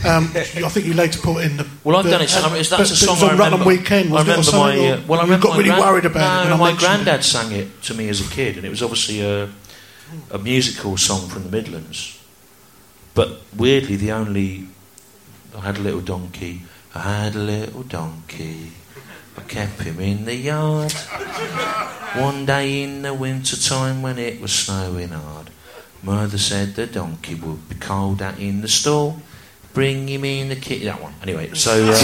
Um, 0.04 0.26
I 0.36 0.44
think 0.44 0.86
you 0.86 0.94
later 0.94 1.20
put 1.22 1.44
in 1.46 1.58
the. 1.58 1.66
Well, 1.84 1.96
I've 1.96 2.04
the- 2.04 2.12
done 2.12 2.22
it. 2.22 2.36
I 2.36 2.42
mean, 2.42 2.50
but- 2.52 2.70
that's 2.70 2.70
but 2.70 2.92
a 2.92 2.96
song 2.96 3.18
I 3.18 3.32
remember. 3.32 3.44
Rutland 3.44 3.66
Weekend. 3.66 4.10
I 4.10 4.12
wasn't 4.12 4.30
it, 4.30 4.54
or 4.54 4.68
remember 4.68 4.82
my. 4.84 4.90
Uh, 4.92 5.08
well, 5.08 5.20
I 5.20 5.24
you 5.24 5.28
remember 5.32 5.44
got 5.48 5.52
my 5.52 5.58
really 5.58 5.70
gran- 5.70 5.80
worried 5.82 6.06
about 6.06 6.48
no, 6.50 6.56
it. 6.56 6.58
my 6.58 6.70
mentioned 6.72 6.78
it. 6.78 6.86
granddad 7.06 7.24
sang 7.24 7.52
it 7.54 7.82
to 7.84 7.94
me 7.94 8.10
as 8.10 8.20
a 8.26 8.30
kid, 8.30 8.58
and 8.58 8.66
it 8.66 8.70
was 8.70 8.82
obviously 8.84 9.22
a, 9.22 9.50
a 10.32 10.38
musical 10.38 10.98
song 10.98 11.30
from 11.30 11.44
the 11.44 11.50
Midlands. 11.50 12.20
But 13.14 13.42
weirdly, 13.56 13.96
the 13.96 14.12
only 14.12 14.68
I 15.58 15.62
had 15.62 15.78
a 15.78 15.82
little 15.82 16.02
donkey. 16.02 16.64
I 16.94 17.00
had 17.24 17.36
a 17.36 17.40
little 17.40 17.84
donkey. 17.84 18.72
I 19.38 19.42
kept 19.42 19.82
him 19.82 20.00
in 20.00 20.26
the 20.26 20.36
yard. 20.36 20.92
One 22.16 22.46
day 22.46 22.84
in 22.84 23.02
the 23.02 23.14
winter 23.14 23.58
time 23.58 24.02
when 24.02 24.18
it 24.18 24.40
was 24.42 24.54
snowing 24.54 25.10
hard, 25.10 25.50
mother 26.04 26.38
said 26.38 26.76
the 26.76 26.88
donkey 26.88 27.36
would 27.36 27.68
be 27.68 27.76
cold 27.76 28.22
out 28.22 28.40
in 28.40 28.62
the 28.62 28.68
stall. 28.70 29.22
Bring 29.76 30.08
him 30.08 30.24
in 30.26 30.50
the 30.50 30.56
kit. 30.56 30.82
That 30.84 31.00
one. 31.02 31.14
Anyway, 31.22 31.54
so. 31.54 31.72
Uh, 31.72 31.94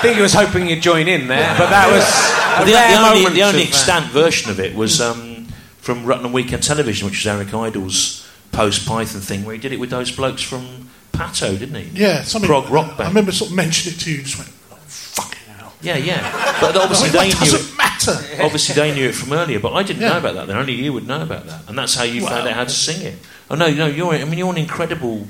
I 0.00 0.02
think 0.02 0.16
he 0.16 0.22
was 0.22 0.32
hoping 0.32 0.66
you'd 0.68 0.80
join 0.80 1.08
in 1.08 1.26
there, 1.28 1.54
but 1.58 1.68
that 1.68 1.90
was 1.90 2.62
a 2.62 2.64
the, 2.64 2.72
rare 2.72 2.88
the 2.96 3.06
only, 3.06 3.34
the 3.34 3.42
only 3.42 3.62
of, 3.62 3.66
uh, 3.66 3.68
extant 3.68 4.06
version 4.06 4.50
of 4.50 4.58
it 4.58 4.74
was 4.74 4.98
um, 4.98 5.44
from 5.78 6.06
Rutland 6.06 6.32
Weekend 6.32 6.62
Television, 6.62 7.06
which 7.06 7.18
was 7.18 7.26
Eric 7.26 7.52
Idle's 7.52 8.26
post 8.50 8.86
Python 8.88 9.20
thing, 9.20 9.44
where 9.44 9.54
he 9.54 9.60
did 9.60 9.72
it 9.72 9.78
with 9.80 9.90
those 9.90 10.10
blokes 10.10 10.40
from 10.40 10.88
Patto, 11.12 11.54
didn't 11.54 11.74
he? 11.74 12.00
Yeah, 12.00 12.22
something. 12.22 12.48
prog 12.48 12.70
rock 12.70 12.96
band. 12.96 13.02
I 13.02 13.08
remember 13.08 13.30
sort 13.32 13.50
of 13.50 13.56
mentioning 13.58 13.96
it 13.96 14.00
to 14.00 14.10
you. 14.10 14.22
Just 14.22 14.38
went, 14.38 14.48
fucking 14.50 15.52
hell. 15.54 15.74
Yeah, 15.82 15.98
yeah. 15.98 16.60
But 16.62 16.76
obviously 16.78 17.08
they 17.18 17.26
knew 17.26 17.32
doesn't 17.34 17.74
it. 17.74 17.76
matter. 17.76 18.42
Obviously 18.42 18.74
they 18.76 18.94
knew 18.94 19.08
it 19.10 19.14
from 19.14 19.34
earlier, 19.34 19.60
but 19.60 19.74
I 19.74 19.82
didn't 19.82 20.00
Yeah. 20.00 20.12
know 20.12 20.18
about 20.18 20.34
that. 20.36 20.46
Then 20.46 20.56
only 20.56 20.72
you 20.74 20.94
would 20.94 21.06
know 21.06 21.20
about 21.22 21.44
that, 21.46 21.68
and 21.68 21.76
that's 21.76 21.94
how 21.94 22.04
you 22.04 22.22
found 22.22 22.48
out 22.48 22.54
how 22.54 22.64
to 22.64 22.70
sing 22.70 23.02
it. 23.06 23.18
Oh 23.50 23.54
no, 23.54 23.70
no, 23.70 23.86
you're. 23.86 24.14
I 24.14 24.24
mean, 24.24 24.38
you're 24.38 24.50
an 24.50 24.56
incredible. 24.56 25.26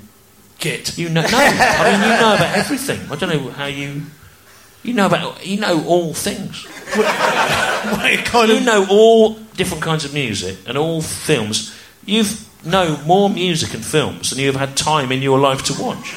Git. 0.60 0.98
You 0.98 1.08
know, 1.08 1.22
no. 1.22 1.28
I 1.32 1.90
mean, 1.92 2.00
you 2.02 2.20
know 2.20 2.34
about 2.34 2.56
everything. 2.56 3.00
I 3.10 3.16
don't 3.16 3.30
know 3.30 3.50
how 3.50 3.66
you. 3.66 4.02
You 4.82 4.94
know 4.94 5.06
about. 5.06 5.44
You 5.46 5.60
know 5.60 5.84
all 5.86 6.14
things. 6.14 6.66
Kind 8.24 8.50
You 8.50 8.60
know 8.60 8.86
all 8.88 9.34
different 9.56 9.82
kinds 9.82 10.04
of 10.04 10.14
music 10.14 10.56
and 10.66 10.78
all 10.78 11.02
films. 11.02 11.74
You've 12.04 12.46
know 12.64 12.98
more 13.06 13.30
music 13.30 13.72
and 13.74 13.84
films 13.84 14.30
than 14.30 14.38
you 14.38 14.46
have 14.46 14.56
had 14.56 14.76
time 14.76 15.10
in 15.12 15.22
your 15.22 15.38
life 15.38 15.62
to 15.64 15.72
watch 15.80 16.14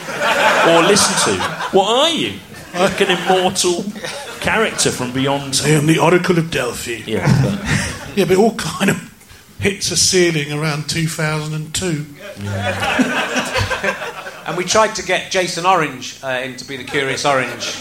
or 0.68 0.82
listen 0.84 1.34
to. 1.34 1.41
What 1.72 1.89
are 1.89 2.10
you? 2.10 2.34
Like 2.74 3.00
an 3.02 3.12
immortal 3.12 3.86
character 4.41 4.91
from 4.91 5.14
beyond. 5.14 5.62
I 5.64 5.70
am 5.70 5.86
the 5.86 6.00
Oracle 6.00 6.38
of 6.38 6.52
Delphi. 6.52 7.04
Yeah, 7.06 7.28
but 7.41 7.60
Yeah, 8.18 8.26
but 8.26 8.34
it 8.34 8.38
all 8.38 8.56
kind 8.56 8.89
of 8.91 8.98
hits 9.60 9.89
a 9.91 9.98
ceiling 9.98 10.52
around 10.52 10.89
2002. 10.89 12.06
And 14.46 14.58
we 14.58 14.66
tried 14.66 14.96
to 14.96 15.04
get 15.04 15.32
Jason 15.32 15.66
Orange 15.66 16.20
uh, 16.24 16.28
in 16.44 16.56
to 16.58 16.66
be 16.66 16.78
the 16.78 16.84
Curious 16.84 17.26
Orange 17.26 17.76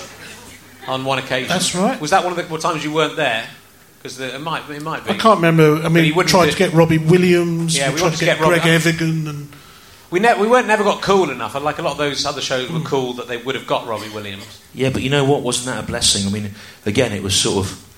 on 0.87 1.05
one 1.05 1.19
occasion. 1.19 1.49
That's 1.49 1.75
right. 1.75 2.01
Was 2.01 2.11
that 2.11 2.25
one 2.25 2.33
of 2.33 2.37
the 2.37 2.45
what 2.53 2.61
times 2.61 2.85
you 2.85 2.93
weren't 2.93 3.17
there? 3.17 3.47
Because 3.99 4.19
it 4.19 4.41
might, 4.41 4.69
it 4.69 4.83
might 4.83 5.05
be. 5.05 5.11
I 5.11 5.17
can't 5.17 5.37
remember. 5.43 5.77
I 5.85 5.89
mean, 5.89 6.05
he 6.05 6.11
we 6.11 6.17
wouldn't 6.17 6.31
tried 6.31 6.47
do- 6.47 6.53
to 6.53 6.59
get 6.59 6.73
Robbie 6.73 6.99
Williams. 6.99 7.77
Yeah, 7.77 7.89
we, 7.89 7.95
we 7.95 8.01
tried 8.01 8.11
to 8.13 8.17
to 8.19 8.25
get 8.25 8.39
get 8.39 8.41
Rob- 8.41 8.61
Greg 8.61 8.63
Evigan, 8.67 9.29
and 9.29 9.49
We, 10.11 10.19
ne- 10.19 10.41
we 10.41 10.49
weren't 10.49 10.67
never 10.67 10.83
got 10.83 11.03
cool 11.03 11.31
enough. 11.31 11.55
Like 11.61 11.79
a 11.79 11.83
lot 11.83 11.93
of 11.93 11.99
those 11.99 12.27
other 12.27 12.41
shows 12.41 12.69
were 12.71 12.81
cool 12.81 13.13
that 13.15 13.29
they 13.29 13.37
would 13.37 13.55
have 13.55 13.67
got 13.67 13.87
Robbie 13.87 14.09
Williams. 14.11 14.61
yeah, 14.75 14.91
but 14.91 15.03
you 15.03 15.11
know 15.11 15.25
what? 15.25 15.43
Wasn't 15.43 15.67
that 15.67 15.85
a 15.85 15.87
blessing? 15.87 16.27
I 16.27 16.31
mean, 16.33 16.53
again, 16.85 17.13
it 17.13 17.23
was 17.23 17.35
sort 17.35 17.65
of 17.65 17.89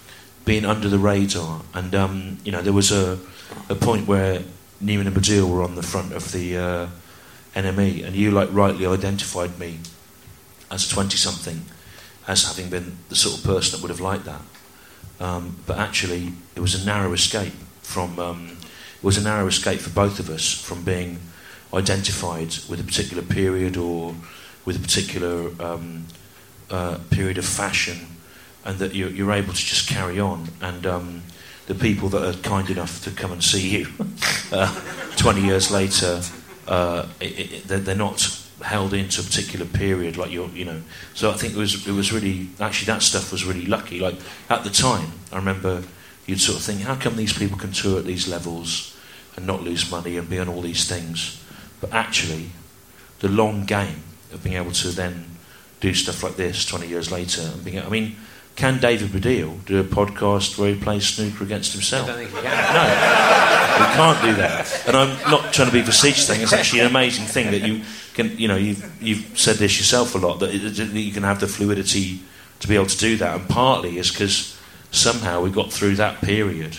being 0.45 0.67
under 0.67 0.91
the 0.91 0.99
radar, 0.99 1.63
and 1.73 1.95
um, 1.95 2.39
you 2.45 2.53
know, 2.53 2.61
there 2.61 2.75
was 2.75 2.93
a 2.93 3.19
a 3.71 3.75
point 3.75 4.07
where 4.07 4.43
Newman 4.83 5.07
and 5.07 5.17
Baddiel 5.17 5.49
were 5.49 5.63
on 5.63 5.75
the 5.75 5.83
front 5.83 6.13
of 6.13 6.33
the 6.33 6.59
uh, 6.59 6.87
NME, 7.55 8.05
and 8.05 8.15
you 8.15 8.31
like 8.31 8.49
rightly 8.53 8.87
identified 8.87 9.59
me 9.59 9.79
as 10.71 10.91
a 10.91 10.95
twenty-something 10.95 11.63
as 12.27 12.45
having 12.45 12.71
been 12.71 12.97
the 13.09 13.17
sort 13.17 13.39
of 13.39 13.45
person 13.45 13.77
that 13.77 13.83
would 13.83 13.91
have 13.91 14.01
liked 14.01 14.25
that. 14.25 14.41
Um, 15.21 15.57
but 15.67 15.79
actually, 15.79 16.33
it 16.57 16.61
was 16.61 16.81
a 16.81 16.85
narrow 16.85 17.13
escape 17.13 17.53
from. 17.83 18.19
Um, 18.19 18.57
it 18.97 19.05
was 19.05 19.19
a 19.19 19.23
narrow 19.23 19.47
escape 19.47 19.81
for 19.81 19.91
both 19.91 20.19
of 20.19 20.31
us 20.31 20.51
from 20.51 20.83
being 20.83 21.19
identified 21.75 22.55
with 22.69 22.81
a 22.81 22.85
particular 22.85 23.23
period 23.23 23.77
or 23.77 24.15
with 24.65 24.77
a 24.77 24.79
particular 24.79 25.51
um, 25.63 26.07
uh, 26.71 26.99
period 27.11 27.37
of 27.37 27.45
fashion, 27.45 28.07
and 28.65 28.79
that 28.79 28.95
you're, 28.95 29.11
you're 29.11 29.33
able 29.33 29.53
to 29.53 29.65
just 29.65 29.89
carry 29.89 30.19
on. 30.19 30.49
And 30.63 30.87
um, 30.87 31.23
the 31.67 31.75
people 31.75 32.09
that 32.11 32.25
are 32.25 32.39
kind 32.41 32.71
enough 32.71 33.03
to 33.05 33.11
come 33.11 33.33
and 33.33 33.43
see 33.43 33.79
you 33.79 33.87
uh, 34.53 34.75
20 35.17 35.43
years 35.43 35.71
later, 35.71 36.21
uh, 36.67 37.07
it, 37.21 37.53
it, 37.53 37.65
they're, 37.65 37.95
not 37.95 38.41
held 38.63 38.95
into 38.95 39.21
a 39.21 39.25
particular 39.25 39.67
period 39.67 40.17
like 40.17 40.31
you're, 40.31 40.49
you 40.51 40.65
know. 40.65 40.81
So 41.15 41.31
I 41.31 41.35
think 41.35 41.55
it 41.55 41.59
was 41.59 41.87
it 41.87 41.93
was 41.93 42.13
really 42.13 42.49
actually 42.61 42.87
that 42.87 43.03
stuff 43.03 43.33
was 43.33 43.45
really 43.45 43.67
lucky. 43.67 44.01
Like 44.01 44.17
at 44.49 44.65
the 44.65 44.71
time, 44.71 45.13
I 45.33 45.37
remember 45.37 45.83
you'd 46.27 46.41
sort 46.41 46.59
of 46.59 46.65
think, 46.65 46.81
how 46.81 46.95
come 46.95 47.17
these 47.17 47.33
people 47.33 47.59
can 47.59 47.73
tour 47.73 47.99
at 47.99 48.05
these 48.05 48.29
levels 48.29 48.97
and 49.37 49.47
not 49.47 49.63
lose 49.63 49.91
money 49.91 50.17
and 50.17 50.29
be 50.29 50.39
on 50.39 50.49
all 50.49 50.63
these 50.63 50.89
things? 50.89 51.43
But 51.81 51.93
actually, 51.93 52.51
the 53.21 53.29
long 53.29 53.65
game 53.65 54.03
of 54.33 54.43
being 54.43 54.57
able 54.57 54.73
to 54.73 54.89
then 54.89 55.27
do 55.81 55.93
stuff 55.93 56.23
like 56.23 56.37
this 56.37 56.65
20 56.65 56.89
years 56.89 57.13
later 57.13 57.43
and 57.43 57.65
being, 57.65 57.79
I 57.79 57.89
mean, 57.89 58.17
can 58.57 58.79
David 58.79 59.11
Baddiel 59.11 59.65
do 59.65 59.81
a 59.81 59.85
podcast 59.85 60.59
where 60.59 60.73
he 60.73 60.81
plays 60.81 61.07
snooker 61.07 61.43
against 61.43 61.73
himself? 61.73 62.09
I 62.09 62.13
don't 62.13 62.19
think 62.19 62.31
he 62.31 62.37
can. 62.43 62.75
No, 62.75 63.87
we 63.87 63.95
can't 63.95 64.23
do 64.23 64.35
that. 64.41 64.85
And 64.87 64.97
I'm 64.97 65.31
not 65.31 65.53
trying 65.53 65.69
to 65.69 65.73
be 65.73 65.83
facetious. 65.83 66.29
Thing 66.29 66.41
it's 66.41 66.53
actually 66.53 66.81
an 66.81 66.87
amazing 66.87 67.27
thing 67.27 67.51
that 67.51 67.67
you 67.67 67.83
can, 68.15 68.37
you 68.39 68.47
know, 68.47 68.57
you've 68.57 69.03
you've 69.03 69.39
said 69.39 69.57
this 69.57 69.79
yourself 69.79 70.15
a 70.15 70.19
lot 70.19 70.39
that, 70.41 70.55
it, 70.55 70.61
that 70.61 70.87
you 70.93 71.13
can 71.13 71.25
have 71.25 71.41
the 71.41 71.49
fluidity 71.49 72.21
to 72.61 72.69
be 72.69 72.77
able 72.77 72.87
to 72.87 72.99
do 72.99 73.17
that. 73.17 73.41
And 73.41 73.49
partly 73.49 73.99
is 73.99 74.11
because 74.11 74.57
somehow 74.93 75.43
we 75.43 75.51
got 75.51 75.73
through 75.73 75.97
that 75.97 76.21
period 76.21 76.79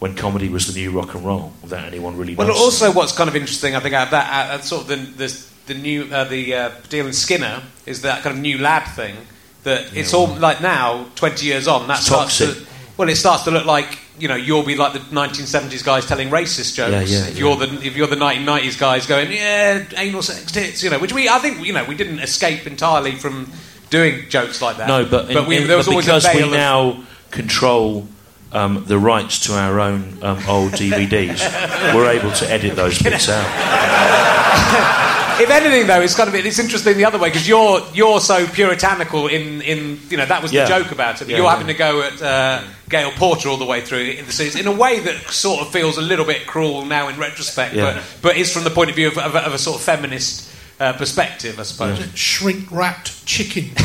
when 0.00 0.14
comedy 0.14 0.48
was 0.48 0.66
the 0.66 0.78
new 0.78 0.90
rock 0.90 1.14
and 1.14 1.24
roll 1.24 1.52
without 1.62 1.84
anyone 1.84 2.16
really. 2.16 2.34
Well, 2.34 2.48
noticing. 2.48 2.64
also 2.64 2.92
what's 2.92 3.12
kind 3.12 3.28
of 3.28 3.36
interesting, 3.36 3.74
I 3.74 3.80
think, 3.80 3.94
out 3.94 4.08
of 4.08 4.10
that, 4.10 4.32
out 4.32 4.60
of 4.60 4.64
sort 4.64 4.82
of 4.82 4.88
the 4.88 4.96
the, 4.96 5.46
the 5.66 5.74
new 5.74 6.04
uh, 6.12 6.24
the 6.24 6.54
uh, 6.54 6.70
Deal 6.90 7.06
and 7.06 7.14
Skinner 7.14 7.62
is 7.86 8.02
that 8.02 8.22
kind 8.22 8.36
of 8.36 8.42
new 8.42 8.58
lad 8.58 8.84
thing. 8.94 9.16
That 9.64 9.94
it's 9.94 10.14
all 10.14 10.26
like 10.26 10.62
now, 10.62 11.06
twenty 11.14 11.46
years 11.46 11.68
on, 11.68 11.86
that 11.88 11.98
starts 11.98 12.38
to 12.38 12.66
well, 12.96 13.08
it 13.08 13.16
starts 13.16 13.44
to 13.44 13.50
look 13.50 13.66
like 13.66 13.98
you 14.18 14.28
know 14.28 14.36
you'll 14.36 14.62
be 14.62 14.76
like 14.76 14.92
the 14.92 14.98
1970s 14.98 15.84
guys 15.84 16.06
telling 16.06 16.28
racist 16.28 16.74
jokes. 16.74 17.10
Yeah, 17.10 17.18
yeah, 17.18 17.28
if 17.28 17.34
yeah. 17.34 17.38
you're 17.38 17.56
the 17.56 17.86
if 17.86 17.96
you're 17.96 18.06
the 18.06 18.16
1990s 18.16 18.78
guys 18.78 19.06
going 19.06 19.32
yeah 19.32 19.84
anal 19.96 20.22
sex 20.22 20.52
tits, 20.52 20.82
you 20.82 20.90
know, 20.90 20.98
which 20.98 21.12
we 21.12 21.28
I 21.28 21.38
think 21.38 21.64
you 21.64 21.72
know 21.72 21.84
we 21.84 21.94
didn't 21.94 22.18
escape 22.20 22.66
entirely 22.66 23.12
from 23.12 23.50
doing 23.90 24.28
jokes 24.28 24.62
like 24.62 24.76
that. 24.76 24.88
No, 24.88 25.04
but, 25.04 25.30
in- 25.30 25.46
we, 25.46 25.56
in- 25.58 25.66
there 25.66 25.76
was 25.76 25.86
but 25.86 25.92
always 25.92 26.06
because 26.06 26.28
we 26.34 26.42
of- 26.42 26.50
now 26.50 27.04
control 27.30 28.06
um, 28.52 28.84
the 28.86 28.98
rights 28.98 29.46
to 29.46 29.54
our 29.54 29.80
own 29.80 30.18
um, 30.22 30.38
old 30.48 30.72
DVDs, 30.72 31.40
we're 31.94 32.10
able 32.10 32.32
to 32.32 32.50
edit 32.50 32.76
those 32.76 33.00
bits 33.00 33.28
out. 33.28 35.16
If 35.40 35.50
anything, 35.50 35.86
though, 35.86 36.00
it's 36.00 36.14
kind 36.14 36.28
of 36.28 36.34
it's 36.34 36.58
interesting 36.58 36.96
the 36.96 37.04
other 37.04 37.18
way 37.18 37.28
because 37.30 37.48
you're 37.48 37.80
you're 37.94 38.20
so 38.20 38.46
puritanical 38.46 39.26
in, 39.28 39.62
in 39.62 39.98
you 40.08 40.16
know 40.16 40.26
that 40.26 40.42
was 40.42 40.52
Yeah. 40.52 40.64
the 40.64 40.68
joke 40.82 40.92
about 40.92 41.20
it. 41.22 41.28
Yeah, 41.28 41.36
you're 41.38 41.46
yeah. 41.46 41.50
having 41.52 41.66
to 41.68 41.74
go 41.74 42.02
at 42.02 42.20
uh, 42.22 42.62
Gail 42.88 43.10
Porter 43.12 43.48
all 43.48 43.56
the 43.56 43.64
way 43.64 43.80
through 43.80 44.00
in 44.00 44.26
the 44.26 44.32
series 44.32 44.54
in 44.56 44.66
a 44.66 44.72
way 44.72 45.00
that 45.00 45.16
sort 45.30 45.60
of 45.60 45.72
feels 45.72 45.96
a 45.98 46.02
little 46.02 46.24
bit 46.24 46.46
cruel 46.46 46.84
now 46.84 47.08
in 47.08 47.18
retrospect, 47.18 47.74
Yeah. 47.74 47.94
but 47.94 48.02
but 48.22 48.36
is 48.36 48.52
from 48.52 48.64
the 48.64 48.70
point 48.70 48.90
of 48.90 48.96
view 48.96 49.08
of, 49.08 49.18
of, 49.18 49.34
a, 49.34 49.40
of 49.40 49.54
a 49.54 49.58
sort 49.58 49.76
of 49.78 49.82
feminist 49.82 50.48
uh, 50.78 50.92
perspective, 50.94 51.58
I 51.58 51.62
suppose. 51.64 51.98
shrink 52.14 52.70
wrapped 52.70 53.24
chicken. 53.26 53.70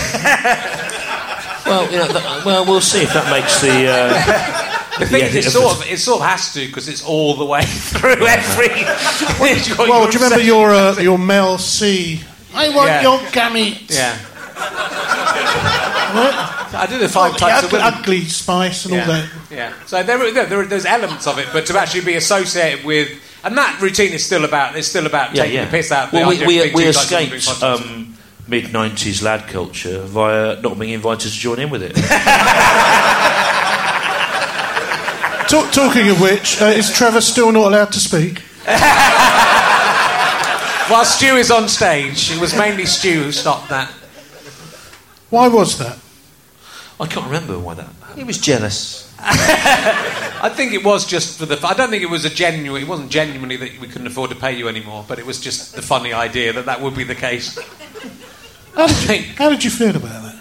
Well, 1.66 1.92
you 1.92 1.98
know, 1.98 2.06
th- 2.08 2.46
well, 2.46 2.64
we'll 2.64 2.80
see 2.80 3.02
if 3.02 3.12
that 3.14 3.28
makes 3.32 3.60
the. 3.60 3.88
Uh, 3.90 4.75
The 5.00 5.06
thing 5.06 5.20
Yeah, 5.22 5.28
is, 5.28 5.46
it 5.48 5.52
sort 5.52 5.76
of 5.76 5.86
it 5.92 6.00
sort 6.00 6.22
of 6.22 6.28
has 6.28 6.54
to 6.54 6.66
because 6.66 6.88
it's 6.88 7.04
all 7.04 7.36
the 7.36 7.44
way 7.46 7.62
through 7.66 8.26
every. 8.26 8.68
You've 9.68 9.78
well, 9.78 10.06
do 10.10 10.18
you 10.18 10.24
remember 10.24 10.44
your 10.44 10.70
uh, 10.72 10.98
your 11.00 11.18
Mel 11.18 11.58
C? 11.58 12.22
I 12.54 12.70
want 12.70 12.88
Yeah. 12.88 13.02
your 13.02 13.20
gametes. 13.32 13.92
Yeah, 13.94 14.18
What? 16.16 16.34
I 16.76 16.86
did 16.90 17.02
the 17.02 17.10
five 17.10 17.34
Oh, 17.34 17.38
types 17.38 17.62
the 17.62 17.68
of 17.68 17.74
women. 17.74 17.94
ugly 17.94 18.22
spice 18.26 18.86
and 18.86 18.94
all 19.00 19.06
that. 19.08 19.30
Yeah. 19.52 19.74
So 19.86 20.02
there, 20.04 20.18
are- 20.22 20.32
there, 20.32 20.46
there, 20.46 20.60
are- 20.62 20.66
there's 20.66 20.86
elements 20.86 21.28
of 21.28 21.38
it, 21.40 21.48
but 21.52 21.66
to 21.68 21.78
actually 21.78 22.06
be 22.06 22.16
associated 22.16 22.86
with, 22.86 23.10
and 23.44 23.58
that 23.58 23.82
routine 23.82 24.14
is 24.14 24.26
still 24.26 24.46
about, 24.46 24.76
it's 24.78 24.88
still 24.88 25.06
about 25.06 25.36
yeah, 25.36 25.42
taking 25.44 25.56
yeah. 25.58 25.66
the 25.66 25.72
piss 25.72 25.92
out. 25.92 26.06
of 26.06 26.12
the 26.12 26.18
Well, 26.20 26.30
we, 26.30 26.36
idea 26.36 26.46
of 26.46 26.48
we, 26.48 26.56
being 26.60 26.74
we 26.76 26.84
two 26.84 26.92
guys 26.94 27.10
doing 27.10 27.34
escaped 27.34 27.62
podcasts. 27.62 27.82
um, 27.82 28.18
mid 28.48 28.66
'90s 28.66 29.22
lad 29.22 29.48
culture 29.50 30.02
via 30.04 30.62
not 30.62 30.80
being 30.80 30.94
invited 30.94 31.32
to 31.32 31.38
join 31.38 31.60
in 31.60 31.70
with 31.70 31.84
it. 31.84 31.96
Talk, 35.48 35.72
talking 35.72 36.10
of 36.10 36.20
which, 36.20 36.60
uh, 36.60 36.66
is 36.66 36.92
Trevor 36.92 37.22
still 37.22 37.52
not 37.52 37.68
allowed 37.68 37.92
to 37.94 38.00
speak? 38.00 38.40
While 40.90 41.06
Stu 41.06 41.36
is 41.36 41.52
on 41.52 41.70
stage, 41.70 42.32
it 42.32 42.42
was 42.42 42.58
mainly 42.58 42.88
Stu 42.88 43.24
who 43.24 43.32
stopped 43.32 43.70
that. 43.70 43.92
Why 45.30 45.48
was 45.48 45.78
that? 45.78 46.00
I 47.00 47.06
can't 47.06 47.26
remember 47.28 47.60
why 47.60 47.76
that. 47.76 47.90
He 48.16 48.24
was 48.24 48.40
jealous. 48.40 49.14
I 49.20 50.52
think 50.54 50.74
it 50.74 50.84
was 50.84 51.06
just 51.06 51.38
for 51.38 51.46
the. 51.46 51.60
I 51.66 51.74
don't 51.74 51.90
think 51.90 52.02
it 52.02 52.10
was 52.10 52.26
a 52.26 52.30
genuine. 52.30 52.82
It 52.82 52.88
wasn't 52.88 53.12
genuinely 53.12 53.58
that 53.58 53.80
we 53.80 53.88
couldn't 53.88 54.08
afford 54.08 54.32
to 54.32 54.36
pay 54.36 54.56
you 54.58 54.68
anymore, 54.68 55.06
but 55.08 55.20
it 55.20 55.26
was 55.26 55.40
just 55.40 55.76
the 55.76 55.82
funny 55.82 56.14
idea 56.14 56.54
that 56.54 56.66
that 56.66 56.82
would 56.82 56.96
be 56.96 57.04
the 57.04 57.16
case. 57.16 57.58
How 58.76 58.88
did 58.88 59.10
you, 59.10 59.34
how 59.34 59.50
did 59.50 59.64
you 59.64 59.70
feel 59.70 59.96
about 59.96 60.24
that? 60.24 60.35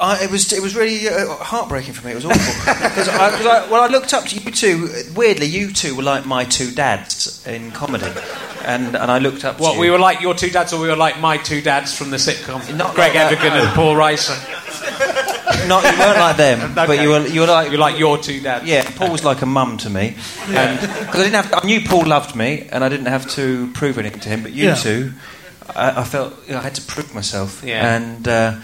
I, 0.00 0.22
it 0.24 0.30
was 0.30 0.52
it 0.52 0.62
was 0.62 0.76
really 0.76 1.08
uh, 1.08 1.26
heartbreaking 1.36 1.92
for 1.94 2.06
me. 2.06 2.12
It 2.12 2.16
was 2.16 2.24
awful 2.24 2.38
because 2.88 3.08
I, 3.08 3.28
I, 3.30 3.70
well, 3.70 3.82
I 3.82 3.88
looked 3.88 4.14
up 4.14 4.24
to 4.26 4.36
you 4.38 4.50
two. 4.50 4.88
Weirdly, 5.16 5.46
you 5.46 5.72
two 5.72 5.96
were 5.96 6.02
like 6.02 6.24
my 6.26 6.44
two 6.44 6.70
dads 6.70 7.44
in 7.46 7.70
comedy, 7.72 8.06
and 8.64 8.94
and 8.96 9.10
I 9.10 9.18
looked 9.18 9.44
up. 9.44 9.58
What 9.60 9.70
to 9.70 9.74
you. 9.76 9.80
we 9.80 9.90
were 9.90 9.98
like 9.98 10.20
your 10.20 10.34
two 10.34 10.50
dads, 10.50 10.72
or 10.72 10.80
we 10.80 10.88
were 10.88 10.96
like 10.96 11.18
my 11.20 11.36
two 11.36 11.60
dads 11.60 11.96
from 11.96 12.10
the 12.10 12.16
sitcom, 12.18 12.76
Not 12.76 12.94
Greg 12.94 13.14
like 13.14 13.32
Evigan 13.32 13.52
and 13.52 13.68
Paul 13.74 13.94
Reiser. 13.96 14.36
Not 15.68 15.82
you 15.82 15.98
weren't 15.98 16.18
like 16.18 16.36
them, 16.36 16.74
but 16.76 17.00
you 17.02 17.08
were 17.10 17.26
you 17.26 17.40
were 17.40 17.46
like 17.46 17.70
You're 17.70 17.80
like 17.80 17.98
your 17.98 18.18
two 18.18 18.40
dads. 18.40 18.64
yeah. 18.66 18.88
Paul 18.96 19.10
was 19.12 19.24
like 19.24 19.42
a 19.42 19.46
mum 19.46 19.76
to 19.78 19.90
me, 19.90 20.14
and 20.48 20.80
because 20.80 21.20
I 21.20 21.24
didn't 21.24 21.44
have 21.44 21.52
I 21.54 21.66
knew 21.66 21.80
Paul 21.80 22.06
loved 22.06 22.36
me, 22.36 22.68
and 22.70 22.84
I 22.84 22.88
didn't 22.88 23.06
have 23.06 23.28
to 23.32 23.70
prove 23.72 23.98
anything 23.98 24.20
to 24.20 24.28
him. 24.28 24.42
But 24.42 24.52
you 24.52 24.66
Yeah. 24.66 24.74
two, 24.76 25.12
I, 25.74 26.00
I 26.02 26.04
felt 26.04 26.34
you 26.46 26.52
know, 26.52 26.60
I 26.60 26.62
had 26.62 26.74
to 26.76 26.82
prove 26.82 27.14
myself, 27.14 27.62
Yeah. 27.64 27.96
and 27.96 28.26
uh, 28.28 28.54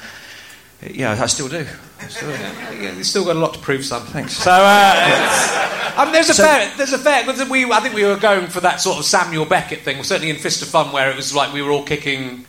yeah, 0.93 1.19
I 1.23 1.27
still 1.27 1.49
do. 1.49 1.67
I 2.01 2.09
still. 2.09 2.31
Yeah, 2.31 2.93
you've 2.93 3.07
still 3.07 3.25
got 3.25 3.37
a 3.37 3.39
lot 3.39 3.55
to 3.55 3.61
prove, 3.61 3.85
son. 3.85 4.03
Thanks. 4.07 4.37
So, 4.37 4.51
uh, 4.51 5.05
it's- 5.07 5.99
um, 5.99 6.13
there's 6.13 6.29
a 6.31 6.35
So- 6.35 6.43
fair, 6.45 6.73
there's 6.77 6.93
a 6.93 6.99
fair. 6.99 7.25
because 7.25 7.49
We, 7.49 7.71
I 7.71 7.81
think 7.81 7.95
we 7.95 8.05
were 8.05 8.17
going 8.17 8.49
for 8.49 8.61
that 8.61 8.81
sort 8.81 8.99
of 8.99 9.05
Samuel 9.05 9.45
Beckett 9.47 9.83
thing. 9.85 10.03
Certainly 10.03 10.31
in 10.31 10.37
Fist 10.37 10.63
of 10.63 10.69
Fun, 10.69 10.93
where 10.93 11.11
it 11.11 11.17
was 11.17 11.35
like 11.35 11.53
we 11.53 11.63
were 11.63 11.71
all 11.71 11.85
kicking, 11.85 12.45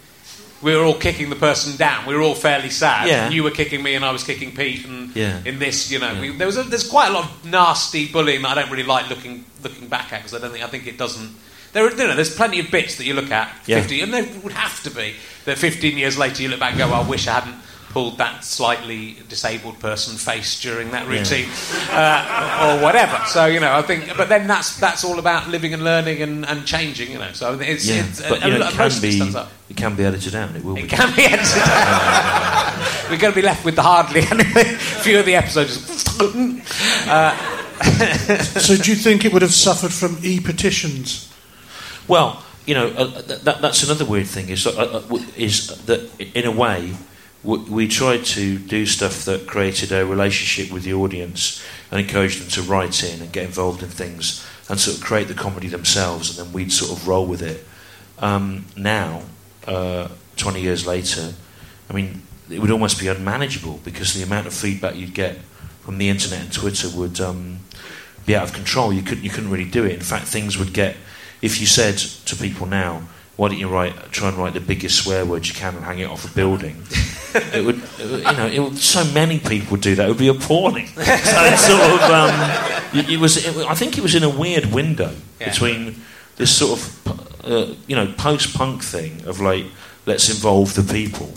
we 0.62 0.76
were 0.76 0.84
all 0.84 0.95
kicking 0.95 1.30
the 1.30 1.36
person 1.36 1.76
down. 1.78 2.06
We 2.07 2.16
were 2.16 2.22
all 2.22 2.36
fairly 2.36 2.70
sad. 2.70 3.07
Yeah. 3.07 3.30
You 3.30 3.44
were 3.44 3.52
kicking 3.52 3.84
me, 3.84 3.94
and 3.95 4.03
I 4.03 4.12
was 4.12 4.24
kicking 4.24 4.52
Pete. 4.56 4.86
And 4.86 5.16
Yeah. 5.16 5.40
in 5.45 5.60
this, 5.60 5.91
you 5.91 5.99
know, 5.99 6.16
we, 6.20 6.30
there 6.36 6.48
was 6.48 6.57
a, 6.57 6.64
there's 6.64 6.88
quite 6.88 7.10
a 7.10 7.14
lot 7.14 7.26
of 7.26 7.45
nasty 7.45 8.07
bullying 8.07 8.41
that 8.41 8.57
I 8.57 8.62
don't 8.62 8.72
really 8.72 8.84
like 8.84 9.10
looking 9.10 9.45
looking 9.64 9.88
back 9.88 10.12
at 10.14 10.20
because 10.24 10.34
I 10.34 10.40
don't 10.40 10.52
think 10.52 10.64
I 10.64 10.68
think 10.68 10.88
it 10.88 10.98
doesn't. 10.98 11.36
There, 11.74 11.86
are, 11.86 11.90
you 11.91 11.98
know, 12.07 12.16
there's 12.16 12.34
plenty 12.34 12.60
of 12.60 12.72
bits 12.72 12.95
that 12.95 13.03
you 13.03 13.14
look 13.14 13.32
at, 13.32 13.53
Yeah. 13.66 13.80
and 13.80 14.14
there 14.14 14.26
would 14.44 14.53
have 14.53 14.82
to 14.84 14.90
be 14.90 15.14
that 15.44 15.57
15 15.57 15.98
years 15.98 16.18
later 16.18 16.41
you 16.41 16.48
look 16.49 16.60
back 16.62 16.70
and 16.72 16.80
go, 16.80 16.90
"I 16.94 17.02
wish 17.02 17.28
I 17.28 17.34
hadn't 17.34 17.56
pulled 17.95 18.17
that 18.17 18.43
slightly 18.43 19.15
disabled 19.30 19.80
person 19.80 20.17
face 20.17 20.59
during 20.65 20.91
that 20.91 21.05
Yeah. 21.07 21.13
routine, 21.15 21.47
uh, 21.91 22.65
or 22.65 22.84
whatever." 22.85 23.17
So 23.27 23.45
you 23.45 23.59
know, 23.63 23.73
I 23.73 23.81
think, 23.89 24.01
but 24.17 24.27
then 24.27 24.47
that's 24.47 24.69
that's 24.85 25.03
all 25.07 25.17
about 25.17 25.47
living 25.55 25.73
and 25.73 25.81
learning 25.84 26.22
and, 26.22 26.45
and 26.45 26.65
changing, 26.65 27.09
you 27.13 27.19
know. 27.23 27.31
So 27.34 27.53
I 27.53 27.57
think 27.57 27.69
it's, 27.76 27.85
Yeah, 27.88 28.03
it's 28.05 28.22
but 28.22 28.43
a- 28.43 28.47
you 28.49 28.55
a 28.55 28.59
know, 28.59 28.67
it 28.67 28.73
can 28.73 29.01
be 29.01 29.22
up. 29.41 29.49
it 29.69 29.77
can 29.77 29.95
be 29.95 30.03
edited 30.03 30.35
out. 30.35 30.55
It 30.55 30.63
will 30.65 30.76
be. 30.76 30.81
It 30.84 30.89
can 30.89 31.15
be 31.15 31.23
edited. 31.23 31.63
Down. 31.63 32.73
We're 33.09 33.17
going 33.23 33.34
to 33.34 33.39
be 33.41 33.47
left 33.51 33.63
with 33.65 33.76
the 33.76 33.84
hardly 33.84 34.22
anything. 34.22 34.67
A 34.99 35.03
few 35.05 35.19
of 35.19 35.26
the 35.26 35.35
episodes. 35.35 35.77
uh, 37.07 37.31
So, 38.59 38.76
do 38.76 38.89
you 38.91 38.95
think 38.97 39.26
it 39.26 39.31
would 39.34 39.41
have 39.43 39.53
suffered 39.53 39.93
from 39.93 40.17
e 40.23 40.39
petitions? 40.39 41.31
Well, 42.07 42.43
you 42.65 42.73
know, 42.73 42.88
uh, 42.88 43.22
that, 43.43 43.61
that's 43.61 43.84
another 43.84 44.05
weird 44.05 44.27
thing 44.27 44.49
is, 44.49 44.65
uh, 44.65 44.72
uh, 44.72 45.19
is 45.38 45.67
that 45.85 46.01
in 46.34 46.45
a 46.45 46.51
way 46.51 46.80
w- 46.88 46.97
we 47.45 47.88
tried 47.88 48.26
to 48.26 48.57
do 48.57 48.85
stuff 48.85 49.26
that 49.26 49.45
created 49.45 49.91
a 49.91 50.05
relationship 50.05 50.73
with 50.73 50.84
the 50.84 50.93
audience 50.93 51.63
and 51.91 51.99
encouraged 51.99 52.41
them 52.41 52.49
to 52.49 52.61
write 52.63 53.03
in 53.03 53.22
and 53.22 53.31
get 53.31 53.45
involved 53.45 53.84
in 53.84 53.89
things 53.89 54.45
and 54.67 54.80
sort 54.80 54.97
of 54.97 55.03
create 55.03 55.27
the 55.27 55.35
comedy 55.35 55.67
themselves, 55.67 56.30
and 56.30 56.47
then 56.47 56.53
we'd 56.53 56.72
sort 56.72 56.91
of 56.91 57.07
roll 57.07 57.26
with 57.26 57.41
it. 57.41 57.65
Um, 58.17 58.65
now, 58.76 59.22
uh, 59.67 60.07
20 60.38 60.61
years 60.61 60.88
later, 60.88 61.34
I 61.89 61.93
mean, 61.93 62.23
it 62.49 62.59
would 62.59 62.72
almost 62.72 62.99
be 62.99 63.07
unmanageable 63.07 63.80
because 63.84 64.13
the 64.13 64.23
amount 64.23 64.47
of 64.47 64.53
feedback 64.53 64.95
you'd 64.95 65.13
get 65.13 65.38
from 65.81 65.99
the 65.99 66.09
internet 66.09 66.41
and 66.41 66.53
Twitter 66.53 66.89
would 66.89 67.22
um, 67.22 67.59
be 68.26 68.35
out 68.35 68.43
of 68.43 68.53
control. 68.53 68.91
You 68.91 69.03
couldn't, 69.03 69.23
you 69.23 69.30
couldn't 69.30 69.51
really 69.51 69.69
do 69.69 69.85
it. 69.85 69.93
In 69.93 70.01
fact, 70.01 70.26
things 70.26 70.57
would 70.57 70.73
get. 70.73 70.95
If 71.41 71.59
you 71.59 71.67
said 71.67 71.97
to 71.97 72.35
people 72.35 72.65
now, 72.65 73.03
"Why 73.36 73.49
don't 73.49 73.57
you 73.57 73.68
write, 73.68 74.12
try 74.12 74.30
and 74.30 74.38
write 74.38 74.53
the 74.53 74.60
biggest 74.62 75.03
swear 75.03 75.26
word 75.26 75.48
you 75.48 75.53
can 75.53 75.76
and 75.76 75.84
hang 75.84 75.99
it 75.99 76.06
off 76.10 76.26
a 76.30 76.34
building?" 76.36 76.82
it 77.36 77.66
would, 77.66 77.82
it 77.99 78.12
would- 78.12 78.20
you 78.24 78.34
know, 78.38 78.48
it 78.48 78.60
would, 78.60 78.78
so 78.78 79.03
many 79.14 79.40
people 79.40 79.72
would 79.72 79.82
do 79.82 79.95
that. 79.95 80.06
It 80.06 80.10
would 80.10 80.18
be 80.18 80.28
appalling. 80.30 80.88
so 80.95 81.03
sort 81.56 81.82
of, 81.82 82.02
um, 82.10 82.98
it, 82.98 83.10
it 83.10 83.20
was. 83.20 83.38
It, 83.45 83.56
I 83.68 83.76
think 83.76 83.98
it 83.98 84.02
was 84.02 84.16
in 84.16 84.24
a 84.24 84.30
weird 84.30 84.68
window 84.68 85.14
Yeah. 85.40 85.49
between 85.52 86.02
this 86.38 86.56
sort 86.56 86.80
of, 86.80 87.45
uh, 87.45 87.74
you 87.88 87.95
know, 87.95 88.07
post-punk 88.18 88.84
thing 88.84 89.24
of 89.26 89.40
like, 89.41 89.66
let's 90.06 90.30
involve 90.30 90.74
the 90.76 90.84
people 90.94 91.34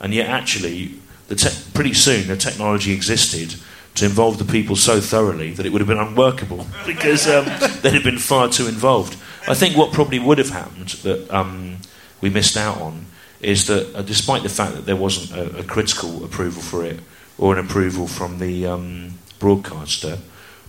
and 0.00 0.14
yet 0.14 0.28
actually, 0.28 0.94
the 1.28 1.34
te- 1.34 1.56
pretty 1.74 1.92
soon 1.94 2.28
the 2.28 2.36
technology 2.36 2.92
existed 2.92 3.54
to 3.96 4.04
involve 4.04 4.38
the 4.38 4.44
people 4.44 4.76
so 4.76 5.00
thoroughly 5.00 5.50
that 5.52 5.66
it 5.66 5.72
would 5.72 5.80
have 5.80 5.88
been 5.88 5.98
unworkable 5.98 6.66
because 6.86 7.26
um, 7.28 7.44
they'd 7.82 7.94
have 7.94 8.04
been 8.04 8.18
far 8.18 8.48
too 8.48 8.68
involved. 8.68 9.16
I 9.48 9.54
think 9.54 9.76
what 9.76 9.92
probably 9.92 10.18
would 10.18 10.38
have 10.38 10.50
happened 10.50 10.88
that 11.02 11.30
um, 11.30 11.78
we 12.20 12.30
missed 12.30 12.56
out 12.56 12.80
on 12.80 13.06
is 13.40 13.66
that, 13.66 13.94
uh, 13.94 14.02
despite 14.02 14.42
the 14.42 14.48
fact 14.48 14.74
that 14.74 14.84
there 14.84 14.96
wasn't 14.96 15.38
a, 15.38 15.60
a 15.60 15.64
critical 15.64 16.24
approval 16.24 16.60
for 16.60 16.84
it 16.84 17.00
or 17.38 17.56
an 17.56 17.64
approval 17.64 18.06
from 18.06 18.38
the 18.38 18.66
um, 18.66 19.14
broadcaster, 19.38 20.18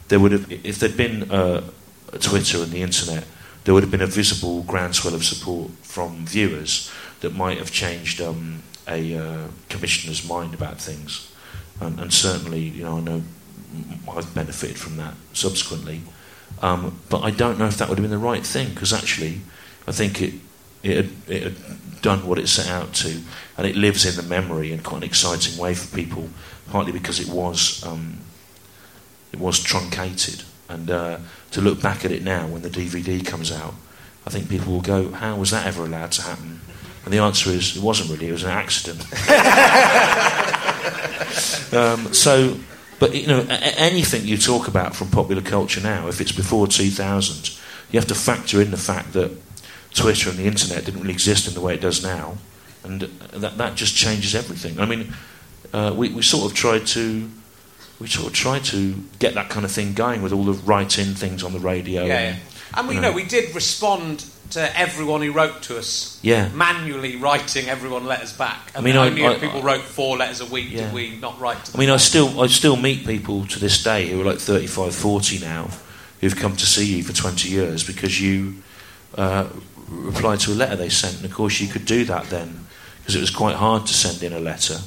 there 0.08 0.20
would 0.20 0.32
have, 0.32 0.52
if 0.52 0.80
there'd 0.80 0.98
been 0.98 1.30
uh, 1.32 1.62
Twitter 2.20 2.62
and 2.62 2.72
the 2.72 2.82
internet, 2.82 3.26
there 3.64 3.74
would 3.74 3.84
have 3.84 3.92
been 3.92 4.02
a 4.02 4.08
visible 4.08 4.64
groundswell 4.64 5.14
of 5.14 5.24
support 5.24 5.72
from 5.82 6.26
viewers 6.26 6.92
that 7.22 7.36
might 7.36 7.58
have 7.58 7.72
changed 7.72 8.22
um, 8.22 8.64
a 8.88 9.16
uh, 9.16 9.48
commissioner's 9.68 10.28
mind 10.28 10.54
about 10.54 10.80
things. 10.80 11.32
Um, 11.82 12.00
and 12.00 12.14
certainly, 12.14 12.60
you 12.62 12.84
know, 12.84 12.98
I 12.98 13.02
know 13.02 13.24
I've 14.10 14.34
benefited 14.34 14.78
from 14.78 14.98
that 14.98 15.14
subsequently. 15.34 16.02
Um, 16.62 17.00
but 17.10 17.22
I 17.22 17.32
don't 17.32 17.58
know 17.58 17.68
if 17.68 17.78
that 17.78 17.90
would 17.90 17.98
have 17.98 18.04
been 18.04 18.12
the 18.12 18.18
right 18.18 18.46
thing 18.46 18.70
because 18.70 18.94
actually, 18.94 19.42
I 19.88 19.92
think 19.92 20.22
it 20.22 20.34
it 20.84 20.98
had, 20.98 21.10
it 21.28 21.44
had 21.44 22.02
done 22.02 22.28
what 22.28 22.40
it 22.40 22.48
set 22.48 22.70
out 22.70 22.94
to, 22.96 23.20
and 23.58 23.68
it 23.68 23.76
lives 23.76 24.06
in 24.06 24.16
the 24.16 24.28
memory 24.28 24.72
in 24.72 24.80
quite 24.80 24.98
an 24.98 25.04
exciting 25.04 25.58
way 25.58 25.74
for 25.74 25.96
people. 25.96 26.30
Partly 26.70 26.92
because 26.92 27.20
it 27.20 27.30
was 27.30 27.84
um, 27.86 28.20
it 29.32 29.40
was 29.40 29.60
truncated, 29.60 30.44
and 30.68 30.92
uh, 30.92 31.18
to 31.52 31.62
look 31.62 31.82
back 31.82 32.06
at 32.06 32.12
it 32.12 32.24
now 32.24 32.48
when 32.48 32.62
the 32.62 32.70
DVD 32.70 33.26
comes 33.26 33.52
out, 33.52 33.74
I 34.28 34.30
think 34.30 34.50
people 34.50 34.74
will 34.74 34.82
go, 34.82 35.12
"How 35.12 35.36
was 35.36 35.52
that 35.52 35.66
ever 35.66 35.86
allowed 35.86 36.12
to 36.14 36.22
happen?" 36.22 36.62
And 37.06 37.14
the 37.14 37.20
answer 37.20 37.50
is, 37.50 37.76
it 37.76 37.82
wasn't 37.82 38.12
really. 38.12 38.30
It 38.30 38.34
was 38.34 38.44
an 38.44 38.52
accident. 38.52 39.02
um, 41.74 42.14
so, 42.14 42.60
but 43.00 43.16
you 43.16 43.28
know, 43.28 43.46
anything 43.50 44.26
you 44.26 44.38
talk 44.38 44.68
about 44.68 44.96
from 44.96 45.10
popular 45.10 45.42
culture 45.42 45.82
now, 45.82 46.08
if 46.08 46.20
it's 46.20 46.32
before 46.32 46.68
2000, 46.68 47.58
you 47.92 48.00
have 48.00 48.08
to 48.08 48.16
factor 48.16 48.62
in 48.62 48.72
the 48.72 48.78
fact 48.78 49.14
that 49.14 49.32
Twitter 49.94 50.30
and 50.30 50.38
the 50.38 50.46
internet 50.46 50.86
didn't 50.86 51.02
really 51.02 51.14
exist 51.14 51.48
in 51.48 51.54
the 51.54 51.62
way 51.62 51.74
it 51.74 51.82
does 51.82 52.04
now, 52.04 52.38
and 52.84 53.02
that 53.02 53.58
that 53.58 53.76
just 53.76 53.96
changes 53.96 54.36
everything. 54.36 54.80
I 54.80 54.86
mean, 54.86 55.14
uh, 55.74 55.94
we 55.96 56.10
we 56.10 56.22
sort 56.22 56.52
of 56.52 56.56
tried 56.56 56.86
to. 56.88 57.30
We 58.00 58.08
sort 58.08 58.28
of 58.28 58.34
tried 58.34 58.64
to 58.66 58.96
get 59.20 59.34
that 59.34 59.50
kind 59.50 59.66
of 59.66 59.72
thing 59.72 59.94
going 59.94 60.22
with 60.22 60.32
all 60.32 60.46
the 60.46 60.54
write-in 60.54 61.16
things 61.16 61.44
on 61.44 61.52
the 61.52 61.60
radio. 61.60 62.06
Yeah, 62.06 62.20
and, 62.20 62.38
yeah. 62.38 62.44
And 62.80 62.88
we 62.88 62.96
you 62.96 63.02
know 63.02 63.12
we 63.12 63.26
did 63.26 63.54
respond 63.54 64.26
to 64.52 64.80
everyone 64.80 65.22
who 65.22 65.32
wrote 65.32 65.62
to 65.64 65.78
us. 65.78 66.20
Yeah. 66.22 66.50
Manually 66.50 67.16
writing 67.16 67.70
everyone 67.70 68.06
letters 68.06 68.34
back. 68.34 68.72
I 68.76 68.82
mean, 68.82 68.96
I- 68.98 69.06
I- 69.08 69.34
if 69.34 69.42
people 69.42 69.62
wrote 69.62 69.82
four 69.84 70.18
letters 70.18 70.42
a 70.42 70.46
week 70.46 70.70
Yeah. 70.72 70.86
did 70.86 70.94
we 70.94 71.12
not 71.18 71.40
write 71.40 71.66
to 71.66 71.72
I 71.76 71.80
mean, 71.80 71.90
I 71.90 71.98
still 71.98 72.42
I 72.42 72.48
still 72.48 72.76
meet 72.76 73.06
people 73.06 73.46
to 73.48 73.60
this 73.60 73.82
day 73.84 74.08
who 74.10 74.22
are 74.22 74.26
like 74.26 74.40
35, 74.40 74.96
40 74.96 75.40
now, 75.40 75.70
who've 76.22 76.36
come 76.36 76.56
to 76.56 76.66
see 76.66 76.86
you 76.98 77.04
for 77.04 77.14
20 77.14 77.50
years 77.50 77.84
because 77.84 78.20
you 78.20 78.56
uh, 79.18 79.46
replied 79.88 80.40
to 80.42 80.52
a 80.52 80.56
letter 80.56 80.76
they 80.76 80.90
sent. 80.90 81.18
And 81.18 81.26
of 81.26 81.32
course, 81.34 81.60
you 81.60 81.68
could 81.68 81.86
do 81.86 82.06
that 82.06 82.30
then 82.30 82.66
because 83.00 83.16
it 83.16 83.22
was 83.22 83.32
quite 83.32 83.56
hard 83.56 83.86
to 83.88 83.94
send 83.94 84.22
in 84.24 84.34
a 84.34 84.40
letter. 84.40 84.80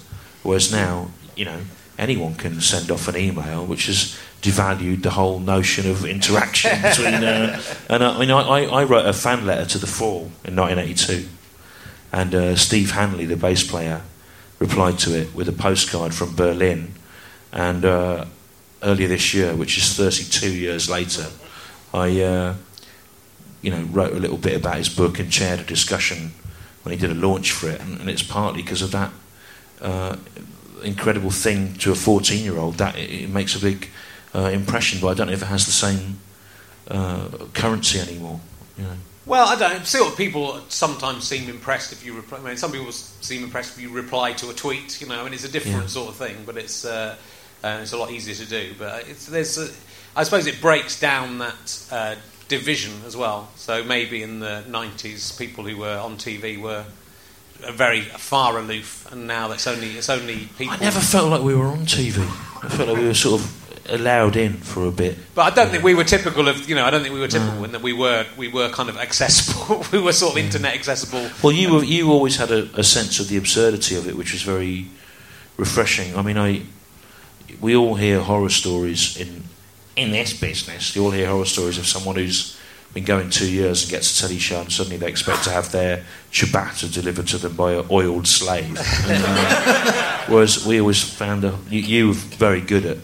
Whereas 0.43 0.71
now, 0.73 1.11
you 1.37 1.45
know, 1.45 1.61
anyone 1.99 2.35
can 2.35 2.61
send 2.61 2.91
off 2.91 3.09
an 3.09 3.17
email, 3.17 3.65
which 3.67 3.87
has 3.87 4.17
devalued 4.43 5.03
the 5.03 5.11
whole 5.11 5.39
notion 5.39 5.89
of 5.89 6.05
interaction 6.05 6.83
between. 6.83 7.15
Uh, 7.15 7.63
and 7.89 8.05
I 8.05 8.19
mean, 8.19 8.31
I, 8.31 8.41
I, 8.41 8.63
I 8.65 8.85
wrote 8.85 9.07
a 9.07 9.13
fan 9.13 9.47
letter 9.47 9.65
to 9.67 9.79
the 9.79 9.87
Fall 9.87 10.33
in 10.45 10.57
1982, 10.57 11.29
and 12.13 12.35
uh, 12.35 12.57
Steve 12.57 12.91
Hanley, 12.91 13.25
the 13.25 13.37
bass 13.37 13.63
player, 13.63 14.03
replied 14.59 14.99
to 15.01 15.17
it 15.19 15.35
with 15.35 15.49
a 15.49 15.53
postcard 15.53 16.13
from 16.13 16.35
Berlin. 16.35 16.93
And 17.53 17.85
uh, 17.85 18.25
earlier 18.83 19.09
this 19.09 19.33
year, 19.33 19.55
which 19.55 19.79
is 19.79 19.95
32 19.97 20.51
years 20.51 20.91
later, 20.91 21.27
I, 21.95 22.21
uh, 22.21 22.55
you 23.61 23.71
know, 23.71 23.83
wrote 23.85 24.13
a 24.13 24.19
little 24.19 24.39
bit 24.39 24.57
about 24.57 24.77
his 24.77 24.89
book 24.89 25.19
and 25.19 25.31
chaired 25.31 25.61
a 25.61 25.65
discussion 25.65 26.33
when 26.83 26.93
he 26.93 26.99
did 26.99 27.11
a 27.11 27.15
launch 27.15 27.53
for 27.53 27.71
it, 27.71 27.81
and, 27.81 28.01
and 28.01 28.11
it's 28.11 28.23
partly 28.23 28.63
because 28.63 28.83
of 28.83 28.91
that 28.91 29.13
uh, 29.81 30.17
incredible 30.83 31.31
thing 31.31 31.75
to 31.75 31.93
a 31.93 31.95
14 31.95 32.43
year 32.43 32.59
old 32.59 32.75
that 32.75 32.97
it, 32.99 33.11
it, 33.11 33.31
makes 33.31 33.55
a 33.55 33.61
big 33.61 33.89
uh, 34.35 34.51
impression, 34.53 35.01
but 35.01 35.09
I 35.09 35.15
don't 35.15 35.27
know 35.29 35.33
if 35.33 35.43
it 35.43 35.47
has 35.47 35.67
the 35.67 35.73
same 35.73 36.19
uh, 36.89 37.29
currency 37.55 37.99
anymore. 38.01 38.41
You 38.79 38.85
know. 38.85 38.97
Well, 39.25 39.47
I 39.47 39.57
don't 39.57 39.87
see 39.87 40.01
what 40.01 40.17
people 40.17 40.61
sometimes 40.69 41.25
seem 41.25 41.49
impressed 41.49 41.93
if 41.93 42.05
you 42.05 42.15
reply. 42.15 42.39
I 42.39 42.43
mean, 42.43 42.57
some 42.57 42.73
people 42.73 42.91
seem 42.91 43.45
impressed 43.45 43.77
if 43.77 43.83
you 43.83 43.91
reply 43.91 44.33
to 44.35 44.51
a 44.51 44.55
tweet. 44.55 45.01
You 45.01 45.07
know, 45.07 45.21
I 45.21 45.25
mean, 45.25 45.33
it's 45.33 45.45
a 45.45 45.53
different 45.53 45.83
Yeah. 45.83 45.87
sort 45.87 46.09
of 46.09 46.17
thing, 46.17 46.37
but 46.45 46.57
it's 46.57 46.85
uh, 46.85 47.17
uh, 47.63 47.79
it's 47.83 47.93
a 47.93 47.97
lot 47.97 48.11
easier 48.11 48.35
to 48.35 48.47
do. 48.47 48.73
But 48.79 49.07
it's 49.09 49.27
there's, 49.27 49.59
a, 49.59 49.71
I 50.17 50.25
suppose, 50.25 50.47
it 50.47 50.61
breaks 50.61 50.99
down 50.99 51.39
that 51.39 51.87
uh, 51.93 52.15
division 52.49 52.93
as 53.07 53.17
well. 53.17 53.49
So 53.55 53.85
maybe 53.85 54.23
in 54.25 54.41
the 54.41 54.65
'90s, 54.69 55.39
people 55.39 55.65
who 55.65 55.77
were 55.77 55.99
on 55.99 56.17
TV 56.17 56.61
were 56.61 56.85
very 57.71 58.01
far 58.01 58.59
aloof, 58.59 59.07
and 59.13 59.29
now 59.29 59.53
it's 59.53 59.69
only 59.69 59.91
it's 59.93 60.09
only 60.11 60.49
people. 60.59 60.75
I 60.75 60.79
never 60.79 60.99
felt 60.99 61.31
like 61.31 61.43
we 61.43 61.55
were 61.55 61.67
on 61.67 61.87
TV. 61.87 62.19
I 62.65 62.69
felt 62.69 62.89
like 62.89 62.99
we 62.99 63.07
were 63.07 63.15
sort 63.15 63.41
of 63.41 63.62
allowed 63.89 64.37
in 64.37 64.55
for 64.55 64.87
a 64.87 64.91
bit. 64.91 65.19
But 65.35 65.53
I 65.53 65.55
don't 65.55 65.71
think 65.71 65.83
we 65.83 65.95
were 65.95 66.05
typical 66.05 66.49
of 66.49 66.69
you 66.69 66.75
know. 66.75 66.85
I 66.85 66.91
don't 66.91 67.03
think 67.03 67.15
we 67.15 67.21
were 67.21 67.29
typical 67.29 67.65
in 67.65 67.73
that 67.73 67.83
we 67.83 67.93
were 67.93 68.27
we 68.37 68.49
were 68.49 68.69
kind 68.71 68.89
of 68.89 68.97
accessible. 68.97 69.85
we 69.93 70.01
were 70.01 70.13
sort 70.13 70.33
of 70.33 70.39
internet 70.39 70.75
accessible. 70.75 71.31
Well, 71.43 71.53
you 71.53 71.75
were, 71.75 71.85
you 71.85 72.11
always 72.11 72.37
had 72.37 72.51
a, 72.51 72.69
a 72.79 72.85
sense 72.85 73.21
of 73.21 73.29
the 73.29 73.37
absurdity 73.37 73.97
of 73.97 74.09
it, 74.09 74.17
which 74.17 74.33
was 74.33 74.43
very 74.43 74.89
refreshing. 75.57 76.17
I 76.17 76.23
mean, 76.23 76.39
I 76.39 76.63
we 77.61 77.77
all 77.77 77.95
hear 77.95 78.21
horror 78.21 78.51
stories 78.51 79.17
in 79.17 79.45
in 79.97 80.11
this 80.11 80.39
business. 80.39 80.95
You 80.97 81.05
all 81.05 81.11
hear 81.11 81.29
horror 81.29 81.45
stories 81.45 81.79
of 81.79 81.87
someone 81.87 82.17
who's 82.17 82.59
been 82.95 83.05
going 83.05 83.31
two 83.31 83.51
years 83.51 83.83
and 83.83 83.91
gets 83.91 84.19
a 84.19 84.23
telly 84.23 84.39
show, 84.39 84.61
and 84.61 84.71
suddenly 84.71 84.99
they 84.99 85.09
expect 85.09 85.45
to 85.45 85.51
have 85.51 85.73
their 85.73 86.05
ciabatta 86.31 86.93
delivered 86.93 87.27
to 87.27 87.39
them 87.39 87.57
by 87.57 87.73
an 87.73 87.87
oiled 87.91 88.27
slave. 88.27 88.79
And, 89.09 89.25
uh, 89.27 90.25
whereas 90.27 90.67
we 90.67 90.79
always 90.79 91.03
found 91.03 91.45
a, 91.45 91.59
you, 91.71 91.81
you 91.81 92.09
were 92.09 92.15
very 92.15 92.61
good 92.61 92.85
at 92.85 92.99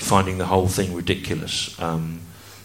finding 0.00 0.38
the 0.38 0.46
whole 0.46 0.68
thing 0.68 0.94
ridiculous. 0.94 1.80
Um, 1.80 2.20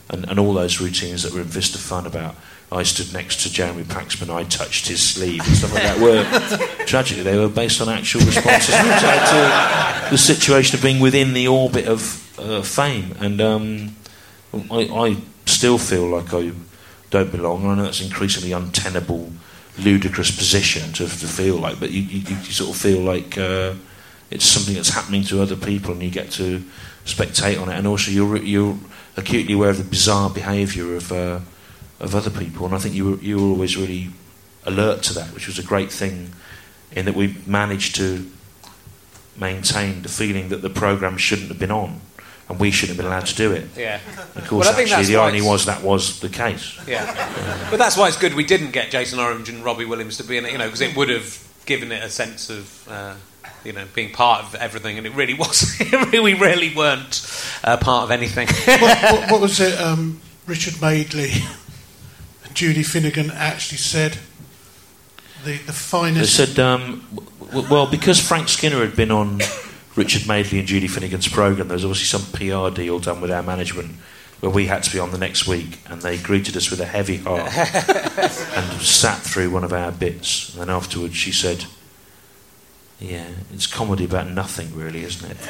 and, 0.10 0.30
and 0.30 0.40
all 0.40 0.54
those 0.54 0.80
routines 0.80 1.24
that 1.24 1.34
were 1.34 1.42
in 1.42 1.48
Fist 1.48 1.76
of 1.76 1.82
Fun 1.82 2.06
about 2.06 2.36
I 2.72 2.84
stood 2.84 3.14
next 3.14 3.44
to 3.44 3.52
Jeremy 3.52 3.84
Paxman, 3.84 4.34
I 4.34 4.44
touched 4.44 4.88
his 4.88 5.02
sleeve 5.02 5.46
and 5.46 5.56
stuff 5.56 5.74
like 5.74 5.84
that 5.84 6.00
were 6.00 6.24
tragically 6.86 7.24
they 7.24 7.38
were 7.38 7.48
based 7.48 7.80
on 7.80 7.90
actual 7.90 8.22
responses 8.22 8.76
to 8.76 10.10
the 10.10 10.18
situation 10.18 10.76
of 10.76 10.84
being 10.84 11.00
within 11.00 11.34
the 11.34 11.48
orbit 11.48 11.88
of 11.88 12.38
uh, 12.40 12.62
fame. 12.64 13.16
And 13.20 13.40
um, 13.40 13.96
I, 14.72 14.90
I 14.92 15.18
still 15.46 15.78
feel 15.78 16.08
like 16.08 16.34
I 16.34 16.52
don't 17.12 17.32
belong. 17.32 17.64
And 17.64 17.72
I 17.72 17.76
know 17.76 17.84
that's 17.84 18.02
an 18.02 18.08
increasingly 18.08 18.52
untenable, 18.52 19.32
ludicrous 19.78 20.36
position 20.36 20.92
to, 20.94 21.04
to 21.06 21.28
feel 21.28 21.58
like, 21.58 21.80
but 21.80 21.92
you, 21.92 22.02
you, 22.02 22.22
you 22.28 22.52
sort 22.52 22.72
of 22.72 22.82
feel 22.82 23.02
like 23.02 23.38
uh, 23.38 23.76
it's 24.32 24.46
something 24.46 24.74
that's 24.74 24.90
happening 24.90 25.24
to 25.26 25.42
other 25.42 25.56
people, 25.56 25.94
and 25.94 26.02
you 26.02 26.10
get 26.10 26.32
to 26.32 26.64
spectate 27.06 27.62
on 27.62 27.70
it. 27.70 27.76
And 27.78 27.88
also, 27.88 28.12
you're 28.12 28.38
you're 28.38 28.78
acutely 29.18 29.54
aware 29.54 29.70
of 29.70 29.78
the 29.78 29.84
bizarre 29.84 30.30
behaviour 30.30 30.96
of 30.96 31.12
uh, 31.12 31.40
of 32.00 32.14
other 32.16 32.30
people. 32.30 32.66
And 32.66 32.76
I 32.76 32.80
think 32.80 32.96
you 32.96 33.12
were 33.12 33.18
you 33.18 33.38
were 33.38 33.50
always 33.50 33.78
really 33.78 34.10
alert 34.66 35.04
to 35.04 35.14
that, 35.14 35.34
which 35.34 35.48
was 35.48 35.60
a 35.60 35.64
great 35.64 35.92
thing. 35.92 36.34
In 36.92 37.06
that 37.06 37.16
we 37.16 37.36
managed 37.46 37.96
to 37.96 38.26
maintain 39.38 40.02
the 40.02 40.10
feeling 40.10 40.50
that 40.50 40.62
the 40.62 40.70
programme 40.70 41.18
shouldn't 41.18 41.50
have 41.50 41.60
been 41.60 41.72
on, 41.72 42.00
and 42.48 42.60
we 42.60 42.72
shouldn't 42.72 42.96
have 42.96 43.04
been 43.04 43.12
allowed 43.12 43.26
to 43.26 43.36
do 43.36 43.52
it. 43.52 43.68
Yeah. 43.76 44.00
Of 44.36 44.48
course, 44.48 44.66
Well, 44.68 44.80
actually, 44.80 45.06
the 45.06 45.18
irony 45.18 45.42
was 45.42 45.66
that 45.66 45.82
was 45.84 46.20
the 46.22 46.30
case. 46.30 46.80
Yeah, 46.88 47.68
but 47.70 47.78
that's 47.78 47.98
why 47.98 48.08
it's 48.08 48.18
good 48.18 48.34
we 48.34 48.46
didn't 48.46 48.72
get 48.72 48.92
Jason 48.92 49.20
Orange 49.20 49.50
and 49.50 49.64
Robbie 49.64 49.86
Williams 49.86 50.18
to 50.18 50.24
be 50.24 50.38
in 50.38 50.46
it, 50.46 50.52
you 50.54 50.58
know, 50.58 50.66
because 50.66 50.82
it 50.82 50.96
would 50.96 51.10
have 51.10 51.38
given 51.66 51.92
it 51.92 52.02
a 52.04 52.10
sense 52.10 52.50
of, 52.50 52.88
uh, 52.90 53.16
you 53.66 53.74
know, 53.74 53.86
being 53.94 54.12
part 54.14 54.44
of 54.44 54.56
everything, 54.56 54.98
and 54.98 55.06
it 55.08 55.14
really 55.14 55.34
was. 55.44 55.76
we 56.12 56.34
really 56.36 56.74
weren't 56.76 57.26
uh, 57.64 57.78
part 57.78 58.04
of 58.04 58.12
anything. 58.12 58.48
what, 58.82 59.02
what, 59.02 59.32
what 59.32 59.42
was 59.42 59.60
it? 59.60 59.80
Um, 59.80 60.22
Richard 60.48 60.80
Madeley 60.82 61.32
and 62.46 62.54
Judy 62.56 62.84
Finnegan 62.84 63.32
actually 63.32 63.80
said 63.80 64.18
the 65.44 65.58
the 65.58 65.66
They 65.66 65.72
finest. 65.74 66.36
said, 66.36 66.60
um, 66.60 67.04
w- 67.40 67.68
well, 67.70 67.88
because 67.88 68.20
Frank 68.20 68.48
Skinner 68.50 68.80
had 68.80 68.96
been 68.96 69.12
on 69.12 69.40
Richard 69.96 70.28
Madeley 70.28 70.60
and 70.60 70.68
Judy 70.68 70.88
Finnegan's 70.88 71.28
programme, 71.28 71.68
there 71.68 71.76
was 71.76 71.86
obviously 71.86 72.20
some 72.20 72.32
PR 72.32 72.74
deal 72.76 73.00
done 73.00 73.22
with 73.22 73.32
our 73.32 73.44
management 73.44 73.96
where 74.42 74.52
we 74.52 74.68
had 74.68 74.84
to 74.84 74.92
be 74.92 75.00
on 75.00 75.12
the 75.12 75.18
next 75.18 75.48
week, 75.48 75.80
and 75.90 76.02
they 76.02 76.18
greeted 76.18 76.56
us 76.58 76.70
with 76.70 76.80
a 76.82 76.86
heavy 76.86 77.18
heart 77.18 77.50
and 77.58 78.82
sat 78.82 79.18
through 79.20 79.50
one 79.50 79.64
of 79.64 79.72
our 79.74 79.92
bits. 79.92 80.50
And 80.54 80.62
then 80.62 80.70
afterwards, 80.70 81.16
she 81.16 81.32
said, 81.32 81.66
"Yeah, 83.00 83.28
it's 83.54 83.68
comedy 83.68 84.06
about 84.06 84.30
nothing, 84.30 84.76
really, 84.76 85.04
isn't 85.04 85.32
it?" 85.32 85.38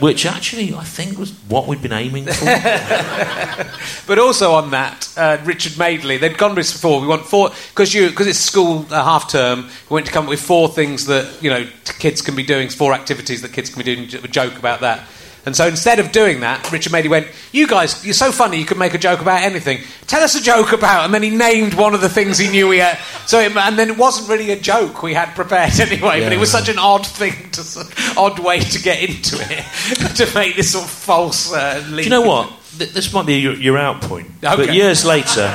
Which 0.00 0.24
actually, 0.26 0.74
I 0.74 0.84
think, 0.84 1.18
was 1.18 1.32
what 1.48 1.66
we'd 1.66 1.82
been 1.82 1.92
aiming 1.92 2.26
for. 2.26 2.46
But 4.06 4.18
also 4.18 4.52
on 4.52 4.70
that, 4.72 5.08
uh, 5.16 5.38
Richard 5.44 5.78
Madeley, 5.78 6.16
they'd 6.16 6.36
gone 6.36 6.54
this 6.54 6.72
before. 6.72 7.00
We 7.00 7.06
want 7.06 7.24
four 7.24 7.50
because 7.70 7.94
you 7.94 8.10
because 8.10 8.26
it's 8.26 8.38
school 8.38 8.84
uh, 8.90 9.04
half 9.04 9.30
term. 9.30 9.68
We 9.88 9.94
went 9.94 10.06
to 10.06 10.12
come 10.12 10.24
up 10.24 10.30
with 10.30 10.40
four 10.40 10.68
things 10.68 11.06
that 11.06 11.40
you 11.40 11.50
know 11.50 11.66
kids 11.84 12.20
can 12.20 12.34
be 12.34 12.42
doing, 12.42 12.68
four 12.68 12.92
activities 12.92 13.42
that 13.42 13.52
kids 13.52 13.70
can 13.70 13.82
be 13.82 13.94
doing. 13.94 14.24
A 14.24 14.28
joke 14.28 14.58
about 14.58 14.80
that. 14.80 15.06
And 15.44 15.56
so 15.56 15.66
instead 15.66 15.98
of 15.98 16.12
doing 16.12 16.40
that, 16.40 16.70
Richard 16.70 16.92
Madeley 16.92 17.08
went, 17.08 17.26
"You 17.50 17.66
guys, 17.66 18.04
you're 18.04 18.14
so 18.14 18.30
funny. 18.30 18.58
You 18.58 18.64
can 18.64 18.78
make 18.78 18.94
a 18.94 18.98
joke 18.98 19.20
about 19.20 19.42
anything. 19.42 19.80
Tell 20.06 20.22
us 20.22 20.36
a 20.36 20.40
joke 20.42 20.72
about." 20.72 21.04
And 21.04 21.12
then 21.12 21.22
he 21.24 21.30
named 21.30 21.74
one 21.74 21.94
of 21.94 22.00
the 22.00 22.08
things 22.08 22.38
he 22.38 22.48
knew 22.48 22.68
we 22.68 22.78
had. 22.78 22.96
So 23.26 23.40
it, 23.40 23.56
and 23.56 23.76
then 23.76 23.90
it 23.90 23.98
wasn't 23.98 24.28
really 24.28 24.52
a 24.52 24.56
joke 24.60 25.02
we 25.02 25.14
had 25.14 25.34
prepared 25.34 25.78
anyway. 25.80 26.22
But 26.22 26.32
it 26.32 26.38
was 26.38 26.52
Yeah. 26.54 26.60
such 26.60 26.68
an 26.68 26.78
odd 26.78 27.04
thing, 27.04 27.50
to, 27.50 27.84
odd 28.16 28.38
way 28.38 28.60
to 28.60 28.80
get 28.80 29.02
into 29.02 29.36
it, 29.40 30.16
to 30.16 30.32
make 30.34 30.54
this 30.54 30.70
sort 30.72 30.84
of 30.84 30.90
false. 30.90 31.52
Uh, 31.52 31.82
Do 31.90 32.02
you 32.02 32.08
know 32.10 32.22
what? 32.22 32.48
Th- 32.78 32.92
This 32.92 33.12
might 33.12 33.26
be 33.26 33.34
your, 33.40 33.54
your 33.54 33.76
out 33.78 34.00
point. 34.00 34.30
But 34.40 34.72
years 34.72 35.04
later, 35.04 35.48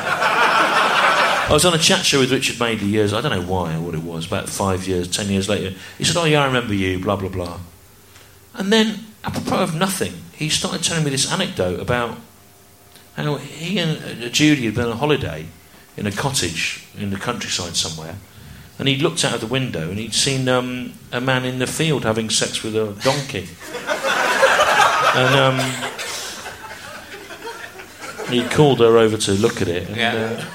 I 0.59 1.47
was 1.53 1.63
on 1.63 1.73
a 1.73 1.77
chat 1.77 2.05
show 2.05 2.19
with 2.19 2.31
Richard 2.33 2.59
Madeley 2.59 2.87
years, 2.89 3.13
I 3.13 3.21
don't 3.21 3.31
know 3.31 3.41
why 3.41 3.73
or 3.75 3.79
what 3.79 3.93
it 3.95 4.03
was, 4.03 4.27
about 4.27 4.49
five 4.49 4.85
years, 4.85 5.07
ten 5.07 5.27
years 5.29 5.47
later. 5.47 5.75
He 5.97 6.03
said, 6.03 6.17
Oh, 6.17 6.25
yeah, 6.25 6.43
I 6.43 6.45
remember 6.47 6.73
you, 6.73 6.99
blah, 6.99 7.15
blah, 7.15 7.29
blah. 7.29 7.57
And 8.53 8.73
then, 8.73 8.99
apropos 9.27 9.61
of 9.61 9.75
nothing, 9.75 10.13
he 10.33 10.47
started 10.49 10.83
telling 10.83 11.03
me 11.03 11.09
this 11.09 11.31
anecdote 11.31 11.79
about 11.79 12.17
how 13.15 13.35
he 13.37 13.77
and 13.79 14.23
uh, 14.23 14.29
Judy 14.29 14.65
had 14.65 14.75
been 14.75 14.85
on 14.87 14.97
holiday 14.97 15.45
in 15.97 16.07
a 16.07 16.11
cottage 16.11 16.85
in 16.97 17.09
the 17.09 17.17
countryside 17.17 17.75
somewhere. 17.75 18.15
And 18.79 18.87
he'd 18.87 19.01
looked 19.01 19.25
out 19.25 19.33
of 19.33 19.41
the 19.41 19.47
window 19.47 19.89
and 19.89 19.97
he'd 19.97 20.13
seen 20.13 20.47
um, 20.47 20.93
a 21.11 21.19
man 21.19 21.43
in 21.45 21.59
the 21.59 21.65
field 21.67 22.03
having 22.05 22.29
sex 22.29 22.61
with 22.63 22.75
a 22.75 22.93
donkey. 23.03 23.49
and 25.15 25.35
um, 25.35 25.59
he 28.31 28.43
called 28.55 28.79
her 28.79 28.97
over 28.97 29.17
to 29.17 29.31
look 29.33 29.61
at 29.61 29.67
it. 29.67 29.87
And, 29.87 29.97
Yeah. 29.97 30.13
uh, 30.13 30.45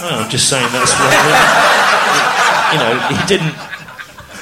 well, 0.00 0.22
I'm 0.24 0.30
just 0.30 0.48
saying 0.48 0.68
that's 0.72 0.92
what. 0.92 1.12
you 2.72 2.78
know, 2.78 2.98
he 3.08 3.26
didn't. 3.26 3.54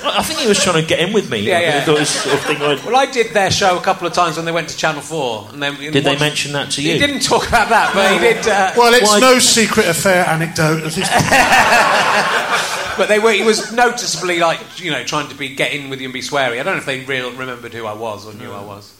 I 0.04 0.18
I 0.18 0.22
think 0.22 0.40
he 0.40 0.46
was 0.46 0.62
trying 0.62 0.80
to 0.82 0.86
get 0.88 1.00
in 1.00 1.12
with 1.12 1.30
me. 1.30 1.38
Yeah, 1.40 1.60
yeah. 1.60 1.84
thought 1.84 2.06
sort 2.06 2.34
of 2.34 2.40
thing 2.42 2.62
I'd- 2.62 2.82
Well, 2.86 2.96
I 2.96 3.06
did 3.06 3.32
their 3.32 3.50
show 3.50 3.76
a 3.78 3.80
couple 3.80 4.06
of 4.06 4.12
times 4.12 4.36
when 4.36 4.44
they 4.44 4.52
went 4.52 4.68
to 4.70 4.76
Channel 4.76 5.00
Four, 5.02 5.48
and 5.52 5.62
then 5.62 5.76
Did 5.76 6.04
they 6.04 6.18
mention 6.18 6.52
that 6.52 6.70
to 6.72 6.82
you? 6.82 6.92
He 6.94 6.98
didn't 6.98 7.20
talk 7.20 7.46
about 7.48 7.68
that, 7.70 7.94
but 7.94 8.12
he 8.12 8.18
did. 8.18 8.46
Uh, 8.46 8.72
well, 8.76 8.92
it's 8.94 9.08
Why- 9.08 9.20
no 9.20 9.38
secret 9.38 9.86
affair 9.86 10.24
anecdote. 10.26 10.82
But 12.94 13.08
they 13.08 13.18
were. 13.18 13.32
He 13.32 13.42
was 13.42 13.72
noticeably 13.72 14.38
like 14.38 14.60
you 14.78 14.90
know 14.90 15.02
trying 15.02 15.28
to 15.30 15.34
be 15.34 15.54
get 15.54 15.72
in 15.72 15.88
with 15.88 16.00
you 16.00 16.06
and 16.08 16.12
be 16.12 16.20
sweary. 16.20 16.60
I 16.60 16.62
don't 16.62 16.74
know 16.74 16.76
if 16.76 16.84
they 16.84 17.00
real 17.04 17.30
remembered 17.32 17.72
who 17.72 17.86
I 17.86 17.94
was 17.94 18.26
or 18.26 18.34
knew 18.34 18.52
I 18.52 18.62
was, 18.62 18.94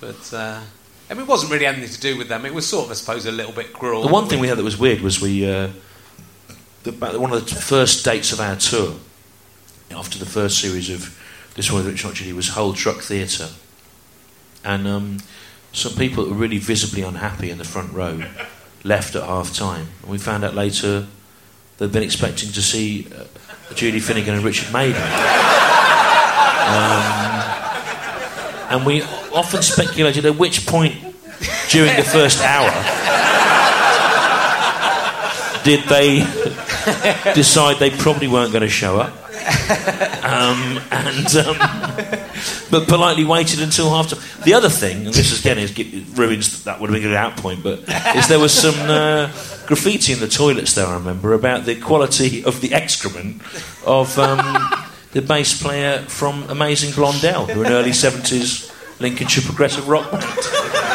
but 0.00 0.34
uh, 0.34 0.60
I 1.08 1.14
mean, 1.14 1.22
it 1.22 1.28
wasn't 1.28 1.52
really 1.52 1.64
anything 1.66 1.88
to 1.90 2.00
do 2.00 2.16
with 2.18 2.28
them. 2.28 2.44
It 2.44 2.52
was 2.52 2.66
sort 2.66 2.86
of, 2.86 2.90
I 2.90 2.94
suppose, 2.94 3.26
a 3.26 3.32
little 3.32 3.52
bit 3.52 3.72
cruel. 3.72 4.02
The 4.02 4.08
one 4.08 4.26
thing 4.26 4.40
we 4.40 4.48
had 4.48 4.58
that 4.58 4.64
was 4.64 4.76
weird 4.78 5.00
was 5.00 5.20
we, 5.20 5.48
uh, 5.48 5.68
the, 6.82 6.90
about 6.90 7.20
one 7.20 7.32
of 7.32 7.48
the 7.48 7.54
first 7.54 8.04
dates 8.04 8.32
of 8.32 8.40
our 8.40 8.56
tour, 8.56 8.94
after 9.90 10.18
the 10.18 10.26
first 10.26 10.60
series 10.60 10.90
of 10.90 11.18
This 11.54 11.70
One 11.70 11.84
with 11.84 12.04
Rich 12.04 12.14
Judy, 12.14 12.32
was 12.32 12.50
Hull 12.50 12.72
Truck 12.72 12.98
Theatre. 12.98 13.48
And 14.64 14.86
um, 14.86 15.18
some 15.72 15.92
people 15.94 16.24
that 16.24 16.30
were 16.30 16.36
really 16.36 16.58
visibly 16.58 17.02
unhappy 17.02 17.50
in 17.50 17.58
the 17.58 17.64
front 17.64 17.92
row 17.92 18.22
left 18.84 19.14
at 19.14 19.22
half 19.22 19.54
time. 19.54 19.88
And 20.02 20.10
we 20.10 20.18
found 20.18 20.44
out 20.44 20.54
later 20.54 21.06
they'd 21.78 21.92
been 21.92 22.02
expecting 22.02 22.50
to 22.52 22.62
see 22.62 23.08
uh, 23.16 23.24
Judy 23.74 24.00
Finnegan 24.00 24.34
and 24.34 24.44
Richard 24.44 24.72
Madeley. 24.72 25.00
Um, 26.70 27.02
and 28.70 28.86
we 28.86 29.02
often 29.02 29.60
speculated 29.60 30.24
at 30.24 30.36
which 30.36 30.66
point 30.66 30.94
during 31.68 31.96
the 31.96 32.04
first 32.04 32.40
hour 32.42 32.70
did 35.64 35.84
they 35.88 36.20
decide 37.34 37.78
they 37.78 37.90
probably 37.90 38.28
weren't 38.28 38.52
going 38.52 38.62
to 38.62 38.68
show 38.68 38.98
up? 38.98 39.14
um, 40.22 40.80
and 40.90 41.34
um, 41.36 41.56
but 42.70 42.86
politely 42.86 43.24
waited 43.24 43.62
until 43.62 43.88
half 43.90 44.10
time. 44.10 44.20
The 44.44 44.54
other 44.54 44.68
thing, 44.68 45.06
and 45.06 45.14
this 45.14 45.32
is 45.32 45.40
again 45.40 45.58
is, 45.58 45.76
ruins 46.16 46.64
that 46.64 46.80
would 46.80 46.90
have 46.90 46.94
been 46.94 47.04
a 47.04 47.08
good 47.08 47.16
out 47.16 47.36
point, 47.36 47.62
but 47.62 47.80
is 48.16 48.28
there 48.28 48.38
was 48.38 48.52
some 48.52 48.78
uh, 48.90 49.32
graffiti 49.66 50.12
in 50.12 50.20
the 50.20 50.28
toilets 50.28 50.74
there. 50.74 50.86
I 50.86 50.94
remember 50.94 51.32
about 51.32 51.64
the 51.64 51.80
quality 51.80 52.44
of 52.44 52.60
the 52.60 52.74
excrement 52.74 53.40
of 53.86 54.18
um, 54.18 54.38
the 55.12 55.22
bass 55.22 55.60
player 55.60 56.00
from 56.00 56.42
Amazing 56.50 56.92
Blondel, 56.94 57.46
who 57.46 57.60
were 57.60 57.66
an 57.66 57.72
early 57.72 57.92
seventies 57.92 58.70
Lincolnshire 59.00 59.44
progressive 59.44 59.88
rock 59.88 60.10
band. 60.10 60.89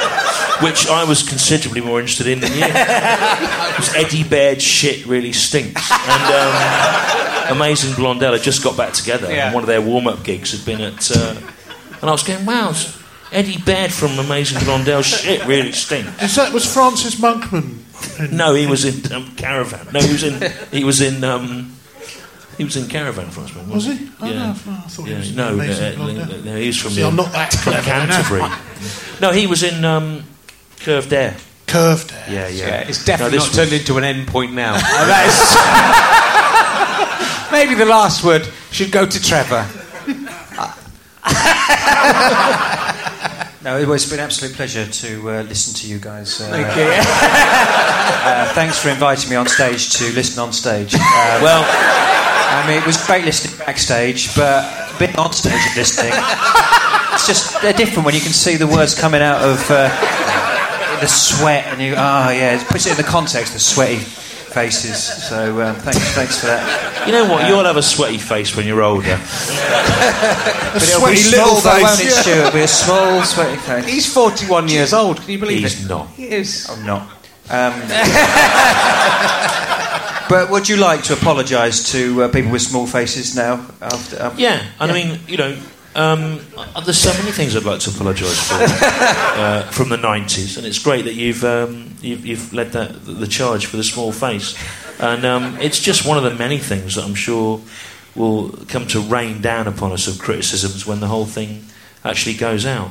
Which 0.62 0.88
I 0.88 1.04
was 1.04 1.22
considerably 1.28 1.82
more 1.82 2.00
interested 2.00 2.28
in 2.28 2.40
than 2.40 2.52
you. 2.54 2.60
Because 2.66 3.94
Eddie 3.96 4.24
Baird 4.24 4.62
shit 4.62 5.06
really 5.06 5.34
stinks. 5.34 5.92
And 5.92 6.34
um, 7.52 7.56
Amazing 7.58 7.96
Blondel 7.96 8.34
had 8.34 8.42
just 8.42 8.64
got 8.64 8.78
back 8.78 8.94
together, 8.94 9.30
Yeah. 9.32 9.48
and 9.48 9.54
one 9.54 9.64
of 9.64 9.68
their 9.68 9.82
warm 9.82 10.08
up 10.08 10.24
gigs 10.24 10.52
had 10.52 10.66
been 10.66 10.82
at. 10.82 11.12
Uh, 11.12 11.36
and 12.02 12.10
I 12.10 12.12
was 12.12 12.24
going, 12.24 12.46
wow, 12.46 12.74
Eddie 13.32 13.58
Baird 13.58 13.92
from 13.92 14.18
Amazing 14.18 14.64
Blondel 14.64 15.02
shit 15.02 15.46
really 15.46 15.72
stinks. 15.74 16.22
Is 16.24 16.36
that 16.36 16.54
was 16.54 16.72
Francis 16.72 17.16
Monkman? 17.16 18.32
No, 18.32 18.54
he 18.54 18.66
was 18.68 18.86
in 18.86 19.12
um, 19.14 19.36
Caravan. 19.36 19.88
No, 19.94 20.00
he 20.00 20.12
was 20.12 20.24
in. 20.24 20.52
He 20.72 20.84
was 20.84 21.02
in. 21.02 21.24
Um, 21.24 21.72
he 22.58 22.64
was 22.64 22.78
in 22.78 22.88
Caravan 22.88 23.30
for 23.32 23.42
us, 23.42 23.54
man. 23.54 23.66
Was 23.68 23.88
wasn't 23.88 24.00
he? 24.00 24.10
Oh, 24.22 24.26
yeah. 24.28 24.34
no, 24.38 24.50
I 24.52 24.54
thought 24.54 25.06
he 25.08 25.14
was 25.14 25.30
in 25.32 25.36
no, 25.36 25.54
Amazing 25.54 25.84
uh, 25.86 25.96
Blondel. 25.98 26.38
no, 26.44 26.56
he's 26.56 26.78
from. 26.82 26.92
See, 26.92 27.02
the- 27.02 27.08
I'm 27.08 27.16
not 27.18 27.32
that 27.34 27.52
clever, 27.52 27.82
Canterbury. 27.82 28.50
no, 29.22 29.32
he 29.32 29.48
was 29.48 29.64
in 29.64 29.84
um, 29.84 30.24
Curved 30.86 31.12
Air. 31.14 31.36
Curved 31.66 32.12
Air. 32.14 32.26
Yeah, 32.30 32.48
yeah. 32.48 32.68
Yeah, 32.68 32.88
it's 32.88 33.04
definitely 33.04 33.40
No, 33.40 33.44
not 33.44 33.52
this 33.54 33.58
turned 33.58 33.74
into 33.74 33.98
an 33.98 34.04
end 34.04 34.28
point 34.28 34.54
now. 34.54 34.74
That 34.76 35.26
is- 35.26 35.56
Maybe 37.52 37.74
the 37.76 37.86
last 37.86 38.24
word 38.24 38.48
should 38.72 38.92
go 38.92 39.06
to 39.08 39.20
Trevor. 39.22 39.66
No, 43.64 43.80
it 43.80 43.88
was- 43.88 44.04
it's 44.04 44.12
been 44.12 44.20
an 44.20 44.26
absolute 44.26 44.54
pleasure 44.56 44.86
to 44.86 45.30
uh, 45.32 45.42
listen 45.42 45.74
to 45.74 45.88
you 45.88 45.98
guys. 45.98 46.40
Uh, 46.40 46.50
Thank 46.52 46.76
you. 46.78 46.84
uh, 46.86 48.54
thanks 48.54 48.78
for 48.78 48.90
inviting 48.90 49.28
me 49.32 49.36
on 49.36 49.48
stage 49.48 49.90
to 49.94 50.12
listen 50.14 50.38
on 50.40 50.54
stage. 50.54 50.94
Uh, 50.94 51.00
well, 51.42 51.64
I 51.66 52.64
mean, 52.68 52.78
it 52.78 52.86
was 52.86 53.04
great 53.08 53.26
listening 53.26 53.58
backstage, 53.66 54.36
but 54.36 54.64
being 55.00 55.16
on 55.16 55.34
stage 55.34 55.54
and 55.54 55.76
listening, 55.78 56.14
it's 57.14 57.26
just 57.26 57.60
they're 57.64 57.74
different 57.74 58.06
when 58.06 58.14
you 58.14 58.22
can 58.22 58.34
see 58.34 58.56
the 58.56 58.68
words 58.68 58.94
coming 58.94 59.24
out 59.24 59.42
of 59.42 59.66
uh, 59.72 59.90
the 61.02 61.08
sweat, 61.08 61.66
and 61.68 61.82
you, 61.82 61.94
oh 61.94 62.30
yeah, 62.30 62.60
it 62.60 62.68
puts 62.68 62.86
it 62.86 62.92
in 62.92 62.98
the 62.98 63.04
context, 63.04 63.54
the 63.54 63.60
sweaty 63.60 63.98
faces. 64.00 65.04
So 65.04 65.62
um, 65.62 65.76
thanks, 65.76 66.00
thanks 66.14 66.40
for 66.40 66.48
that. 66.48 67.06
You 67.06 67.12
know 67.12 67.30
what? 67.32 67.48
You'll 67.48 67.64
have 67.66 67.78
a 67.78 67.84
sweaty 67.84 68.18
face 68.18 68.56
when 68.56 68.66
you're 68.66 68.82
older. 68.84 69.20
But 70.76 70.84
it'll 70.90 71.08
be 71.08 71.16
small, 71.16 71.62
though, 71.62 71.82
won't 71.82 72.02
it, 72.02 72.12
Stu? 72.12 72.32
It'll 72.32 72.52
be 72.52 72.60
a 72.60 72.68
small, 72.68 73.24
sweaty 73.24 73.56
face. 73.62 73.86
He's 73.88 74.14
41 74.14 74.68
years 74.68 74.92
old. 74.94 75.22
Can 75.22 75.30
you 75.30 75.40
believe 75.40 75.62
He's 75.62 75.86
it? 75.86 75.88
not. 75.88 76.10
He 76.10 76.28
is. 76.30 76.68
I'm 76.70 76.86
not. 76.86 77.04
Um, 77.50 77.80
but 80.30 80.50
would 80.52 80.68
you 80.68 80.76
like 80.78 81.04
to 81.04 81.14
apologise 81.14 81.92
to 81.94 82.24
uh, 82.24 82.28
people 82.28 82.52
with 82.52 82.62
small 82.62 82.88
faces 82.88 83.36
now? 83.38 83.66
After, 83.82 84.22
um, 84.22 84.34
Yeah, 84.38 84.62
and 84.82 84.92
I 84.92 84.94
mean, 84.94 85.20
you 85.30 85.38
know, 85.38 85.56
um, 85.96 86.42
uh, 86.58 86.82
there's 86.82 86.98
so 86.98 87.14
many 87.20 87.32
things 87.32 87.56
I'd 87.56 87.64
like 87.64 87.80
to 87.82 87.90
apologise 87.90 88.48
for 88.50 88.56
uh, 88.60 89.64
from 89.72 89.88
the 89.88 89.96
'90s, 89.96 90.58
and 90.58 90.68
it's 90.68 90.80
great 90.80 91.06
that 91.06 91.14
you've 91.14 91.44
um, 91.46 91.96
you've, 92.02 92.26
you've 92.26 92.54
led 92.54 92.74
that 92.74 93.06
the 93.06 93.28
charge 93.28 93.68
for 93.68 93.78
the 93.78 93.84
small 93.84 94.12
face, 94.12 94.58
and 95.00 95.24
um, 95.26 95.58
it's 95.62 95.80
just 95.80 96.06
one 96.06 96.18
of 96.18 96.24
the 96.24 96.36
many 96.36 96.58
things 96.58 96.96
that 96.96 97.06
I'm 97.06 97.16
sure 97.16 97.62
will 98.14 98.50
come 98.68 98.88
to 98.88 99.00
rain 99.00 99.42
down 99.42 99.68
upon 99.68 99.94
us 99.94 100.08
of 100.08 100.20
criticisms 100.20 100.86
when 100.86 101.00
the 101.00 101.08
whole 101.08 101.26
thing 101.26 101.64
actually 102.04 102.36
goes 102.36 102.66
out. 102.66 102.90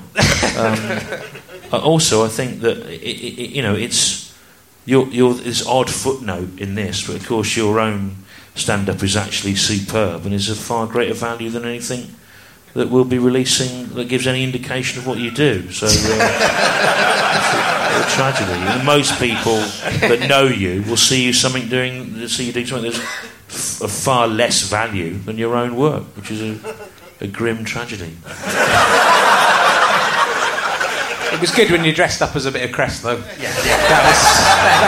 Um, 0.56 0.78
uh, 1.72 1.80
also, 1.82 2.24
I 2.24 2.28
think 2.28 2.60
that 2.60 2.78
i 2.78 2.90
i 2.90 2.92
i 2.92 3.48
you 3.52 3.60
know 3.60 3.74
it's 3.74 4.34
your 4.86 5.06
your 5.08 5.34
this 5.34 5.66
odd 5.66 5.90
footnote 5.90 6.58
in 6.58 6.74
this, 6.74 7.06
but 7.06 7.16
of 7.16 7.26
course 7.26 7.54
your 7.54 7.80
own 7.80 8.16
stand 8.54 8.88
up 8.88 9.02
is 9.02 9.14
actually 9.14 9.56
superb 9.56 10.24
and 10.24 10.32
is 10.32 10.48
of 10.48 10.56
far 10.56 10.86
greater 10.86 11.12
value 11.12 11.50
than 11.50 11.66
anything 11.66 12.14
that 12.74 12.90
we'll 12.90 13.04
be 13.04 13.18
releasing 13.18 13.88
that 13.94 14.08
gives 14.08 14.26
any 14.26 14.42
indication 14.44 14.98
of 14.98 15.06
what 15.06 15.18
you 15.18 15.30
do. 15.30 15.70
So, 15.70 15.86
uh, 15.86 15.90
it's 15.90 17.54
a, 17.54 18.02
a 18.02 18.04
tragedy. 18.16 18.84
Most 18.84 19.18
people 19.20 19.56
that 20.08 20.26
know 20.28 20.44
you 20.44 20.82
will 20.82 20.96
see 20.96 21.24
you 21.24 21.32
something 21.32 21.68
doing, 21.68 22.26
see 22.28 22.46
you 22.46 22.52
doing 22.52 22.66
something 22.66 22.90
that's 22.90 23.80
of 23.80 23.90
far 23.92 24.26
less 24.26 24.62
value 24.68 25.14
than 25.18 25.38
your 25.38 25.54
own 25.54 25.76
work, 25.76 26.02
which 26.16 26.30
is 26.32 26.40
a, 26.42 26.58
a 27.20 27.26
grim 27.28 27.64
tragedy. 27.64 28.16
It 31.32 31.40
was 31.40 31.50
good 31.50 31.70
when 31.70 31.84
you 31.84 31.92
dressed 31.92 32.22
up 32.22 32.34
as 32.36 32.46
a 32.46 32.52
bit 32.52 32.62
of 32.64 32.70
Crest, 32.72 33.02
though. 33.02 33.16
Yeah, 33.38 33.50
That 33.90 34.02
was, 34.06 34.22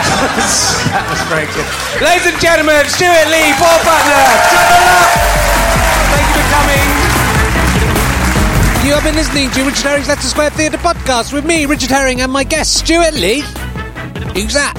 that 0.07 0.31
was, 0.35 0.51
that 0.91 1.05
was 1.11 1.19
very 1.27 1.47
good. 1.51 1.67
Ladies 2.03 2.27
and 2.27 2.39
gentlemen, 2.39 2.87
Stewart 2.87 3.27
Lee, 3.27 3.51
Paul 3.59 3.79
Butler, 3.83 4.27
Trevor 4.47 4.79
Lock, 4.87 5.11
thank 6.11 6.27
you 6.27 6.39
for 6.39 6.47
coming. 6.55 7.06
You 8.87 8.93
have 8.93 9.03
been 9.03 9.15
listening 9.15 9.51
to 9.51 9.65
Richard 9.65 9.83
Herring's 9.83 10.07
Leicester 10.07 10.29
Square 10.29 10.51
Theatre 10.51 10.77
podcast 10.77 11.33
with 11.33 11.43
me, 11.43 11.65
Richard 11.65 11.89
Herring, 11.89 12.21
and 12.21 12.31
my 12.31 12.45
guest, 12.45 12.73
Stewart 12.79 13.13
Lee. 13.15 13.43
Who's 14.37 14.53
that? 14.53 14.75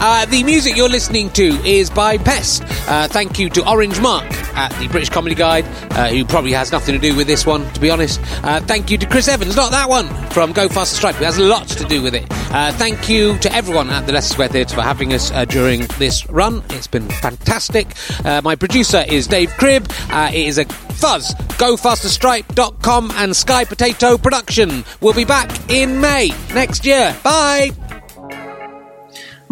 Uh, 0.00 0.24
the 0.24 0.42
music 0.42 0.74
you're 0.74 0.88
listening 0.88 1.28
to 1.32 1.42
is 1.66 1.90
by 1.90 2.16
Pest. 2.16 2.62
Uh, 2.88 3.06
thank 3.08 3.38
you 3.38 3.50
to 3.50 3.68
Orange 3.68 4.00
Mark 4.00 4.24
at 4.56 4.72
the 4.80 4.88
British 4.88 5.10
Comedy 5.10 5.34
Guide, 5.34 5.66
uh, 5.92 6.08
who 6.08 6.24
probably 6.24 6.52
has 6.52 6.72
nothing 6.72 6.94
to 6.94 6.98
do 6.98 7.14
with 7.14 7.26
this 7.26 7.44
one, 7.44 7.70
to 7.74 7.80
be 7.80 7.90
honest. 7.90 8.18
Uh, 8.42 8.60
thank 8.60 8.90
you 8.90 8.96
to 8.96 9.06
Chris 9.06 9.28
Evans, 9.28 9.54
not 9.54 9.70
that 9.70 9.86
one, 9.86 10.08
from 10.30 10.52
Go 10.52 10.66
Faster 10.66 10.96
Stripe, 10.96 11.16
who 11.16 11.24
has 11.24 11.38
lots 11.38 11.74
to 11.74 11.84
do 11.84 12.00
with 12.00 12.14
it. 12.14 12.26
Uh, 12.30 12.72
thank 12.72 13.06
you 13.06 13.36
to 13.40 13.54
everyone 13.54 13.90
at 13.90 14.06
the 14.06 14.12
Leicester 14.12 14.32
Square 14.32 14.48
Theatre 14.48 14.76
for 14.76 14.82
having 14.82 15.12
us 15.12 15.30
uh, 15.32 15.44
during 15.44 15.82
this 15.98 16.26
run. 16.30 16.62
It's 16.70 16.86
been 16.86 17.10
fantastic. 17.10 17.88
My 18.24 18.56
producer 18.56 19.04
is 19.06 19.26
Dave 19.26 19.50
Cribb. 19.58 19.92
It 20.10 20.34
is 20.34 20.56
a 20.56 20.64
fuzz. 20.64 21.34
GoFasterStripe.com 21.34 23.10
and 23.16 23.36
Sky 23.36 23.66
Potato 23.66 24.16
Production. 24.16 24.84
We'll 25.02 25.12
be 25.12 25.26
back 25.26 25.70
in 25.70 26.00
May 26.00 26.30
next 26.54 26.86
year. 26.86 27.14
Bye. 27.22 27.81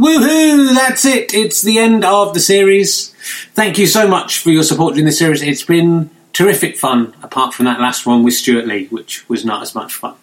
Woohoo! 0.00 0.74
That's 0.74 1.04
it. 1.04 1.34
It's 1.34 1.60
the 1.60 1.78
end 1.78 2.06
of 2.06 2.32
the 2.32 2.40
series. 2.40 3.10
Thank 3.52 3.76
you 3.76 3.86
so 3.86 4.08
much 4.08 4.38
for 4.38 4.48
your 4.48 4.62
support 4.62 4.94
during 4.94 5.04
the 5.04 5.12
series. 5.12 5.42
It's 5.42 5.62
been 5.62 6.08
terrific 6.32 6.78
fun, 6.78 7.14
apart 7.22 7.52
from 7.52 7.66
that 7.66 7.80
last 7.80 8.06
one 8.06 8.22
with 8.22 8.32
Stewart 8.32 8.66
Lee, 8.66 8.86
which 8.86 9.28
was 9.28 9.44
not 9.44 9.60
as 9.60 9.74
much 9.74 9.92
fun. 9.92 10.14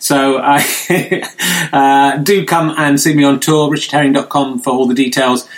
So 0.00 0.38
uh, 0.38 0.60
uh, 1.72 2.16
do 2.16 2.44
come 2.44 2.74
and 2.76 2.98
see 2.98 3.14
me 3.14 3.22
on 3.22 3.38
tour, 3.38 3.70
richardherring.com 3.70 4.62
for 4.62 4.70
all 4.70 4.88
the 4.88 4.94
details. 4.94 5.48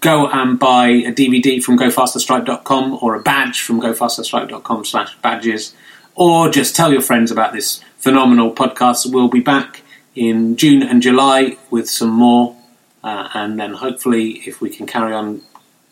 Go 0.00 0.26
and 0.28 0.58
buy 0.58 0.86
a 0.88 1.12
DVD 1.12 1.62
from 1.62 1.76
gofasterstripe.com 1.76 2.98
or 3.02 3.14
a 3.14 3.20
badge 3.20 3.60
from 3.60 3.78
gofasterstripe.com 3.78 4.86
slash 4.86 5.14
badges. 5.18 5.74
Or 6.14 6.48
just 6.48 6.74
tell 6.74 6.92
your 6.92 7.02
friends 7.02 7.30
about 7.30 7.52
this 7.52 7.82
phenomenal 7.98 8.54
podcast. 8.54 9.12
We'll 9.12 9.28
be 9.28 9.40
back 9.40 9.82
in 10.14 10.56
June 10.56 10.82
and 10.82 11.02
July 11.02 11.58
with 11.70 11.90
some 11.90 12.10
more. 12.10 12.56
Uh, 13.02 13.28
and 13.34 13.58
then 13.58 13.74
hopefully, 13.74 14.42
if 14.46 14.60
we 14.60 14.70
can 14.70 14.86
carry 14.86 15.12
on 15.12 15.42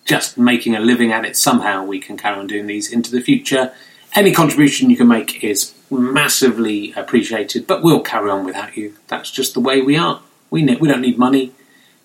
just 0.04 0.38
making 0.38 0.74
a 0.74 0.80
living 0.80 1.12
at 1.12 1.24
it 1.24 1.36
somehow, 1.36 1.84
we 1.84 1.98
can 1.98 2.16
carry 2.16 2.38
on 2.38 2.46
doing 2.46 2.66
these 2.66 2.92
into 2.92 3.10
the 3.10 3.20
future. 3.20 3.72
Any 4.14 4.32
contribution 4.32 4.90
you 4.90 4.96
can 4.96 5.08
make 5.08 5.42
is 5.44 5.74
massively 5.90 6.92
appreciated, 6.96 7.66
but 7.66 7.82
we'll 7.82 8.00
carry 8.00 8.30
on 8.30 8.44
without 8.44 8.76
you. 8.76 8.94
That's 9.08 9.30
just 9.30 9.54
the 9.54 9.60
way 9.60 9.82
we 9.82 9.96
are. 9.96 10.22
We, 10.50 10.62
ne- 10.62 10.76
we 10.76 10.88
don't 10.88 11.00
need 11.00 11.18
money. 11.18 11.52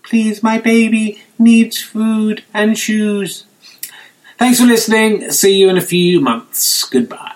Please, 0.04 0.42
my 0.42 0.58
baby 0.58 1.22
needs 1.38 1.82
food 1.82 2.44
and 2.54 2.78
shoes. 2.78 3.46
Thanks 4.38 4.60
for 4.60 4.66
listening. 4.66 5.32
See 5.32 5.58
you 5.58 5.70
in 5.70 5.78
a 5.78 5.82
few 5.82 6.20
months. 6.20 6.84
Goodbye. 6.86 7.36